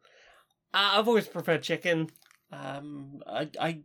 Uh, 0.74 0.92
I've 1.00 1.08
always 1.08 1.28
preferred 1.28 1.64
chicken. 1.64 2.10
Um, 2.52 3.22
I, 3.28 3.50
I, 3.60 3.80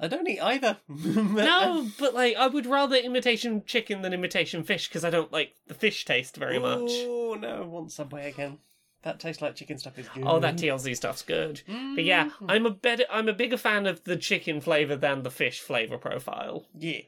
I 0.00 0.08
don't 0.08 0.28
eat 0.28 0.40
either. 0.40 0.78
No, 0.88 1.88
but 1.98 2.14
like 2.14 2.36
I 2.36 2.46
would 2.48 2.66
rather 2.66 2.96
imitation 2.96 3.62
chicken 3.66 4.02
than 4.02 4.12
imitation 4.12 4.62
fish 4.64 4.88
because 4.88 5.04
I 5.04 5.10
don't 5.10 5.32
like 5.32 5.54
the 5.66 5.74
fish 5.74 6.04
taste 6.04 6.36
very 6.36 6.58
much. 6.58 6.90
Oh 6.90 7.36
no, 7.40 7.62
I 7.62 7.66
want 7.66 7.92
Subway 7.92 8.28
again. 8.28 8.58
That 9.02 9.20
tastes 9.20 9.42
like 9.42 9.54
chicken 9.54 9.76
stuff 9.78 9.98
is 9.98 10.08
good. 10.08 10.24
Oh, 10.26 10.38
that 10.40 10.56
TLC 10.56 10.96
stuff's 10.96 11.22
good. 11.22 11.60
But 11.66 12.04
yeah, 12.04 12.30
Mm. 12.40 12.46
I'm 12.48 12.64
a 12.66 12.70
better, 12.70 13.04
I'm 13.10 13.28
a 13.28 13.34
bigger 13.34 13.58
fan 13.58 13.86
of 13.86 14.02
the 14.04 14.16
chicken 14.16 14.60
flavor 14.62 14.96
than 14.96 15.22
the 15.24 15.30
fish 15.30 15.60
flavor 15.60 15.98
profile. 15.98 16.64
Yeah. 16.78 17.00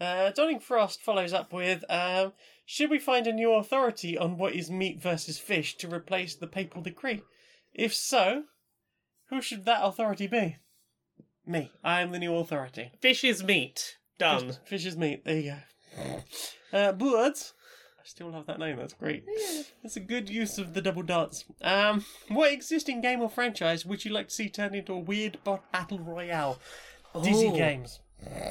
Uh, 0.00 0.30
Donning 0.32 0.58
Frost 0.58 1.00
follows 1.00 1.32
up 1.32 1.52
with, 1.52 1.84
um, 1.88 2.32
should 2.64 2.90
we 2.90 2.98
find 2.98 3.26
a 3.26 3.32
new 3.32 3.52
authority 3.52 4.16
on 4.16 4.38
what 4.38 4.54
is 4.54 4.70
meat 4.70 5.00
versus 5.02 5.38
fish 5.38 5.76
to 5.78 5.88
replace 5.92 6.34
the 6.34 6.46
papal 6.46 6.82
decree? 6.82 7.22
If 7.74 7.94
so, 7.94 8.44
who 9.30 9.40
should 9.42 9.64
that 9.64 9.82
authority 9.82 10.26
be? 10.26 10.56
Me. 11.46 11.70
I 11.82 12.00
am 12.02 12.12
the 12.12 12.18
new 12.18 12.34
authority. 12.36 12.92
Fish 13.00 13.24
is 13.24 13.42
meat. 13.42 13.96
Done. 14.18 14.48
Fish, 14.48 14.56
fish 14.66 14.86
is 14.86 14.96
meat. 14.96 15.24
There 15.24 15.38
you 15.40 15.54
go. 16.02 16.22
Uh, 16.78 16.92
Birds. 16.92 17.54
I 17.98 18.04
still 18.04 18.30
love 18.30 18.46
that 18.46 18.58
name. 18.58 18.76
That's 18.76 18.94
great. 18.94 19.24
That's 19.82 19.96
a 19.96 20.00
good 20.00 20.28
use 20.28 20.58
of 20.58 20.74
the 20.74 20.82
double 20.82 21.02
dots. 21.02 21.44
Um, 21.62 22.04
what 22.28 22.52
existing 22.52 23.00
game 23.00 23.20
or 23.20 23.30
franchise 23.30 23.86
would 23.86 24.04
you 24.04 24.12
like 24.12 24.28
to 24.28 24.34
see 24.34 24.48
turned 24.48 24.74
into 24.74 24.92
a 24.92 24.98
weird 24.98 25.38
bot 25.44 25.70
battle 25.72 25.98
royale? 26.00 26.58
Dizzy 27.22 27.48
Oh. 27.48 27.56
games. 27.56 28.00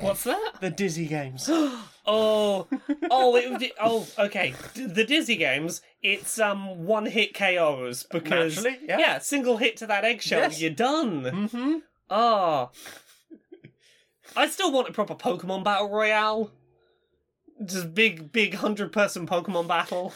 What's 0.02 0.24
that? 0.24 0.54
The 0.62 0.70
Dizzy 0.70 1.06
games. 1.08 1.50
Oh, 2.04 2.68
oh, 3.12 3.36
it 3.36 3.52
would. 3.52 3.72
Oh, 3.80 4.08
okay. 4.18 4.56
D- 4.74 4.88
The 4.88 5.04
Dizzy 5.04 5.36
games. 5.36 5.84
It's 6.02 6.40
um 6.40 6.84
one 6.88 7.06
hit 7.06 7.36
KOs 7.36 8.08
because 8.12 8.56
Naturally, 8.56 8.80
yeah. 8.88 9.20
single 9.20 9.58
hit 9.58 9.78
to 9.78 9.86
that 9.86 10.04
eggshell, 10.04 10.40
Yes. 10.40 10.60
you're 10.60 10.72
done. 10.72 11.22
mm-hmm. 11.26 11.74
Ah, 12.10 12.70
I 14.36 14.48
still 14.48 14.72
want 14.72 14.90
a 14.90 14.94
proper 14.94 15.14
Pokemon 15.14 15.64
battle 15.64 15.90
royale. 15.92 16.50
Just 17.64 17.94
big, 17.94 18.32
big 18.32 18.56
hundred 18.56 18.92
person 18.92 19.28
Pokemon 19.28 19.68
battle. 19.68 20.12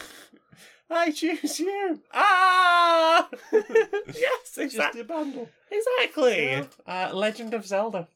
I 0.90 1.12
choose 1.12 1.60
you. 1.60 2.00
Ah! 2.12 3.28
yes, 3.52 4.06
Just 4.44 4.58
exactly. 4.58 5.02
a 5.02 5.04
bundle. 5.04 5.48
Exactly. 5.70 6.64
Uh, 6.84 7.10
Legend 7.14 7.54
of 7.54 7.64
Zelda. 7.64 8.08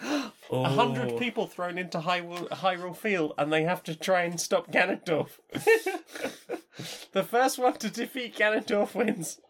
A 0.00 0.32
Oh. 0.50 0.64
hundred 0.64 1.18
people 1.18 1.46
thrown 1.46 1.76
into 1.76 1.98
Hyrule, 1.98 2.48
Hyrule 2.48 2.96
Field, 2.96 3.34
and 3.36 3.52
they 3.52 3.64
have 3.64 3.82
to 3.84 3.94
try 3.94 4.22
and 4.22 4.40
stop 4.40 4.70
Ganondorf. 4.72 5.30
the 7.12 7.22
first 7.24 7.58
one 7.58 7.74
to 7.74 7.90
defeat 7.90 8.36
Ganondorf 8.36 8.94
wins. 8.94 9.40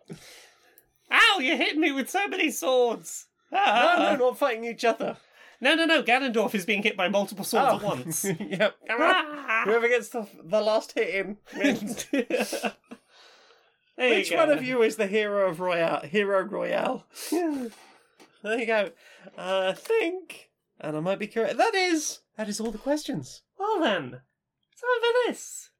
Ow! 1.12 1.38
You 1.40 1.56
hit 1.56 1.76
me 1.76 1.92
with 1.92 2.10
so 2.10 2.26
many 2.28 2.50
swords. 2.50 3.26
No, 3.52 3.58
Ah. 3.64 4.16
no, 4.18 4.26
not 4.26 4.38
fighting 4.38 4.64
each 4.64 4.84
other. 4.84 5.16
no, 5.60 5.74
no, 5.74 5.84
no. 5.84 6.02
Ganondorf 6.02 6.54
is 6.54 6.66
being 6.66 6.82
hit 6.82 6.96
by 6.96 7.08
multiple 7.08 7.44
swords 7.44 7.74
at 7.76 7.82
once. 7.82 8.24
yep. 8.40 8.74
Ah. 8.90 9.62
Whoever 9.66 9.88
gets 9.88 10.08
the, 10.08 10.26
the 10.42 10.60
last 10.60 10.92
hit 10.92 11.14
in 11.14 11.36
wins. 11.56 12.06
There 13.96 14.10
Which 14.10 14.30
one 14.30 14.50
of 14.50 14.62
you 14.62 14.82
is 14.82 14.94
the 14.94 15.08
hero 15.08 15.48
of 15.50 15.58
Royale? 15.58 16.02
Hero 16.06 16.42
Royale. 16.42 17.04
There 18.42 18.58
you 18.58 18.66
go. 18.66 18.90
Uh, 19.36 19.68
I 19.68 19.72
think, 19.72 20.50
and 20.80 20.96
I 20.96 21.00
might 21.00 21.18
be 21.18 21.26
correct. 21.26 21.56
That 21.56 21.74
is 21.74 22.20
that 22.36 22.48
is 22.48 22.60
all 22.60 22.70
the 22.70 22.78
questions. 22.78 23.42
Well 23.58 23.80
then, 23.80 24.10
time 24.10 24.20
for 25.00 25.32
this. 25.32 25.70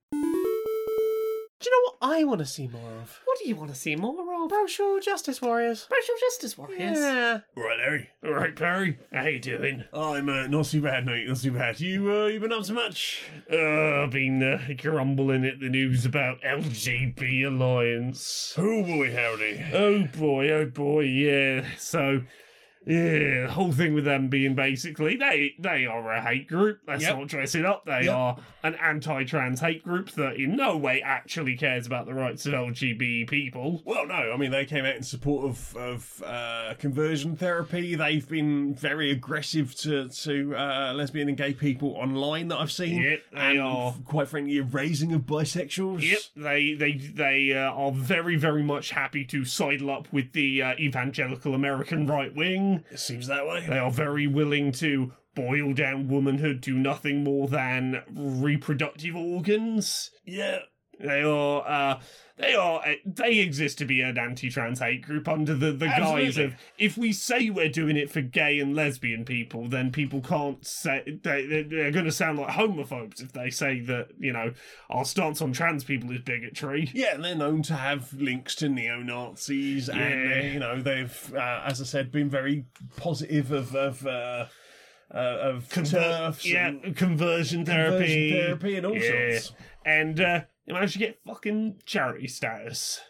Do 1.61 1.69
you 1.69 1.73
know 1.73 1.97
what 1.99 2.17
I 2.17 2.23
want 2.23 2.39
to 2.39 2.47
see 2.47 2.69
more 2.69 2.93
of? 3.03 3.21
What 3.25 3.39
do 3.43 3.49
you 3.49 3.57
want 3.57 3.71
to 3.71 3.77
see 3.77 3.97
more 3.97 4.45
of? 4.45 4.51
Social 4.51 5.01
Justice 5.01 5.43
Warriors. 5.43 5.89
Social 5.91 6.15
Justice 6.21 6.57
Warriors. 6.57 6.99
Yeah. 6.99 7.41
All 7.57 7.65
right, 7.65 7.79
Larry. 7.79 8.09
All 8.25 8.33
right, 8.33 8.55
Perry. 8.55 8.99
How 9.13 9.25
you 9.27 9.41
doing? 9.41 9.85
I'm 9.93 10.29
uh, 10.29 10.47
not 10.47 10.67
too 10.67 10.81
bad, 10.81 11.05
mate. 11.05 11.27
Not 11.27 11.39
too 11.39 11.51
bad. 11.51 11.81
You 11.81 12.13
uh, 12.13 12.27
you 12.27 12.39
been 12.39 12.53
up 12.53 12.63
to 12.65 12.73
much? 12.73 13.25
Uh, 13.53 14.05
I've 14.05 14.13
been 14.13 14.41
uh, 14.41 14.61
grumbling 14.81 15.45
at 15.45 15.59
the 15.59 15.69
news 15.69 16.07
about 16.07 16.41
LGB 16.43 17.45
Alliance. 17.47 18.55
Oh 18.57 18.85
boy, 18.85 19.13
howdy. 19.13 19.65
Oh 19.73 20.05
boy, 20.17 20.51
oh 20.51 20.67
boy, 20.67 21.01
yeah. 21.01 21.65
So. 21.77 22.23
Yeah, 22.89 23.43
the 23.47 23.53
whole 23.53 23.71
thing 23.71 23.93
with 23.93 24.05
them 24.07 24.29
being 24.29 24.55
basically 24.55 25.17
they 25.17 25.55
they 25.59 25.85
are 25.85 26.11
a 26.11 26.23
hate 26.23 26.49
group. 26.49 26.81
Let's 26.87 27.03
Yep. 27.03 27.19
not 27.19 27.29
dress 27.29 27.55
it 27.55 27.67
up. 27.67 27.85
They 27.85 28.05
Yep. 28.05 28.15
are 28.15 28.37
an 28.63 28.75
anti-trans 28.77 29.61
hate 29.61 29.85
group 29.85 30.11
that 30.13 30.37
in 30.37 30.57
no 30.57 30.75
way 30.77 31.03
actually 31.03 31.55
cares 31.57 31.87
about 31.87 32.07
the 32.07 32.15
rights 32.15 32.47
of 32.47 32.55
LGBT 32.55 33.27
people. 33.29 33.83
Well, 33.85 34.07
no, 34.07 34.33
I 34.33 34.37
mean 34.39 34.51
they 34.53 34.65
came 34.65 34.87
out 34.87 34.97
in 34.97 35.03
support 35.03 35.45
of 35.45 35.77
of 35.77 36.23
uh, 36.25 36.75
conversion 36.79 37.37
therapy. 37.37 37.95
They've 37.95 38.27
been 38.27 38.75
very 38.75 39.11
aggressive 39.11 39.75
to 39.81 40.09
to 40.09 40.57
uh, 40.57 40.93
lesbian 40.97 41.29
and 41.29 41.37
gay 41.37 41.53
people 41.53 41.91
online 41.91 42.49
that 42.49 42.59
I've 42.59 42.73
seen. 42.73 43.03
Yep, 43.03 43.23
they 43.35 43.39
and 43.39 43.61
are. 43.61 43.95
quite 44.07 44.29
frankly, 44.29 44.57
a 44.59 44.63
raising 44.63 45.13
of 45.13 45.23
bisexuals. 45.23 46.01
Yep, 46.03 46.21
they 46.37 46.73
they 46.73 46.93
they 46.93 47.53
uh, 47.53 47.71
are 47.71 47.93
very 47.93 48.37
very 48.37 48.63
much 48.63 48.91
happy 48.93 49.27
to 49.27 49.45
sidle 49.45 49.91
up 49.91 50.11
with 50.11 50.33
the 50.33 50.63
uh, 50.63 50.75
evangelical 50.79 51.55
American 51.55 52.07
right 52.07 52.35
wing. 52.35 52.78
It 52.91 52.99
seems 52.99 53.27
that 53.27 53.47
way. 53.47 53.67
They 53.67 53.79
are 53.79 53.91
very 53.91 54.27
willing 54.27 54.73
to 54.73 55.13
boil 55.35 55.73
down 55.73 56.09
womanhood 56.09 56.63
to 56.65 56.73
nothing 56.73 57.23
more 57.23 57.49
than 57.49 58.03
reproductive 58.13 59.15
organs. 59.15 60.11
Yeah. 60.25 60.59
They 61.01 61.23
are, 61.23 61.67
uh, 61.67 62.01
they 62.39 62.55
are, 62.55 62.81
uh, 62.87 62.95
they 63.05 63.39
exist 63.39 63.79
to 63.79 63.85
be 63.85 64.01
an 64.01 64.17
anti-trans 64.19 64.81
hate 64.81 65.03
group 65.03 65.29
under 65.29 65.55
the, 65.55 65.73
the 65.73 65.87
guise 65.87 66.39
of 66.39 66.55
if 66.79 66.97
we 66.97 67.13
say 67.13 67.51
we're 67.51 67.69
doing 67.69 67.97
it 67.97 68.11
for 68.11 68.21
gay 68.21 68.59
and 68.61 68.75
lesbian 68.75 69.25
people, 69.25 69.69
then 69.69 69.91
people 69.93 70.21
can't 70.21 70.65
say 70.67 71.03
they, 71.23 71.47
they- 71.47 71.63
they're 71.63 71.91
going 71.91 72.05
to 72.05 72.13
sound 72.13 72.39
like 72.39 72.51
homophobes 72.51 73.21
if 73.23 73.33
they 73.33 73.51
say 73.51 73.81
that 73.81 74.09
you 74.19 74.33
know 74.33 74.53
our 74.91 75.05
stance 75.05 75.41
on 75.43 75.53
trans 75.53 75.85
people 75.85 76.11
is 76.13 76.21
bigotry. 76.21 76.91
Yeah, 76.95 77.15
and 77.15 77.25
they're 77.25 77.35
known 77.35 77.63
to 77.63 77.75
have 77.75 78.13
links 78.15 78.55
to 78.57 78.69
neo 78.69 78.99
Nazis, 79.03 79.89
and 79.89 79.99
Yeah. 79.99 80.29
they, 80.43 80.51
you 80.53 80.59
know 80.61 80.81
they've, 80.81 81.35
uh, 81.35 81.63
as 81.67 81.81
I 81.81 81.85
said, 81.85 82.11
been 82.13 82.31
very 82.31 82.65
positive 82.97 83.51
of 83.53 83.75
of 83.75 84.07
uh, 84.07 84.47
uh, 85.13 85.17
of 85.17 85.69
turfs 85.73 86.45
yeah, 86.47 86.69
and 86.69 86.95
conversion 86.97 87.65
conversion 87.65 87.65
therapy, 87.65 88.33
therapy, 88.33 88.77
and 88.77 88.87
all 88.87 88.97
Yeah. 88.97 89.31
sorts. 89.39 89.53
and 89.85 90.21
uh, 90.21 90.41
they 90.69 90.75
managed 90.75 90.93
to 90.93 90.99
get 90.99 91.19
fucking 91.27 91.81
charity 91.87 92.29
status. 92.29 93.01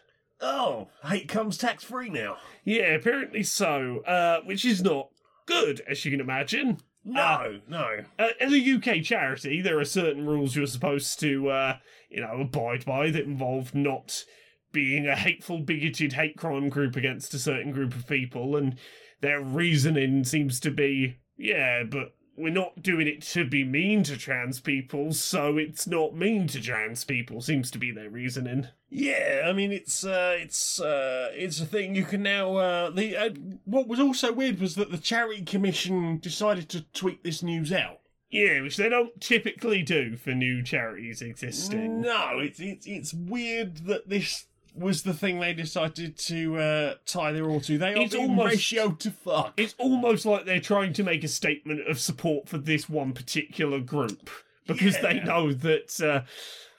Oh, 0.40 0.88
hate 1.04 1.28
comes 1.28 1.58
tax 1.58 1.82
free 1.82 2.08
now. 2.08 2.36
Yeah, 2.64 2.94
apparently 2.94 3.42
so, 3.42 4.02
uh, 4.06 4.40
which 4.44 4.64
is 4.64 4.80
not 4.82 5.08
good, 5.46 5.82
as 5.88 6.04
you 6.04 6.12
can 6.12 6.20
imagine. 6.20 6.78
No, 7.04 7.60
no. 7.68 8.04
Uh, 8.18 8.28
as 8.40 8.52
a 8.52 8.74
UK 8.74 9.02
charity, 9.02 9.60
there 9.60 9.80
are 9.80 9.84
certain 9.84 10.26
rules 10.26 10.54
you're 10.54 10.66
supposed 10.66 11.18
to, 11.20 11.48
uh, 11.48 11.76
you 12.08 12.20
know, 12.20 12.40
abide 12.40 12.84
by 12.84 13.10
that 13.10 13.24
involve 13.24 13.74
not 13.74 14.24
being 14.70 15.08
a 15.08 15.16
hateful, 15.16 15.58
bigoted 15.60 16.12
hate 16.12 16.36
crime 16.36 16.68
group 16.68 16.94
against 16.94 17.34
a 17.34 17.38
certain 17.38 17.72
group 17.72 17.94
of 17.96 18.06
people, 18.06 18.54
and 18.56 18.78
their 19.20 19.40
reasoning 19.40 20.22
seems 20.22 20.60
to 20.60 20.70
be, 20.70 21.16
yeah, 21.36 21.82
but 21.82 22.14
we're 22.38 22.52
not 22.52 22.82
doing 22.82 23.06
it 23.06 23.22
to 23.22 23.44
be 23.44 23.64
mean 23.64 24.02
to 24.04 24.16
trans 24.16 24.60
people, 24.60 25.12
so 25.12 25.56
it's 25.56 25.86
not 25.86 26.16
mean 26.16 26.46
to 26.48 26.60
trans 26.60 27.04
people, 27.04 27.40
seems 27.40 27.70
to 27.72 27.78
be 27.78 27.90
their 27.90 28.10
reasoning. 28.10 28.68
Yeah, 28.90 29.42
I 29.46 29.52
mean 29.52 29.72
it's 29.72 30.04
uh, 30.04 30.36
it's 30.38 30.80
uh, 30.80 31.30
it's 31.34 31.60
a 31.60 31.66
thing 31.66 31.94
you 31.94 32.04
can 32.04 32.22
now. 32.22 32.56
Uh, 32.56 32.90
the 32.90 33.16
uh, 33.16 33.30
what 33.64 33.88
was 33.88 34.00
also 34.00 34.32
weird 34.32 34.60
was 34.60 34.76
that 34.76 34.90
the 34.90 34.98
charity 34.98 35.42
commission 35.42 36.18
decided 36.18 36.68
to 36.70 36.82
tweet 36.92 37.22
this 37.22 37.42
news 37.42 37.72
out. 37.72 38.00
Yeah, 38.30 38.60
which 38.60 38.76
they 38.76 38.90
don't 38.90 39.18
typically 39.20 39.82
do 39.82 40.16
for 40.16 40.30
new 40.34 40.62
charities 40.62 41.22
existing. 41.22 42.02
No, 42.02 42.38
it's 42.38 42.60
it's 42.60 42.86
it's 42.86 43.14
weird 43.14 43.86
that 43.86 44.08
this 44.08 44.46
was 44.78 45.02
the 45.02 45.14
thing 45.14 45.40
they 45.40 45.52
decided 45.54 46.16
to 46.18 46.56
uh, 46.58 46.94
tie 47.06 47.32
their 47.32 47.48
all 47.48 47.60
to. 47.62 47.78
They 47.78 47.94
are 47.94 48.02
It's 48.02 48.14
almost- 48.14 48.50
ratio 48.50 48.92
to 48.92 49.10
fuck. 49.10 49.54
It's 49.56 49.74
almost 49.78 50.24
like 50.26 50.44
they're 50.44 50.60
trying 50.60 50.92
to 50.94 51.02
make 51.02 51.24
a 51.24 51.28
statement 51.28 51.88
of 51.88 51.98
support 51.98 52.48
for 52.48 52.58
this 52.58 52.88
one 52.88 53.12
particular 53.12 53.80
group 53.80 54.30
because 54.66 54.98
they 55.00 55.20
know 55.20 55.52
that 55.52 56.00
uh, 56.00 56.20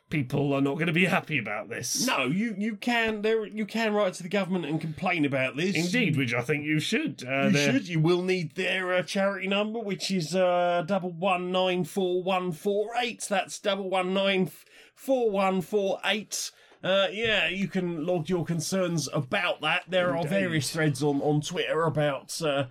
people 0.10 0.54
are 0.54 0.62
not 0.62 0.76
going 0.76 0.88
to 0.88 0.94
be 0.94 1.06
happy 1.06 1.38
about 1.38 1.70
this. 1.70 2.06
No, 2.08 2.26
you 2.26 2.56
you 2.58 2.76
can 2.76 3.22
there 3.22 3.46
you 3.46 3.66
can 3.66 3.94
write 3.94 4.14
to 4.16 4.24
the 4.24 4.30
government 4.30 4.66
and 4.66 4.80
complain 4.82 5.26
about 5.26 5.56
this. 5.56 5.76
Indeed, 5.76 6.18
which 6.18 6.34
I 6.34 6.42
think 6.42 6.66
you 6.66 6.80
should. 6.80 7.24
Uh, 7.28 7.46
You 7.46 7.50
they're- 7.52 7.72
should. 7.74 7.88
You 7.88 8.00
will 8.00 8.22
need 8.22 8.56
their 8.56 8.94
uh, 8.94 9.04
charity 9.04 9.48
number, 9.48 9.80
which 9.80 10.10
is 10.12 10.36
uh, 10.36 10.84
double 10.86 11.12
one 11.12 11.52
nine 11.52 11.84
four 11.84 12.24
one 12.24 12.52
four 12.52 12.90
eight. 13.00 13.26
That's 13.30 13.60
double 13.60 13.90
one 13.90 14.14
nine 14.14 14.50
four 14.96 15.30
one 15.32 15.62
four 15.62 16.00
eight. 16.06 16.52
Uh, 16.82 17.08
yeah, 17.12 17.48
you 17.48 17.68
can 17.68 18.06
log 18.06 18.30
your 18.30 18.46
concerns 18.46 19.10
about 19.12 19.62
that. 19.62 19.84
There 19.88 20.16
are 20.16 20.26
various 20.26 20.72
threads 20.72 21.04
on, 21.04 21.22
on 21.22 21.42
Twitter 21.42 21.84
about 21.84 22.42
uh, 22.42 22.66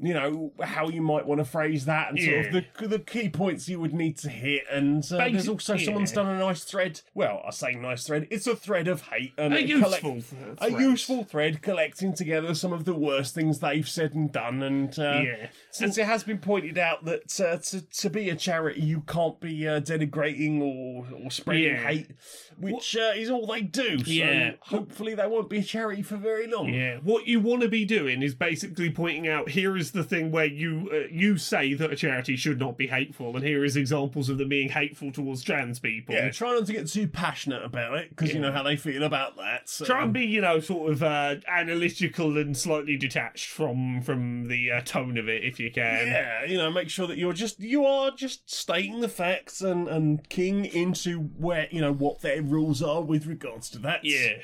you 0.00 0.12
know 0.12 0.52
how 0.60 0.88
you 0.88 1.00
might 1.00 1.24
want 1.24 1.38
to 1.38 1.44
phrase 1.44 1.84
that 1.84 2.10
and 2.10 2.18
sort 2.20 2.46
of 2.46 2.52
the 2.52 2.88
the 2.88 2.98
key 2.98 3.28
points 3.28 3.68
you 3.68 3.78
would 3.78 3.94
need 3.94 4.18
to 4.18 4.28
hit. 4.28 4.64
And 4.70 5.04
uh, 5.12 5.18
there's 5.18 5.48
also 5.48 5.76
someone's 5.76 6.10
done 6.12 6.26
a 6.26 6.38
nice 6.38 6.64
thread. 6.64 7.00
Well, 7.14 7.42
I 7.46 7.50
say 7.50 7.74
nice 7.74 8.04
thread. 8.06 8.26
It's 8.30 8.46
a 8.48 8.56
thread 8.56 8.88
of 8.88 9.02
hate 9.02 9.32
and 9.38 9.54
a 9.54 9.62
useful. 9.62 10.00
collect- 10.00 10.04
a 10.04 10.56
thread. 10.68 10.80
useful 10.80 11.24
thread 11.24 11.62
collecting 11.62 12.12
together 12.12 12.54
some 12.54 12.72
of 12.72 12.84
the 12.84 12.94
worst 12.94 13.34
things 13.34 13.60
they've 13.60 13.88
said 13.88 14.14
and 14.14 14.32
done. 14.32 14.62
And 14.64 14.98
uh, 14.98 15.20
Yeah. 15.24 15.46
since 15.70 15.96
it 15.96 16.06
has 16.06 16.24
been 16.24 16.38
pointed 16.38 16.76
out 16.76 17.04
that 17.04 17.40
uh, 17.40 17.58
to, 17.58 17.80
to 17.82 18.10
be 18.10 18.30
a 18.30 18.34
charity, 18.36 18.80
you 18.82 19.02
can't 19.02 19.38
be 19.40 19.66
uh, 19.68 19.80
denigrating 19.80 20.60
or, 20.60 21.06
or 21.24 21.30
spreading 21.30 21.64
Yeah. 21.74 21.86
hate, 21.86 22.10
which 22.58 22.96
uh, 22.96 23.12
is 23.14 23.30
all 23.30 23.46
they 23.46 23.62
do. 23.62 23.98
So 24.04 24.10
Yeah. 24.10 24.52
hopefully 24.60 25.14
they 25.14 25.26
won't 25.28 25.48
be 25.48 25.58
a 25.58 25.62
charity 25.62 26.02
for 26.02 26.16
very 26.16 26.48
long. 26.48 26.68
Yeah, 26.74 26.98
what 27.02 27.26
you 27.28 27.38
want 27.40 27.62
to 27.62 27.68
be 27.68 27.84
doing 27.84 28.22
is 28.22 28.34
basically 28.34 28.90
pointing 28.90 29.28
out 29.28 29.50
here 29.50 29.76
is 29.76 29.83
the 29.92 30.04
thing 30.04 30.30
where 30.30 30.44
you 30.44 30.90
uh, 30.92 31.08
you 31.10 31.38
say 31.38 31.74
that 31.74 31.92
a 31.92 31.96
charity 31.96 32.36
should 32.36 32.58
not 32.58 32.76
be 32.76 32.86
hateful, 32.86 33.36
and 33.36 33.44
here 33.44 33.64
is 33.64 33.76
examples 33.76 34.28
of 34.28 34.38
them 34.38 34.48
being 34.48 34.68
hateful 34.70 35.12
towards 35.12 35.42
trans 35.42 35.78
people. 35.78 36.14
Yeah, 36.14 36.30
try 36.30 36.52
not 36.52 36.66
to 36.66 36.72
get 36.72 36.88
too 36.88 37.08
passionate 37.08 37.64
about 37.64 37.94
it 37.94 38.10
because 38.10 38.32
you 38.32 38.40
know 38.40 38.52
how 38.52 38.62
they 38.62 38.76
feel 38.76 39.02
about 39.02 39.36
that. 39.36 39.68
So. 39.68 39.84
Try 39.84 40.02
and 40.02 40.12
be, 40.12 40.24
you 40.24 40.40
know, 40.40 40.60
sort 40.60 40.92
of 40.92 41.02
uh, 41.02 41.36
analytical 41.48 42.38
and 42.38 42.56
slightly 42.56 42.96
detached 42.96 43.48
from 43.48 44.02
from 44.02 44.48
the 44.48 44.70
uh, 44.70 44.80
tone 44.82 45.18
of 45.18 45.28
it, 45.28 45.44
if 45.44 45.58
you 45.58 45.70
can. 45.70 46.06
Yeah, 46.06 46.44
you 46.44 46.56
know, 46.56 46.70
make 46.70 46.90
sure 46.90 47.06
that 47.06 47.18
you're 47.18 47.32
just 47.32 47.60
you 47.60 47.84
are 47.84 48.10
just 48.10 48.50
stating 48.50 49.00
the 49.00 49.08
facts 49.08 49.60
and 49.60 49.88
and 49.88 50.28
keying 50.28 50.64
into 50.64 51.18
where 51.20 51.68
you 51.70 51.80
know 51.80 51.92
what 51.92 52.20
their 52.20 52.42
rules 52.42 52.82
are 52.82 53.02
with 53.02 53.26
regards 53.26 53.70
to 53.70 53.78
that. 53.78 54.04
Yeah. 54.04 54.38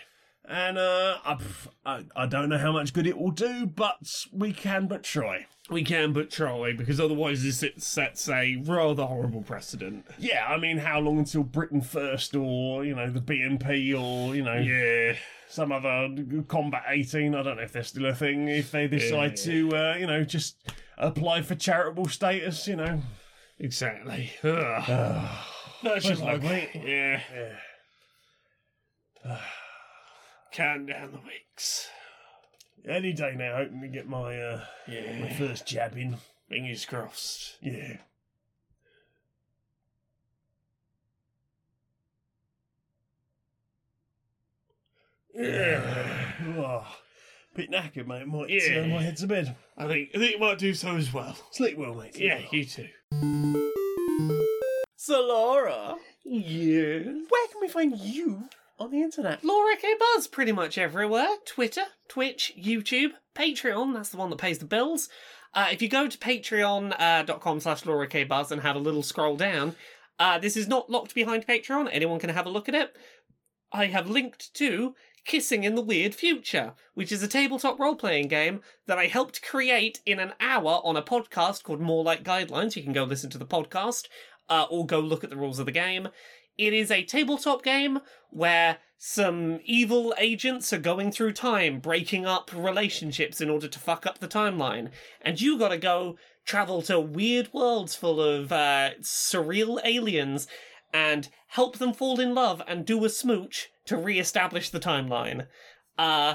And 0.50 0.76
uh, 0.78 1.18
I, 1.86 2.04
I 2.16 2.26
don't 2.26 2.48
know 2.48 2.58
how 2.58 2.72
much 2.72 2.92
good 2.92 3.06
it 3.06 3.16
will 3.16 3.30
do, 3.30 3.66
but 3.66 4.26
we 4.32 4.52
can 4.52 4.88
but 4.88 5.04
try. 5.04 5.46
We 5.70 5.84
can 5.84 6.12
but 6.12 6.30
try, 6.30 6.72
because 6.72 6.98
otherwise 6.98 7.44
this 7.44 7.62
it 7.62 7.80
sets 7.80 8.28
a 8.28 8.56
rather 8.64 9.04
horrible 9.04 9.42
precedent. 9.42 10.04
Yeah, 10.18 10.44
I 10.48 10.58
mean, 10.58 10.78
how 10.78 10.98
long 10.98 11.18
until 11.18 11.44
Britain 11.44 11.80
First, 11.80 12.34
or 12.34 12.84
you 12.84 12.96
know, 12.96 13.08
the 13.08 13.20
BNP, 13.20 13.94
or 13.94 14.34
you 14.34 14.42
know, 14.42 14.56
Yeah. 14.56 15.14
some 15.48 15.70
other 15.70 16.08
Combat 16.48 16.82
18? 16.88 17.36
I 17.36 17.42
don't 17.44 17.56
know 17.56 17.62
if 17.62 17.72
they're 17.72 17.84
still 17.84 18.06
a 18.06 18.14
thing. 18.14 18.48
If 18.48 18.72
they 18.72 18.88
decide 18.88 19.38
Yeah. 19.38 19.44
to, 19.44 19.76
uh, 19.76 19.96
you 20.00 20.06
know, 20.08 20.24
just 20.24 20.56
apply 20.98 21.42
for 21.42 21.54
charitable 21.54 22.08
status, 22.08 22.66
you 22.66 22.74
know. 22.74 23.00
Exactly. 23.60 24.32
Ugh. 24.42 25.28
That's 25.84 26.04
just 26.04 26.22
ugly. 26.24 26.68
yeah. 26.74 27.20
Yeah. 29.24 29.38
Count 30.52 30.88
down 30.88 31.12
the 31.12 31.18
weeks. 31.18 31.88
Any 32.88 33.12
day 33.12 33.34
now, 33.36 33.56
hoping 33.56 33.80
to 33.82 33.88
get 33.88 34.08
my 34.08 34.40
uh, 34.40 34.64
my 34.88 35.32
first 35.38 35.66
jab 35.66 35.96
in. 35.96 36.16
Fingers 36.48 36.84
crossed. 36.84 37.56
Yeah. 37.60 37.98
Yeah. 45.34 46.16
Oh, 46.56 46.86
bit 47.54 47.70
knackered, 47.70 48.06
mate. 48.06 48.26
Might 48.26 48.48
Yeah. 48.48 48.80
uh, 48.80 48.86
my 48.86 49.02
head 49.02 49.16
to 49.18 49.26
bed. 49.26 49.54
I 49.76 49.86
think 49.86 50.10
I 50.14 50.18
think 50.18 50.32
you 50.32 50.38
might 50.38 50.58
do 50.58 50.72
so 50.72 50.96
as 50.96 51.12
well. 51.12 51.36
Sleep 51.52 51.76
well, 51.76 51.94
mate. 51.94 52.14
Sleep 52.14 52.26
Yeah, 52.26 52.38
well. 52.38 52.48
you 52.52 52.64
too. 52.64 52.88
So, 54.96 55.20
Laura, 55.20 55.96
Yeah. 56.24 56.98
where 57.28 57.48
can 57.48 57.60
we 57.60 57.68
find 57.68 57.98
you 57.98 58.48
on 58.80 58.90
the 58.90 59.02
internet? 59.02 59.44
Laura 59.44 59.76
K 59.76 59.94
Buzz 59.98 60.26
pretty 60.26 60.52
much 60.52 60.78
everywhere. 60.78 61.28
Twitter, 61.46 61.84
Twitch, 62.08 62.52
YouTube, 62.58 63.10
Patreon, 63.34 63.94
that's 63.94 64.08
the 64.08 64.16
one 64.16 64.30
that 64.30 64.38
pays 64.38 64.58
the 64.58 64.64
bills. 64.64 65.08
Uh, 65.54 65.68
if 65.70 65.82
you 65.82 65.88
go 65.88 66.08
to 66.08 66.18
patreon.com 66.18 67.60
slash 67.60 67.84
Laura 67.84 68.06
K 68.06 68.24
Buzz 68.24 68.50
and 68.50 68.62
have 68.62 68.76
a 68.76 68.80
little 68.80 69.02
scroll 69.02 69.36
down, 69.36 69.76
uh, 70.18 70.38
this 70.38 70.56
is 70.56 70.68
not 70.68 70.90
locked 70.90 71.14
behind 71.14 71.46
Patreon. 71.46 71.88
Anyone 71.92 72.18
can 72.18 72.30
have 72.30 72.46
a 72.46 72.50
look 72.50 72.68
at 72.68 72.74
it. 72.74 72.96
I 73.72 73.86
have 73.86 74.10
linked 74.10 74.52
to 74.54 74.94
Kissing 75.24 75.64
in 75.64 75.74
the 75.74 75.82
Weird 75.82 76.14
Future, 76.14 76.74
which 76.94 77.12
is 77.12 77.22
a 77.22 77.28
tabletop 77.28 77.78
role 77.78 77.94
playing 77.94 78.28
game 78.28 78.62
that 78.86 78.98
I 78.98 79.06
helped 79.06 79.42
create 79.42 80.00
in 80.06 80.18
an 80.18 80.32
hour 80.40 80.80
on 80.82 80.96
a 80.96 81.02
podcast 81.02 81.62
called 81.62 81.80
More 81.80 82.02
Like 82.02 82.24
Guidelines. 82.24 82.74
You 82.74 82.82
can 82.82 82.92
go 82.92 83.04
listen 83.04 83.30
to 83.30 83.38
the 83.38 83.46
podcast 83.46 84.08
uh, 84.48 84.66
or 84.70 84.86
go 84.86 84.98
look 84.98 85.22
at 85.22 85.30
the 85.30 85.36
rules 85.36 85.58
of 85.58 85.66
the 85.66 85.72
game. 85.72 86.08
It 86.60 86.74
is 86.74 86.90
a 86.90 87.02
tabletop 87.02 87.62
game 87.62 88.00
where 88.28 88.80
some 88.98 89.60
evil 89.64 90.12
agents 90.18 90.74
are 90.74 90.78
going 90.78 91.10
through 91.10 91.32
time, 91.32 91.80
breaking 91.80 92.26
up 92.26 92.50
relationships 92.54 93.40
in 93.40 93.48
order 93.48 93.66
to 93.66 93.78
fuck 93.78 94.04
up 94.04 94.18
the 94.18 94.28
timeline. 94.28 94.90
And 95.22 95.40
you 95.40 95.58
gotta 95.58 95.78
go 95.78 96.18
travel 96.44 96.82
to 96.82 97.00
weird 97.00 97.50
worlds 97.54 97.96
full 97.96 98.20
of 98.20 98.52
uh, 98.52 98.90
surreal 99.00 99.80
aliens 99.86 100.46
and 100.92 101.30
help 101.46 101.78
them 101.78 101.94
fall 101.94 102.20
in 102.20 102.34
love 102.34 102.60
and 102.68 102.84
do 102.84 103.06
a 103.06 103.08
smooch 103.08 103.70
to 103.86 103.96
re-establish 103.96 104.68
the 104.68 104.80
timeline. 104.80 105.46
Uh, 105.96 106.34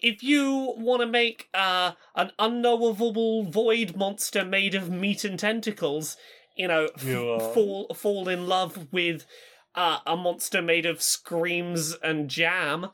if 0.00 0.22
you 0.22 0.74
want 0.76 1.00
to 1.00 1.08
make 1.08 1.48
uh, 1.52 1.92
an 2.14 2.30
unknowable 2.38 3.42
void 3.42 3.96
monster 3.96 4.44
made 4.44 4.76
of 4.76 4.90
meat 4.90 5.24
and 5.24 5.40
tentacles, 5.40 6.16
you 6.56 6.68
know, 6.68 6.88
Yeah. 7.04 7.38
fall 7.52 7.92
fall 7.94 8.28
in 8.28 8.46
love 8.46 8.92
with 8.92 9.26
uh, 9.74 9.98
a 10.06 10.16
monster 10.16 10.62
made 10.62 10.86
of 10.86 11.02
screams 11.02 11.94
and 12.02 12.28
jam, 12.30 12.88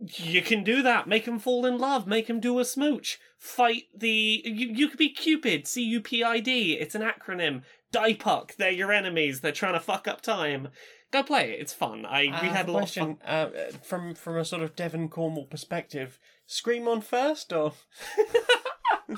you 0.00 0.40
can 0.42 0.64
do 0.64 0.82
that. 0.82 1.06
Make 1.06 1.26
him 1.26 1.38
fall 1.38 1.66
in 1.66 1.78
love. 1.78 2.06
Make 2.06 2.28
him 2.28 2.40
do 2.40 2.58
a 2.58 2.64
smooch. 2.64 3.18
Fight 3.38 3.84
the. 3.94 4.42
You, 4.44 4.68
you 4.68 4.88
could 4.88 4.98
be 4.98 5.10
Cupid. 5.10 5.66
C 5.66 5.82
U 5.82 6.00
P 6.00 6.22
I 6.24 6.40
D. 6.40 6.72
It's 6.74 6.94
an 6.94 7.02
acronym. 7.02 7.62
Diepuck. 7.92 8.56
They're 8.56 8.70
your 8.70 8.92
enemies. 8.92 9.40
They're 9.40 9.52
trying 9.52 9.74
to 9.74 9.80
fuck 9.80 10.08
up 10.08 10.22
time. 10.22 10.68
Go 11.10 11.22
play 11.22 11.50
it. 11.52 11.60
It's 11.60 11.74
fun. 11.74 12.06
I 12.06 12.22
we 12.42 12.48
had 12.48 12.68
a 12.68 12.72
lot 12.72 12.84
of 12.84 12.90
fun. 12.90 13.16
question 13.16 13.18
uh, 13.26 13.48
from 13.82 14.14
from 14.14 14.38
a 14.38 14.44
sort 14.46 14.62
of 14.62 14.74
Devon 14.74 15.08
Cornwall 15.10 15.44
perspective. 15.44 16.18
Scream 16.46 16.88
on 16.88 17.02
first, 17.02 17.52
or 17.52 17.74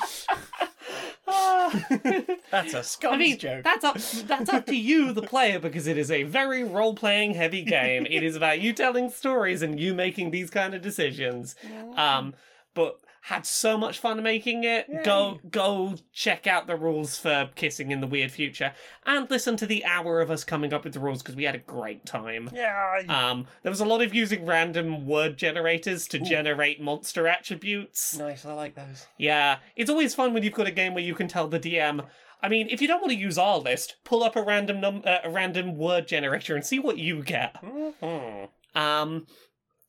that's 2.51 2.75
a 2.75 2.83
Scots 2.83 3.15
I 3.15 3.17
mean, 3.17 3.39
joke. 3.39 3.65
that's 3.65 3.85
up 3.85 3.97
that's 4.27 4.51
up 4.51 4.67
to 4.67 4.77
you, 4.77 5.13
the 5.13 5.23
player, 5.23 5.59
because 5.59 5.87
it 5.87 5.97
is 5.97 6.11
a 6.11 6.25
very 6.25 6.65
role 6.65 6.95
playing 6.95 7.35
heavy 7.35 7.63
game. 7.63 8.07
It 8.11 8.23
is 8.23 8.37
about 8.37 8.61
you 8.61 8.73
telling 8.73 9.11
stories 9.11 9.63
and 9.63 9.81
you 9.81 9.95
making 9.95 10.31
these 10.31 10.51
kind 10.51 10.75
of 10.75 10.83
decisions. 10.83 11.55
Um, 11.97 12.35
but 12.75 12.99
had 13.29 13.47
so 13.47 13.79
much 13.79 13.99
fun 13.99 14.23
making 14.23 14.65
it. 14.65 14.87
Go 15.03 15.39
go 15.51 15.95
check 16.13 16.47
out 16.47 16.67
the 16.67 16.77
rules 16.77 17.17
for 17.19 17.49
kissing 17.55 17.91
in 17.91 18.01
the 18.03 18.07
weird 18.07 18.31
future 18.31 18.75
and 19.07 19.31
listen 19.31 19.57
to 19.57 19.67
the 19.67 19.83
hour 19.87 20.21
of 20.21 20.31
us 20.31 20.45
coming 20.45 20.75
up 20.75 20.85
with 20.85 20.93
the 20.93 21.01
rules 21.01 21.23
because 21.23 21.35
we 21.35 21.45
had 21.45 21.55
a 21.55 21.59
great 21.59 22.05
time. 22.05 22.51
yeah, 22.53 23.01
Um, 23.09 23.47
there 23.63 23.71
was 23.71 23.81
a 23.81 23.87
lot 23.87 24.03
of 24.03 24.13
using 24.15 24.45
random 24.45 25.07
word 25.07 25.39
generators 25.39 26.07
to 26.09 26.19
generate 26.19 26.83
monster 26.83 27.27
attributes. 27.27 28.15
nice. 28.19 28.45
I 28.45 28.53
like 28.53 28.75
those. 28.75 29.07
Yeah, 29.17 29.57
it's 29.75 29.89
always 29.89 30.15
fun 30.15 30.35
when 30.35 30.43
you've 30.43 30.53
got 30.53 30.67
a 30.67 30.71
game 30.71 30.93
where 30.93 31.03
you 31.05 31.15
can 31.15 31.27
tell 31.29 31.49
the 31.49 31.59
DM. 31.61 32.05
I 32.43 32.51
mean, 32.51 32.69
if 32.71 32.83
you 32.83 32.89
don't 32.89 33.01
want 33.01 33.13
to 33.13 33.19
use 33.19 33.39
our 33.39 33.57
list, 33.57 33.97
pull 34.05 34.23
up 34.23 34.37
a 34.37 34.43
random 34.43 34.83
num- 34.83 35.03
uh, 35.07 35.21
a 35.25 35.31
random 35.31 35.79
word 35.79 36.07
generator 36.07 36.55
and 36.55 36.63
see 36.67 36.79
what 36.79 36.99
you 36.99 37.23
get. 37.23 37.57
Mhm. 37.63 38.49
Um, 38.75 39.27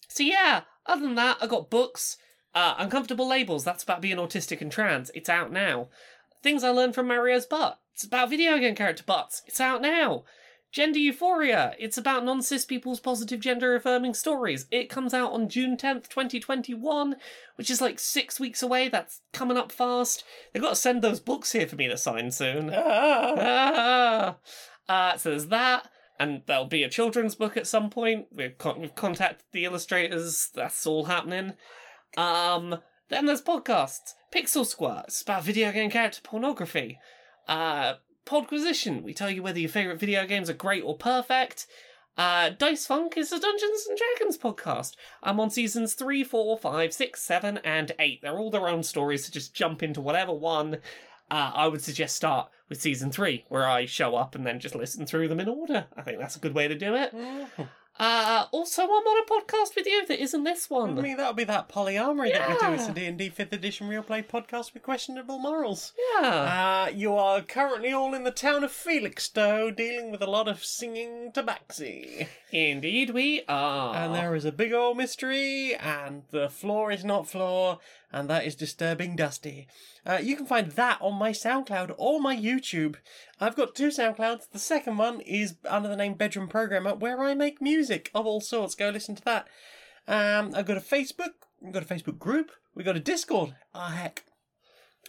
so 0.07 0.24
yeah. 0.24 0.62
Other 0.86 1.02
than 1.02 1.16
that, 1.16 1.38
I 1.41 1.48
got 1.48 1.70
books. 1.70 2.18
Uh, 2.56 2.73
Uncomfortable 2.77 3.27
Labels. 3.27 3.65
That's 3.65 3.84
about 3.84 4.02
being 4.02 4.18
autistic 4.18 4.61
and 4.61 4.72
trans. 4.72 5.11
It's 5.14 5.30
out 5.30 5.52
now. 5.52 5.90
Things 6.41 6.64
I 6.64 6.69
learned 6.69 6.95
from 6.95 7.07
Mario's 7.07 7.45
butt. 7.45 7.80
It's 7.94 8.06
about 8.06 8.30
video 8.30 8.57
game 8.57 8.76
character 8.76 9.03
butts. 9.06 9.41
It's 9.45 9.60
out 9.60 9.82
now. 9.82 10.23
Gender 10.72 10.99
Euphoria. 10.99 11.73
It's 11.80 11.98
about 11.98 12.26
non 12.26 12.41
cis 12.41 12.65
people's 12.65 12.99
positive 12.99 13.40
gender 13.40 13.76
affirming 13.76 14.14
stories. 14.14 14.65
It 14.72 14.90
comes 14.90 15.14
out 15.14 15.32
on 15.32 15.48
June 15.48 15.77
10th, 15.77 16.10
2021, 16.10 17.15
which 17.56 17.69
is 17.69 17.82
like 17.82 17.99
six 17.99 18.40
weeks 18.40 18.61
away. 18.61 18.90
That's 18.90 19.22
coming 19.32 19.57
up 19.57 19.72
fast. 19.72 20.23
They've 20.52 20.61
got 20.64 20.69
to 20.72 20.76
send 20.76 21.02
those 21.02 21.19
books 21.19 21.53
here 21.53 21.68
for 21.68 21.76
me 21.76 21.88
to 21.88 21.98
sign 21.98 22.32
soon. 22.32 22.69
Ah. 22.76 24.36
Ah. 24.88 25.14
Uh, 25.14 25.18
so 25.18 25.30
there's 25.30 25.48
that, 25.48 25.90
and 26.19 26.41
there'll 26.45 26.65
be 26.65 26.84
a 26.84 26.90
children's 26.90 27.36
book 27.36 27.57
at 27.57 27.68
some 27.68 27.90
point. 27.90 28.27
We've, 28.32 28.57
con- 28.57 28.80
we've 28.80 28.95
contacted 28.95 29.45
the 29.52 29.65
illustrators. 29.65 30.49
That's 30.53 30.86
all 30.86 31.06
happening. 31.06 31.53
Um, 32.18 32.80
then 33.10 33.26
there's 33.26 33.42
podcasts. 33.42 34.14
Pixel 34.34 34.66
Squirt. 34.66 35.06
It's 35.08 35.22
about 35.22 35.44
video 35.44 35.72
game 35.72 35.90
character 35.90 36.22
pornography. 36.24 37.00
Uh, 37.48 37.96
Podquisition. 38.26 39.04
We 39.04 39.14
tell 39.14 39.30
you 39.30 39.44
whether 39.44 39.60
your 39.60 39.70
favorite 39.70 40.00
video 40.00 40.26
games 40.26 40.50
are 40.50 40.54
great 40.54 40.84
or 40.84 40.98
perfect. 40.98 41.68
Uh, 42.18 42.50
Dice 42.50 42.88
Funk 42.88 43.18
is 43.18 43.32
a 43.32 43.40
Dungeons 43.40 43.86
and 43.88 43.98
Dragons 43.98 44.38
podcast. 44.38 44.96
I'm 45.22 45.40
on 45.40 45.50
seasons 45.50 45.94
3, 45.94 46.24
4, 46.24 46.58
5, 46.58 46.94
6, 46.94 47.22
7, 47.22 47.60
and 47.64 47.92
8. 48.00 48.22
They're 48.22 48.38
all 48.38 48.50
their 48.50 48.68
own 48.70 48.84
stories, 48.84 49.26
so 49.26 49.32
just 49.32 49.54
jump 49.54 49.84
into 49.84 50.02
whatever 50.02 50.34
one. 50.34 50.76
Uh, 51.30 51.52
I 51.54 51.68
would 51.68 51.82
suggest 51.82 52.16
start 52.16 52.50
with 52.70 52.82
season 52.82 53.12
3, 53.12 53.46
where 53.50 53.68
I 53.68 53.86
show 53.86 54.16
up 54.16 54.34
and 54.34 54.46
then 54.46 54.60
just 54.60 54.76
listen 54.76 55.06
through 55.06 55.28
them 55.28 55.42
in 55.42 55.50
order. 55.50 55.88
I 55.96 56.02
think 56.02 56.20
that's 56.20 56.38
a 56.38 56.40
good 56.40 56.56
way 56.56 56.68
to 56.68 56.76
do 56.76 56.96
it. 56.96 57.14
Uh, 57.98 58.46
also, 58.52 58.84
I'm 58.84 58.90
on 58.90 59.24
a 59.24 59.26
podcast 59.26 59.76
with 59.76 59.86
you 59.86 60.06
that 60.08 60.22
isn't 60.22 60.44
this 60.44 60.70
one. 60.70 61.00
I 61.00 61.02
mean, 61.02 61.16
that'll 61.18 61.34
be 61.34 61.46
that 61.46 61.70
polyamory 61.70 62.34
that 62.34 62.50
we 62.50 62.56
do. 62.68 62.74
It's 62.74 62.88
a 62.90 62.94
D&D 62.94 63.30
5th 63.30 63.54
edition 63.54 63.88
real 63.88 64.04
play 64.04 64.22
podcast 64.22 64.74
with 64.74 64.84
questionable 64.84 65.40
morals. 65.40 65.94
Yeah. 66.20 66.88
Uh, 66.88 66.92
you 66.94 67.14
are 67.16 67.42
currently 67.42 67.94
all 67.94 68.14
in 68.14 68.26
the 68.26 68.32
town 68.32 68.66
of 68.66 68.72
Felixstowe 68.72 69.72
dealing 69.74 70.12
with 70.12 70.22
a 70.22 70.30
lot 70.30 70.50
of 70.50 70.66
singing 70.66 71.32
tabaxi. 71.32 72.28
Indeed, 72.52 73.12
we 73.12 73.44
are. 73.48 73.96
And 73.96 74.14
there 74.14 74.36
is 74.36 74.44
a 74.44 74.52
big 74.52 74.74
old 74.74 74.98
mystery, 74.98 75.74
and 75.76 76.24
the 76.32 76.50
floor 76.50 76.92
is 76.92 77.06
not 77.06 77.30
floor, 77.30 77.80
and 78.11 78.30
that 78.30 78.45
is 78.45 78.56
disturbing 78.56 79.15
dusty. 79.15 79.68
Uh, 80.06 80.19
you 80.22 80.36
can 80.36 80.45
find 80.45 80.72
that 80.72 80.98
on 81.02 81.15
my 81.15 81.32
SoundCloud 81.32 81.95
or 81.98 82.19
my 82.19 82.36
YouTube. 82.36 82.95
I've 83.40 83.56
got 83.56 83.76
two 83.76 83.88
SoundClouds. 83.88 84.49
The 84.52 84.60
second 84.60 84.98
one 84.98 85.22
is 85.22 85.56
under 85.68 85.90
the 85.90 85.95
name 85.95 86.14
Bedroom 86.14 86.48
Programmer, 86.48 86.95
where 86.95 87.22
I 87.22 87.34
make 87.34 87.61
music 87.61 88.11
of 88.14 88.26
all 88.26 88.41
sorts. 88.41 88.76
Go 88.76 88.90
listen 88.90 89.15
to 89.15 89.23
that. 89.26 89.48
Um, 90.07 90.53
I've 90.56 90.68
got 90.68 90.77
a 90.77 90.82
Facebook. 90.82 91.34
I've 91.65 91.73
got 91.73 91.84
a 91.84 91.94
Facebook 91.94 92.19
group. 92.19 92.52
We've 92.76 92.86
got 92.86 92.98
a 92.98 93.02
Discord. 93.02 93.56
Ah, 93.73 93.90
heck. 93.90 94.23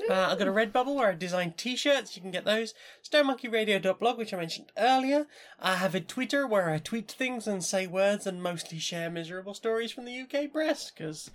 Uh, 0.09 0.29
I've 0.31 0.39
got 0.39 0.49
a 0.49 0.53
Redbubble 0.53 0.95
where 0.95 1.09
I 1.09 1.15
design 1.15 1.55
t-shirts. 1.57 2.17
You 2.17 2.23
can 2.23 2.31
get 2.31 2.45
those. 2.45 2.75
StoneMonkeyRadio.blog, 3.11 4.19
which 4.19 4.35
I 4.35 4.37
mentioned 4.37 4.71
earlier. 4.77 5.27
I 5.59 5.77
have 5.77 5.95
a 5.95 6.01
Twitter 6.01 6.47
where 6.47 6.71
I 6.71 6.79
tweet 6.79 7.11
things 7.11 7.47
and 7.47 7.65
say 7.65 7.87
words 7.87 8.27
and 8.27 8.43
mostly 8.43 8.79
share 8.79 9.11
miserable 9.11 9.55
stories 9.55 9.93
from 9.93 10.05
the 10.05 10.21
UK 10.21 10.53
press 10.53 10.91
because 10.91 11.31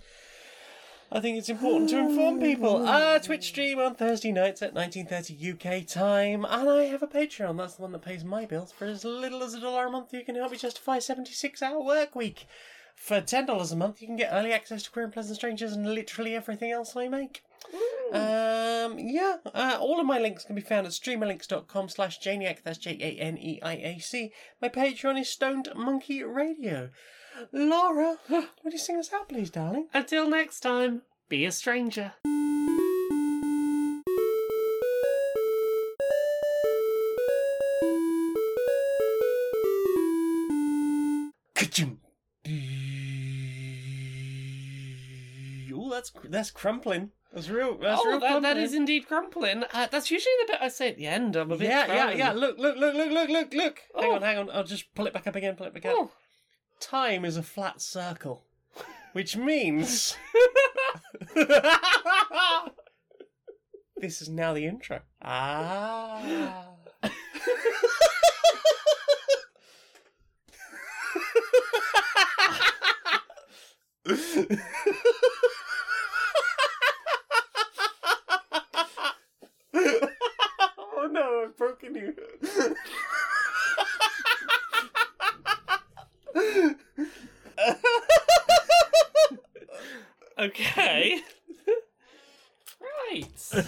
I 1.14 1.20
think 1.20 1.36
it's 1.36 1.50
important 1.50 1.90
to 1.90 1.98
inform 1.98 2.40
people. 2.40 2.88
Uh, 2.88 3.18
Twitch 3.18 3.48
stream 3.48 3.78
on 3.78 3.94
Thursday 3.94 4.32
nights 4.32 4.62
at 4.62 4.72
19:30 4.72 5.52
UK 5.52 5.86
time, 5.86 6.46
and 6.48 6.70
I 6.70 6.84
have 6.84 7.02
a 7.02 7.06
Patreon. 7.06 7.58
That's 7.58 7.74
the 7.74 7.82
one 7.82 7.92
that 7.92 8.00
pays 8.00 8.24
my 8.24 8.46
bills 8.46 8.72
for 8.72 8.86
as 8.86 9.04
little 9.04 9.42
as 9.42 9.52
a 9.52 9.60
dollar 9.60 9.86
a 9.86 9.90
month. 9.90 10.14
You 10.14 10.24
can 10.24 10.36
help 10.36 10.52
me 10.52 10.56
justify 10.56 10.96
a 10.96 11.00
76-hour 11.00 11.82
work 11.84 12.14
week. 12.14 12.46
For 12.94 13.20
ten 13.20 13.44
dollars 13.44 13.72
a 13.72 13.76
month, 13.76 14.00
you 14.00 14.06
can 14.06 14.16
get 14.16 14.30
early 14.32 14.52
access 14.52 14.84
to 14.84 14.90
Queer 14.90 15.04
and 15.04 15.12
Pleasant 15.12 15.36
Strangers 15.36 15.72
and 15.72 15.94
literally 15.94 16.34
everything 16.34 16.70
else 16.70 16.96
I 16.96 17.08
make. 17.08 17.42
Um, 18.12 18.98
yeah, 18.98 19.36
uh, 19.54 19.76
all 19.80 20.00
of 20.00 20.06
my 20.06 20.18
links 20.18 20.44
can 20.44 20.54
be 20.54 20.62
found 20.62 20.86
at 20.86 20.92
streamerlinks.com 20.92 21.88
slash 21.90 22.20
Janeiac, 22.20 22.62
that's 22.62 22.78
J-A-N-E-I-A-C. 22.78 24.32
My 24.60 24.68
Patreon 24.68 25.20
is 25.20 25.28
Stoned 25.28 25.68
Monkey 25.74 26.22
Radio. 26.22 26.90
Laura, 27.52 28.16
would 28.28 28.72
you 28.72 28.78
sing 28.78 28.98
us 28.98 29.12
out, 29.12 29.28
please, 29.28 29.50
darling? 29.50 29.88
Until 29.94 30.28
next 30.28 30.60
time, 30.60 31.02
be 31.28 31.44
a 31.44 31.52
stranger. 31.52 32.12
Ka-ching. 41.54 41.98
Ooh, 45.70 45.90
that's 45.90 46.12
that's 46.28 46.50
crumpling. 46.50 47.10
That's 47.32 47.48
real. 47.48 47.78
That's 47.78 48.00
oh, 48.04 48.08
real 48.08 48.20
that, 48.20 48.26
that 48.26 48.40
crumpling. 48.42 48.64
is 48.64 48.74
indeed 48.74 49.06
crumpling. 49.08 49.64
Uh, 49.72 49.86
that's 49.90 50.10
usually 50.10 50.34
the 50.42 50.52
bit 50.52 50.58
I 50.62 50.68
say 50.68 50.90
at 50.90 50.96
the 50.96 51.06
end. 51.06 51.34
I'm 51.36 51.50
a 51.50 51.56
bit 51.56 51.68
Yeah, 51.68 51.86
yeah, 51.86 52.10
yeah. 52.10 52.32
Look, 52.32 52.58
look, 52.58 52.76
look, 52.76 52.94
look, 52.94 53.10
look, 53.10 53.28
look, 53.30 53.54
look. 53.54 53.78
Hang 53.98 54.10
Oh. 54.10 54.14
on, 54.16 54.22
hang 54.22 54.38
on. 54.38 54.50
I'll 54.50 54.64
just 54.64 54.94
pull 54.94 55.06
it 55.06 55.14
back 55.14 55.26
up 55.26 55.36
again. 55.36 55.54
Pull 55.56 55.66
it 55.66 55.74
back 55.74 55.86
up. 55.86 55.94
Oh. 55.96 56.10
Time 56.82 57.24
is 57.24 57.36
a 57.36 57.44
flat 57.44 57.80
circle, 57.80 58.42
which 59.12 59.36
means 59.36 60.16
this 63.96 64.20
is 64.20 64.28
now 64.28 64.52
the 64.52 64.66
intro. 64.66 65.00
Ah. 65.22 66.20
oh 79.74 81.08
no, 81.12 81.44
I've 81.44 81.56
broken 81.56 81.94
you. 81.94 82.16
Okay. 90.38 91.20
right. 92.80 93.66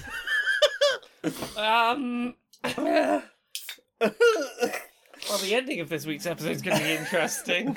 um. 1.57 2.35
well, 2.65 3.23
the 4.01 5.55
ending 5.55 5.81
of 5.81 5.89
this 5.89 6.07
week's 6.07 6.27
episode 6.27 6.51
is 6.51 6.63
going 6.63 6.79
to 6.79 6.83
be 6.83 6.93
interesting. 6.93 7.77